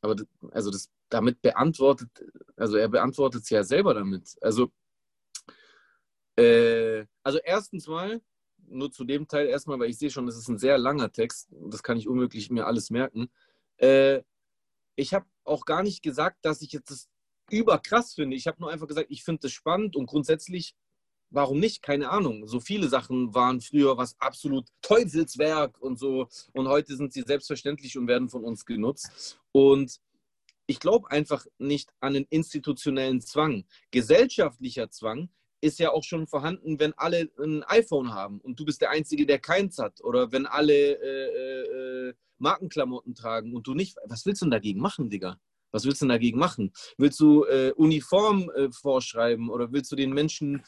Aber 0.00 0.14
das, 0.16 0.26
also 0.50 0.70
das 0.70 0.90
damit 1.08 1.42
beantwortet, 1.42 2.08
also 2.56 2.76
er 2.76 2.88
beantwortet 2.88 3.42
es 3.42 3.50
ja 3.50 3.62
selber 3.64 3.94
damit. 3.94 4.36
Also, 4.40 4.72
äh, 6.36 7.04
also 7.22 7.38
erstens 7.44 7.86
mal, 7.86 8.20
nur 8.68 8.90
zu 8.90 9.04
dem 9.04 9.28
Teil 9.28 9.46
erstmal, 9.46 9.78
weil 9.78 9.90
ich 9.90 9.98
sehe 9.98 10.10
schon, 10.10 10.26
das 10.26 10.36
ist 10.36 10.48
ein 10.48 10.58
sehr 10.58 10.78
langer 10.78 11.12
Text, 11.12 11.48
das 11.50 11.82
kann 11.82 11.98
ich 11.98 12.08
unmöglich 12.08 12.50
mir 12.50 12.66
alles 12.66 12.90
merken. 12.90 13.28
Äh, 13.76 14.22
ich 14.96 15.12
habe 15.14 15.26
auch 15.44 15.64
gar 15.64 15.82
nicht 15.82 16.02
gesagt, 16.02 16.44
dass 16.44 16.62
ich 16.62 16.72
jetzt 16.72 16.90
das 16.90 17.08
überkrass 17.50 18.14
finde. 18.14 18.36
Ich 18.36 18.46
habe 18.46 18.60
nur 18.60 18.70
einfach 18.70 18.86
gesagt, 18.86 19.08
ich 19.10 19.24
finde 19.24 19.40
das 19.42 19.52
spannend 19.52 19.96
und 19.96 20.06
grundsätzlich, 20.06 20.74
warum 21.30 21.58
nicht? 21.58 21.82
Keine 21.82 22.10
Ahnung. 22.10 22.46
So 22.46 22.60
viele 22.60 22.88
Sachen 22.88 23.34
waren 23.34 23.60
früher 23.60 23.96
was 23.96 24.18
absolut 24.20 24.68
Teufelswerk 24.82 25.80
und 25.80 25.98
so 25.98 26.28
und 26.52 26.68
heute 26.68 26.96
sind 26.96 27.12
sie 27.12 27.22
selbstverständlich 27.22 27.98
und 27.98 28.08
werden 28.08 28.28
von 28.28 28.44
uns 28.44 28.64
genutzt. 28.64 29.38
Und 29.52 30.00
ich 30.66 30.80
glaube 30.80 31.10
einfach 31.10 31.46
nicht 31.58 31.90
an 32.00 32.16
einen 32.16 32.26
institutionellen 32.30 33.20
Zwang. 33.20 33.64
Gesellschaftlicher 33.90 34.90
Zwang 34.90 35.28
ist 35.60 35.78
ja 35.78 35.90
auch 35.90 36.04
schon 36.04 36.26
vorhanden, 36.26 36.78
wenn 36.78 36.92
alle 36.94 37.30
ein 37.38 37.62
iPhone 37.64 38.12
haben 38.12 38.40
und 38.40 38.60
du 38.60 38.64
bist 38.64 38.82
der 38.82 38.90
Einzige, 38.90 39.26
der 39.26 39.38
keins 39.38 39.78
hat. 39.78 40.02
Oder 40.02 40.30
wenn 40.30 40.46
alle 40.46 40.74
äh, 40.74 42.08
äh, 42.08 42.08
äh, 42.08 42.14
Markenklamotten 42.38 43.14
tragen 43.14 43.54
und 43.54 43.66
du 43.66 43.74
nicht. 43.74 43.96
Was 44.06 44.26
willst 44.26 44.42
du 44.42 44.46
denn 44.46 44.50
dagegen 44.50 44.80
machen, 44.80 45.08
Digga? 45.08 45.40
Was 45.70 45.84
willst 45.84 46.02
du 46.02 46.04
denn 46.04 46.10
dagegen 46.10 46.38
machen? 46.38 46.72
Willst 46.98 47.18
du 47.20 47.44
äh, 47.44 47.72
Uniform 47.76 48.50
äh, 48.50 48.70
vorschreiben 48.70 49.48
oder 49.50 49.72
willst 49.72 49.90
du 49.90 49.96
den 49.96 50.12
Menschen 50.12 50.62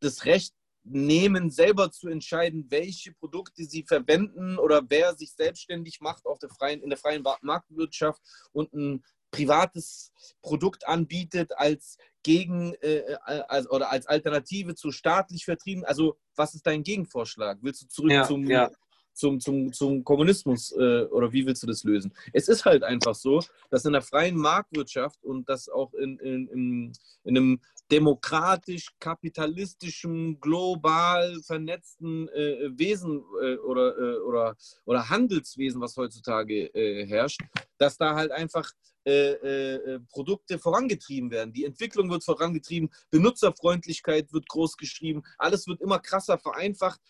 das 0.00 0.24
Recht 0.24 0.54
nehmen, 0.84 1.50
selber 1.50 1.90
zu 1.90 2.08
entscheiden, 2.08 2.66
welche 2.70 3.12
Produkte 3.12 3.64
sie 3.64 3.82
verwenden 3.82 4.58
oder 4.58 4.82
wer 4.88 5.14
sich 5.14 5.32
selbstständig 5.32 6.00
macht 6.00 6.24
auf 6.24 6.38
der 6.38 6.48
freien, 6.48 6.80
in 6.80 6.88
der 6.88 6.98
freien 6.98 7.24
Marktwirtschaft 7.42 8.22
und 8.52 8.72
ein 8.72 9.04
privates 9.30 10.12
Produkt 10.42 10.86
anbietet 10.86 11.56
als 11.56 11.98
gegen 12.22 12.74
äh, 12.74 12.98
äh, 12.98 13.16
als, 13.24 13.70
oder 13.70 13.90
als 13.90 14.06
Alternative 14.06 14.74
zu 14.74 14.90
staatlich 14.90 15.44
vertrieben. 15.44 15.84
Also 15.84 16.18
was 16.34 16.54
ist 16.54 16.66
dein 16.66 16.82
Gegenvorschlag? 16.82 17.58
Willst 17.62 17.82
du 17.82 17.86
zurück 17.88 18.12
ja, 18.12 18.24
zum, 18.24 18.48
ja. 18.48 18.70
Zum, 19.18 19.40
zum, 19.40 19.72
zum 19.72 20.04
Kommunismus 20.04 20.72
äh, 20.72 21.02
oder 21.10 21.32
wie 21.32 21.44
willst 21.44 21.62
du 21.62 21.66
das 21.66 21.84
lösen? 21.84 22.12
Es 22.32 22.48
ist 22.48 22.64
halt 22.64 22.84
einfach 22.84 23.14
so, 23.14 23.42
dass 23.70 23.84
in 23.84 23.92
der 23.92 24.02
freien 24.02 24.36
Marktwirtschaft 24.36 25.22
und 25.24 25.48
das 25.48 25.68
auch 25.68 25.92
in, 25.94 26.18
in, 26.18 26.48
in, 26.48 26.92
in 27.24 27.36
einem 27.36 27.60
demokratisch, 27.90 28.90
kapitalistischen, 29.00 30.40
global 30.40 31.40
vernetzten 31.42 32.28
äh, 32.28 32.70
Wesen 32.78 33.24
äh, 33.42 33.56
oder, 33.56 33.98
äh, 33.98 34.18
oder, 34.18 34.56
oder 34.84 35.08
Handelswesen, 35.08 35.80
was 35.80 35.96
heutzutage 35.96 36.66
äh, 36.74 37.06
herrscht, 37.06 37.40
dass 37.78 37.96
da 37.96 38.14
halt 38.14 38.30
einfach 38.30 38.70
äh, 39.04 39.98
Produkte 40.10 40.58
vorangetrieben 40.58 41.30
werden. 41.30 41.54
Die 41.54 41.64
Entwicklung 41.64 42.10
wird 42.10 42.24
vorangetrieben, 42.24 42.90
Benutzerfreundlichkeit 43.10 44.34
wird 44.34 44.46
groß 44.48 44.76
geschrieben, 44.76 45.22
alles 45.38 45.66
wird 45.66 45.80
immer 45.80 45.98
krasser 45.98 46.36
vereinfacht. 46.36 47.00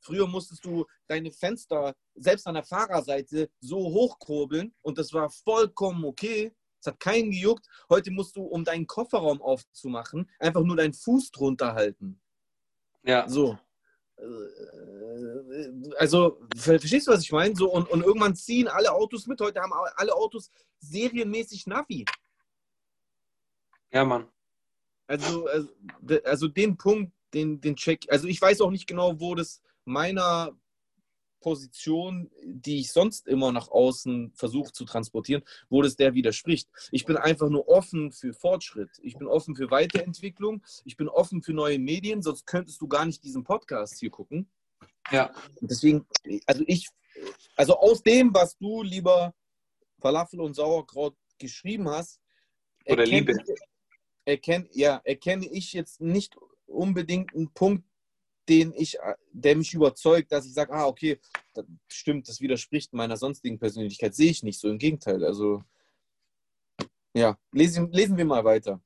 Früher 0.00 0.26
musstest 0.26 0.64
du 0.64 0.86
deine 1.06 1.30
Fenster 1.30 1.94
selbst 2.14 2.46
an 2.46 2.54
der 2.54 2.64
Fahrerseite 2.64 3.50
so 3.60 3.78
hochkurbeln 3.78 4.74
und 4.82 4.98
das 4.98 5.12
war 5.12 5.30
vollkommen 5.30 6.04
okay. 6.04 6.52
Es 6.80 6.86
hat 6.86 6.98
keinen 6.98 7.30
gejuckt. 7.30 7.66
Heute 7.90 8.10
musst 8.10 8.36
du, 8.36 8.42
um 8.42 8.64
deinen 8.64 8.86
Kofferraum 8.86 9.42
aufzumachen, 9.42 10.30
einfach 10.38 10.62
nur 10.62 10.76
deinen 10.76 10.94
Fuß 10.94 11.30
drunter 11.30 11.74
halten. 11.74 12.20
Ja. 13.02 13.28
So. 13.28 13.58
Äh, 14.16 14.24
also, 15.98 16.40
verstehst 16.56 17.06
du, 17.06 17.12
was 17.12 17.22
ich 17.22 17.32
meine? 17.32 17.54
So, 17.54 17.70
und, 17.70 17.88
und 17.90 18.02
irgendwann 18.02 18.34
ziehen 18.34 18.68
alle 18.68 18.92
Autos 18.92 19.26
mit. 19.26 19.40
Heute 19.40 19.60
haben 19.60 19.72
alle 19.96 20.14
Autos 20.14 20.50
serienmäßig 20.78 21.66
Navi. 21.66 22.04
Ja, 23.92 24.04
Mann. 24.04 24.28
Also, 25.06 25.46
also, 25.46 25.68
also 26.24 26.48
den 26.48 26.76
Punkt, 26.76 27.12
den, 27.34 27.60
den 27.60 27.76
check. 27.76 28.06
Also, 28.08 28.26
ich 28.26 28.40
weiß 28.40 28.60
auch 28.62 28.70
nicht 28.70 28.86
genau, 28.86 29.20
wo 29.20 29.34
das 29.34 29.60
meiner 29.84 30.56
Position, 31.40 32.30
die 32.44 32.80
ich 32.80 32.92
sonst 32.92 33.26
immer 33.26 33.50
nach 33.50 33.68
außen 33.68 34.32
versuche 34.34 34.72
zu 34.72 34.84
transportieren, 34.84 35.42
wo 35.68 35.82
das 35.82 35.96
der 35.96 36.14
widerspricht. 36.14 36.68
Ich 36.90 37.06
bin 37.06 37.16
einfach 37.16 37.48
nur 37.48 37.68
offen 37.68 38.12
für 38.12 38.34
Fortschritt. 38.34 38.90
Ich 39.02 39.16
bin 39.16 39.26
offen 39.26 39.56
für 39.56 39.70
Weiterentwicklung. 39.70 40.62
Ich 40.84 40.96
bin 40.96 41.08
offen 41.08 41.42
für 41.42 41.54
neue 41.54 41.78
Medien, 41.78 42.22
sonst 42.22 42.46
könntest 42.46 42.80
du 42.80 42.88
gar 42.88 43.06
nicht 43.06 43.24
diesen 43.24 43.44
Podcast 43.44 43.98
hier 43.98 44.10
gucken. 44.10 44.50
Ja. 45.10 45.32
Deswegen, 45.60 46.06
also 46.46 46.62
ich, 46.66 46.88
also 47.56 47.78
aus 47.78 48.02
dem, 48.02 48.34
was 48.34 48.56
du, 48.58 48.82
lieber 48.82 49.34
Falafel 49.98 50.40
und 50.40 50.54
Sauerkraut, 50.54 51.16
geschrieben 51.38 51.88
hast, 51.88 52.20
oder 52.86 53.04
Liebe. 53.04 53.34
Erkenne, 54.24 54.68
ja, 54.72 55.00
erkenne 55.04 55.46
ich 55.46 55.72
jetzt 55.72 56.00
nicht 56.00 56.36
unbedingt 56.66 57.34
einen 57.34 57.52
Punkt, 57.52 57.84
den 58.48 58.72
ich, 58.74 58.98
äh, 58.98 59.14
der 59.32 59.56
mich 59.56 59.74
überzeugt, 59.74 60.32
dass 60.32 60.46
ich 60.46 60.54
sage, 60.54 60.72
ah, 60.72 60.86
okay, 60.86 61.20
das 61.54 61.64
stimmt, 61.88 62.28
das 62.28 62.40
widerspricht 62.40 62.92
meiner 62.92 63.16
sonstigen 63.16 63.58
Persönlichkeit. 63.58 64.14
Sehe 64.14 64.30
ich 64.30 64.42
nicht 64.42 64.58
so. 64.58 64.68
Im 64.68 64.78
Gegenteil. 64.78 65.24
Also 65.24 65.62
Ja, 67.14 67.38
lesen, 67.52 67.90
lesen 67.92 68.16
wir 68.16 68.24
mal 68.24 68.44
weiter. 68.44 68.80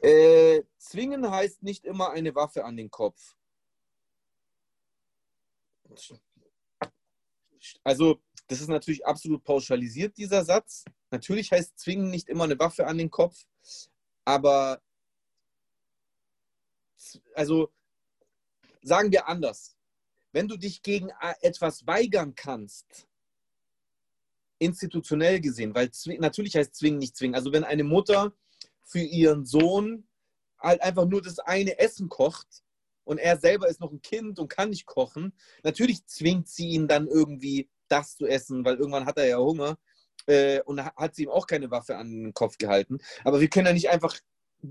Äh, 0.00 0.62
zwingen 0.78 1.28
heißt 1.28 1.62
nicht 1.62 1.84
immer 1.84 2.10
eine 2.10 2.34
Waffe 2.34 2.64
an 2.64 2.76
den 2.76 2.90
Kopf. 2.90 3.36
Also, 7.82 8.20
das 8.46 8.60
ist 8.60 8.68
natürlich 8.68 9.04
absolut 9.04 9.42
pauschalisiert, 9.42 10.16
dieser 10.16 10.44
Satz. 10.44 10.84
Natürlich 11.10 11.50
heißt 11.50 11.78
zwingen 11.78 12.10
nicht 12.10 12.28
immer 12.28 12.44
eine 12.44 12.58
Waffe 12.58 12.86
an 12.86 12.98
den 12.98 13.10
Kopf, 13.10 13.44
aber 14.24 14.80
also 17.34 17.72
sagen 18.82 19.12
wir 19.12 19.28
anders. 19.28 19.76
Wenn 20.32 20.48
du 20.48 20.56
dich 20.56 20.82
gegen 20.82 21.10
etwas 21.40 21.86
weigern 21.86 22.34
kannst, 22.34 23.08
institutionell 24.58 25.40
gesehen, 25.40 25.74
weil 25.74 25.90
natürlich 26.18 26.56
heißt 26.56 26.74
zwingen 26.74 26.98
nicht 26.98 27.16
zwingen. 27.16 27.34
Also 27.34 27.52
wenn 27.52 27.64
eine 27.64 27.84
Mutter 27.84 28.32
für 28.82 29.00
ihren 29.00 29.44
Sohn 29.46 30.06
halt 30.58 30.82
einfach 30.82 31.06
nur 31.06 31.22
das 31.22 31.38
eine 31.38 31.78
Essen 31.78 32.08
kocht 32.08 32.64
und 33.04 33.18
er 33.18 33.38
selber 33.38 33.68
ist 33.68 33.80
noch 33.80 33.92
ein 33.92 34.02
Kind 34.02 34.38
und 34.38 34.48
kann 34.48 34.70
nicht 34.70 34.86
kochen, 34.86 35.32
natürlich 35.62 36.04
zwingt 36.06 36.48
sie 36.48 36.68
ihn 36.68 36.88
dann 36.88 37.06
irgendwie 37.06 37.70
das 37.88 38.16
zu 38.16 38.26
essen, 38.26 38.64
weil 38.64 38.76
irgendwann 38.76 39.06
hat 39.06 39.18
er 39.18 39.26
ja 39.26 39.38
Hunger 39.38 39.78
äh, 40.26 40.60
und 40.62 40.84
hat 40.84 41.14
sie 41.14 41.24
ihm 41.24 41.30
auch 41.30 41.46
keine 41.46 41.70
Waffe 41.70 41.96
an 41.96 42.10
den 42.10 42.34
Kopf 42.34 42.58
gehalten. 42.58 42.98
Aber 43.24 43.40
wir 43.40 43.48
können 43.48 43.66
ja 43.66 43.72
nicht 43.72 43.88
einfach 43.88 44.18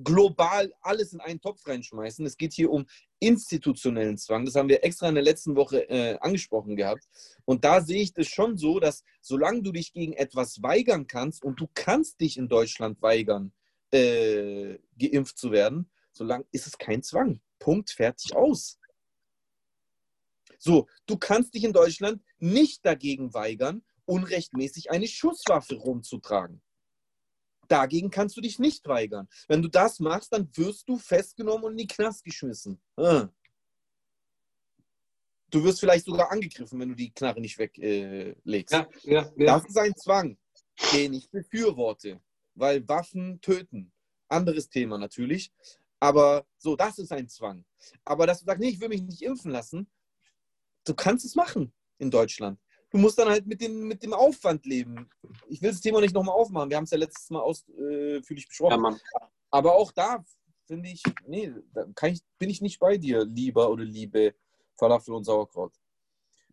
global 0.04 0.74
alles 0.82 1.14
in 1.14 1.22
einen 1.22 1.40
Topf 1.40 1.66
reinschmeißen. 1.66 2.26
Es 2.26 2.38
geht 2.38 2.54
hier 2.54 2.72
um 2.72 2.86
institutionellen 3.20 4.18
Zwang. 4.18 4.46
Das 4.46 4.56
haben 4.56 4.70
wir 4.70 4.84
extra 4.84 5.08
in 5.10 5.16
der 5.16 5.24
letzten 5.24 5.56
Woche 5.56 5.90
äh, 5.90 6.18
angesprochen 6.20 6.76
gehabt. 6.76 7.08
Und 7.46 7.64
da 7.64 7.82
sehe 7.82 8.02
ich 8.02 8.14
das 8.14 8.28
schon 8.28 8.58
so, 8.58 8.80
dass 8.80 9.04
solange 9.22 9.62
du 9.62 9.72
dich 9.72 9.94
gegen 9.94 10.14
etwas 10.14 10.62
weigern 10.62 11.08
kannst 11.08 11.44
und 11.44 11.60
du 11.60 11.68
kannst 11.74 12.20
dich 12.20 12.38
in 12.38 12.50
Deutschland 12.50 13.02
weigern, 13.02 13.54
äh, 13.92 14.78
geimpft 15.00 15.38
zu 15.38 15.52
werden, 15.52 15.90
solange 16.12 16.46
ist 16.52 16.68
es 16.68 16.78
kein 16.78 17.02
Zwang. 17.02 17.40
Punkt, 17.60 17.92
fertig, 17.92 18.36
aus. 18.36 18.80
So, 20.60 20.88
du 21.06 21.18
kannst 21.18 21.54
dich 21.54 21.64
in 21.64 21.74
Deutschland 21.74 22.22
nicht 22.40 22.86
dagegen 22.86 23.34
weigern, 23.34 23.84
unrechtmäßig 24.06 24.92
eine 24.92 25.08
Schusswaffe 25.08 25.76
rumzutragen. 25.76 26.62
Dagegen 27.68 28.10
kannst 28.10 28.38
du 28.38 28.42
dich 28.42 28.60
nicht 28.60 28.88
weigern. 28.88 29.28
Wenn 29.48 29.62
du 29.62 29.68
das 29.68 30.00
machst, 30.00 30.34
dann 30.34 30.50
wirst 30.56 30.88
du 30.88 30.98
festgenommen 30.98 31.66
und 31.66 31.72
in 31.72 31.78
die 31.78 31.88
Knast 31.88 32.24
geschmissen. 32.24 32.82
Ah. 32.96 33.28
Du 35.50 35.64
wirst 35.64 35.80
vielleicht 35.80 36.06
sogar 36.06 36.32
angegriffen, 36.32 36.80
wenn 36.80 36.90
du 36.90 36.96
die 36.96 37.12
Knarre 37.12 37.40
nicht 37.40 37.58
weglegst. 37.58 38.74
Äh, 38.74 38.78
ja, 38.78 38.88
ja, 39.04 39.32
ja. 39.38 39.46
Das 39.46 39.66
ist 39.66 39.78
ein 39.78 39.96
Zwang, 39.96 40.38
den 40.94 41.14
ich 41.14 41.30
befürworte, 41.30 42.22
weil 42.56 42.88
Waffen 42.88 43.40
töten. 43.42 43.92
Anderes 44.28 44.70
Thema 44.70 44.98
natürlich. 44.98 45.54
Aber 46.00 46.46
so, 46.58 46.76
das 46.76 47.00
ist 47.00 47.12
ein 47.14 47.30
Zwang. 47.30 47.66
Aber 48.04 48.28
dass 48.28 48.40
du 48.40 48.46
sagst, 48.46 48.60
nee, 48.60 48.70
ich 48.70 48.80
will 48.82 48.90
mich 48.90 49.02
nicht 49.02 49.22
impfen 49.22 49.52
lassen, 49.52 49.90
du 50.84 50.94
kannst 50.94 51.26
es 51.26 51.36
machen 51.36 51.74
in 51.98 52.12
Deutschland 52.12 52.60
du 52.90 52.98
musst 52.98 53.18
dann 53.20 53.30
halt 53.30 53.46
mit, 53.46 53.62
den, 53.62 53.88
mit 53.88 54.04
dem 54.04 54.14
Aufwand 54.14 54.66
leben. 54.66 55.10
Ich 55.48 55.62
will 55.62 55.72
das 55.72 55.82
Thema 55.82 56.02
nicht 56.02 56.14
nochmal 56.14 56.36
aufmachen. 56.36 56.70
Wir 56.70 56.78
haben 56.78 56.86
es 56.86 56.92
ja 56.92 56.98
letztes 56.98 57.30
Mal 57.30 57.42
ausführlich 57.42 58.46
äh, 58.46 58.48
besprochen. 58.48 58.84
Ja, 58.84 59.30
Aber 59.52 59.76
auch 59.76 59.92
da 59.92 60.24
finde 60.66 60.90
ich, 60.90 61.04
nee, 61.26 61.54
da 61.74 62.08
ich, 62.08 62.22
bin 62.38 62.50
ich 62.50 62.62
nicht 62.62 62.80
bei 62.80 62.98
dir, 62.98 63.26
lieber 63.26 63.70
oder 63.70 63.84
liebe 63.84 64.36
Falafel 64.78 65.14
und 65.14 65.24
Sauerkraut. 65.24 65.74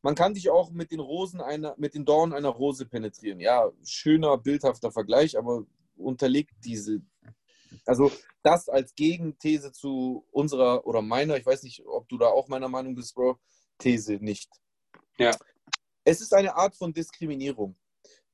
Man 0.02 0.14
kann 0.14 0.34
dich 0.34 0.50
auch 0.50 0.70
mit 0.70 0.90
den 0.92 1.00
Rosen 1.00 1.40
einer, 1.40 1.74
mit 1.78 1.94
den 1.94 2.04
Dornen 2.04 2.34
einer 2.34 2.50
Rose 2.50 2.84
penetrieren. 2.84 3.40
Ja, 3.40 3.70
schöner, 3.84 4.36
bildhafter 4.36 4.92
Vergleich, 4.92 5.36
aber 5.38 5.64
unterlegt 5.96 6.54
diese, 6.62 7.00
also 7.86 8.12
das 8.42 8.68
als 8.68 8.94
Gegenthese 8.94 9.72
zu 9.72 10.26
unserer 10.30 10.86
oder 10.86 11.00
meiner, 11.00 11.36
ich 11.36 11.46
weiß 11.46 11.62
nicht, 11.62 11.84
ob 11.86 12.08
du 12.08 12.18
da 12.18 12.26
auch 12.26 12.48
meiner 12.48 12.68
Meinung 12.68 12.94
bist, 12.94 13.14
Bro, 13.14 13.38
These 13.78 14.16
nicht. 14.16 14.50
Ja. 15.18 15.32
Es 16.04 16.20
ist 16.20 16.34
eine 16.34 16.54
Art 16.54 16.76
von 16.76 16.92
Diskriminierung. 16.92 17.76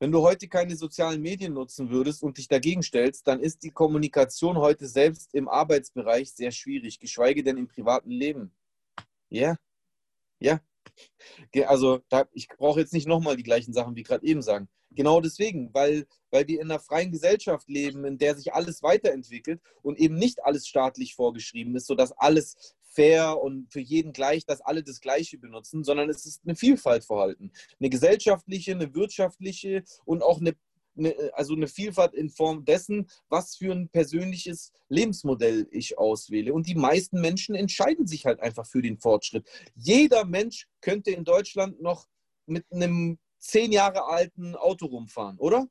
Wenn 0.01 0.11
du 0.11 0.23
heute 0.23 0.49
keine 0.49 0.77
sozialen 0.77 1.23
Medien 1.23 1.53
nutzen 1.53 1.91
würdest 1.91 2.23
und 2.23 2.39
dich 2.39 2.49
dagegen 2.49 2.83
stellst, 2.83 3.27
dann 3.29 3.41
ist 3.41 3.63
die 3.63 3.71
Kommunikation 3.71 4.57
heute 4.57 4.89
selbst 4.89 5.35
im 5.35 5.49
Arbeitsbereich 5.49 6.33
sehr 6.33 6.51
schwierig, 6.51 6.99
geschweige 6.99 7.45
denn 7.45 7.59
im 7.59 7.69
privaten 7.69 8.11
Leben. 8.11 8.53
Ja, 9.29 9.57
ja. 10.41 10.61
Also 11.67 12.01
da, 12.09 12.27
ich 12.33 12.49
brauche 12.49 12.81
jetzt 12.81 12.93
nicht 12.93 13.07
nochmal 13.07 13.37
die 13.37 13.43
gleichen 13.43 13.73
Sachen 13.73 13.95
wie 13.95 14.03
gerade 14.03 14.27
eben 14.27 14.43
sagen. 14.43 14.69
Genau 14.91 15.21
deswegen, 15.21 15.73
weil, 15.73 16.07
weil 16.31 16.49
wir 16.49 16.61
in 16.61 16.71
einer 16.71 16.81
freien 16.81 17.13
Gesellschaft 17.13 17.69
leben, 17.69 18.05
in 18.05 18.19
der 18.19 18.35
sich 18.35 18.53
alles 18.53 18.83
weiterentwickelt 18.83 19.61
und 19.83 19.99
eben 19.99 20.17
nicht 20.17 20.45
alles 20.45 20.67
staatlich 20.67 21.15
vorgeschrieben 21.15 21.77
ist, 21.77 21.87
sodass 21.87 22.11
alles 22.13 22.75
fair 22.91 23.41
und 23.41 23.73
für 23.73 23.81
jeden 23.81 24.13
gleich, 24.13 24.45
dass 24.45 24.61
alle 24.61 24.83
das 24.83 25.01
Gleiche 25.01 25.39
benutzen, 25.39 25.85
sondern 25.85 26.11
es 26.11 26.27
ist 26.27 26.43
eine 26.45 26.57
Vielfalt 26.57 27.05
vorhanden. 27.05 27.53
Eine 27.79 27.89
gesellschaftliche, 27.89 28.73
eine 28.73 28.95
wirtschaftliche 28.95 29.85
und 30.05 30.23
auch 30.23 30.41
eine, 30.41 30.55
eine, 30.99 31.15
also 31.35 31.55
eine 31.55 31.69
Vielfalt 31.69 32.15
in 32.15 32.31
Form 32.31 32.65
dessen, 32.65 33.09
was 33.29 33.57
für 33.57 33.73
ein 33.73 33.89
persönliches 33.89 34.73
Lebensmodell 34.89 35.69
ich 35.71 35.99
auswähle. 35.99 36.53
Und 36.53 36.67
die 36.67 36.75
meisten 36.75 37.21
Menschen 37.21 37.55
entscheiden 37.55 38.07
sich 38.07 38.27
halt 38.27 38.41
einfach 38.41 38.67
für 38.67 38.83
den 38.83 38.99
Fortschritt. 38.99 39.49
Jeder 39.77 40.25
Mensch 40.25 40.67
könnte 40.81 41.13
in 41.13 41.25
Deutschland 41.25 41.81
noch 41.81 42.09
mit 42.47 42.65
einem 42.73 43.19
zehn 43.39 43.73
Jahre 43.73 44.05
alten 44.05 44.57
Auto 44.57 44.87
rumfahren, 44.87 45.39
oder? 45.39 45.69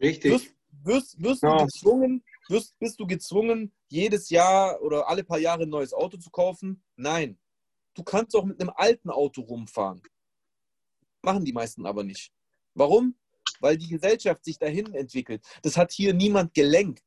Richtig. 0.00 0.32
Wirst, 0.32 0.54
wirst, 0.84 1.22
wirst 1.22 1.42
ja. 1.42 1.56
du 1.56 1.64
gezwungen, 1.64 2.22
wirst, 2.52 2.78
bist 2.78 3.00
du 3.00 3.06
gezwungen, 3.06 3.72
jedes 3.88 4.30
Jahr 4.30 4.80
oder 4.82 5.08
alle 5.08 5.24
paar 5.24 5.38
Jahre 5.38 5.64
ein 5.64 5.68
neues 5.68 5.92
Auto 5.92 6.16
zu 6.16 6.30
kaufen? 6.30 6.82
Nein. 6.96 7.38
Du 7.94 8.02
kannst 8.02 8.34
auch 8.36 8.44
mit 8.44 8.60
einem 8.60 8.72
alten 8.74 9.10
Auto 9.10 9.42
rumfahren. 9.42 10.02
Machen 11.22 11.44
die 11.44 11.52
meisten 11.52 11.84
aber 11.86 12.04
nicht. 12.04 12.32
Warum? 12.74 13.16
Weil 13.60 13.76
die 13.76 13.88
Gesellschaft 13.88 14.44
sich 14.44 14.58
dahin 14.58 14.94
entwickelt. 14.94 15.44
Das 15.62 15.76
hat 15.76 15.92
hier 15.92 16.14
niemand 16.14 16.54
gelenkt. 16.54 17.04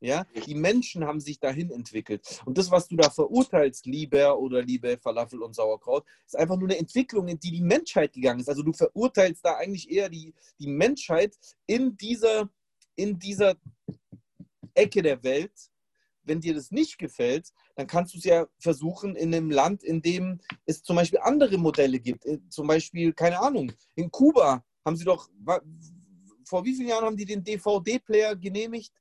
Ja? 0.00 0.26
Die 0.46 0.54
Menschen 0.54 1.04
haben 1.04 1.20
sich 1.20 1.38
dahin 1.38 1.70
entwickelt. 1.70 2.42
Und 2.44 2.58
das, 2.58 2.70
was 2.70 2.88
du 2.88 2.96
da 2.96 3.08
verurteilst, 3.08 3.86
lieber 3.86 4.38
oder 4.38 4.62
liebe 4.62 4.98
Falafel 4.98 5.42
und 5.42 5.54
Sauerkraut, 5.54 6.04
ist 6.26 6.36
einfach 6.36 6.56
nur 6.56 6.68
eine 6.68 6.78
Entwicklung, 6.78 7.28
in 7.28 7.38
die 7.38 7.52
die 7.52 7.62
Menschheit 7.62 8.12
gegangen 8.12 8.40
ist. 8.40 8.48
Also 8.48 8.62
du 8.62 8.72
verurteilst 8.72 9.44
da 9.44 9.56
eigentlich 9.56 9.90
eher 9.90 10.08
die, 10.08 10.34
die 10.58 10.66
Menschheit 10.66 11.38
in 11.66 11.96
dieser, 11.96 12.50
in 12.96 13.18
dieser 13.18 13.54
Ecke 14.74 15.02
der 15.02 15.22
Welt. 15.22 15.52
Wenn 16.24 16.40
dir 16.40 16.54
das 16.54 16.70
nicht 16.70 16.98
gefällt, 16.98 17.48
dann 17.74 17.88
kannst 17.88 18.14
du 18.14 18.18
es 18.18 18.24
ja 18.24 18.46
versuchen 18.58 19.16
in 19.16 19.34
einem 19.34 19.50
Land, 19.50 19.82
in 19.82 20.02
dem 20.02 20.40
es 20.66 20.82
zum 20.82 20.94
Beispiel 20.94 21.18
andere 21.20 21.58
Modelle 21.58 21.98
gibt. 21.98 22.24
Äh, 22.24 22.38
zum 22.48 22.68
Beispiel, 22.68 23.12
keine 23.12 23.40
Ahnung, 23.40 23.72
in 23.96 24.10
Kuba 24.10 24.64
haben 24.84 24.96
sie 24.96 25.04
doch, 25.04 25.28
vor 26.44 26.64
wie 26.64 26.74
vielen 26.74 26.88
Jahren 26.88 27.04
haben 27.04 27.16
die 27.16 27.24
den 27.24 27.42
DVD-Player 27.42 28.36
genehmigt? 28.36 28.92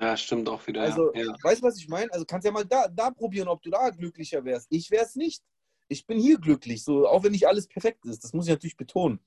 Ja, 0.00 0.16
stimmt 0.16 0.48
auch 0.48 0.66
wieder. 0.66 0.82
Also, 0.82 1.12
ja. 1.14 1.34
weißt 1.42 1.62
du, 1.62 1.66
was 1.66 1.76
ich 1.76 1.86
meine? 1.86 2.12
Also 2.12 2.24
kannst 2.24 2.46
ja 2.46 2.50
mal 2.50 2.64
da, 2.64 2.88
da 2.88 3.10
probieren, 3.10 3.48
ob 3.48 3.62
du 3.62 3.70
da 3.70 3.90
glücklicher 3.90 4.42
wärst. 4.44 4.66
Ich 4.70 4.90
wäre 4.90 5.04
es 5.04 5.14
nicht 5.14 5.42
ich 5.90 6.06
bin 6.06 6.20
hier 6.20 6.38
glücklich, 6.38 6.84
so, 6.84 7.06
auch 7.08 7.24
wenn 7.24 7.32
nicht 7.32 7.48
alles 7.48 7.66
perfekt 7.66 8.06
ist. 8.06 8.22
Das 8.22 8.32
muss 8.32 8.46
ich 8.46 8.50
natürlich 8.50 8.76
betonen. 8.76 9.18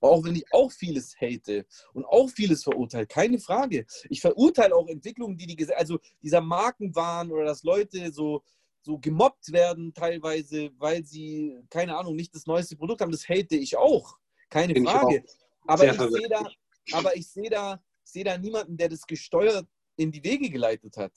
Auch 0.00 0.22
wenn 0.22 0.36
ich 0.36 0.44
auch 0.52 0.70
vieles 0.70 1.16
hate 1.18 1.66
und 1.94 2.04
auch 2.04 2.28
vieles 2.28 2.62
verurteile, 2.62 3.06
keine 3.06 3.38
Frage. 3.38 3.86
Ich 4.10 4.20
verurteile 4.20 4.76
auch 4.76 4.86
Entwicklungen, 4.86 5.38
die 5.38 5.46
die, 5.46 5.74
also 5.74 5.98
dieser 6.22 6.42
Markenwahn 6.42 7.32
oder 7.32 7.44
dass 7.44 7.62
Leute 7.62 8.12
so, 8.12 8.44
so 8.82 8.98
gemobbt 8.98 9.50
werden 9.50 9.94
teilweise, 9.94 10.70
weil 10.76 11.04
sie, 11.04 11.58
keine 11.70 11.96
Ahnung, 11.96 12.16
nicht 12.16 12.34
das 12.34 12.46
neueste 12.46 12.76
Produkt 12.76 13.00
haben. 13.00 13.12
Das 13.12 13.26
hate 13.26 13.56
ich 13.56 13.78
auch, 13.78 14.18
keine 14.50 14.74
bin 14.74 14.84
Frage. 14.84 15.24
Ich 15.24 15.32
aber, 15.66 15.86
ich 15.86 15.98
sehe 15.98 16.28
da, 16.28 16.50
aber 16.92 17.16
ich 17.16 17.28
sehe 17.28 17.50
da, 17.50 17.82
sehe 18.04 18.24
da 18.24 18.36
niemanden, 18.36 18.76
der 18.76 18.90
das 18.90 19.06
gesteuert 19.06 19.66
in 19.96 20.12
die 20.12 20.22
Wege 20.22 20.50
geleitet 20.50 20.98
hat. 20.98 21.12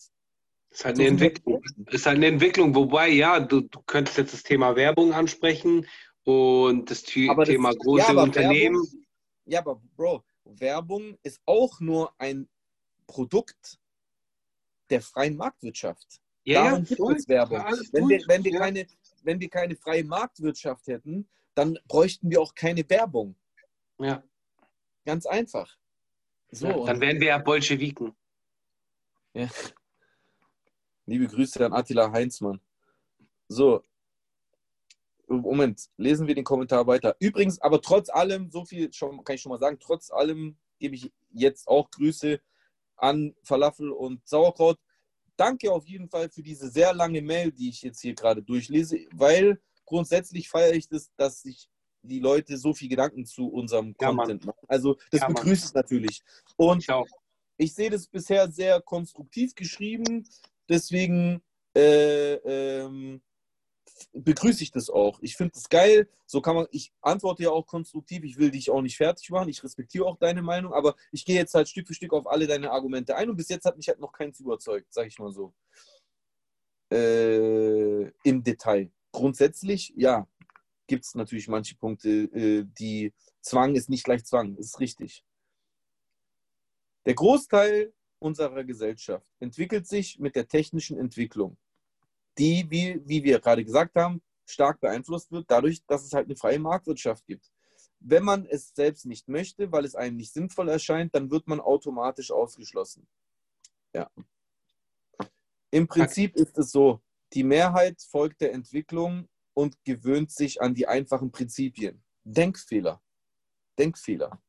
Ist 0.74 0.86
halt 0.86 0.98
eine 0.98 1.08
Entwicklung. 1.08 1.62
Ist 1.92 2.06
halt 2.08 2.18
eine 2.18 2.28
Entwicklung, 2.28 2.74
wobei, 2.74 3.10
ja, 3.10 3.40
du, 3.40 3.62
du 3.62 3.80
könntest 3.86 4.18
jetzt 4.18 4.34
das 4.34 4.42
Thema 4.42 4.76
Werbung 4.76 5.14
ansprechen 5.14 5.86
und 6.24 6.90
das, 6.90 7.04
das 7.04 7.12
Thema 7.14 7.74
große 7.76 8.12
ja, 8.12 8.24
Unternehmen. 8.24 8.82
Werbung, 8.82 9.06
ja, 9.46 9.60
aber 9.60 9.82
Bro, 9.96 10.24
Werbung 10.46 11.18
ist 11.22 11.42
auch 11.46 11.80
nur 11.80 12.12
ein 12.18 12.50
Produkt 13.06 13.78
der 14.90 15.02
freien 15.02 15.38
Marktwirtschaft. 15.38 16.22
Ja, 16.44 16.72
Darum 16.72 16.86
gibt 16.86 17.00
es 17.20 17.28
Werbung. 17.28 17.58
Ja, 17.58 17.72
wenn, 17.92 18.10
wir, 18.10 18.24
wenn, 18.28 18.44
wir 18.44 18.52
ja. 18.52 18.60
keine, 18.60 18.88
wenn 19.22 19.40
wir 19.40 19.50
keine 19.50 19.76
freie 19.76 20.04
Marktwirtschaft 20.04 20.88
hätten, 20.88 21.30
dann 21.54 21.78
bräuchten 21.88 22.32
wir 22.32 22.42
auch 22.42 22.56
keine 22.56 22.88
Werbung. 22.90 23.36
Ja. 24.00 24.24
Ganz 25.06 25.28
einfach. 25.28 25.78
So, 26.50 26.68
ja, 26.68 26.86
dann 26.86 27.00
wären 27.00 27.20
wir 27.20 27.28
ja 27.28 27.38
Bolschewiken. 27.38 28.16
Ja. 29.34 29.48
Liebe 31.06 31.28
Grüße 31.28 31.66
an 31.66 31.74
Attila 31.74 32.12
Heinzmann. 32.12 32.60
So, 33.48 33.84
Moment, 35.28 35.90
lesen 35.98 36.28
wir 36.28 36.36
den 36.36 36.44
Kommentar 36.44 36.86
weiter. 36.88 37.16
Übrigens, 37.20 37.60
aber 37.60 37.82
trotz 37.82 38.10
allem, 38.10 38.50
so 38.52 38.66
viel 38.66 38.92
schon, 38.94 39.24
kann 39.24 39.36
ich 39.36 39.42
schon 39.42 39.52
mal 39.52 39.60
sagen, 39.60 39.78
trotz 39.80 40.12
allem 40.12 40.58
gebe 40.80 40.96
ich 40.96 41.12
jetzt 41.32 41.68
auch 41.68 41.90
Grüße 41.92 42.40
an 42.98 43.36
Falafel 43.44 43.92
und 43.92 44.26
Sauerkraut. 44.28 44.80
Danke 45.36 45.72
auf 45.72 45.88
jeden 45.88 46.10
Fall 46.10 46.30
für 46.30 46.44
diese 46.44 46.70
sehr 46.70 46.94
lange 46.94 47.22
Mail, 47.22 47.52
die 47.52 47.70
ich 47.70 47.82
jetzt 47.82 48.02
hier 48.02 48.14
gerade 48.14 48.44
durchlese, 48.44 49.00
weil 49.14 49.60
grundsätzlich 49.86 50.50
feiere 50.50 50.74
ich 50.74 50.88
das, 50.88 51.12
dass 51.16 51.42
sich 51.42 51.70
die 52.04 52.20
Leute 52.20 52.58
so 52.58 52.74
viel 52.74 52.90
Gedanken 52.90 53.26
zu 53.26 53.48
unserem 53.48 53.96
Ja, 54.00 54.10
Content 54.14 54.46
machen. 54.46 54.66
Also 54.68 54.98
das 55.10 55.22
Ja, 55.22 55.28
begrüße 55.28 55.68
ich 55.68 55.74
natürlich. 55.74 56.22
Und 56.58 56.84
Ich 56.88 56.90
ich 57.58 57.74
sehe 57.74 57.90
das 57.90 58.08
bisher 58.08 58.52
sehr 58.52 58.82
konstruktiv 58.82 59.56
geschrieben, 59.56 60.28
deswegen 60.74 61.42
äh, 61.76 62.34
ähm, 62.34 63.22
begrüße 64.14 64.64
ich 64.64 64.72
das 64.72 64.90
auch. 64.90 65.20
Ich 65.22 65.36
finde 65.36 65.54
das 65.54 65.70
geil. 65.70 66.10
So 66.26 66.42
kann 66.42 66.56
man, 66.56 66.68
ich 66.72 66.92
antworte 67.02 67.44
ja 67.44 67.52
auch 67.52 67.66
konstruktiv, 67.66 68.24
ich 68.24 68.38
will 68.38 68.52
dich 68.52 68.70
auch 68.70 68.82
nicht 68.82 68.98
fertig 68.98 69.30
machen, 69.30 69.50
ich 69.50 69.64
respektiere 69.64 70.06
auch 70.06 70.18
deine 70.18 70.42
Meinung, 70.42 70.74
aber 70.74 70.96
ich 71.12 71.26
gehe 71.26 71.36
jetzt 71.36 71.54
halt 71.54 71.70
Stück 71.70 71.88
für 71.88 71.94
Stück 71.94 72.14
auf 72.14 72.28
alle 72.28 72.48
deine 72.48 72.72
Argumente 72.72 73.16
ein 73.16 73.30
und 73.30 73.38
bis 73.38 73.50
jetzt 73.50 73.66
hat 73.66 73.78
mich 73.78 73.88
halt 73.88 74.00
noch 74.00 74.12
keins 74.12 74.40
überzeugt, 74.40 74.88
sag 74.92 75.08
ich 75.08 75.20
mal 75.20 75.32
so. 75.32 75.54
Äh, 76.92 78.10
Im 78.24 78.44
Detail. 78.44 78.92
Grundsätzlich, 79.12 79.94
ja, 79.96 80.28
gibt 80.88 81.06
es 81.06 81.16
natürlich 81.16 81.48
manche 81.48 81.76
Punkte, 81.76 82.10
äh, 82.10 82.66
die 82.80 83.14
Zwang 83.42 83.76
ist 83.76 83.90
nicht 83.90 84.04
gleich 84.04 84.26
Zwang, 84.26 84.56
ist 84.58 84.80
richtig. 84.80 85.24
Der 87.06 87.14
Großteil 87.14 87.94
unserer 88.24 88.64
Gesellschaft 88.64 89.28
entwickelt 89.40 89.88
sich 89.88 90.18
mit 90.18 90.36
der 90.36 90.48
technischen 90.48 90.98
Entwicklung, 90.98 91.58
die, 92.38 92.66
wie, 92.70 93.02
wie 93.06 93.24
wir 93.24 93.40
gerade 93.40 93.64
gesagt 93.64 93.96
haben, 93.96 94.22
stark 94.46 94.80
beeinflusst 94.80 95.32
wird 95.32 95.46
dadurch, 95.50 95.86
dass 95.86 96.04
es 96.04 96.14
halt 96.14 96.26
eine 96.26 96.36
freie 96.36 96.60
Marktwirtschaft 96.60 97.26
gibt. 97.28 97.52
Wenn 98.00 98.24
man 98.24 98.46
es 98.46 98.74
selbst 98.74 99.06
nicht 99.06 99.28
möchte, 99.28 99.72
weil 99.72 99.86
es 99.86 99.96
einem 99.96 100.18
nicht 100.18 100.34
sinnvoll 100.34 100.70
erscheint, 100.70 101.14
dann 101.16 101.32
wird 101.32 101.48
man 101.48 101.60
automatisch 101.62 102.32
ausgeschlossen. 102.32 103.08
Ja. 103.94 104.10
Im 105.72 105.88
Prinzip 105.88 106.36
ist 106.36 106.58
es 106.58 106.72
so, 106.72 107.02
die 107.34 107.44
Mehrheit 107.44 108.02
folgt 108.02 108.42
der 108.42 108.54
Entwicklung 108.54 109.28
und 109.54 109.84
gewöhnt 109.86 110.32
sich 110.32 110.62
an 110.62 110.74
die 110.74 110.88
einfachen 110.88 111.32
Prinzipien. 111.32 112.04
Denkfehler. 112.24 113.02
Denkfehler. 113.78 114.42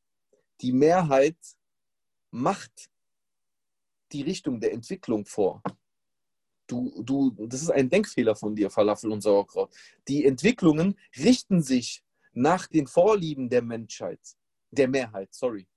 Die 0.60 0.72
Mehrheit 0.72 1.38
macht 2.30 2.90
die 4.14 4.22
Richtung 4.22 4.60
der 4.60 4.72
Entwicklung 4.72 5.26
vor. 5.26 5.62
Du, 6.66 7.02
du, 7.02 7.30
das 7.46 7.60
ist 7.60 7.70
ein 7.70 7.90
Denkfehler 7.90 8.34
von 8.34 8.56
dir, 8.56 8.70
Falafel 8.70 9.12
und 9.12 9.20
Sauerkraut. 9.20 9.74
Die 10.08 10.24
Entwicklungen 10.24 10.98
richten 11.18 11.62
sich 11.62 12.02
nach 12.32 12.66
den 12.66 12.86
Vorlieben 12.86 13.50
der 13.50 13.60
Menschheit, 13.60 14.20
der 14.70 14.88
Mehrheit, 14.88 15.34
sorry. 15.34 15.68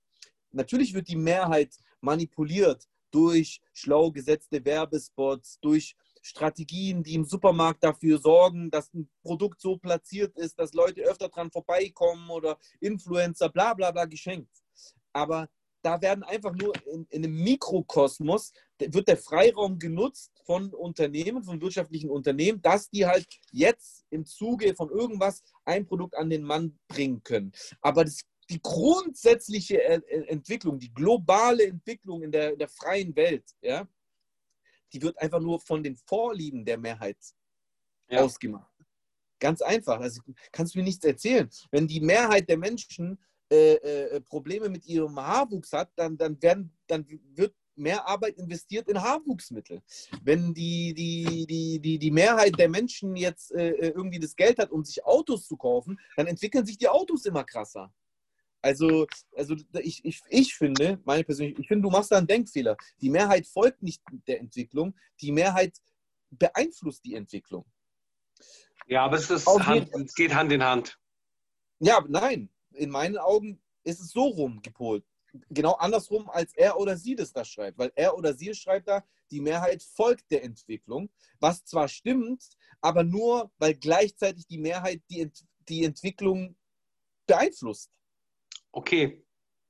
Natürlich 0.52 0.94
wird 0.94 1.10
die 1.10 1.18
Mehrheit 1.18 1.76
manipuliert 2.00 2.88
durch 3.12 3.62
schlau 3.74 4.12
gesetzte 4.12 4.64
Werbespots, 4.64 5.60
durch 5.60 5.96
Strategien, 6.22 7.04
die 7.04 7.16
im 7.16 7.26
Supermarkt 7.26 7.84
dafür 7.84 8.18
sorgen, 8.18 8.70
dass 8.70 8.94
ein 8.94 9.10
Produkt 9.22 9.62
so 9.62 9.78
platziert 9.78 10.38
ist, 10.38 10.60
dass 10.60 10.74
Leute 10.74 11.02
öfter 11.02 11.30
dran 11.30 11.52
vorbeikommen 11.52 12.30
oder 12.30 12.58
Influencer, 12.80 13.50
bla 13.50 13.74
bla 13.74 13.92
bla 13.92 14.06
geschenkt. 14.06 14.64
Aber 15.14 15.50
da 15.88 16.02
werden 16.02 16.26
einfach 16.26 16.54
nur 16.54 16.74
in, 16.86 17.08
in 17.12 17.24
einem 17.24 17.42
Mikrokosmos, 17.46 18.52
wird 18.78 19.08
der 19.08 19.16
Freiraum 19.16 19.80
genutzt 19.80 20.34
von 20.46 20.74
Unternehmen, 20.74 21.46
von 21.46 21.62
wirtschaftlichen 21.62 22.10
Unternehmen, 22.10 22.62
dass 22.62 22.90
die 22.90 23.06
halt 23.06 23.26
jetzt 23.54 24.06
im 24.10 24.26
Zuge 24.26 24.76
von 24.76 24.90
irgendwas 24.90 25.42
ein 25.64 25.86
Produkt 25.86 26.16
an 26.18 26.30
den 26.30 26.44
Mann 26.44 26.78
bringen 26.90 27.24
können. 27.24 27.54
Aber 27.80 28.04
das, 28.04 28.20
die 28.50 28.62
grundsätzliche 28.62 29.82
äh, 29.82 30.02
Entwicklung, 30.28 30.78
die 30.78 30.94
globale 30.94 31.68
Entwicklung 31.68 32.22
in 32.22 32.34
der, 32.34 32.52
in 32.52 32.60
der 32.60 32.68
freien 32.68 33.16
Welt, 33.16 33.46
ja, 33.62 33.88
die 34.92 35.02
wird 35.02 35.18
einfach 35.22 35.40
nur 35.40 35.62
von 35.62 35.82
den 35.82 35.96
Vorlieben 35.96 36.66
der 36.66 36.78
Mehrheit 36.78 37.18
Ja. 38.10 38.26
ausgemacht. 38.26 38.74
Ganz 39.40 39.62
einfach. 39.62 40.02
Also 40.02 40.22
kannst 40.52 40.76
du 40.76 40.80
mir 40.80 40.84
nichts 40.84 41.06
erzählen. 41.06 41.50
Wenn 41.72 41.88
die 41.88 42.02
Mehrheit 42.02 42.50
der 42.50 42.58
Menschen 42.58 43.18
äh, 43.50 43.76
äh, 43.76 44.22
Probleme 44.22 44.70
mit 44.70 44.86
ihrem 44.86 45.18
Haarwuchs 45.20 45.72
hat, 45.72 45.92
dann, 45.96 46.18
dann, 46.18 46.42
werden, 46.42 46.72
dann 46.88 47.06
wird 47.34 47.54
mehr 47.78 48.08
Arbeit 48.08 48.38
investiert 48.38 48.90
in 48.90 49.02
Haarwuchsmittel. 49.02 49.82
Wenn 50.24 50.54
die, 50.54 50.94
die, 50.94 51.46
die, 51.48 51.80
die, 51.80 52.00
die 52.00 52.12
Mehrheit 52.12 52.58
der 52.58 52.70
Menschen 52.70 53.16
jetzt 53.16 53.52
äh, 53.54 53.70
äh, 53.70 53.90
irgendwie 53.90 54.20
das 54.20 54.36
Geld 54.36 54.60
hat, 54.60 54.72
um 54.72 54.84
sich 54.84 55.06
Autos 55.06 55.48
zu 55.48 55.56
kaufen, 55.56 56.00
dann 56.16 56.28
entwickeln 56.28 56.66
sich 56.66 56.78
die 56.78 56.90
Autos 56.90 57.26
immer 57.26 57.44
krasser. 57.44 57.94
Also, 58.62 59.06
also 59.36 59.56
ich, 59.82 60.04
ich, 60.04 60.22
ich 60.30 60.56
finde, 60.56 61.00
meine 61.06 61.24
persönliche, 61.24 61.62
ich 61.62 61.68
finde, 61.68 61.84
du 61.84 61.90
machst 61.90 62.12
da 62.12 62.18
einen 62.18 62.28
Denkfehler. 62.28 62.76
Die 63.00 63.10
Mehrheit 63.10 63.48
folgt 63.48 63.82
nicht 63.84 64.02
der 64.28 64.40
Entwicklung, 64.40 64.96
die 65.22 65.32
Mehrheit 65.32 65.78
beeinflusst 66.32 67.06
die 67.06 67.16
Entwicklung. 67.16 67.66
Ja, 68.88 69.06
aber 69.06 69.18
es, 69.18 69.30
ist 69.30 69.48
Hand, 69.48 69.90
es 69.94 70.16
geht 70.16 70.34
Hand 70.34 70.52
in 70.52 70.64
Hand. 70.64 70.98
Ja, 71.80 72.04
nein, 72.08 72.50
in 72.78 72.90
meinen 72.90 73.18
Augen 73.18 73.62
ist 73.84 74.00
es 74.00 74.12
so 74.12 74.24
rum 74.24 74.62
gepolt. 74.62 75.04
Genau 75.50 75.74
andersrum, 75.74 76.30
als 76.30 76.54
er 76.56 76.80
oder 76.80 76.98
sie 76.98 77.16
das 77.16 77.32
da 77.32 77.44
schreibt. 77.46 77.78
Weil 77.78 77.92
er 77.96 78.18
oder 78.18 78.34
sie 78.34 78.54
schreibt 78.54 78.88
da, 78.88 79.04
die 79.30 79.42
Mehrheit 79.42 79.84
folgt 79.84 80.32
der 80.32 80.44
Entwicklung, 80.44 81.10
was 81.40 81.64
zwar 81.66 81.88
stimmt, 81.88 82.44
aber 82.82 83.04
nur, 83.04 83.52
weil 83.58 83.76
gleichzeitig 83.76 84.48
die 84.48 84.58
Mehrheit 84.58 85.02
die, 85.10 85.22
Ent 85.22 85.46
die 85.68 85.84
Entwicklung 85.84 86.56
beeinflusst. 87.26 87.92
Okay. 88.72 89.24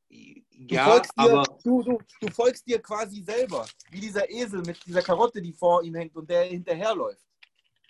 Du, 0.10 0.76
Ja, 0.76 0.86
folgst 0.86 1.12
dir, 1.18 1.24
aber 1.24 1.44
du, 1.64 1.84
du, 1.84 2.00
du 2.22 2.28
folgst 2.32 2.66
dir 2.66 2.82
quasi 2.82 3.22
selber, 3.24 3.68
wie 3.90 4.00
dieser 4.00 4.30
Esel 4.30 4.62
mit 4.62 4.86
dieser 4.86 5.02
Karotte, 5.02 5.42
die 5.42 5.54
vor 5.54 5.84
ihm 5.84 5.96
hängt 5.96 6.16
und 6.16 6.30
der 6.30 6.44
hinterherläuft. 6.46 7.26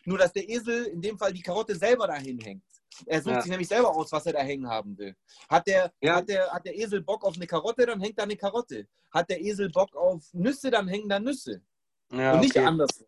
Nur, 0.08 0.18
dass 0.18 0.32
der 0.32 0.48
Esel 0.48 0.86
in 0.86 1.02
dem 1.02 1.18
Fall 1.18 1.34
die 1.34 1.42
Karotte 1.42 1.76
selber 1.76 2.08
dahin 2.08 2.40
hängt. 2.40 2.64
Er 3.06 3.22
sucht 3.22 3.36
Ja. 3.36 3.42
sich 3.42 3.52
nämlich 3.52 3.68
selber 3.68 3.94
aus, 3.94 4.10
was 4.14 4.26
er 4.26 4.32
da 4.32 4.40
hängen 4.40 4.66
haben 4.66 4.98
will. 4.98 5.14
Hat 5.50 5.68
der, 5.68 5.92
Ja. 6.02 6.16
hat, 6.16 6.30
der, 6.30 6.50
hat 6.50 6.66
der 6.66 6.78
Esel 6.78 7.02
Bock 7.02 7.26
auf 7.26 7.36
eine 7.36 7.46
Karotte, 7.46 7.86
dann 7.86 8.00
hängt 8.00 8.18
da 8.18 8.24
eine 8.24 8.38
Karotte. 8.38 8.88
Hat 9.12 9.30
der 9.30 9.42
Esel 9.42 9.70
Bock 9.70 9.94
auf 9.98 10.24
Nüsse, 10.34 10.72
dann 10.72 10.88
hängen 10.88 11.10
da 11.10 11.20
Nüsse. 11.20 11.62
ja, 12.10 12.36
und 12.36 12.40
nicht 12.40 12.56
okay. 12.56 12.66
andersrum. 12.66 13.08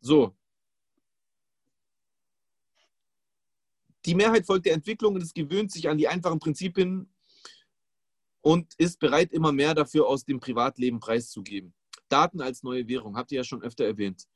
So. 0.00 0.34
Die 4.04 4.16
Mehrheit 4.16 4.44
folgt 4.46 4.66
der 4.66 4.74
Entwicklung 4.74 5.14
und 5.14 5.22
es 5.22 5.32
gewöhnt 5.32 5.70
sich 5.70 5.88
an 5.88 5.96
die 5.96 6.08
einfachen 6.08 6.40
Prinzipien 6.40 7.08
und 8.40 8.74
ist 8.78 8.98
bereit, 8.98 9.30
immer 9.32 9.52
mehr 9.52 9.74
dafür 9.76 10.08
aus 10.08 10.24
dem 10.24 10.40
Privatleben 10.40 10.98
preiszugeben. 10.98 11.72
Daten 12.10 12.40
als 12.40 12.62
neue 12.62 12.86
Währung, 12.88 13.16
habt 13.16 13.32
ihr 13.32 13.36
ja 13.36 13.44
schon 13.44 13.62
öfter 13.62 13.84
erwähnt. 13.84 14.26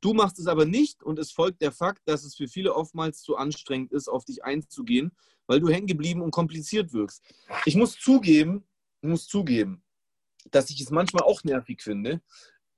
Du 0.00 0.12
machst 0.12 0.38
es 0.38 0.46
aber 0.46 0.66
nicht 0.66 1.02
und 1.02 1.18
es 1.18 1.32
folgt 1.32 1.62
der 1.62 1.72
Fakt, 1.72 2.02
dass 2.06 2.24
es 2.24 2.34
für 2.34 2.48
viele 2.48 2.74
oftmals 2.74 3.22
zu 3.22 3.36
anstrengend 3.36 3.92
ist, 3.92 4.08
auf 4.08 4.24
dich 4.24 4.44
einzugehen, 4.44 5.12
weil 5.46 5.60
du 5.60 5.68
hängen 5.68 5.86
geblieben 5.86 6.20
und 6.20 6.30
kompliziert 6.30 6.92
wirkst. 6.92 7.22
Ich 7.64 7.74
muss 7.74 7.98
zugeben, 7.98 8.64
muss 9.00 9.26
zugeben, 9.26 9.82
dass 10.50 10.70
ich 10.70 10.80
es 10.80 10.90
manchmal 10.90 11.24
auch 11.24 11.42
nervig 11.44 11.82
finde, 11.82 12.20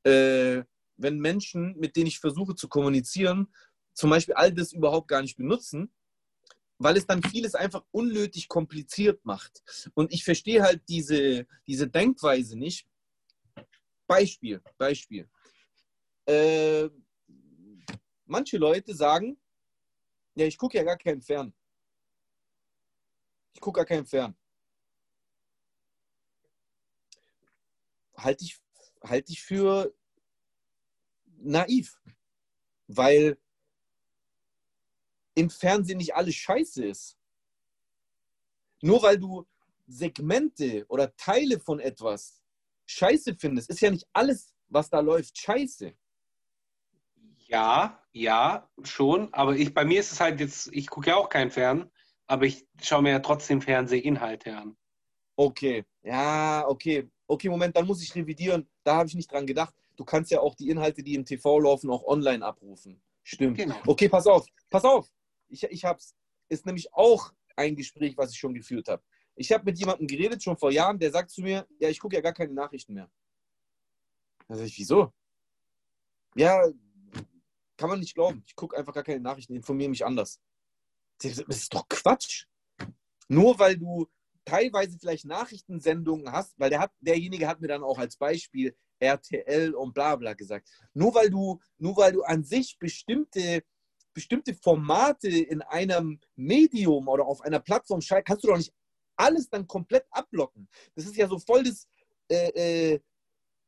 äh, 0.05 0.63
wenn 0.97 1.19
Menschen, 1.19 1.77
mit 1.79 1.97
denen 1.97 2.07
ich 2.07 2.21
versuche 2.21 2.55
zu 2.55 2.69
kommunizieren, 2.69 3.49
zum 3.93 4.11
Beispiel 4.11 4.35
all 4.35 4.53
das 4.53 4.73
überhaupt 4.73 5.09
gar 5.09 5.23
nicht 5.23 5.37
benutzen, 5.37 5.91
weil 6.79 6.97
es 6.97 7.07
dann 7.07 7.23
vieles 7.23 7.55
einfach 7.55 7.85
unnötig 7.91 8.49
kompliziert 8.49 9.25
macht. 9.25 9.63
Und 9.95 10.13
ich 10.13 10.25
verstehe 10.25 10.63
halt 10.63 10.83
diese, 10.89 11.47
diese 11.67 11.89
Denkweise 11.89 12.59
nicht. 12.59 12.87
Beispiel, 14.07 14.63
Beispiel. 14.79 15.29
Äh, 16.27 16.89
manche 18.25 18.59
Leute 18.59 18.95
sagen, 18.95 19.39
ja, 20.35 20.47
ich 20.47 20.59
gucke 20.59 20.77
ja 20.77 20.85
gar 20.85 20.99
keinen 20.99 21.23
Fern. 21.23 21.55
Ich 23.55 23.61
gucke 23.61 23.79
gar 23.79 23.87
keinen 23.87 24.07
Fern. 24.07 24.37
Halte 28.17 28.45
ich, 28.45 28.61
halte 29.03 29.33
ich 29.33 29.43
für 29.43 29.95
naiv, 31.39 32.01
weil 32.87 33.39
im 35.35 35.51
Fernsehen 35.51 35.99
nicht 35.99 36.15
alles 36.15 36.35
scheiße 36.35 36.85
ist. 36.85 37.19
Nur 38.81 39.03
weil 39.03 39.19
du 39.19 39.47
Segmente 39.87 40.87
oder 40.89 41.15
Teile 41.17 41.61
von 41.61 41.79
etwas 41.79 42.43
scheiße 42.87 43.37
findest, 43.39 43.71
ist 43.71 43.81
ja 43.81 43.91
nicht 43.91 44.07
alles, 44.13 44.55
was 44.69 44.91
da 44.91 45.01
läuft, 45.01 45.39
scheiße. 45.39 45.93
Ja, 47.49 48.03
ja, 48.13 48.69
schon. 48.83 49.33
Aber 49.33 49.55
ich, 49.55 49.73
bei 49.73 49.85
mir 49.85 50.01
ist 50.01 50.13
es 50.13 50.21
halt 50.21 50.41
jetzt, 50.41 50.69
ich 50.73 50.89
gucke 50.89 51.11
ja 51.11 51.17
auch 51.17 51.29
kein 51.29 51.51
Fern, 51.51 51.91
aber 52.27 52.45
ich 52.45 52.67
schaue 52.83 53.03
mir 53.03 53.11
ja 53.11 53.19
trotzdem 53.21 53.63
Fernsehinhalte 53.63 54.57
an. 54.57 54.77
Okay, 55.37 55.85
ja, 56.03 56.65
okay. 56.67 57.09
Okay, 57.29 57.49
Moment, 57.49 57.77
dann 57.77 57.87
muss 57.87 58.03
ich 58.03 58.15
revidieren. 58.15 58.69
Da 58.85 58.97
habe 58.97 59.09
ich 59.09 59.15
nicht 59.15 59.31
dran 59.31 59.47
gedacht. 59.47 59.75
Du 59.97 60.05
kannst 60.05 60.31
ja 60.31 60.41
auch 60.41 60.55
die 60.55 60.69
Inhalte, 60.71 61.03
die 61.03 61.15
im 61.15 61.25
TV 61.25 61.59
laufen, 61.59 61.91
auch 61.91 62.05
online 62.05 62.45
abrufen. 62.45 63.03
Stimmt. 63.23 63.59
Genau. 63.59 63.77
Okay, 63.87 64.09
pass 64.09 64.27
auf, 64.27 64.47
pass 64.71 64.85
auf. 64.85 65.11
Ich, 65.49 65.65
ich 65.65 65.85
hab's. 65.85 66.15
Ist 66.49 66.65
nämlich 66.65 66.93
auch 66.95 67.33
ein 67.57 67.75
Gespräch, 67.75 68.17
was 68.17 68.31
ich 68.31 68.39
schon 68.39 68.55
geführt 68.55 68.89
habe. 68.89 69.03
Ich 69.37 69.53
habe 69.53 69.65
mit 69.65 69.79
jemandem 69.79 70.07
geredet, 70.07 70.43
schon 70.43 70.57
vor 70.57 70.73
Jahren, 70.73 70.99
der 70.99 71.11
sagt 71.11 71.31
zu 71.31 71.43
mir, 71.43 71.67
ja, 71.79 71.89
ich 71.89 72.01
gucke 72.01 72.17
ja 72.17 72.23
gar 72.23 72.33
keine 72.33 72.55
Nachrichten 72.55 72.95
mehr. 72.95 73.11
Da 74.49 74.57
sag 74.57 74.65
ich, 74.65 74.79
wieso? 74.79 75.13
Ja, 76.35 76.63
kann 77.77 77.91
man 77.91 78.01
nicht 78.01 78.15
glauben. 78.15 78.43
Ich 78.47 78.57
gucke 78.57 78.77
einfach 78.77 78.95
gar 78.95 79.05
keine 79.05 79.21
Nachrichten, 79.21 79.55
informiere 79.55 79.91
mich 79.91 80.05
anders. 80.05 80.41
Das 81.19 81.39
ist 81.39 81.75
doch 81.75 81.87
Quatsch. 81.89 82.47
Nur 83.29 83.59
weil 83.59 83.77
du 83.77 84.07
teilweise 84.45 84.99
vielleicht 84.99 85.27
Nachrichtensendungen 85.27 86.33
hast, 86.33 86.59
weil 86.59 86.71
der 86.71 86.81
hat, 86.81 86.93
derjenige 87.01 87.47
hat 87.47 87.61
mir 87.61 87.69
dann 87.69 87.83
auch 87.83 87.99
als 87.99 88.17
Beispiel 88.17 88.75
RTL 88.99 89.75
und 89.75 89.93
bla 89.93 90.17
bla 90.17 90.33
gesagt. 90.33 90.69
Nur 90.95 91.15
weil 91.15 91.29
du, 91.29 91.61
nur 91.79 91.97
weil 91.97 92.13
du 92.13 92.23
an 92.23 92.45
sich 92.45 92.79
bestimmte, 92.79 93.65
bestimmte 94.15 94.55
Formate 94.55 95.29
in 95.29 95.61
einem 95.63 96.21
Medium 96.37 97.09
oder 97.09 97.27
auf 97.27 97.43
einer 97.43 97.61
Plattform 97.61 98.01
schaltest, 98.01 98.27
kannst 98.27 98.45
du 98.45 98.49
doch 98.49 98.57
nicht 98.57 98.73
alles 99.17 99.49
dann 99.49 99.67
komplett 99.67 100.07
abblocken. 100.11 100.69
Das 100.95 101.07
ist 101.07 101.17
ja 101.17 101.27
so 101.29 101.39
voll 101.39 101.65
das 101.65 101.87
äh, 102.29 102.93
äh, 102.95 103.01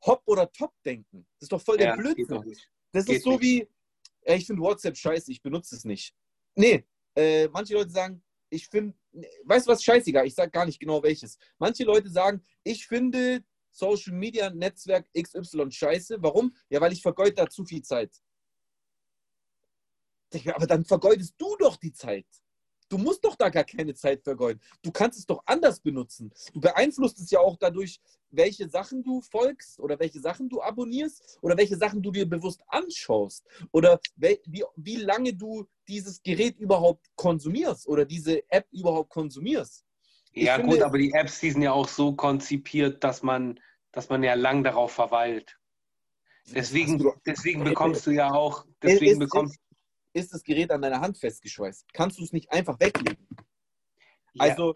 Hop- 0.05 0.23
oder 0.27 0.51
Top-Denken. 0.53 1.27
Das 1.39 1.47
ist 1.47 1.53
doch 1.53 1.61
voll 1.61 1.77
der 1.77 1.89
Ja, 1.89 1.97
Blödsinn. 1.97 2.27
doch 2.29 2.45
nicht. 2.45 2.71
Das 2.93 3.07
Geht 3.07 3.17
ist 3.19 3.25
so 3.25 3.33
nicht. 3.33 3.43
wie, 3.43 3.69
ja, 4.27 4.35
ich 4.35 4.47
finde 4.47 4.63
WhatsApp 4.63 4.97
scheiße, 4.97 5.31
ich 5.31 5.43
benutze 5.43 5.77
es 5.77 5.85
nicht. 5.85 6.15
Nee, 6.55 6.85
äh, 7.15 7.49
manche 7.49 7.75
Leute 7.75 7.91
sagen, 7.91 8.23
ich 8.51 8.69
finde, 8.69 8.97
weißt 9.45 9.67
du 9.67 9.73
was, 9.73 9.83
scheißegal, 9.83 10.27
ich 10.27 10.35
sage 10.35 10.51
gar 10.51 10.65
nicht 10.65 10.79
genau 10.81 11.03
welches. 11.03 11.39
Manche 11.59 11.85
Leute 11.85 12.09
sagen, 12.11 12.43
ich 12.65 12.87
finde 12.87 13.45
Social 13.71 14.15
Media 14.15 14.51
Netzwerk 14.51 15.09
XY 15.13 15.71
scheiße. 15.71 16.17
Warum? 16.21 16.55
Ja, 16.71 16.81
weil 16.81 16.93
ich 16.93 17.03
vergeude 17.03 17.35
da 17.35 17.49
zu 17.49 17.65
viel 17.65 17.83
Zeit. 17.83 18.13
Aber 20.55 20.67
dann 20.67 20.85
vergeudest 20.85 21.35
du 21.39 21.57
doch 21.57 21.77
die 21.77 21.93
Zeit. 21.93 22.27
Du 22.89 22.97
musst 22.99 23.25
doch 23.25 23.37
da 23.37 23.49
gar 23.51 23.65
keine 23.65 23.95
Zeit 23.95 24.23
vergeuden. 24.23 24.61
Du 24.83 24.91
kannst 24.91 25.19
es 25.19 25.27
doch 25.27 25.43
anders 25.47 25.81
benutzen. 25.81 26.33
Du 26.55 26.61
beeinflusst 26.61 27.19
es 27.21 27.31
ja 27.31 27.41
auch 27.41 27.57
dadurch, 27.57 28.01
welche 28.31 28.69
Sachen 28.69 29.03
du 29.03 29.21
folgst 29.21 29.79
oder 29.81 29.99
welche 29.99 30.21
Sachen 30.21 30.49
du 30.49 30.61
abonnierst 30.61 31.39
oder 31.43 31.57
welche 31.57 31.77
Sachen 31.77 32.03
du 32.03 32.11
dir 32.11 32.27
bewusst 32.29 32.63
anschaust 32.69 33.47
oder 33.73 34.01
wie, 34.17 34.65
wie 34.77 34.97
lange 34.97 35.35
du 35.35 35.67
dieses 35.87 36.23
Gerät 36.23 36.59
überhaupt 36.59 37.07
konsumierst 37.15 37.87
oder 37.89 38.05
diese 38.05 38.43
App 38.51 38.67
überhaupt 38.71 39.11
konsumierst. 39.11 39.85
Ich 40.33 40.45
Ja, 40.45 40.57
finde- 40.57 40.77
gut, 40.77 40.83
aber 40.83 40.99
die 40.99 41.13
Apps, 41.13 41.41
die 41.41 41.51
sind 41.51 41.63
ja 41.63 41.73
auch 41.73 41.89
so 41.89 42.15
konzipiert, 42.15 43.03
dass 43.03 43.23
man, 43.23 43.59
dass 43.93 44.09
man 44.09 44.23
ja 44.23 44.35
lang 44.35 44.63
darauf 44.63 44.93
verweilt. 44.93 45.59
Deswegen, 46.55 47.05
deswegen 47.27 47.65
bekommst 47.65 48.07
du 48.07 48.11
ja 48.11 48.31
auch, 48.33 48.65
deswegen 48.83 49.19
bekommst 49.19 49.59
ist, 50.19 50.33
das 50.35 50.43
Gerät 50.43 50.71
an 50.71 50.83
deiner 50.83 51.01
Hand 51.01 51.19
festgeschweißt. 51.19 51.93
Kannst 51.93 52.19
du 52.19 52.25
es 52.25 52.33
nicht 52.33 52.51
einfach 52.53 52.79
weglegen? 52.81 53.27
ja, 54.35 54.45
Also, 54.45 54.75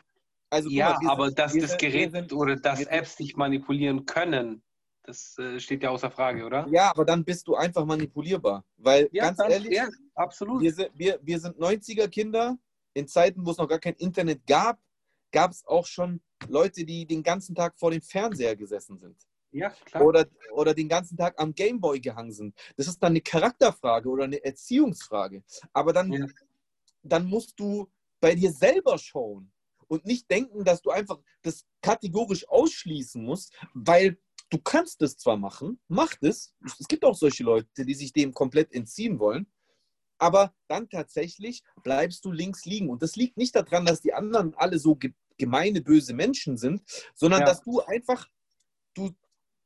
also 0.51 0.69
ja 0.71 0.99
mal, 1.03 1.11
aber 1.13 1.27
sind- 1.27 1.39
dass 1.39 1.53
das 1.57 1.77
Gerät 1.77 2.13
sind- 2.13 2.33
oder 2.33 2.57
dass 2.57 2.81
Apps 2.83 3.17
dich 3.17 3.37
manipulieren 3.37 4.05
können, 4.07 4.63
das 5.05 5.37
äh, 5.39 5.59
steht 5.59 5.83
ja 5.83 5.91
außer 5.91 6.11
Frage, 6.11 6.45
oder? 6.47 6.67
Ja, 6.71 6.91
aber 6.91 7.05
dann 7.05 7.25
bist 7.25 7.49
du 7.49 7.57
einfach 7.57 7.85
manipulierbar. 7.85 8.65
Weil, 8.77 9.09
ganz 9.09 9.37
dann- 9.39 9.51
ehrlich, 9.51 9.73
ja, 9.75 9.89
absolut. 10.15 10.63
wir 10.63 10.73
sind, 10.73 10.91
wir, 10.95 11.19
wir 11.23 11.41
sind 11.41 11.59
90er-Kinder. 11.59 12.57
In 12.95 13.09
Zeiten, 13.09 13.45
wo 13.47 13.51
es 13.51 13.57
noch 13.57 13.69
gar 13.69 13.79
kein 13.79 13.95
Internet 13.95 14.47
gab, 14.47 14.79
gab 15.33 15.51
es 15.51 15.65
auch 15.67 15.87
schon 15.87 16.21
Leute, 16.47 16.85
die 16.85 17.07
den 17.07 17.23
ganzen 17.23 17.55
Tag 17.55 17.77
vor 17.79 17.91
dem 17.91 18.03
Fernseher 18.03 18.55
gesessen 18.55 18.99
sind. 18.99 19.17
Ja. 19.53 19.73
Oder, 20.01 20.27
oder 20.53 20.75
den 20.75 20.89
ganzen 20.89 21.17
Tag 21.17 21.35
am 21.41 21.55
Gameboy 21.55 22.01
gehangen 22.01 22.33
sind. 22.33 22.55
Das 22.77 22.89
ist 22.89 22.99
dann 23.03 23.13
eine 23.13 23.21
Charakterfrage 23.21 24.09
oder 24.09 24.25
eine 24.25 24.43
Erziehungsfrage. 24.45 25.43
Aber 25.73 25.93
dann, 25.93 26.13
Ja. 26.13 26.27
dann 27.03 27.27
musst 27.27 27.61
du 27.61 27.91
bei 28.21 28.35
dir 28.35 28.51
selber 28.53 28.99
schauen 28.99 29.53
und 29.89 30.07
nicht 30.07 30.31
denken, 30.31 30.65
dass 30.65 30.81
du 30.81 30.91
einfach 30.91 31.19
das 31.43 31.67
kategorisch 31.83 32.49
ausschließen 32.49 33.23
musst, 33.23 33.53
weil 33.75 34.19
du 34.49 34.59
kannst 34.59 35.03
es 35.03 35.19
zwar 35.19 35.37
machen, 35.37 35.81
mach 35.89 36.15
es. 36.23 36.55
Es 36.79 36.89
gibt 36.89 37.05
auch 37.05 37.15
solche 37.17 37.43
Leute, 37.45 37.85
die 37.85 37.95
sich 37.95 38.13
dem 38.13 38.33
komplett 38.33 38.73
entziehen 38.73 39.19
wollen, 39.19 39.47
aber 40.19 40.55
dann 40.69 40.89
tatsächlich 40.89 41.63
bleibst 41.83 42.25
du 42.25 42.31
links 42.33 42.65
liegen. 42.65 42.89
Und 42.91 43.03
das 43.03 43.17
liegt 43.17 43.37
nicht 43.37 43.55
daran, 43.57 43.85
dass 43.85 44.01
die 44.01 44.15
anderen 44.15 44.55
alle 44.55 44.79
so 44.79 44.95
ge 44.97 45.13
gemeine, 45.39 45.81
böse 45.81 46.13
Menschen 46.15 46.57
sind, 46.57 46.83
sondern 47.15 47.41
Ja. 47.41 47.47
dass 47.47 47.63
du 47.63 47.81
einfach, 47.81 48.29
du, 48.95 49.11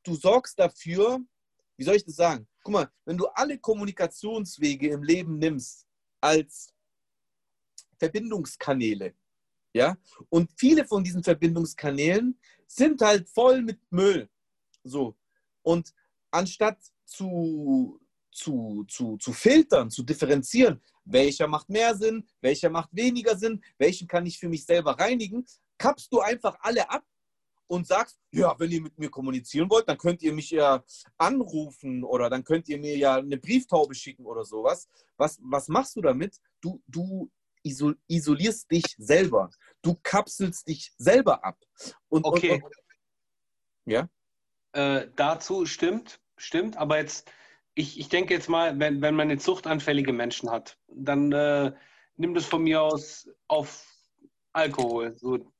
du 0.07 0.15
sorgst 0.15 0.57
dafür, 0.57 1.19
wie 1.75 1.83
soll 1.83 1.95
ich 1.95 2.05
das 2.05 2.15
sagen? 2.15 2.47
Guck 2.63 2.73
mal, 2.73 2.91
wenn 3.05 3.17
du 3.17 3.27
alle 3.27 3.57
Kommunikationswege 3.57 4.89
im 4.89 5.03
Leben 5.03 5.37
nimmst 5.37 5.85
als 6.21 6.73
Verbindungskanäle, 7.97 9.13
ja, 9.73 9.95
und 10.29 10.51
viele 10.55 10.85
von 10.85 11.03
diesen 11.03 11.23
Verbindungskanälen 11.23 12.39
sind 12.65 13.01
halt 13.01 13.29
voll 13.29 13.61
mit 13.61 13.79
Müll. 13.91 14.29
So. 14.83 15.15
Und 15.61 15.93
anstatt 16.31 16.79
zu, 17.05 17.99
zu, 18.31 18.85
zu, 18.87 19.17
zu 19.17 19.33
filtern, 19.33 19.89
zu 19.91 20.03
differenzieren, 20.03 20.81
welcher 21.05 21.47
macht 21.47 21.69
mehr 21.69 21.95
Sinn, 21.95 22.27
welcher 22.41 22.69
macht 22.69 22.89
weniger 22.91 23.37
Sinn, 23.37 23.63
welchen 23.77 24.07
kann 24.07 24.25
ich 24.25 24.39
für 24.39 24.49
mich 24.49 24.65
selber 24.65 24.99
reinigen, 24.99 25.45
kappst 25.77 26.11
du 26.11 26.19
einfach 26.21 26.57
alle 26.61 26.89
ab 26.89 27.05
und 27.67 27.87
sagst, 27.87 28.19
ja, 28.31 28.55
wenn 28.59 28.71
ihr 28.71 28.81
mit 28.81 28.97
mir 28.97 29.09
kommunizieren 29.09 29.69
wollt, 29.69 29.87
dann 29.87 29.97
könnt 29.97 30.21
ihr 30.21 30.33
mich 30.33 30.51
ja 30.51 30.83
anrufen 31.17 32.03
oder 32.03 32.29
dann 32.29 32.43
könnt 32.43 32.67
ihr 32.69 32.77
mir 32.77 32.97
ja 32.97 33.15
eine 33.15 33.37
Brieftaube 33.37 33.93
schicken 33.93 34.25
oder 34.25 34.43
sowas. 34.43 34.87
Was, 35.17 35.39
was 35.43 35.67
machst 35.67 35.95
du 35.95 36.01
damit? 36.01 36.37
Du, 36.61 36.81
du 36.87 37.29
isol 37.63 37.97
isolierst 38.07 38.71
dich 38.71 38.85
selber. 38.97 39.49
Du 39.81 39.97
kapselst 40.01 40.67
dich 40.67 40.93
selber 40.97 41.43
ab. 41.43 41.57
Und, 42.09 42.25
Okay. 42.25 42.53
Und, 42.53 42.63
und, 42.63 42.73
ja? 43.85 44.09
Äh, 44.73 45.07
dazu 45.15 45.65
stimmt, 45.65 46.19
stimmt, 46.35 46.77
aber 46.77 46.97
jetzt, 46.97 47.31
ich, 47.73 47.99
ich 47.99 48.09
denke 48.09 48.33
jetzt 48.33 48.49
mal, 48.49 48.77
wenn, 48.79 49.01
wenn 49.01 49.15
man 49.15 49.29
jetzt 49.29 49.45
suchtanfällige 49.45 50.13
Menschen 50.13 50.49
hat, 50.49 50.77
dann 50.87 51.31
äh, 51.31 51.73
nimm 52.17 52.33
das 52.33 52.45
von 52.45 52.63
mir 52.63 52.81
aus 52.81 53.29
auf 53.47 53.85
Alkohol. 54.53 55.15
So, 55.17 55.51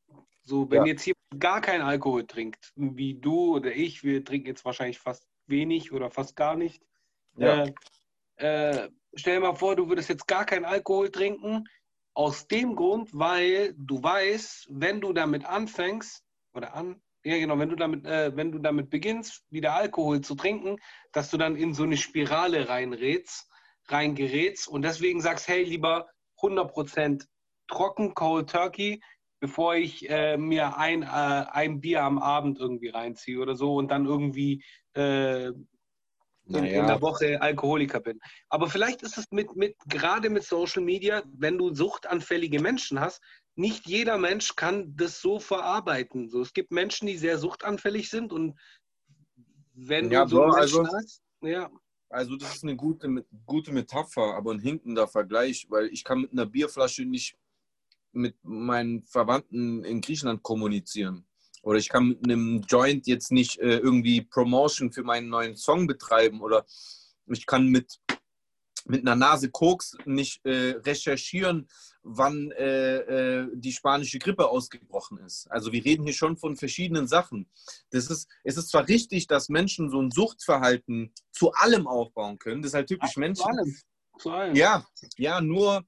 so 0.48 0.70
wenn 0.72 0.86
Ja. 0.86 0.86
jetzt 0.86 1.04
hier 1.04 1.14
gar 1.38 1.62
kein 1.62 1.82
Alkohol 1.82 2.26
trinkt, 2.26 2.72
wie 2.76 3.16
du 3.16 3.56
oder 3.56 3.74
ich, 3.76 4.04
wir 4.04 4.24
trinken 4.24 4.48
jetzt 4.48 4.64
wahrscheinlich 4.64 5.00
fast 5.00 5.28
wenig 5.46 5.92
oder 5.92 6.10
fast 6.10 6.36
gar 6.36 6.56
nicht. 6.56 6.82
Ja. 7.36 7.66
Äh, 7.66 7.74
äh, 8.38 8.90
stell 9.16 9.36
dir 9.36 9.48
mal 9.48 9.56
vor, 9.56 9.76
du 9.76 9.90
würdest 9.90 10.10
jetzt 10.10 10.28
gar 10.28 10.46
keinen 10.46 10.66
Alkohol 10.66 11.10
trinken, 11.12 11.66
aus 12.14 12.48
dem 12.48 12.76
Grund, 12.76 13.10
weil 13.14 13.76
du 13.78 14.02
weißt, 14.02 14.68
wenn 14.72 15.02
du 15.02 15.14
damit 15.14 15.46
anfängst, 15.46 16.24
oder 16.54 16.74
an, 16.74 17.02
ja 17.24 17.38
genau, 17.38 17.60
wenn 17.60 17.70
du 17.70 17.76
damit, 17.76 18.06
äh, 18.06 18.36
wenn 18.36 18.52
du 18.52 18.60
damit 18.60 18.90
beginnst, 18.90 19.44
wieder 19.50 19.76
Alkohol 19.76 20.22
zu 20.22 20.34
trinken, 20.34 20.78
dass 21.12 21.30
du 21.30 21.38
dann 21.38 21.56
in 21.56 21.74
so 21.74 21.84
eine 21.84 21.98
Spirale 21.98 22.70
reinrätst, 22.70 23.48
reingerätst 23.90 24.68
und 24.68 24.82
deswegen 24.82 25.22
sagst, 25.22 25.48
hey, 25.48 25.64
lieber 25.64 26.08
100% 26.42 27.28
trocken, 27.68 28.16
cold 28.16 28.50
turkey, 28.50 29.02
bevor 29.40 29.76
ich 29.76 30.10
äh, 30.10 30.38
mir 30.38 30.78
ein, 30.78 31.04
äh, 31.04 31.06
ein 31.06 31.80
Bier 31.82 32.04
am 32.04 32.18
Abend 32.20 32.60
irgendwie 32.60 32.90
reinziehe 32.90 33.40
oder 33.40 33.56
so 33.56 33.76
und 33.76 33.90
dann 33.90 34.06
irgendwie 34.06 34.64
äh, 34.96 35.48
in, 35.48 35.66
in 36.46 36.62
Naja. 36.62 36.88
der 36.88 37.02
Woche 37.02 37.42
Alkoholiker 37.42 38.00
bin. 38.00 38.20
Aber 38.50 38.68
vielleicht 38.70 39.04
ist 39.04 39.18
es 39.18 39.26
mit, 39.32 39.56
mit, 39.56 39.76
gerade 39.88 40.30
mit 40.30 40.44
Social 40.44 40.82
Media, 40.82 41.24
wenn 41.34 41.58
du 41.58 41.74
suchtanfällige 41.74 42.62
Menschen 42.62 43.00
hast, 43.00 43.22
nicht 43.56 43.86
jeder 43.88 44.18
Mensch 44.18 44.56
kann 44.56 44.96
das 44.96 45.20
so 45.20 45.40
verarbeiten. 45.40 46.30
So, 46.30 46.42
es 46.42 46.54
gibt 46.54 46.72
Menschen, 46.72 47.08
die 47.08 47.18
sehr 47.18 47.38
suchtanfällig 47.38 48.10
sind 48.10 48.32
und 48.32 48.58
wenn 49.74 50.10
Ja, 50.10 50.24
du 50.24 50.30
so 50.30 50.38
Bro, 50.38 50.46
Menschen 50.56 50.86
also- 50.86 50.86
hast, 50.96 51.22
ja, 51.42 51.70
Also 52.10 52.38
das 52.38 52.56
ist 52.56 52.64
eine 52.64 52.76
gute, 52.78 53.26
gute 53.46 53.72
Metapher, 53.74 54.36
aber 54.36 54.54
ein 54.54 54.60
hinkender 54.60 55.08
Vergleich, 55.08 55.66
weil 55.70 55.88
ich 55.88 56.04
kann 56.06 56.22
mit 56.22 56.32
einer 56.32 56.46
Bierflasche 56.46 57.04
nicht 57.04 57.36
mit 58.18 58.36
meinen 58.44 59.04
Verwandten 59.04 59.84
in 59.84 60.02
Griechenland 60.02 60.44
kommunizieren. 60.44 61.26
Oder 61.62 61.80
ich 61.80 61.90
kann 61.90 62.08
mit 62.08 62.24
einem 62.24 62.62
Joint 62.62 63.08
jetzt 63.08 63.32
nicht 63.32 63.60
äh, 63.60 63.78
irgendwie 63.78 64.22
Promotion 64.22 64.92
für 64.92 65.04
meinen 65.04 65.30
neuen 65.30 65.56
Song 65.56 65.88
betreiben. 65.88 66.42
Oder 66.42 66.66
ich 67.26 67.46
kann 67.46 67.68
mit, 67.68 68.00
mit 68.86 69.02
einer 69.02 69.16
Nase 69.16 69.50
Koks 69.50 69.98
nicht 70.06 70.46
äh, 70.46 70.76
recherchieren, 70.86 71.68
wann 72.04 72.52
äh, 72.52 72.98
äh, 72.98 73.48
die 73.54 73.74
spanische 73.74 74.20
Grippe 74.20 74.48
ausgebrochen 74.48 75.18
ist. 75.20 75.52
Also 75.52 75.72
wir 75.74 75.84
reden 75.84 76.06
hier 76.06 76.14
schon 76.14 76.38
von 76.38 76.56
verschiedenen 76.56 77.08
Sachen. 77.08 77.50
Das 77.90 78.10
ist, 78.10 78.30
es 78.44 78.58
ist 78.58 78.70
zwar 78.70 78.88
richtig, 78.88 79.28
dass 79.28 79.50
Menschen 79.50 79.90
so 79.90 80.02
ein 80.02 80.12
Suchtverhalten 80.12 81.12
zu 81.32 81.52
allem 81.52 81.88
aufbauen 81.88 82.40
können. 82.40 82.62
Das 82.62 82.70
ist 82.70 82.76
halt 82.76 82.88
typisch 82.88 83.14
zu 83.14 83.20
Menschen. 83.20 83.46
allem. 83.46 83.78
Zu 84.20 84.32
allem. 84.32 84.56
Ja, 84.56 84.86
ja, 85.18 85.42
nur, 85.42 85.86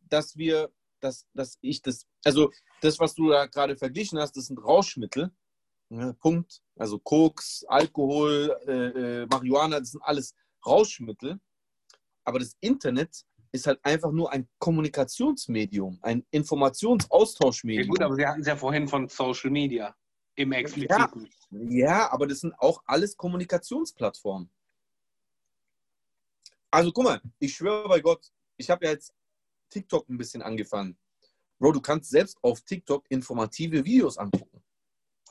dass 0.00 0.36
wir, 0.36 0.70
dass, 1.00 1.26
dass 1.34 1.58
ich 1.60 1.82
das, 1.82 2.06
also 2.24 2.50
das, 2.80 2.98
was 2.98 3.14
du 3.14 3.28
da 3.30 3.46
gerade 3.46 3.76
verglichen 3.76 4.18
hast, 4.18 4.36
das 4.36 4.46
sind 4.46 4.58
Rauschmittel. 4.58 5.30
Ja, 5.90 6.12
Punkt. 6.14 6.62
Also 6.76 6.98
Koks, 6.98 7.64
Alkohol, 7.66 8.56
äh, 8.66 9.22
äh, 9.22 9.26
Marihuana, 9.26 9.80
das 9.80 9.90
sind 9.90 10.02
alles 10.02 10.34
Rauschmittel. 10.64 11.40
Aber 12.24 12.38
das 12.38 12.56
Internet 12.60 13.24
ist 13.52 13.66
halt 13.66 13.84
einfach 13.84 14.12
nur 14.12 14.30
ein 14.32 14.48
Kommunikationsmedium, 14.58 15.98
ein 16.02 16.18
Ja, 16.20 16.24
Informationsaustauschmedium. 16.30 17.88
gut, 17.88 18.02
aber 18.02 18.16
wir 18.16 18.28
hatten 18.28 18.42
es 18.42 18.46
ja 18.46 18.56
vorhin 18.56 18.86
von 18.86 19.08
Social 19.08 19.50
Media 19.50 19.96
im 20.36 20.52
expliziten. 20.52 21.28
Ja, 21.50 22.10
aber 22.12 22.28
das 22.28 22.40
sind 22.40 22.54
auch 22.58 22.82
alles 22.86 23.16
Kommunikationsplattformen. 23.16 24.48
Also 26.70 26.92
guck 26.92 27.04
mal, 27.04 27.20
ich 27.40 27.54
schwöre 27.54 27.88
bei 27.88 28.00
Gott, 28.00 28.30
ich 28.56 28.70
habe 28.70 28.84
ja 28.84 28.92
jetzt 28.92 29.12
TikTok 29.70 30.08
ein 30.08 30.18
bisschen 30.18 30.42
angefangen. 30.42 30.98
Bro, 31.58 31.72
du 31.72 31.80
kannst 31.80 32.10
selbst 32.10 32.38
auf 32.42 32.60
TikTok 32.62 33.04
informative 33.10 33.84
Videos 33.84 34.18
angucken. 34.18 34.62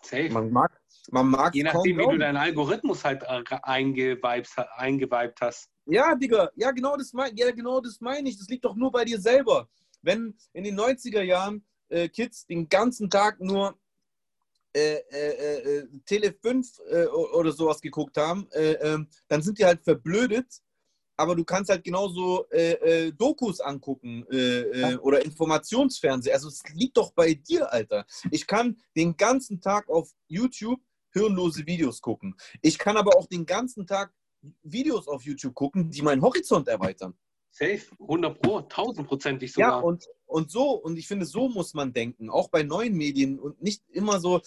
Safe. 0.02 0.30
Man 0.30 0.52
mag, 0.52 0.72
man 1.11 1.28
mag 1.28 1.53
Je 1.56 1.64
nachdem, 1.64 1.98
wie 1.98 2.03
du 2.03 2.18
deinen 2.18 2.38
Algorithmus 2.38 3.03
halt 3.03 3.24
äh, 3.24 3.44
eingeweibt, 3.64 4.49
eingeweibt 4.76 5.41
hast. 5.41 5.70
Ja, 5.86 6.16
Digga, 6.16 6.49
ja, 6.56 6.72
genau 6.72 6.95
das 6.95 7.14
meine 7.14 7.38
ja, 7.38 7.52
genau 7.52 7.82
das 7.82 7.99
mein 7.99 8.26
ich. 8.26 8.38
Das 8.38 8.48
liegt 8.48 8.66
doch 8.66 8.76
nur 8.76 8.91
bei 8.91 9.06
dir 9.06 9.20
selber. 9.20 9.68
Wenn 10.02 10.38
in 10.53 10.64
den 10.64 10.80
90er 10.80 11.22
Jahren 11.22 11.66
äh, 11.90 12.07
Kids 12.07 12.45
den 12.45 12.70
ganzen 12.70 13.10
Tag 13.10 13.40
nur 13.40 13.78
äh, 14.76 14.98
äh, 15.11 15.80
äh, 15.80 15.88
Tele 16.06 16.32
5 16.32 16.80
äh, 16.91 17.06
oder 17.07 17.52
sowas 17.52 17.82
geguckt 17.82 18.18
haben, 18.18 18.48
äh, 18.52 18.74
ähm, 18.74 19.07
dann 19.28 19.41
sind 19.41 19.57
die 19.57 19.66
halt 19.66 19.84
verblödet. 19.84 20.61
Aber 21.20 21.36
du 21.36 21.44
kannst 21.44 21.70
halt 21.70 21.84
genauso 21.84 22.48
äh, 22.50 23.08
äh, 23.08 23.12
Dokus 23.12 23.60
angucken 23.60 24.26
äh, 24.32 24.62
äh, 24.62 24.96
oder 25.00 25.22
Informationsfernsehen. 25.26 26.34
Also 26.34 26.48
es 26.48 26.64
liegt 26.74 26.96
doch 26.96 27.12
bei 27.12 27.34
dir, 27.34 27.70
Alter. 27.74 28.06
Ich 28.32 28.48
kann 28.48 28.78
den 28.96 29.18
ganzen 29.18 29.60
Tag 29.60 29.90
auf 29.90 30.14
YouTube 30.28 30.80
hirnlose 31.12 31.66
Videos 31.68 32.00
gucken. 32.02 32.38
Ich 32.62 32.78
kann 32.78 32.96
aber 32.96 33.18
auch 33.18 33.26
den 33.26 33.46
ganzen 33.46 33.86
Tag 33.86 34.14
Videos 34.64 35.10
auf 35.10 35.24
YouTube 35.24 35.56
gucken, 35.56 35.91
die 35.91 36.02
meinen 36.02 36.22
Horizont 36.22 36.70
erweitern. 36.70 37.14
Safe, 37.52 37.82
100 38.00 38.41
Pro, 38.41 38.60
1000%ig 38.60 39.54
Ja, 39.58 39.72
sogar. 39.72 39.84
und, 39.84 40.08
und 40.26 40.50
so, 40.50 40.72
und 40.72 40.98
ich 40.98 41.08
finde, 41.10 41.26
so 41.26 41.50
muss 41.50 41.74
man 41.74 41.91
denken, 41.91 42.30
auch 42.30 42.48
bei 42.48 42.64
neuen 42.64 42.94
Medien 42.96 43.40
und 43.40 43.62
nicht 43.62 43.84
immer 43.90 44.22
so, 44.22 44.40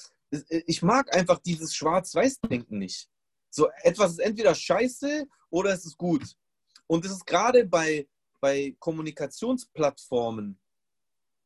ich 0.48 0.80
mag 0.80 1.14
einfach 1.14 1.38
dieses 1.40 1.74
Schwarz-Weiß-Denken 1.74 2.78
nicht. 2.78 3.10
So, 3.50 3.68
etwas 3.82 4.12
ist 4.12 4.20
entweder 4.20 4.54
scheiße 4.54 5.26
oder 5.50 5.74
es 5.74 5.84
ist 5.84 5.98
gut. 5.98 6.38
Und 6.86 7.04
es 7.04 7.12
ist 7.12 7.26
gerade 7.26 7.64
bei, 7.64 8.06
bei 8.40 8.74
Kommunikationsplattformen, 8.78 10.58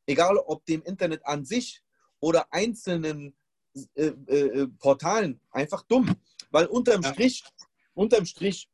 egal 0.06 0.38
ob 0.38 0.64
dem 0.66 0.82
Internet 0.82 1.24
an 1.26 1.44
sich 1.44 1.82
oder 2.20 2.52
einzelnen 2.52 3.36
äh, 3.94 4.06
äh, 4.06 4.68
Portalen, 4.78 5.40
einfach 5.50 5.82
dumm. 5.82 6.14
Weil 6.50 6.66
unterm 6.66 7.02
Ja. 7.02 7.12
Strich, 7.12 7.44
unterm 7.94 8.24
Strich 8.24 8.70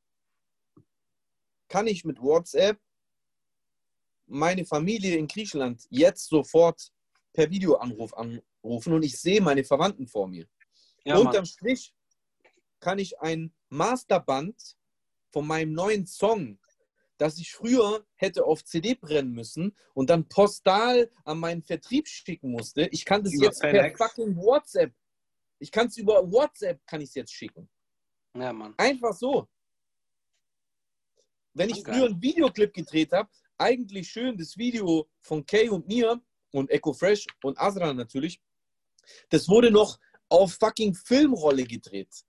kann 1.69 1.87
ich 1.87 2.05
mit 2.05 2.21
WhatsApp 2.21 2.79
meine 4.27 4.65
Familie 4.65 5.17
in 5.17 5.27
Griechenland 5.27 5.87
jetzt 5.91 6.29
sofort 6.29 6.93
per 7.33 7.51
Videoanruf 7.51 8.15
anrufen 8.15 8.93
und 8.93 9.03
ich 9.03 9.19
sehe 9.19 9.41
meine 9.41 9.65
Verwandten 9.65 10.07
vor 10.07 10.29
mir. 10.29 10.47
ja. 11.05 11.17
Unterm 11.19 11.45
Strich 11.45 11.95
kann 12.79 12.99
ich 12.99 13.19
ein 13.21 13.53
Masterband 13.69 14.77
von 15.33 15.47
meinem 15.47 15.73
neuen 15.73 16.07
Song, 16.07 16.59
das 17.19 17.39
ich 17.39 17.53
früher 17.53 18.07
hätte 18.17 18.45
auf 18.45 18.65
CD 18.65 18.95
brennen 18.95 19.33
müssen 19.33 19.75
und 19.95 20.11
dann 20.11 20.29
postal 20.29 21.11
an 21.25 21.39
meinen 21.39 21.63
Vertrieb 21.63 22.07
schicken 22.07 22.51
musste. 22.51 22.89
Ich 22.93 23.05
kann 23.05 23.25
das 23.25 23.33
Über 23.33 23.47
jetzt 23.47 23.61
FedEx. 23.61 23.99
per 23.99 24.09
fucking 24.09 24.37
WhatsApp. 24.37 24.93
Ich 25.59 25.71
kann 25.71 25.87
es 25.87 25.97
über 25.97 26.31
WhatsApp 26.31 26.85
kann 26.87 27.01
ich 27.01 27.11
es 27.11 27.15
jetzt 27.15 27.33
schicken. 27.33 27.69
ja, 28.37 28.53
Mann. 28.53 28.75
Einfach 28.77 29.15
so. 29.15 29.49
Wenn 31.55 31.71
ich 31.71 31.85
Geil. 31.85 31.95
früher 31.95 32.07
einen 32.07 32.21
Videoclip 32.23 32.73
gedreht 32.73 33.13
habe, 33.13 33.31
eigentlich 33.59 34.09
schön 34.09 34.37
das 34.37 34.57
Video 34.57 35.09
von 35.21 35.45
Kay 35.47 35.69
und 35.69 35.87
mir 35.87 36.21
und 36.51 36.71
Echo 36.71 36.93
Fresh 36.93 37.27
und 37.43 37.59
Azra 37.61 37.93
natürlich, 37.93 38.41
das 39.29 39.49
wurde 39.49 39.71
noch 39.71 39.99
auf 40.29 40.55
fucking 40.55 40.95
Filmrolle 40.95 41.65
gedreht. 41.65 42.25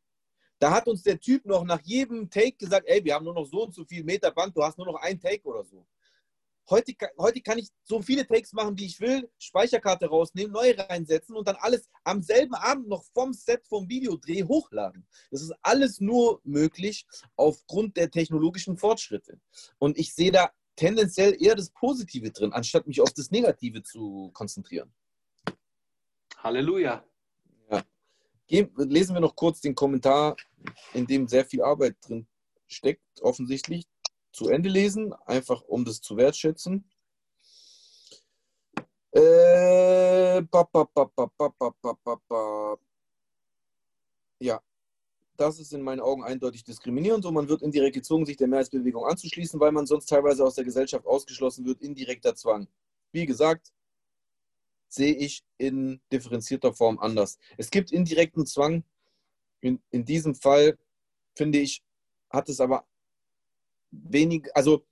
Da 0.64 0.72
hat 0.72 0.88
uns 0.88 1.04
der 1.04 1.20
Typ 1.20 1.46
noch 1.46 1.66
nach 1.66 1.82
jedem 1.82 2.30
Take 2.30 2.54
gesagt, 2.54 2.88
ey, 2.88 3.04
wir 3.04 3.16
haben 3.16 3.26
nur 3.26 3.34
noch 3.34 3.46
so 3.46 3.66
und 3.66 3.76
so 3.76 3.84
viel 3.84 4.02
Meter 4.02 4.32
Band, 4.32 4.56
du 4.56 4.64
hast 4.64 4.78
nur 4.78 4.88
noch 4.88 4.96
ein 4.96 5.20
Take 5.20 5.44
oder 5.44 5.66
so. 5.66 5.86
Heute, 6.70 6.94
heute 7.18 7.42
kann 7.42 7.58
ich 7.58 7.68
so 7.84 8.02
viele 8.02 8.26
Takes 8.26 8.54
machen, 8.54 8.78
wie 8.78 8.86
ich 8.86 9.02
will, 9.02 9.30
Speicherkarte 9.38 10.06
rausnehmen, 10.06 10.54
neue 10.54 10.78
reinsetzen 10.78 11.36
und 11.36 11.50
dann 11.50 11.58
alles 11.60 11.90
am 12.06 12.22
selben 12.22 12.56
Abend 12.56 12.88
noch 12.88 13.04
vom 13.14 13.34
Set 13.34 13.68
vom 13.68 13.90
Videodreh 13.90 14.46
hochladen. 14.46 15.06
Das 15.32 15.42
ist 15.42 15.54
alles 15.64 16.00
nur 16.00 16.40
möglich 16.46 17.06
aufgrund 17.36 17.98
der 17.98 18.10
technologischen 18.10 18.78
Fortschritte. 18.78 19.42
Und 19.80 19.98
ich 19.98 20.14
sehe 20.16 20.32
da 20.32 20.54
tendenziell 20.78 21.36
eher 21.44 21.56
das 21.56 21.72
Positive 21.72 22.32
drin, 22.32 22.54
anstatt 22.54 22.88
mich 22.88 23.02
auf 23.02 23.12
das 23.12 23.32
Negative 23.32 23.84
zu 23.84 24.32
konzentrieren. 24.34 24.94
Halleluja 26.38 27.04
lesen 28.48 29.14
wir 29.14 29.22
noch 29.22 29.36
kurz 29.36 29.62
den 29.62 29.76
Kommentar, 29.76 30.36
in 30.94 31.08
dem 31.08 31.28
sehr 31.28 31.46
viel 31.46 31.62
Arbeit 31.62 31.98
drin 32.02 32.28
steckt, 32.68 33.22
offensichtlich. 33.22 33.86
Zu 34.32 34.50
Ende 34.50 34.70
lesen, 34.70 35.14
einfach 35.26 35.62
um 35.62 35.86
das 35.86 36.02
zu 36.02 36.18
wertschätzen. 36.18 36.90
Ja, 44.40 44.62
das 45.38 45.60
ist 45.60 45.74
in 45.74 45.82
meinen 45.82 46.00
Augen 46.00 46.24
eindeutig 46.24 46.64
diskriminierend 46.64 47.26
und 47.26 47.34
man 47.34 47.48
wird 47.48 47.62
indirekt 47.62 47.96
gezwungen, 47.96 48.26
sich 48.26 48.38
der 48.38 48.48
Mehrheitsbewegung 48.48 49.06
anzuschließen, 49.06 49.60
weil 49.60 49.72
man 49.72 49.86
sonst 49.86 50.08
teilweise 50.08 50.44
aus 50.44 50.56
der 50.56 50.64
Gesellschaft 50.64 51.06
ausgeschlossen 51.06 51.66
wird, 51.66 51.82
indirekter 51.82 52.36
Zwang. 52.36 52.68
Wie 53.12 53.26
gesagt, 53.26 53.72
sehe 54.94 55.16
ich 55.16 55.44
in 55.58 56.02
differenzierter 56.12 56.74
Form 56.74 57.00
anders. 57.00 57.40
Es 57.58 57.70
gibt 57.70 57.92
indirekten 57.92 58.46
Zwang. 58.46 58.84
In, 59.62 59.82
in 59.92 60.06
diesem 60.06 60.36
Fall, 60.36 60.78
finde 61.36 61.60
ich, 61.60 61.84
hat 62.30 62.50
es 62.50 62.60
aber 62.60 62.86
wenig, 63.92 64.50
also, 64.56 64.86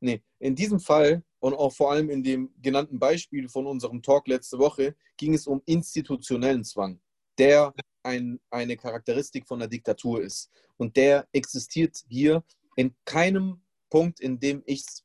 nee, 0.00 0.22
in 0.38 0.54
diesem 0.54 0.80
Fall 0.80 1.22
und 1.40 1.54
auch 1.54 1.72
vor 1.72 1.92
allem 1.92 2.10
in 2.10 2.22
dem 2.22 2.52
genannten 2.60 2.98
Beispiel 2.98 3.48
von 3.48 3.66
unserem 3.66 4.02
Talk 4.02 4.26
letzte 4.26 4.58
Woche 4.58 4.96
ging 5.16 5.34
es 5.34 5.46
um 5.46 5.62
institutionellen 5.66 6.64
Zwang, 6.64 7.00
der 7.38 7.72
ein, 8.02 8.40
eine 8.50 8.76
Charakteristik 8.76 9.46
von 9.46 9.60
der 9.60 9.68
Diktatur 9.68 10.22
ist. 10.22 10.50
Und 10.76 10.96
der 10.96 11.26
existiert 11.32 12.04
hier 12.08 12.44
in 12.76 12.94
keinem 13.04 13.60
Punkt, 13.90 14.20
in 14.20 14.38
dem 14.38 14.62
ich 14.66 14.80
es 14.80 15.04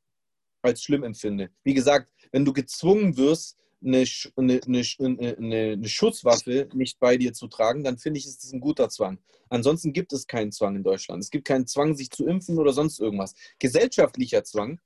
als 0.61 0.84
schlimm 0.84 1.03
empfinde. 1.03 1.49
Wie 1.64 1.74
gesagt, 1.74 2.11
wenn 2.32 2.45
du 2.45 2.53
gezwungen 2.53 3.15
wirst, 3.18 3.57
eine, 3.85 4.05
eine, 4.35 4.61
eine, 4.99 5.38
eine, 5.38 5.88
Schusswaffe 5.88 6.69
nicht 6.73 6.99
bei 6.99 7.18
dir 7.18 7.34
zu 7.34 7.47
tragen, 7.47 7.84
dann 7.84 7.97
finde 7.97 8.19
ich, 8.19 8.26
ist 8.26 8.43
das 8.43 8.53
ein 8.53 8.60
guter 8.60 8.89
Zwang. 8.89 9.19
Ansonsten 9.49 9.93
gibt 9.93 10.14
es 10.14 10.27
keinen 10.27 10.51
Zwang 10.51 10.76
in 10.76 10.84
Deutschland. 10.84 11.23
Es 11.23 11.30
gibt 11.30 11.45
keinen 11.45 11.68
Zwang, 11.68 11.95
sich 11.95 12.10
zu 12.10 12.26
impfen 12.26 12.57
oder 12.57 12.73
sonst 12.73 12.99
irgendwas. 12.99 13.34
Gesellschaftlicher 13.60 14.43
Zwang 14.43 14.80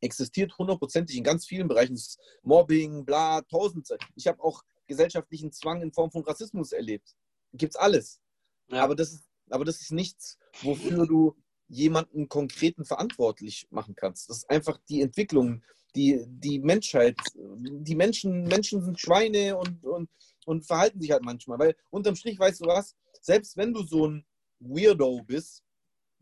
existiert 0.00 0.56
hundertprozentig 0.58 1.16
in 1.16 1.24
ganz 1.24 1.46
vielen 1.46 1.68
Bereichen. 1.68 2.00
Mobbing, 2.42 3.04
bla, 3.04 3.42
tausend. 3.42 3.88
Ich 4.14 4.26
habe 4.26 4.42
auch 4.42 4.62
gesellschaftlichen 4.86 5.52
Zwang 5.52 5.82
in 5.82 5.92
Form 5.92 6.10
von 6.10 6.22
Rassismus 6.22 6.72
erlebt. 6.72 7.14
Gibt's 7.52 7.76
alles. 7.76 8.20
Ja. 8.68 8.84
Aber, 8.84 8.94
das 8.94 9.12
ist, 9.12 9.24
aber 9.50 9.64
das 9.64 9.80
ist 9.80 9.92
nichts, 9.92 10.38
wofür 10.62 11.06
du 11.06 11.36
jemanden 11.68 12.28
konkreten 12.28 12.84
verantwortlich 12.84 13.66
machen 13.70 13.94
kannst. 13.94 14.28
Das 14.28 14.38
ist 14.38 14.50
einfach 14.50 14.78
die 14.88 15.00
Entwicklung, 15.00 15.62
die, 15.94 16.24
die 16.26 16.58
Menschheit. 16.58 17.16
Die 17.36 17.94
Menschen, 17.94 18.44
Menschen 18.44 18.82
sind 18.82 19.00
Schweine 19.00 19.56
und, 19.56 19.84
und, 19.84 20.10
und 20.46 20.66
verhalten 20.66 21.00
sich 21.00 21.10
halt 21.10 21.22
manchmal. 21.22 21.58
Weil 21.58 21.76
unterm 21.90 22.16
Strich, 22.16 22.38
weißt 22.38 22.60
du 22.60 22.66
was, 22.66 22.94
selbst 23.20 23.56
wenn 23.56 23.72
du 23.72 23.82
so 23.82 24.08
ein 24.08 24.24
Weirdo 24.60 25.22
bist, 25.22 25.62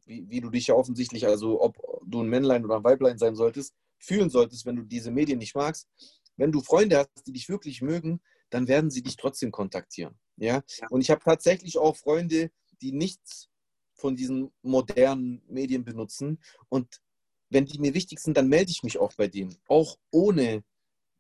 wie, 0.05 0.29
wie 0.29 0.41
du 0.41 0.51
dich 0.51 0.67
ja 0.69 0.75
offensichtlich, 0.75 1.27
also 1.27 1.61
ob 1.63 1.77
du 2.07 2.23
ein 2.23 2.29
Männlein 2.29 2.65
oder 2.65 2.77
ein 2.77 2.85
Weiblein 2.85 3.19
sein 3.19 3.37
solltest, 3.37 3.75
fühlen 3.99 4.31
solltest, 4.31 4.67
wenn 4.67 4.77
du 4.77 4.83
diese 4.83 5.11
Medien 5.11 5.39
nicht 5.39 5.55
magst, 5.55 5.89
wenn 6.37 6.53
du 6.53 6.61
Freunde 6.61 6.99
hast, 6.99 7.27
die 7.27 7.33
dich 7.33 7.49
wirklich 7.49 7.83
mögen, 7.83 8.21
dann 8.51 8.69
werden 8.69 8.91
sie 8.91 9.03
dich 9.03 9.17
trotzdem 9.17 9.53
kontaktieren. 9.53 10.19
Ja? 10.37 10.63
Ja. 10.79 10.87
Und 10.91 11.01
ich 11.01 11.11
habe 11.11 11.23
tatsächlich 11.25 11.79
auch 11.79 11.97
Freunde, 11.97 12.51
die 12.81 12.93
nichts 12.93 13.49
von 13.95 14.17
diesen 14.17 14.53
modernen 14.63 15.43
Medien 15.47 15.85
benutzen. 15.85 16.43
Und 16.69 17.01
wenn 17.53 17.67
die 17.67 17.79
mir 17.79 17.95
wichtig 17.95 18.21
sind, 18.21 18.37
dann 18.37 18.49
melde 18.49 18.71
ich 18.71 18.83
mich 18.83 18.99
auch 18.99 19.13
bei 19.15 19.29
denen. 19.29 19.57
Auch 19.69 19.99
ohne 20.11 20.65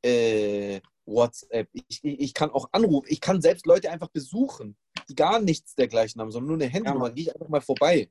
äh, 0.02 0.80
WhatsApp. 1.04 1.68
Ich, 1.72 2.02
ich, 2.02 2.34
kann 2.34 2.50
auch 2.50 2.68
anrufen. 2.72 3.06
Ich 3.10 3.20
kann 3.20 3.40
selbst 3.40 3.66
Leute 3.66 3.90
einfach 3.90 4.08
besuchen, 4.08 4.76
die 5.08 5.14
gar 5.14 5.40
nichts 5.40 5.74
dergleichen 5.74 6.20
haben, 6.20 6.30
sondern 6.30 6.48
nur 6.48 6.56
eine 6.56 6.72
Handynummer. 6.72 7.06
Mann. 7.06 7.14
Gehe 7.14 7.24
ich 7.24 7.34
einfach 7.34 7.48
mal 7.48 7.60
vorbei. 7.60 8.10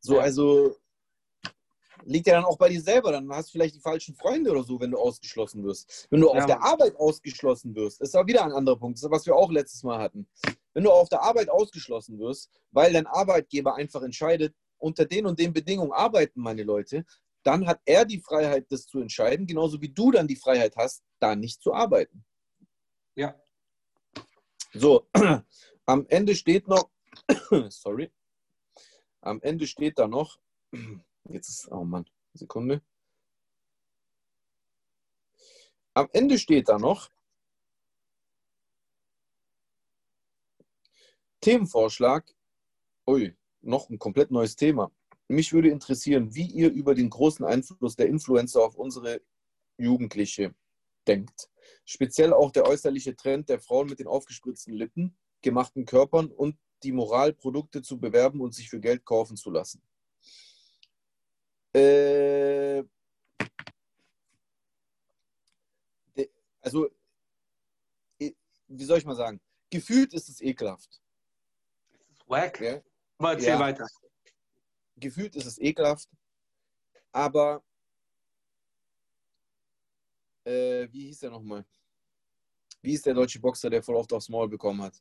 So, 0.00 0.16
Ja. 0.16 0.22
also 0.22 0.76
liegt 2.04 2.26
ja 2.26 2.34
dann 2.34 2.44
auch 2.44 2.58
bei 2.58 2.68
dir 2.68 2.80
selber. 2.80 3.12
Dann 3.12 3.30
hast 3.30 3.48
du 3.48 3.52
vielleicht 3.52 3.76
die 3.76 3.80
falschen 3.80 4.14
Freunde 4.14 4.50
oder 4.50 4.62
so, 4.62 4.80
wenn 4.80 4.90
du 4.90 4.98
ausgeschlossen 4.98 5.64
wirst. 5.64 6.06
Wenn 6.10 6.20
du 6.20 6.32
Ja, 6.32 6.40
auf 6.40 6.46
der. 6.46 6.62
Arbeit 6.62 6.96
ausgeschlossen 6.96 7.74
wirst, 7.74 8.00
ist 8.00 8.16
auch 8.16 8.26
wieder 8.26 8.44
ein 8.44 8.52
anderer 8.52 8.78
Punkt, 8.78 8.98
das 8.98 9.04
ist, 9.04 9.10
was 9.10 9.26
wir 9.26 9.36
auch 9.36 9.50
letztes 9.50 9.82
Mal 9.82 9.98
hatten. 9.98 10.26
Wenn 10.72 10.84
du 10.84 10.90
auf 10.90 11.08
der 11.08 11.22
Arbeit 11.22 11.48
ausgeschlossen 11.48 12.18
wirst, 12.18 12.50
weil 12.72 12.92
dein 12.92 13.06
Arbeitgeber 13.06 13.76
einfach 13.76 14.02
entscheidet, 14.02 14.54
unter 14.78 15.06
den 15.06 15.26
und 15.26 15.38
den 15.38 15.52
Bedingungen 15.52 15.92
arbeiten 15.92 16.40
meine 16.40 16.62
Leute, 16.62 17.06
dann 17.44 17.66
hat 17.66 17.80
er 17.84 18.04
die 18.04 18.20
Freiheit, 18.20 18.66
das 18.70 18.86
zu 18.86 19.00
entscheiden, 19.00 19.46
genauso 19.46 19.80
wie 19.80 19.90
du 19.90 20.10
dann 20.10 20.26
die 20.26 20.36
Freiheit 20.36 20.76
hast, 20.76 21.04
da 21.20 21.36
nicht 21.36 21.62
zu 21.62 21.72
arbeiten. 21.72 22.24
Ja. 23.14 23.38
So, 24.72 25.08
am 25.86 26.06
Ende 26.08 26.34
steht 26.34 26.66
noch, 26.66 26.90
sorry, 27.68 28.10
am 29.20 29.40
Ende 29.42 29.66
steht 29.66 29.98
da 29.98 30.08
noch, 30.08 30.38
jetzt 31.28 31.48
ist, 31.48 31.70
oh 31.70 31.84
Mann, 31.84 32.08
Sekunde. 32.32 32.82
Am 35.92 36.08
Ende 36.12 36.38
steht 36.38 36.68
da 36.68 36.78
noch, 36.78 37.10
Themenvorschlag, 41.40 42.34
ui, 43.06 43.36
noch 43.60 43.90
ein 43.90 43.98
komplett 43.98 44.30
neues 44.30 44.56
Thema. 44.56 44.90
Mich 45.34 45.52
würde 45.52 45.68
interessieren, 45.68 46.34
wie 46.34 46.46
ihr 46.46 46.70
über 46.70 46.94
den 46.94 47.10
großen 47.10 47.44
Einfluss 47.44 47.96
der 47.96 48.06
Influencer 48.06 48.62
auf 48.62 48.76
unsere 48.76 49.20
Jugendliche 49.76 50.54
denkt. 51.08 51.50
Speziell 51.84 52.32
auch 52.32 52.52
der 52.52 52.66
äußerliche 52.66 53.16
Trend 53.16 53.48
der 53.48 53.58
Frauen 53.58 53.88
mit 53.88 53.98
den 53.98 54.06
aufgespritzten 54.06 54.74
Lippen, 54.74 55.16
gemachten 55.42 55.84
Körpern 55.84 56.28
und 56.30 56.56
die 56.84 56.92
Moral, 56.92 57.32
Produkte 57.32 57.82
zu 57.82 57.98
bewerben 57.98 58.40
und 58.40 58.54
sich 58.54 58.70
für 58.70 58.78
Geld 58.78 59.04
kaufen 59.04 59.36
zu 59.36 59.50
lassen. 59.50 59.82
Äh, 61.74 62.84
also, 66.60 66.88
wie 68.18 68.84
soll 68.84 68.98
ich 68.98 69.04
mal 69.04 69.16
sagen? 69.16 69.40
Gefühlt 69.70 70.14
ist 70.14 70.28
es 70.28 70.40
ekelhaft. 70.40 71.02
Ist 72.12 72.28
wack. 72.28 72.60
Ja? 72.60 72.80
Aber 73.18 73.32
erzähl 73.32 73.48
Ja. 73.48 73.58
weiter. 73.58 73.86
Gefühlt 74.96 75.34
ist 75.36 75.46
es 75.46 75.58
ekelhaft, 75.60 76.08
aber 77.12 77.62
äh, 80.44 80.88
wie 80.90 81.06
hieß 81.06 81.20
der 81.20 81.30
nochmal? 81.30 81.64
Wie 82.82 82.92
ist 82.94 83.06
der 83.06 83.14
deutsche 83.14 83.40
Boxer, 83.40 83.70
der 83.70 83.82
voll 83.82 83.96
oft 83.96 84.12
aufs 84.12 84.28
Maul 84.28 84.48
bekommen 84.48 84.82
hat? 84.82 84.94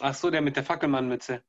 Ach 0.00 0.14
so, 0.14 0.30
der 0.30 0.40
mit 0.40 0.56
der 0.56 0.64
Fackelmannmütze. 0.64 1.42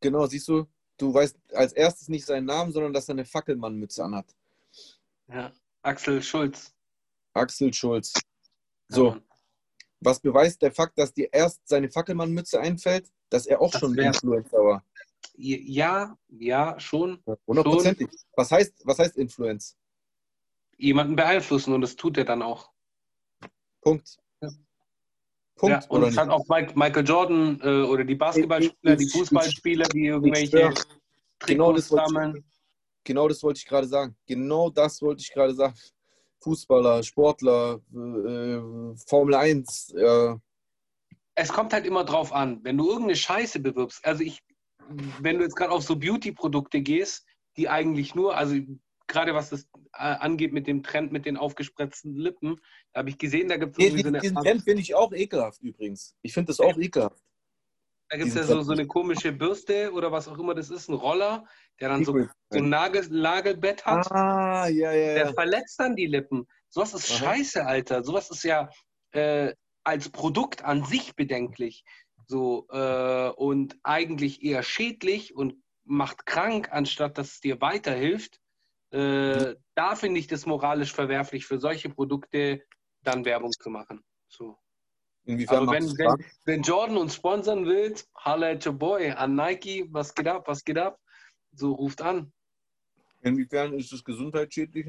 Genau, 0.00 0.26
siehst 0.26 0.48
du, 0.48 0.66
du 0.96 1.12
weißt 1.12 1.36
als 1.54 1.72
erstes 1.72 2.08
nicht 2.08 2.24
seinen 2.26 2.46
Namen, 2.46 2.72
sondern 2.72 2.92
dass 2.92 3.08
er 3.08 3.14
eine 3.14 3.24
Fackelmannmütze 3.24 4.04
anhat. 4.04 4.26
Ja. 5.28 5.52
Axel 5.82 6.22
Schulz. 6.22 6.74
Axel 7.34 7.72
Schulz. 7.74 8.12
Ja, 8.14 8.96
So, 8.96 9.10
Mann. 9.10 9.22
was 10.00 10.20
beweist 10.20 10.62
der 10.62 10.72
Fakt, 10.72 10.98
dass 10.98 11.12
dir 11.12 11.28
erst 11.32 11.66
seine 11.66 11.90
Fackelmannmütze 11.90 12.60
einfällt, 12.60 13.10
dass 13.28 13.46
er 13.46 13.60
auch 13.60 13.70
Das 13.72 13.80
schon 13.80 13.98
Influencer 13.98 14.58
war? 14.58 14.84
Ja, 15.36 16.16
ja, 16.28 16.78
schon. 16.80 17.22
Hundertprozentig. 17.46 18.08
Was 18.36 18.50
heißt, 18.50 18.82
was 18.84 18.98
heißt 18.98 19.16
Influence? 19.16 19.76
Jemanden 20.76 21.16
beeinflussen 21.16 21.72
und 21.72 21.80
das 21.80 21.96
tut 21.96 22.18
er 22.18 22.24
dann 22.24 22.42
auch. 22.42 22.70
Punkt. 23.80 24.16
Ja. 24.40 24.48
Punkt. 25.56 25.84
ja, 25.84 25.88
und 25.90 26.00
nicht? 26.02 26.18
hat 26.18 26.28
auch 26.28 26.44
Mike, 26.48 26.72
Michael 26.76 27.06
Jordan 27.06 27.60
äh, 27.62 27.82
oder 27.82 28.04
die 28.04 28.14
Basketballspieler, 28.16 28.96
die 28.96 29.08
Fußballspieler, 29.08 29.88
die 29.88 30.06
irgendwelche 30.06 30.72
genau 31.46 31.72
Trikots 31.72 31.76
das 31.76 31.90
wollte 31.90 32.04
ich- 32.04 32.08
sammeln. 32.14 32.44
Genau 33.06 33.28
das 33.28 33.42
wollte 33.42 33.58
ich 33.58 33.66
gerade 33.66 33.86
sagen. 33.86 34.16
Genau 34.26 34.70
das 34.70 35.02
wollte 35.02 35.20
ich 35.20 35.30
gerade 35.32 35.54
sagen. 35.54 35.74
Fußballer, 36.40 37.02
Sportler, 37.02 37.80
äh, 37.92 38.96
Formel 39.06 39.34
1. 39.34 39.90
Äh, 39.94 40.34
Es 41.34 41.52
kommt 41.52 41.72
halt 41.74 41.86
immer 41.86 42.04
drauf 42.04 42.32
an, 42.32 42.60
wenn 42.64 42.78
du 42.78 42.86
irgendeine 42.86 43.16
Scheiße 43.16 43.60
bewirbst. 43.60 44.04
Also 44.04 44.22
ich, 44.24 44.40
wenn 45.20 45.38
du 45.38 45.44
jetzt 45.44 45.56
gerade 45.56 45.72
auf 45.72 45.82
so 45.82 45.96
Beauty-Produkte 45.96 46.80
gehst, 46.80 47.26
die 47.56 47.68
eigentlich 47.68 48.14
nur, 48.14 48.36
also 48.36 48.56
gerade 49.06 49.34
was 49.34 49.50
das 49.50 49.68
äh, 49.92 49.98
angeht 49.98 50.52
mit 50.52 50.66
dem 50.66 50.82
Trend 50.82 51.12
mit 51.12 51.26
den 51.26 51.36
aufgespritzten 51.36 52.16
Lippen, 52.16 52.60
da 52.92 53.00
habe 53.00 53.10
ich 53.10 53.18
gesehen, 53.18 53.48
da 53.48 53.56
gibt 53.56 53.78
es 53.78 53.84
irgendwie 53.84 54.02
so 54.02 54.08
eine, 54.08 54.18
diesen 54.20 54.36
Trend 54.36 54.62
finde 54.62 54.82
ich 54.82 54.94
auch 54.94 55.12
ekelhaft 55.12 55.62
übrigens. 55.62 56.14
Ich 56.22 56.32
finde 56.32 56.48
das 56.48 56.60
auch 56.60 56.76
ekelhaft. 56.78 57.22
da 58.08 58.16
gibt's 58.16 58.34
ja 58.34 58.42
diesen 58.42 58.56
so, 58.56 58.62
so 58.62 58.72
eine 58.72 58.86
komische 58.86 59.32
Bürste 59.32 59.92
oder 59.92 60.10
was 60.10 60.28
auch 60.28 60.38
immer 60.38 60.54
das 60.54 60.70
ist, 60.70 60.88
ein 60.88 60.94
Roller, 60.94 61.46
der 61.80 61.90
dann 61.90 62.04
so, 62.04 62.12
so 62.12 62.58
ein 62.58 62.68
Nagel, 62.68 63.06
Nagelbett 63.10 63.84
hat. 63.84 64.10
Ah, 64.10 64.68
ja, 64.68 64.92
ja, 64.92 65.14
Der 65.14 65.26
ja. 65.26 65.32
verletzt 65.32 65.78
dann 65.78 65.96
die 65.96 66.06
Lippen. 66.06 66.46
Sowas 66.68 66.94
ist 66.94 67.10
Aha. 67.10 67.18
scheiße, 67.18 67.66
Alter. 67.66 68.02
Sowas 68.02 68.30
ist 68.30 68.42
ja 68.42 68.68
äh, 69.12 69.54
als 69.84 70.08
Produkt 70.08 70.64
an 70.64 70.84
sich 70.84 71.14
bedenklich. 71.14 71.84
So, 72.26 72.66
äh, 72.70 73.28
und 73.30 73.76
eigentlich 73.82 74.42
eher 74.42 74.62
schädlich 74.62 75.34
und 75.34 75.62
macht 75.84 76.26
krank, 76.26 76.72
anstatt 76.72 77.18
dass 77.18 77.32
es 77.32 77.40
dir 77.40 77.60
weiterhilft. 77.60 78.40
Äh, 78.90 79.56
da 79.74 79.96
finde 79.96 80.20
ich 80.20 80.26
das 80.26 80.46
moralisch 80.46 80.92
verwerflich, 80.92 81.46
für 81.46 81.58
solche 81.58 81.90
Produkte 81.90 82.62
dann 83.02 83.24
Werbung 83.24 83.52
zu 83.52 83.70
machen. 83.70 84.02
So. 84.28 84.56
Inwiefern 85.24 85.64
macht 85.64 85.80
wenn, 85.80 85.98
wenn, 85.98 86.24
wenn 86.44 86.62
Jordan 86.62 86.96
uns 86.98 87.14
sponsern 87.14 87.66
will, 87.66 87.94
holla 88.24 88.50
at 88.50 88.66
your 88.66 88.74
boy, 88.74 89.10
an 89.10 89.34
Nike, 89.34 89.86
was 89.90 90.14
geht 90.14 90.28
ab, 90.28 90.46
was 90.46 90.64
geht 90.64 90.78
ab? 90.78 91.00
So 91.52 91.72
ruft 91.72 92.02
an. 92.02 92.32
Inwiefern 93.22 93.72
ist 93.72 93.92
es 93.92 94.04
gesundheitsschädlich? 94.04 94.86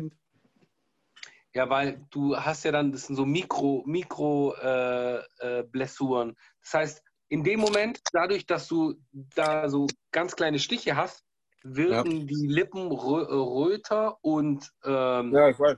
Ja, 1.53 1.70
weil 1.70 2.06
du 2.12 2.36
hast 2.36 2.66
ja 2.66 2.74
dann, 2.74 2.91
das 2.91 3.07
sind 3.07 3.16
so 3.16 3.26
Mikro, 3.26 3.84
Mikro 3.86 4.53
äh, 4.56 5.20
äh, 5.40 5.64
Blessuren. 5.64 6.36
Das 6.62 6.74
heißt, 6.74 7.03
in 7.30 7.43
dem 7.43 7.60
Moment, 7.60 7.99
dadurch, 8.11 8.45
dass 8.45 8.68
du 8.68 8.95
da 9.11 9.68
so 9.69 9.88
ganz 10.11 10.35
kleine 10.35 10.60
Stiche 10.60 10.95
hast, 10.95 11.23
wirken 11.64 12.27
die 12.27 12.47
Lippen 12.47 12.91
rö 12.91 13.22
äh, 13.23 13.34
röter 13.34 14.18
und, 14.23 14.69
ähm, 14.84 15.34
Ja, 15.34 15.49
ich 15.49 15.60
weiß. 15.60 15.77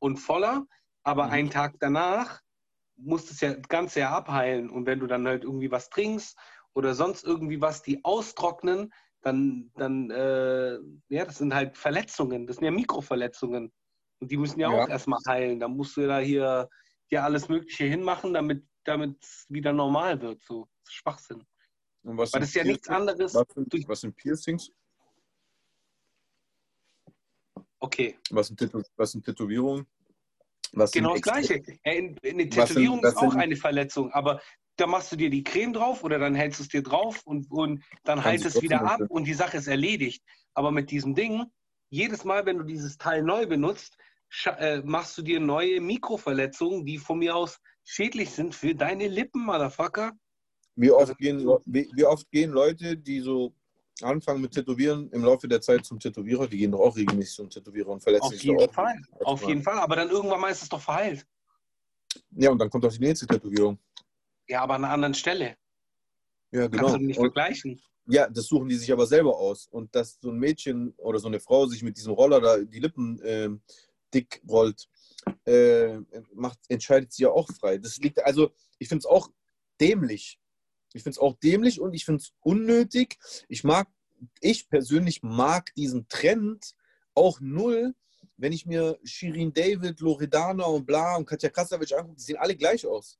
und 0.00 0.16
voller. 0.18 0.66
Aber 1.04 1.26
Mhm. 1.26 1.30
einen 1.32 1.50
Tag 1.50 1.76
danach 1.80 2.40
muss 2.96 3.26
das 3.26 3.40
ja 3.40 3.54
das 3.54 3.68
Ganze 3.68 4.00
ja 4.00 4.10
abheilen. 4.16 4.70
Und 4.70 4.86
wenn 4.86 4.98
du 5.00 5.06
dann 5.06 5.26
halt 5.26 5.44
irgendwie 5.44 5.70
was 5.70 5.88
trinkst 5.90 6.36
oder 6.74 6.94
sonst 6.94 7.24
irgendwie 7.24 7.60
was, 7.60 7.82
die 7.82 8.04
austrocknen, 8.04 8.92
dann, 9.22 9.70
dann 9.76 10.10
äh, 10.10 10.78
ja, 11.08 11.24
das 11.24 11.38
sind 11.38 11.54
halt 11.54 11.76
Verletzungen. 11.78 12.46
Das 12.46 12.56
sind 12.56 12.64
ja 12.64 12.70
Mikroverletzungen. 12.72 13.72
Und 14.20 14.30
die 14.30 14.36
müssen 14.36 14.60
ja, 14.60 14.70
Ja. 14.70 14.84
auch 14.84 14.88
erstmal 14.88 15.20
heilen. 15.28 15.60
Da 15.60 15.68
musst 15.68 15.96
du 15.96 16.06
da 16.06 16.18
hier, 16.18 16.68
hier 17.06 17.22
alles 17.24 17.48
Mögliche 17.48 17.84
hinmachen, 17.84 18.34
damit 18.34 19.22
es 19.22 19.46
wieder 19.48 19.72
normal 19.72 20.20
wird. 20.20 20.42
So. 20.42 20.68
Schwachsinn. 20.92 21.44
Weil 22.02 22.26
sind 22.26 22.40
das 22.40 22.48
ist 22.50 22.54
ja 22.54 22.64
nichts 22.64 22.86
Piercings? 22.88 23.10
anderes. 23.10 23.34
Was 23.34 23.46
sind, 23.54 23.88
was 23.88 24.00
sind 24.00 24.16
Piercings? 24.16 24.70
Okay, 27.80 28.16
Was 28.30 28.48
sind, 28.48 28.58
Tätow 28.58 28.82
was 28.96 29.12
sind 29.12 29.24
Tätowierungen? 29.24 29.86
Was 30.72 30.90
sind 30.90 31.02
genau 31.02 31.14
das 31.14 31.22
Gleiche. 31.22 31.62
Ja, 31.84 31.92
in, 31.92 32.16
in 32.22 32.34
eine 32.34 32.42
sind- 32.42 32.50
Tätowierung 32.50 33.02
was 33.02 33.12
ist 33.12 33.16
auch 33.18 33.30
sind- 33.32 33.40
eine 33.40 33.56
Verletzung, 33.56 34.12
aber 34.12 34.40
da 34.76 34.86
machst 34.86 35.10
du 35.12 35.16
dir 35.16 35.30
die 35.30 35.42
Creme 35.42 35.72
drauf 35.72 36.04
oder 36.04 36.18
dann 36.18 36.34
hältst 36.34 36.60
du 36.60 36.64
es 36.64 36.68
dir 36.68 36.82
drauf 36.82 37.22
und, 37.24 37.50
und 37.50 37.82
dann 38.04 38.22
heilt 38.22 38.44
es 38.44 38.60
wieder 38.62 38.82
ab 38.82 39.00
und 39.08 39.24
die 39.24 39.34
Sache 39.34 39.56
ist 39.56 39.66
erledigt. 39.66 40.22
Aber 40.54 40.70
mit 40.70 40.90
diesem 40.90 41.14
Ding, 41.14 41.44
jedes 41.90 42.24
Mal, 42.24 42.46
wenn 42.46 42.58
du 42.58 42.64
dieses 42.64 42.96
Teil 42.96 43.22
neu 43.22 43.46
benutzt, 43.46 43.96
äh, 44.44 44.80
machst 44.82 45.16
du 45.18 45.22
dir 45.22 45.40
neue 45.40 45.80
Mikroverletzungen, 45.80 46.84
die 46.84 46.98
von 46.98 47.18
mir 47.18 47.34
aus 47.34 47.60
schädlich 47.82 48.30
sind 48.30 48.54
für 48.54 48.74
deine 48.74 49.08
Lippen, 49.08 49.44
Motherfucker. 49.46 50.12
Wie 50.80 50.90
Also- 50.92 51.12
oft, 51.12 51.18
gehen, 51.18 51.40
Leu- 51.40 51.58
wie, 51.66 51.90
wie 51.94 52.04
oft 52.04 52.30
gehen 52.30 52.50
Leute, 52.52 52.96
die 52.96 53.20
so 53.20 53.52
anfangen 54.00 54.40
mit 54.40 54.52
Tätowieren, 54.52 55.10
im 55.10 55.24
Laufe 55.24 55.48
der 55.48 55.60
Zeit 55.60 55.84
zum 55.84 55.98
Tätowierer? 55.98 56.46
Die 56.46 56.56
gehen 56.56 56.70
doch 56.70 56.78
auch 56.80 56.96
regelmäßig 56.96 57.34
zum 57.34 57.50
Tätowierer 57.50 57.88
und 57.88 58.00
verletzen 58.00 58.26
Auf 58.26 58.32
sich 58.32 58.44
jeden 58.44 58.58
doch 58.58 58.68
auch. 58.68 58.72
Fall. 58.74 58.96
Auf 59.24 59.44
jeden 59.44 59.62
Fall. 59.62 59.78
Aber 59.80 59.96
dann 59.96 60.08
irgendwann 60.08 60.40
mal 60.40 60.50
ist 60.50 60.62
es 60.62 60.68
doch 60.68 60.80
verheilt. 60.80 61.26
Ja, 62.30 62.50
und 62.50 62.58
dann 62.58 62.70
kommt 62.70 62.84
auch 62.84 62.92
die 62.92 63.00
nächste 63.00 63.26
Tätowierung. 63.26 63.78
Ja, 64.46 64.62
aber 64.62 64.74
an 64.74 64.84
einer 64.84 64.94
anderen 64.94 65.14
Stelle. 65.14 65.56
Ja, 66.52 66.68
Kannst 66.68 66.78
genau. 66.78 66.96
du 66.96 67.04
nicht 67.04 67.18
Und, 67.18 67.24
vergleichen. 67.26 67.82
ja, 68.06 68.28
das 68.30 68.46
suchen 68.46 68.68
die 68.68 68.76
sich 68.76 68.92
aber 68.92 69.06
selber 69.06 69.36
aus. 69.36 69.66
Und 69.66 69.92
dass 69.96 70.18
so 70.20 70.30
ein 70.30 70.38
Mädchen 70.38 70.94
oder 70.96 71.18
so 71.18 71.26
eine 71.26 71.40
Frau 71.40 71.66
sich 71.66 71.82
mit 71.82 71.96
diesem 71.96 72.12
Roller 72.12 72.40
da 72.40 72.58
die 72.58 72.78
Lippen 72.78 73.20
ähm, 73.24 73.62
dick 74.14 74.40
rollt, 74.48 74.88
äh, 75.44 75.98
macht, 76.32 76.58
entscheidet 76.68 77.12
sie 77.12 77.24
ja 77.24 77.30
auch 77.30 77.48
frei. 77.50 77.78
Das 77.78 77.96
liegt, 77.98 78.24
also 78.24 78.50
ich 78.78 78.88
finde 78.88 79.00
es 79.00 79.06
auch 79.06 79.28
dämlich. 79.80 80.38
Ich 80.92 81.02
finde 81.02 81.14
es 81.14 81.18
auch 81.18 81.36
dämlich 81.38 81.80
und 81.80 81.94
ich 81.94 82.04
finde 82.04 82.22
es 82.22 82.32
unnötig. 82.40 83.18
Ich 83.48 83.64
mag, 83.64 83.88
ich 84.40 84.68
persönlich 84.68 85.22
mag 85.22 85.74
diesen 85.74 86.08
Trend 86.08 86.74
auch 87.14 87.40
null, 87.40 87.94
wenn 88.36 88.52
ich 88.52 88.66
mir 88.66 88.98
Shirin 89.04 89.52
David, 89.52 90.00
Loredana 90.00 90.64
und 90.64 90.86
bla 90.86 91.16
und 91.16 91.26
Katja 91.26 91.48
Krasavic 91.50 91.92
angucke, 91.92 92.16
die 92.16 92.22
sehen 92.22 92.36
alle 92.36 92.56
gleich 92.56 92.86
aus. 92.86 93.18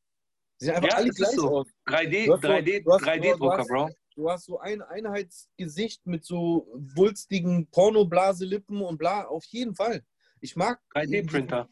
Die 0.61 0.65
sehen 0.67 0.75
einfach 0.77 0.91
Ja, 0.91 0.97
alle 0.97 1.11
gleich 1.11 1.31
so. 1.35 1.59
aus. 1.59 1.67
3D, 1.87 2.27
Du 2.27 2.33
hast 2.35 2.43
so- 2.43 2.49
3D, 2.49 2.81
du 2.83 2.93
hast- 2.93 3.03
3D-Drucker, 3.05 3.37
du 3.37 3.53
hast- 3.63 3.69
Bro. 3.69 3.91
Du 4.15 4.29
hast 4.31 4.47
so 4.47 4.59
ein 4.59 4.83
Einheitsgesicht 4.83 6.05
mit 6.07 6.25
so 6.25 6.67
wulstigen 6.97 7.69
Pornoblase-Lippen 7.71 8.81
und 8.83 8.99
bla, 8.99 9.25
auf 9.27 9.45
jeden 9.45 9.75
Fall. 9.77 10.05
Ich 10.41 10.57
mag, 10.57 10.81
3D-Printer. 10.95 11.69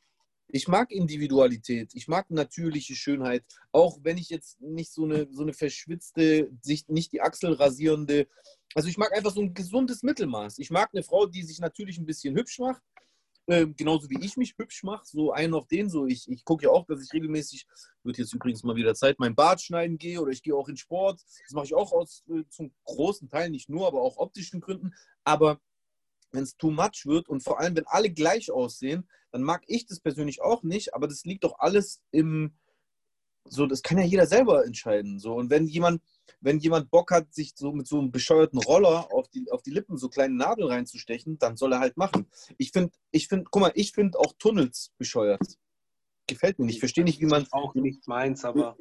Ich 0.48 0.68
mag 0.68 0.90
Individualität, 0.90 1.90
ich 1.94 2.08
mag 2.08 2.30
natürliche 2.30 2.94
Schönheit, 2.94 3.44
auch 3.72 3.98
wenn 4.02 4.18
ich 4.18 4.30
jetzt 4.30 4.60
nicht 4.60 4.92
so 4.92 5.04
eine, 5.04 5.26
so 5.30 5.42
eine 5.42 5.52
verschwitzte, 5.52 6.50
sich 6.60 6.88
nicht 6.88 7.12
die 7.12 7.20
Achsel 7.20 7.52
rasierende, 7.52 8.28
also 8.74 8.88
ich 8.88 8.98
mag 8.98 9.12
einfach 9.12 9.32
so 9.32 9.40
ein 9.40 9.54
gesundes 9.54 10.02
Mittelmaß. 10.02 10.58
Ich 10.58 10.70
mag 10.70 10.90
eine 10.92 11.02
Frau, 11.02 11.26
die 11.26 11.42
sich 11.42 11.60
natürlich 11.60 11.98
ein 11.98 12.06
bisschen 12.06 12.36
hübsch 12.36 12.58
macht, 12.58 12.82
äh, 13.46 13.66
genauso 13.66 14.10
wie 14.10 14.24
ich 14.24 14.36
mich 14.36 14.54
hübsch 14.58 14.82
mache, 14.82 15.04
so 15.06 15.32
einen 15.32 15.54
auf 15.54 15.66
den, 15.68 15.88
so 15.88 16.06
ich, 16.06 16.28
ich 16.28 16.44
gucke 16.44 16.64
ja 16.64 16.70
auch, 16.70 16.84
dass 16.84 17.02
ich 17.02 17.12
regelmäßig, 17.12 17.66
wird 18.02 18.18
jetzt 18.18 18.34
übrigens 18.34 18.64
mal 18.64 18.76
wieder 18.76 18.94
Zeit, 18.94 19.18
mein 19.18 19.34
Bart 19.34 19.62
schneiden 19.62 19.98
gehe 19.98 20.20
oder 20.20 20.32
ich 20.32 20.42
gehe 20.42 20.54
auch 20.54 20.68
in 20.68 20.76
Sport. 20.76 21.22
Das 21.44 21.52
mache 21.52 21.66
ich 21.66 21.74
auch 21.74 21.92
aus 21.92 22.24
äh, 22.28 22.42
zum 22.50 22.72
großen 22.84 23.28
Teil, 23.28 23.50
nicht 23.50 23.68
nur, 23.68 23.86
aber 23.86 24.02
auch 24.02 24.16
optischen 24.18 24.60
Gründen. 24.60 24.92
Aber 25.24 25.60
wenn 26.36 26.44
es 26.44 26.56
too 26.56 26.70
much 26.70 27.06
wird 27.06 27.28
und 27.28 27.42
vor 27.42 27.58
allem, 27.58 27.76
wenn 27.76 27.86
alle 27.86 28.10
gleich 28.10 28.50
aussehen, 28.50 29.08
dann 29.32 29.42
mag 29.42 29.62
ich 29.66 29.86
das 29.86 30.00
persönlich 30.00 30.40
auch 30.40 30.62
nicht, 30.62 30.94
aber 30.94 31.08
das 31.08 31.24
liegt 31.24 31.44
doch 31.44 31.58
alles 31.58 32.02
im, 32.10 32.54
so, 33.48 33.66
das 33.66 33.82
kann 33.82 33.98
ja 33.98 34.04
jeder 34.04 34.26
selber 34.26 34.64
entscheiden. 34.64 35.18
So. 35.18 35.34
Und 35.34 35.50
wenn 35.50 35.66
jemand, 35.66 36.02
wenn 36.40 36.58
jemand 36.58 36.90
Bock 36.90 37.10
hat, 37.10 37.32
sich 37.32 37.54
so 37.56 37.72
mit 37.72 37.86
so 37.86 37.98
einem 37.98 38.10
bescheuerten 38.10 38.58
Roller 38.58 39.12
auf 39.12 39.28
die, 39.28 39.50
auf 39.50 39.62
die 39.62 39.70
Lippen 39.70 39.96
so 39.96 40.08
kleine 40.08 40.34
Nadel 40.34 40.66
reinzustechen, 40.66 41.38
dann 41.38 41.56
soll 41.56 41.72
er 41.72 41.80
halt 41.80 41.96
machen. 41.96 42.26
Ich 42.58 42.72
finde, 42.72 42.92
ich 43.10 43.28
finde, 43.28 43.46
guck 43.50 43.62
mal, 43.62 43.72
ich 43.74 43.92
finde 43.92 44.18
auch 44.18 44.32
Tunnels 44.38 44.92
bescheuert. 44.98 45.42
Gefällt 46.26 46.58
mir 46.58 46.66
nicht. 46.66 46.76
Ich 46.76 46.80
verstehe 46.80 47.04
nicht, 47.04 47.20
wie 47.20 47.26
man. 47.26 47.46
Auch 47.52 47.74
nicht 47.74 48.06
meins, 48.08 48.44
aber. 48.44 48.76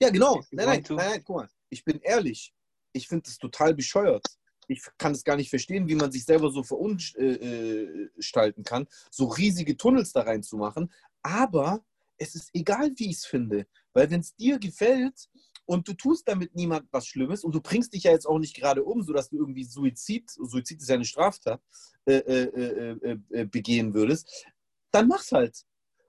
Ja, 0.00 0.10
genau. 0.10 0.42
Nein, 0.50 0.66
nein, 0.66 0.84
nein, 0.88 0.96
nein, 0.96 1.22
guck 1.24 1.36
mal. 1.36 1.48
Ich 1.68 1.84
bin 1.84 2.00
ehrlich. 2.00 2.54
Ich 2.92 3.08
finde 3.08 3.24
das 3.24 3.38
total 3.38 3.74
bescheuert. 3.74 4.24
Ich 4.68 4.82
kann 4.98 5.12
es 5.12 5.24
gar 5.24 5.36
nicht 5.36 5.50
verstehen, 5.50 5.88
wie 5.88 5.94
man 5.94 6.12
sich 6.12 6.24
selber 6.24 6.50
so 6.50 6.62
verunstalten 6.62 8.64
kann, 8.64 8.86
so 9.10 9.26
riesige 9.26 9.76
Tunnels 9.76 10.12
da 10.12 10.22
reinzumachen. 10.22 10.92
Aber 11.22 11.84
es 12.18 12.34
ist 12.34 12.50
egal, 12.52 12.92
wie 12.96 13.10
ich 13.10 13.16
es 13.16 13.26
finde. 13.26 13.66
Weil 13.92 14.10
wenn 14.10 14.20
es 14.20 14.34
dir 14.34 14.58
gefällt 14.58 15.28
und 15.66 15.88
du 15.88 15.94
tust 15.94 16.28
damit 16.28 16.54
niemand 16.54 16.88
was 16.92 17.06
Schlimmes 17.06 17.44
und 17.44 17.54
du 17.54 17.60
bringst 17.60 17.92
dich 17.92 18.04
ja 18.04 18.12
jetzt 18.12 18.26
auch 18.26 18.38
nicht 18.38 18.54
gerade 18.54 18.84
um, 18.84 19.02
sodass 19.02 19.28
du 19.28 19.36
irgendwie 19.36 19.64
Suizid, 19.64 20.30
Suizid 20.30 20.80
ist 20.80 20.88
ja 20.88 20.96
eine 20.96 21.04
Straftat, 21.04 21.60
äh, 22.04 22.14
äh, 22.14 22.96
äh, 23.02 23.18
äh 23.30 23.44
begehen 23.44 23.94
würdest, 23.94 24.46
dann 24.90 25.08
mach's 25.08 25.32
halt. 25.32 25.64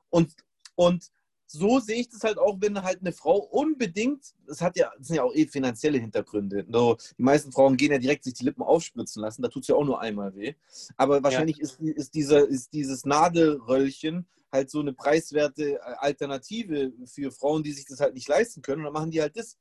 Und, 0.10 0.34
und 0.76 1.10
so 1.46 1.80
sehe 1.80 2.02
ich 2.02 2.10
das 2.10 2.24
halt 2.24 2.38
auch, 2.38 2.58
wenn 2.60 2.82
halt 2.82 3.02
eine 3.02 3.12
Frau 3.12 3.38
unbedingt, 3.38 4.34
das 4.48 4.62
hat 4.62 4.78
ja, 4.78 4.92
das 4.98 5.08
sind 5.08 5.18
ja 5.18 5.24
auch 5.24 5.34
eh 5.36 5.46
finanzielle 5.48 6.00
Hintergründe. 6.00 6.66
So, 6.72 6.98
die 7.18 7.24
meisten 7.24 7.52
Frauen 7.52 7.78
gehen 7.78 7.92
ja 7.92 8.00
direkt 8.00 8.24
sich 8.24 8.34
die 8.34 8.46
Lippen 8.46 8.64
aufspritzen 8.64 9.22
lassen, 9.22 9.42
da 9.42 9.50
tut 9.50 9.64
es 9.64 9.68
ja 9.68 9.76
auch 9.76 9.86
nur 9.86 10.02
einmal 10.02 10.36
weh. 10.36 10.56
Aber 10.98 11.22
wahrscheinlich 11.24 11.58
ja. 11.58 11.64
ist, 11.64 11.80
ist, 11.80 12.14
dieser, 12.16 12.48
ist 12.48 12.74
dieses 12.74 13.06
Nadelröllchen 13.06 14.28
halt 14.54 14.70
so 14.70 14.80
eine 14.80 14.94
preiswerte 14.94 15.74
äh, 15.74 15.80
Alternative 15.98 16.94
für 17.06 17.32
Frauen, 17.32 17.64
die 17.64 17.74
sich 17.74 17.86
das 17.86 18.00
halt 18.00 18.14
nicht 18.14 18.28
leisten 18.28 18.62
können. 18.62 18.80
Und 18.82 18.86
dann 18.86 18.94
machen 18.94 19.12
die 19.12 19.22
halt 19.22 19.36
das. 19.36 19.58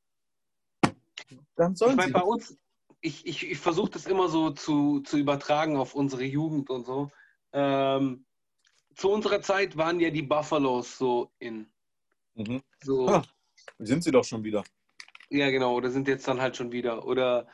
Dann 1.56 1.74
sollen 1.74 1.92
ich 1.92 1.96
mein, 1.96 2.06
sie. 2.08 2.12
Bei 2.12 2.22
uns, 2.22 2.56
ich, 3.00 3.26
ich, 3.26 3.50
ich 3.50 3.58
versuche 3.58 3.90
das 3.90 4.06
immer 4.06 4.28
so 4.28 4.50
zu, 4.50 5.00
zu 5.00 5.16
übertragen 5.16 5.76
auf 5.76 5.94
unsere 5.94 6.24
Jugend 6.24 6.70
und 6.70 6.86
so. 6.86 7.10
Ähm, 7.52 8.26
zu 8.94 9.10
unserer 9.10 9.40
Zeit 9.40 9.76
waren 9.76 9.98
ja 9.98 10.10
die 10.10 10.22
Buffalos 10.22 10.98
so 10.98 11.32
in. 11.38 11.71
Mhm. 12.34 12.62
So. 12.82 13.08
Ah, 13.08 13.22
sind 13.78 14.04
sie 14.04 14.10
doch 14.10 14.24
schon 14.24 14.44
wieder. 14.44 14.64
Ja, 15.30 15.50
genau, 15.50 15.74
oder 15.74 15.90
sind 15.90 16.08
jetzt 16.08 16.28
dann 16.28 16.40
halt 16.40 16.56
schon 16.56 16.72
wieder. 16.72 17.06
Oder 17.06 17.46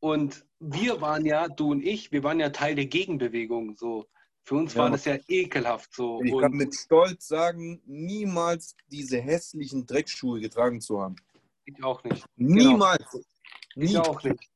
und 0.00 0.44
wir 0.58 1.00
waren 1.00 1.24
ja, 1.26 1.48
du 1.48 1.72
und 1.72 1.82
ich, 1.82 2.10
wir 2.12 2.24
waren 2.24 2.40
ja 2.40 2.50
Teil 2.50 2.74
der 2.74 2.86
Gegenbewegung. 2.86 3.76
So. 3.76 4.06
Für 4.42 4.56
uns 4.56 4.74
ja. 4.74 4.82
war 4.82 4.90
das 4.90 5.04
ja 5.04 5.18
ekelhaft 5.28 5.94
so. 5.94 6.22
Ich 6.22 6.36
kann 6.38 6.52
mit 6.52 6.74
Stolz 6.74 7.28
sagen, 7.28 7.80
niemals 7.86 8.74
diese 8.88 9.20
hässlichen 9.20 9.86
Dreckschuhe 9.86 10.40
getragen 10.40 10.80
zu 10.80 11.00
haben. 11.00 11.16
Ich 11.66 11.84
auch 11.84 12.02
nicht. 12.04 12.24
Niemals. 12.36 13.12
Genau. 13.12 13.24
Ich 13.76 13.92
Nie. 13.92 13.98
auch 13.98 14.22
nicht. 14.22 14.50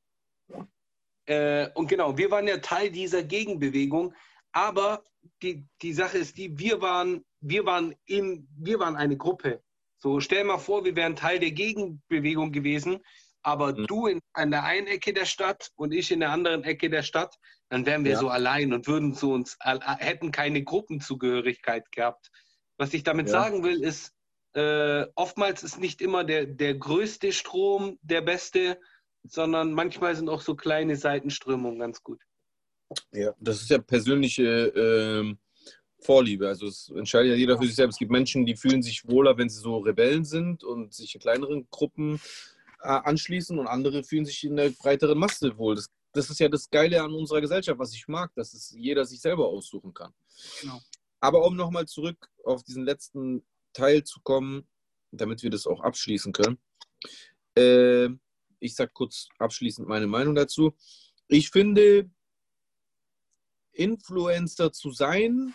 Äh, 1.27 1.71
und 1.75 1.87
genau, 1.89 2.17
wir 2.19 2.31
waren 2.31 2.49
ja 2.49 2.59
Teil 2.59 2.91
dieser 2.91 3.23
Gegenbewegung, 3.23 4.15
aber 4.55 5.05
die, 5.43 5.67
die 5.83 5.93
Sache 5.93 6.19
ist 6.19 6.39
die, 6.39 6.59
wir 6.59 6.81
waren, 6.81 7.25
wir 7.41 7.67
waren 7.67 7.95
in, 8.07 8.49
wir 8.57 8.79
waren 8.79 8.97
eine 8.97 9.17
Gruppe. 9.17 9.63
So, 9.99 10.21
stell 10.21 10.45
mal 10.45 10.59
vor, 10.59 10.85
wir 10.85 10.97
wären 10.97 11.17
Teil 11.17 11.39
der 11.39 11.53
Gegenbewegung 11.53 12.53
gewesen 12.53 13.01
aber 13.45 13.73
mhm. 13.73 13.87
du 13.87 14.07
in, 14.07 14.21
an 14.33 14.51
der 14.51 14.65
einen 14.65 14.87
Ecke 14.87 15.13
der 15.13 15.27
Stadt 15.27 15.71
und 15.77 15.93
ich 15.93 16.11
in 16.11 16.21
der 16.21 16.31
anderen 16.31 16.65
Ecke 16.65 16.91
der 16.91 17.03
Stadt, 17.03 17.37
dann 17.69 17.87
wären 17.87 18.05
wir 18.05 18.13
ja. 18.13 18.19
so 18.19 18.29
allein 18.29 18.73
und 18.73 18.87
würden 18.87 19.15
zu 19.15 19.33
uns, 19.33 19.57
hätten 19.61 20.33
keine 20.33 20.65
Gruppenzugehörigkeit 20.65 21.91
gehabt. 21.93 22.31
Was 22.79 22.95
ich 22.95 23.05
damit 23.05 23.27
ja. 23.29 23.33
sagen 23.33 23.63
will, 23.63 23.83
ist, 23.83 24.13
äh, 24.55 25.07
oftmals 25.15 25.63
ist 25.63 25.79
nicht 25.79 26.01
immer 26.01 26.25
der, 26.25 26.47
der 26.47 26.75
größte 26.75 27.33
Strom 27.33 27.99
der 28.03 28.23
beste, 28.23 28.81
sondern 29.25 29.73
manchmal 29.73 30.15
sind 30.17 30.29
auch 30.29 30.41
so 30.41 30.55
kleine 30.55 30.97
Seitenströmungen 30.97 31.79
ganz 31.79 32.03
gut. 32.03 32.21
Ja, 33.13 33.35
das 33.41 33.63
ist 33.63 33.71
ja 33.71 33.79
persönliche 33.79 34.45
äh, 34.45 35.35
Vorliebe. 36.01 36.49
Also 36.49 36.67
es 36.67 36.91
entscheidet 36.95 37.31
ja 37.31 37.37
jeder 37.37 37.59
für 37.59 37.67
sich 37.67 37.75
selbst. 37.75 37.95
Es 37.95 37.99
gibt 37.99 38.11
Menschen, 38.11 38.47
die 38.47 38.57
fühlen 38.57 38.83
sich 38.83 39.07
wohler, 39.09 39.37
wenn 39.39 39.49
sie 39.49 39.59
so 39.59 39.79
Rebellen 39.79 40.25
sind 40.25 40.63
und 40.63 40.93
sich 40.93 41.15
in 41.15 41.21
kleineren 41.21 41.67
Gruppen 41.71 42.21
äh, 42.83 42.89
anschließen 42.89 43.59
und 43.59 43.67
andere 43.67 44.05
fühlen 44.05 44.27
sich 44.27 44.45
in 44.45 44.57
der 44.57 44.71
breiteren 44.71 45.19
Masse 45.19 45.57
wohl. 45.57 45.75
Das, 45.75 45.89
das 46.13 46.31
ist 46.31 46.41
ja 46.41 46.49
das 46.49 46.71
Geile 46.71 47.03
an 47.03 47.13
unserer 47.13 47.41
Gesellschaft, 47.41 47.79
was 47.79 47.95
ich 47.95 48.07
mag, 48.07 48.33
dass 48.35 48.53
es 48.55 48.71
jeder 48.77 49.05
sich 49.05 49.21
selber 49.21 49.49
aussuchen 49.49 49.95
kann. 49.95 50.13
Genau. 50.61 50.81
Aber 51.21 51.47
um 51.47 51.57
nochmal 51.57 51.87
zurück 51.87 52.29
auf 52.45 52.63
diesen 52.63 52.85
letzten 52.85 53.43
Teil 53.73 54.05
zu 54.05 54.21
kommen, 54.23 54.69
damit 55.11 55.43
wir 55.43 55.51
das 55.51 55.67
auch 55.67 55.81
abschließen 55.81 56.33
können. 56.33 56.59
Äh, 57.57 58.11
ich 58.61 58.75
sage 58.75 58.91
kurz 58.93 59.29
abschließend 59.39 59.89
meine 59.89 60.07
Meinung 60.07 60.35
dazu. 60.35 60.75
Ich 61.29 61.51
finde, 61.51 62.11
Influencer 63.75 64.73
zu 64.73 64.91
sein, 64.91 65.55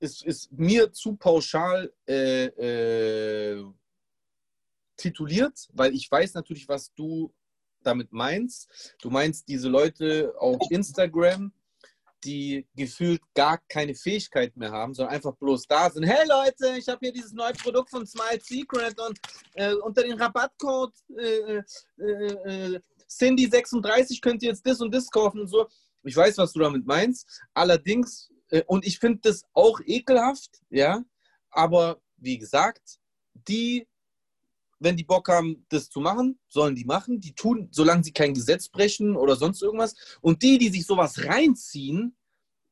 ist, 0.00 0.22
ist 0.22 0.52
mir 0.52 0.92
zu 0.92 1.16
pauschal 1.16 1.92
äh, 2.06 2.46
äh, 2.46 3.64
tituliert, 4.96 5.68
weil 5.72 5.94
ich 5.94 6.10
weiß 6.10 6.34
natürlich, 6.34 6.68
was 6.68 6.92
du 6.94 7.32
damit 7.82 8.12
meinst. 8.12 8.94
Du 9.00 9.10
meinst 9.10 9.48
diese 9.48 9.68
Leute 9.68 10.34
auf 10.38 10.58
Instagram, 10.70 11.52
die 12.24 12.66
gefühlt 12.74 13.22
gar 13.34 13.58
keine 13.68 13.94
Fähigkeit 13.94 14.56
mehr 14.56 14.72
haben, 14.72 14.92
sondern 14.92 15.14
einfach 15.14 15.36
bloß 15.36 15.66
da 15.68 15.88
sind. 15.88 16.04
Hey 16.04 16.26
Leute, 16.26 16.76
ich 16.76 16.88
habe 16.88 16.98
hier 17.00 17.12
dieses 17.12 17.32
neue 17.32 17.52
Produkt 17.52 17.90
von 17.90 18.06
Smile 18.06 18.40
Secret 18.42 18.98
und 19.00 19.18
äh, 19.54 19.72
unter 19.74 20.02
dem 20.02 20.18
Rabattcode 20.18 20.94
äh, 21.16 21.62
äh, 22.02 22.80
äh 23.08 23.24
Cindy36 23.24 24.20
könnt 24.20 24.42
ihr 24.42 24.50
jetzt 24.50 24.66
das 24.66 24.80
und 24.80 24.94
das 24.94 25.10
kaufen 25.10 25.40
und 25.40 25.48
so. 25.48 25.66
Ich 26.04 26.16
weiß, 26.16 26.38
was 26.38 26.52
du 26.52 26.60
damit 26.60 26.86
meinst. 26.86 27.26
Allerdings 27.54 28.30
äh, 28.50 28.62
und 28.66 28.86
ich 28.86 28.98
finde 28.98 29.20
das 29.22 29.44
auch 29.52 29.80
ekelhaft, 29.84 30.60
ja. 30.70 31.04
Aber 31.50 32.00
wie 32.16 32.38
gesagt, 32.38 32.98
die, 33.34 33.86
wenn 34.78 34.96
die 34.96 35.04
Bock 35.04 35.28
haben, 35.28 35.64
das 35.68 35.88
zu 35.88 36.00
machen, 36.00 36.38
sollen 36.48 36.74
die 36.74 36.84
machen. 36.84 37.20
Die 37.20 37.34
tun, 37.34 37.68
solange 37.70 38.04
sie 38.04 38.12
kein 38.12 38.34
Gesetz 38.34 38.68
brechen 38.68 39.16
oder 39.16 39.36
sonst 39.36 39.62
irgendwas. 39.62 39.94
Und 40.20 40.42
die, 40.42 40.58
die 40.58 40.68
sich 40.68 40.86
sowas 40.86 41.24
reinziehen, 41.24 42.16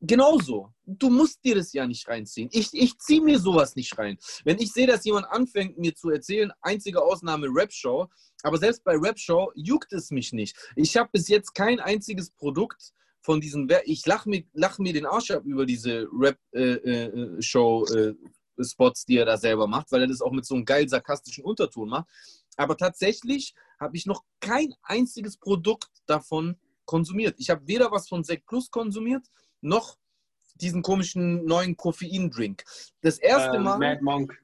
genauso. 0.07 0.73
Du 0.85 1.11
musst 1.11 1.45
dir 1.45 1.57
das 1.57 1.73
ja 1.73 1.87
nicht 1.87 2.09
reinziehen. 2.09 2.49
Ich, 2.53 2.71
ich 2.73 2.99
ziehe 2.99 3.21
mir 3.21 3.39
sowas 3.39 3.77
nicht 3.77 3.97
rein. 3.99 4.19
Wenn 4.45 4.59
ich 4.59 4.73
sehe, 4.73 4.87
dass 4.87 5.05
jemand 5.05 5.27
anfängt, 5.27 5.77
mir 5.79 5.95
zu 5.95 6.09
erzählen, 6.11 6.51
einzige 6.61 7.03
Ausnahme 7.03 7.49
Rap-Show, 7.49 8.09
aber 8.43 8.59
selbst 8.59 8.85
bei 8.85 8.97
Rap-Show 8.97 9.53
juckt 9.55 9.93
es 9.93 10.11
mich 10.11 10.33
nicht. 10.33 10.57
Ich 10.77 10.97
habe 10.97 11.11
bis 11.13 11.29
jetzt 11.29 11.55
kein 11.55 11.81
einziges 11.81 12.31
Produkt 12.31 12.93
von 13.21 13.41
diesen, 13.41 13.69
ich 13.85 14.07
lache 14.07 14.29
mir, 14.29 14.45
lach 14.53 14.79
mir 14.79 14.93
den 14.93 15.07
Arsch 15.07 15.33
ab 15.33 15.45
über 15.45 15.67
diese 15.67 16.07
Rap-Show-Spots, 16.13 19.01
äh, 19.01 19.03
äh, 19.03 19.07
die 19.09 19.19
er 19.19 19.27
da 19.27 19.37
selber 19.37 19.67
macht, 19.67 19.91
weil 19.91 20.03
er 20.03 20.09
das 20.09 20.21
auch 20.21 20.33
mit 20.33 20.47
so 20.47 20.55
einem 20.55 20.65
geil 20.65 20.89
sarkastischen 20.89 21.45
Unterton 21.45 21.89
macht. 21.89 22.07
Aber 22.57 22.77
tatsächlich 22.77 23.55
habe 23.81 23.97
ich 23.97 24.07
noch 24.07 24.23
kein 24.41 24.73
einziges 24.83 25.37
Produkt 25.37 25.91
davon 26.07 26.57
konsumiert. 26.85 27.35
Ich 27.39 27.51
habe 27.51 27.67
weder 27.67 27.91
was 27.91 28.09
von 28.09 28.25
Sekt 28.25 28.47
Plus 28.47 28.71
konsumiert, 28.71 29.27
noch 29.67 29.99
diesen 30.55 30.83
komischen 30.83 31.45
neuen 31.45 31.77
Koffein-Drink. 31.77 32.65
Das 33.03 33.19
erste 33.19 33.57
ähm, 33.57 33.65
Mal. 33.65 33.79
Mad 33.79 34.03
Monk. 34.03 34.43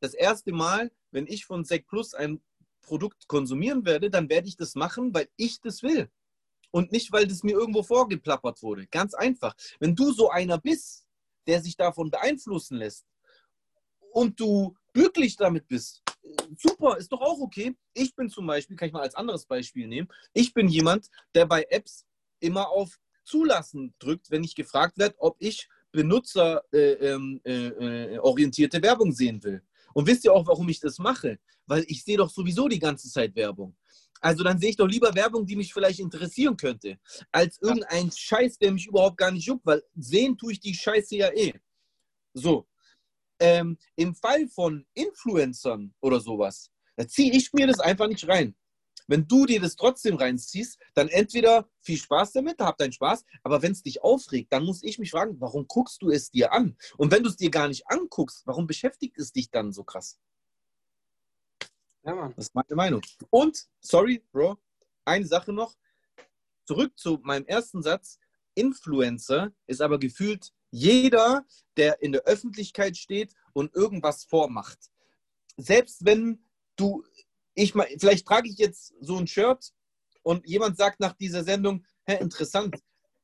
Das 0.00 0.14
erste 0.14 0.52
Mal, 0.52 0.90
wenn 1.12 1.26
ich 1.26 1.44
von 1.44 1.64
Sekt 1.64 1.88
Plus 1.88 2.14
ein 2.14 2.40
Produkt 2.82 3.28
konsumieren 3.28 3.84
werde, 3.84 4.10
dann 4.10 4.28
werde 4.28 4.48
ich 4.48 4.56
das 4.56 4.74
machen, 4.74 5.14
weil 5.14 5.28
ich 5.36 5.60
das 5.60 5.82
will 5.82 6.10
und 6.70 6.92
nicht, 6.92 7.12
weil 7.12 7.26
das 7.26 7.42
mir 7.42 7.52
irgendwo 7.52 7.82
vorgeplappert 7.82 8.62
wurde. 8.62 8.86
Ganz 8.86 9.14
einfach. 9.14 9.54
Wenn 9.78 9.94
du 9.94 10.12
so 10.12 10.30
einer 10.30 10.58
bist, 10.58 11.06
der 11.46 11.62
sich 11.62 11.76
davon 11.76 12.10
beeinflussen 12.10 12.78
lässt 12.78 13.06
und 14.12 14.38
du 14.40 14.76
glücklich 14.92 15.36
damit 15.36 15.68
bist, 15.68 16.02
super, 16.56 16.96
ist 16.96 17.12
doch 17.12 17.20
auch 17.20 17.40
okay. 17.40 17.76
Ich 17.94 18.14
bin 18.14 18.28
zum 18.28 18.46
Beispiel, 18.46 18.76
kann 18.76 18.88
ich 18.88 18.92
mal 18.92 19.02
als 19.02 19.14
anderes 19.14 19.46
Beispiel 19.46 19.86
nehmen, 19.86 20.08
ich 20.32 20.54
bin 20.54 20.68
jemand, 20.68 21.10
der 21.34 21.46
bei 21.46 21.66
Apps 21.70 22.06
immer 22.40 22.68
auf 22.68 22.98
Zulassen 23.30 23.94
drückt, 23.98 24.30
wenn 24.30 24.44
ich 24.44 24.54
gefragt 24.54 24.98
werde, 24.98 25.14
ob 25.18 25.36
ich 25.38 25.68
benutzerorientierte 25.92 28.76
äh, 28.76 28.80
äh, 28.80 28.80
äh 28.80 28.82
Werbung 28.82 29.12
sehen 29.12 29.42
will. 29.42 29.62
Und 29.94 30.06
wisst 30.06 30.24
ihr 30.24 30.32
auch, 30.32 30.46
warum 30.46 30.68
ich 30.68 30.80
das 30.80 30.98
mache? 30.98 31.38
Weil 31.66 31.84
ich 31.88 32.04
sehe 32.04 32.16
doch 32.16 32.30
sowieso 32.30 32.68
die 32.68 32.78
ganze 32.78 33.08
Zeit 33.08 33.34
Werbung. 33.34 33.76
Also 34.20 34.44
dann 34.44 34.58
sehe 34.58 34.70
ich 34.70 34.76
doch 34.76 34.86
lieber 34.86 35.14
Werbung, 35.14 35.46
die 35.46 35.56
mich 35.56 35.72
vielleicht 35.72 36.00
interessieren 36.00 36.56
könnte, 36.56 36.98
als 37.32 37.58
irgendein 37.62 38.12
Scheiß, 38.12 38.58
der 38.58 38.72
mich 38.72 38.86
überhaupt 38.86 39.16
gar 39.16 39.30
nicht 39.30 39.46
juckt, 39.46 39.64
weil 39.64 39.82
sehen 39.96 40.36
tue 40.36 40.52
ich 40.52 40.60
die 40.60 40.74
Scheiße 40.74 41.16
ja 41.16 41.32
eh. 41.32 41.54
So. 42.34 42.66
Ähm, 43.38 43.78
Im 43.96 44.14
Fall 44.14 44.46
von 44.48 44.84
Influencern 44.92 45.94
oder 46.00 46.20
sowas, 46.20 46.70
da 46.96 47.08
ziehe 47.08 47.32
ich 47.32 47.50
mir 47.54 47.66
das 47.66 47.80
einfach 47.80 48.08
nicht 48.08 48.28
rein. 48.28 48.54
Wenn 49.10 49.26
du 49.26 49.44
dir 49.44 49.60
das 49.60 49.74
trotzdem 49.74 50.14
reinziehst, 50.14 50.78
dann 50.94 51.08
entweder 51.08 51.68
viel 51.80 51.96
Spaß 51.96 52.30
damit, 52.30 52.60
hab 52.60 52.78
deinen 52.78 52.92
Spaß, 52.92 53.24
aber 53.42 53.60
wenn 53.60 53.72
es 53.72 53.82
dich 53.82 54.04
aufregt, 54.04 54.52
dann 54.52 54.64
muss 54.64 54.84
ich 54.84 55.00
mich 55.00 55.10
fragen, 55.10 55.40
warum 55.40 55.66
guckst 55.66 56.00
du 56.00 56.10
es 56.10 56.30
dir 56.30 56.52
an? 56.52 56.76
Und 56.96 57.10
wenn 57.10 57.24
du 57.24 57.28
es 57.28 57.36
dir 57.36 57.50
gar 57.50 57.66
nicht 57.66 57.88
anguckst, 57.88 58.46
warum 58.46 58.68
beschäftigt 58.68 59.18
es 59.18 59.32
dich 59.32 59.50
dann 59.50 59.72
so 59.72 59.82
krass? 59.82 60.20
Ja, 62.04 62.14
Mann. 62.14 62.34
Das 62.36 62.46
ist 62.46 62.54
meine 62.54 62.76
Meinung. 62.76 63.02
Und, 63.30 63.66
sorry, 63.80 64.24
Bro, 64.30 64.58
eine 65.04 65.26
Sache 65.26 65.52
noch. 65.52 65.76
Zurück 66.64 66.96
zu 66.96 67.18
meinem 67.24 67.46
ersten 67.46 67.82
Satz. 67.82 68.20
Influencer 68.54 69.52
ist 69.66 69.82
aber 69.82 69.98
gefühlt 69.98 70.52
jeder, 70.70 71.44
der 71.76 72.00
in 72.00 72.12
der 72.12 72.22
Öffentlichkeit 72.22 72.96
steht 72.96 73.34
und 73.54 73.74
irgendwas 73.74 74.22
vormacht. 74.22 74.78
Selbst 75.56 76.04
wenn 76.04 76.44
du, 76.76 77.02
ich 77.62 77.74
mal, 77.74 77.88
vielleicht 77.98 78.26
trage 78.26 78.48
ich 78.48 78.58
jetzt 78.58 78.94
so 79.00 79.18
ein 79.18 79.26
Shirt 79.26 79.72
und 80.22 80.46
jemand 80.46 80.76
sagt 80.76 81.00
nach 81.00 81.14
dieser 81.14 81.44
Sendung, 81.44 81.84
hä, 82.06 82.18
interessant, 82.20 82.76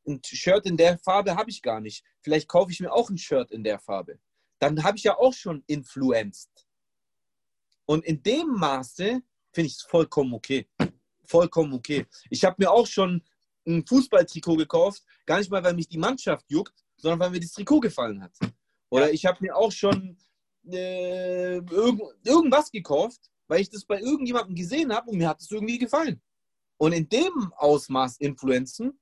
ein 0.06 0.20
Shirt 0.24 0.66
in 0.66 0.76
der 0.76 0.98
Farbe 0.98 1.34
habe 1.36 1.50
ich 1.50 1.62
gar 1.62 1.80
nicht. 1.80 2.04
Vielleicht 2.20 2.48
kaufe 2.48 2.70
ich 2.70 2.80
mir 2.80 2.92
auch 2.92 3.10
ein 3.10 3.18
Shirt 3.18 3.50
in 3.50 3.64
der 3.64 3.78
Farbe. 3.78 4.18
Dann 4.58 4.82
habe 4.84 4.96
ich 4.96 5.04
ja 5.04 5.16
auch 5.18 5.32
schon 5.32 5.64
influenced. 5.66 6.66
Und 7.86 8.04
in 8.04 8.22
dem 8.22 8.48
Maße 8.48 9.20
finde 9.52 9.66
ich 9.66 9.74
es 9.74 9.82
vollkommen 9.82 10.34
okay. 10.34 10.68
Vollkommen 11.24 11.72
okay. 11.72 12.06
Ich 12.30 12.44
habe 12.44 12.56
mir 12.58 12.70
auch 12.70 12.86
schon 12.86 13.22
ein 13.66 13.84
Fußballtrikot 13.84 14.56
gekauft, 14.56 15.02
gar 15.24 15.38
nicht 15.38 15.50
mal, 15.50 15.62
weil 15.62 15.74
mich 15.74 15.88
die 15.88 15.98
Mannschaft 15.98 16.44
juckt, 16.48 16.84
sondern 16.96 17.18
weil 17.20 17.30
mir 17.30 17.40
das 17.40 17.52
Trikot 17.52 17.80
gefallen 17.80 18.22
hat. 18.22 18.32
Oder 18.90 19.12
ich 19.12 19.26
habe 19.26 19.38
mir 19.40 19.56
auch 19.56 19.72
schon 19.72 20.16
äh, 20.70 21.56
irgend, 21.56 22.02
irgendwas 22.24 22.70
gekauft, 22.70 23.30
weil 23.48 23.60
ich 23.60 23.70
das 23.70 23.84
bei 23.84 24.00
irgendjemandem 24.00 24.54
gesehen 24.54 24.92
habe 24.92 25.10
und 25.10 25.18
mir 25.18 25.28
hat 25.28 25.40
es 25.40 25.50
irgendwie 25.50 25.78
gefallen. 25.78 26.20
Und 26.78 26.92
in 26.92 27.08
dem 27.08 27.52
Ausmaß 27.56 28.18
Influenzen 28.18 28.98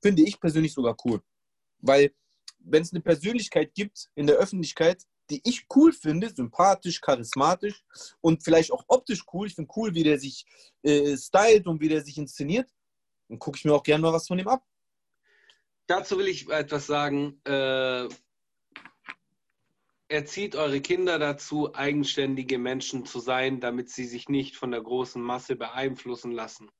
finde 0.00 0.22
ich 0.22 0.40
persönlich 0.40 0.72
sogar 0.72 0.96
cool. 1.04 1.22
Weil 1.78 2.12
wenn 2.58 2.82
es 2.82 2.92
eine 2.92 3.00
Persönlichkeit 3.00 3.74
gibt 3.74 4.10
in 4.14 4.26
der 4.26 4.36
Öffentlichkeit, 4.36 5.02
die 5.30 5.40
ich 5.44 5.66
cool 5.74 5.92
finde, 5.92 6.30
sympathisch, 6.30 7.00
charismatisch 7.00 7.82
und 8.20 8.44
vielleicht 8.44 8.72
auch 8.72 8.84
optisch 8.88 9.24
cool, 9.32 9.46
ich 9.46 9.54
finde 9.54 9.72
cool, 9.76 9.94
wie 9.94 10.04
der 10.04 10.18
sich 10.18 10.44
äh, 10.82 11.16
stylt 11.16 11.66
und 11.66 11.80
wie 11.80 11.88
der 11.88 12.04
sich 12.04 12.18
inszeniert, 12.18 12.70
dann 13.28 13.38
gucke 13.38 13.56
ich 13.56 13.64
mir 13.64 13.72
auch 13.72 13.82
gerne 13.82 14.02
mal 14.02 14.12
was 14.12 14.26
von 14.26 14.38
ihm 14.38 14.48
ab. 14.48 14.64
Dazu 15.86 16.18
will 16.18 16.28
ich 16.28 16.48
etwas 16.48 16.86
sagen. 16.86 17.40
Äh, 17.44 18.08
erzieht 20.12 20.54
eure 20.56 20.82
Kinder 20.82 21.18
dazu, 21.18 21.74
eigenständige 21.74 22.58
Menschen 22.58 23.06
zu 23.06 23.18
sein, 23.18 23.60
damit 23.60 23.88
sie 23.88 24.04
sich 24.04 24.28
nicht 24.28 24.56
von 24.56 24.70
der 24.70 24.82
großen 24.82 25.22
Masse 25.22 25.56
beeinflussen 25.56 26.32
lassen. 26.32 26.70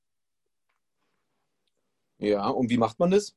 Ja, 2.19 2.47
und 2.49 2.69
wie 2.71 2.77
macht 2.77 2.99
man 2.99 3.11
das? 3.11 3.35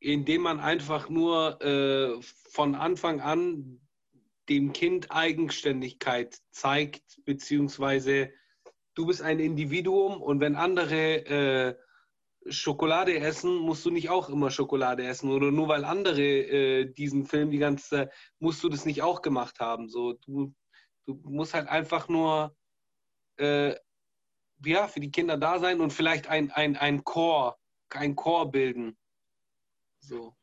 Indem 0.00 0.42
man 0.42 0.58
einfach 0.58 1.08
nur 1.10 1.60
äh, 1.60 2.20
von 2.22 2.74
Anfang 2.74 3.20
an 3.20 3.80
dem 4.48 4.72
Kind 4.72 5.10
Eigenständigkeit 5.10 6.40
zeigt, 6.50 7.22
beziehungsweise 7.24 8.32
du 8.94 9.06
bist 9.06 9.20
ein 9.20 9.38
Individuum 9.38 10.22
und 10.22 10.40
wenn 10.40 10.56
andere 10.56 11.26
äh, 11.26 11.76
Schokolade 12.48 13.18
essen, 13.18 13.56
musst 13.56 13.84
du 13.84 13.90
nicht 13.90 14.10
auch 14.10 14.28
immer 14.28 14.50
Schokolade 14.50 15.06
essen. 15.06 15.30
Oder 15.30 15.50
nur 15.50 15.68
weil 15.68 15.84
andere 15.84 16.22
äh, 16.22 16.84
diesen 16.92 17.26
Film 17.26 17.50
die 17.50 17.58
ganze 17.58 17.88
Zeit, 17.88 18.12
musst 18.38 18.62
du 18.62 18.68
das 18.68 18.84
nicht 18.84 19.02
auch 19.02 19.22
gemacht 19.22 19.60
haben. 19.60 19.88
So, 19.88 20.14
du, 20.24 20.54
du 21.06 21.20
musst 21.24 21.54
halt 21.54 21.68
einfach 21.68 22.08
nur 22.08 22.56
äh, 23.36 23.74
ja, 24.64 24.88
für 24.88 25.00
die 25.00 25.10
Kinder 25.10 25.36
da 25.36 25.58
sein 25.58 25.80
und 25.80 25.92
vielleicht 25.92 26.28
ein, 26.28 26.50
ein, 26.50 26.76
ein 26.76 27.04
Chor, 27.04 27.58
ein 27.90 28.16
Chor 28.16 28.50
bilden. 28.50 28.96
So. 30.00 30.34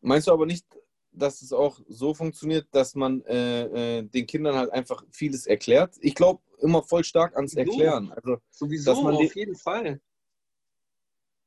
Meinst 0.00 0.26
du 0.26 0.32
aber 0.32 0.46
nicht, 0.46 0.66
dass 1.12 1.42
es 1.42 1.52
auch 1.52 1.80
so 1.88 2.14
funktioniert, 2.14 2.68
dass 2.72 2.94
man 2.94 3.22
äh, 3.22 3.98
äh, 3.98 4.02
den 4.02 4.26
Kindern 4.26 4.56
halt 4.56 4.70
einfach 4.70 5.04
vieles 5.10 5.46
erklärt? 5.46 5.96
Ich 6.00 6.14
glaube 6.14 6.42
immer 6.58 6.82
voll 6.82 7.04
stark 7.04 7.36
ans. 7.36 7.54
Erklären. 7.54 8.12
Also, 8.12 8.38
Sowieso, 8.50 8.92
dass 8.92 9.02
man 9.02 9.16
auf 9.16 9.34
jeden 9.34 9.56
Fall. 9.56 10.00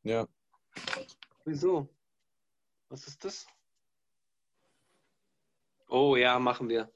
Ja. 0.10 0.28
Wieso? 1.46 1.88
Was 2.90 3.08
ist 3.08 3.24
das? 3.24 3.46
Oh 5.88 6.16
ja, 6.16 6.40
machen 6.40 6.68
wir. 6.70 6.92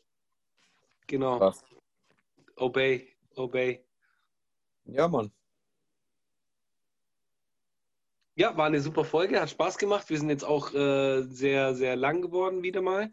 Genau. 1.08 1.38
Krass. 1.40 1.64
Obey, 2.56 3.16
obey. 3.36 3.86
Ja, 4.86 5.08
Mann. 5.08 5.32
Ja, 8.36 8.58
war 8.58 8.66
eine 8.66 8.82
super 8.82 9.06
Folge, 9.06 9.40
hat 9.40 9.50
Spaß 9.52 9.78
gemacht. 9.78 10.10
Wir 10.10 10.18
sind 10.18 10.30
jetzt 10.30 10.44
auch 10.44 10.74
äh, 10.74 11.22
sehr, 11.24 11.76
sehr 11.76 11.96
lang 11.96 12.22
geworden 12.22 12.64
wieder 12.64 12.82
mal. 12.82 13.12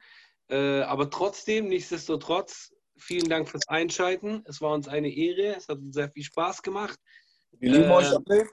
Äh, 0.48 0.81
aber 0.82 1.10
trotzdem, 1.10 1.68
nichtsdestotrotz, 1.68 2.72
vielen 2.97 3.28
Dank 3.28 3.48
fürs 3.48 3.68
Einschalten. 3.68 4.43
Es 4.47 4.62
war 4.62 4.72
uns 4.72 4.89
eine 4.89 5.10
Ehre. 5.10 5.55
Es 5.56 5.68
hat 5.68 5.78
uns 5.78 5.94
sehr 5.94 6.10
viel 6.10 6.24
Spaß 6.24 6.62
gemacht. 6.62 6.98
Wir 7.52 7.72
lieben 7.72 7.90
Äh, 7.90 7.94
euch 7.94 8.06
alle. 8.06 8.48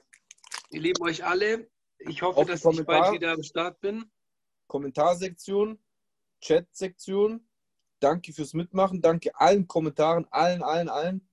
Wir 0.70 0.80
lieben 0.82 1.02
euch 1.02 1.24
alle. 1.24 1.70
Ich 1.98 2.20
hoffe, 2.20 2.44
dass 2.44 2.64
ich 2.64 2.84
bald 2.84 3.14
wieder 3.14 3.32
am 3.32 3.42
Start 3.42 3.80
bin. 3.80 4.04
Kommentarsektion, 4.66 5.78
Chatsektion. 6.42 7.48
Danke 8.00 8.32
fürs 8.32 8.52
Mitmachen. 8.52 9.00
Danke 9.00 9.34
allen 9.34 9.66
Kommentaren, 9.66 10.26
allen, 10.30 10.62
allen, 10.62 10.88
allen. 10.88 11.28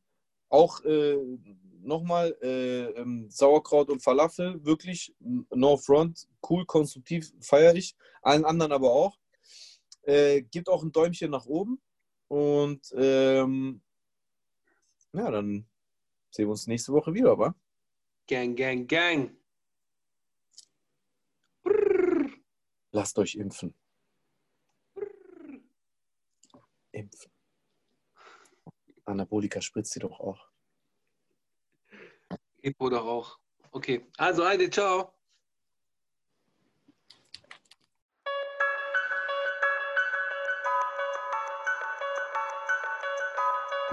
Auch 0.47 0.81
äh, 0.85 1.17
nochmal 1.81 2.35
äh, 2.41 2.85
ähm, 2.91 3.29
Sauerkraut 3.29 3.89
und 3.89 4.01
Falafel. 4.01 4.63
Wirklich, 4.63 5.13
no 5.19 5.75
front. 5.77 6.27
Cool, 6.49 6.65
konstruktiv, 6.65 7.31
feiere 7.41 7.75
ich. 7.75 7.95
Allen 8.21 8.45
anderen 8.45 8.71
aber 8.71 8.91
auch. 8.91 9.17
Äh, 10.03 10.43
gibt 10.43 10.69
auch 10.69 10.81
ein 10.81 10.93
Däumchen 10.93 11.31
nach 11.31 11.45
oben. 11.45 11.81
Und 12.29 12.81
ähm, 12.95 13.81
ja, 15.11 15.29
dann 15.29 15.67
sehen 16.31 16.45
wir 16.45 16.51
uns 16.51 16.67
nächste 16.67 16.93
Woche 16.93 17.13
wieder, 17.13 17.37
wa? 17.37 17.53
Gang, 18.27 18.55
gang, 18.55 18.87
gang. 18.87 19.37
Lasst 22.91 23.19
euch 23.19 23.35
impfen. 23.35 23.75
Impfen. 26.91 27.31
Anabolika 29.05 29.61
spritzt 29.61 29.93
sie 29.93 29.99
doch 29.99 30.19
auch. 30.19 30.49
Hippo 32.61 32.89
doch 32.89 33.05
auch. 33.05 33.37
Okay, 33.71 34.05
also, 34.17 34.45
Heide, 34.45 34.69
ciao. 34.69 35.13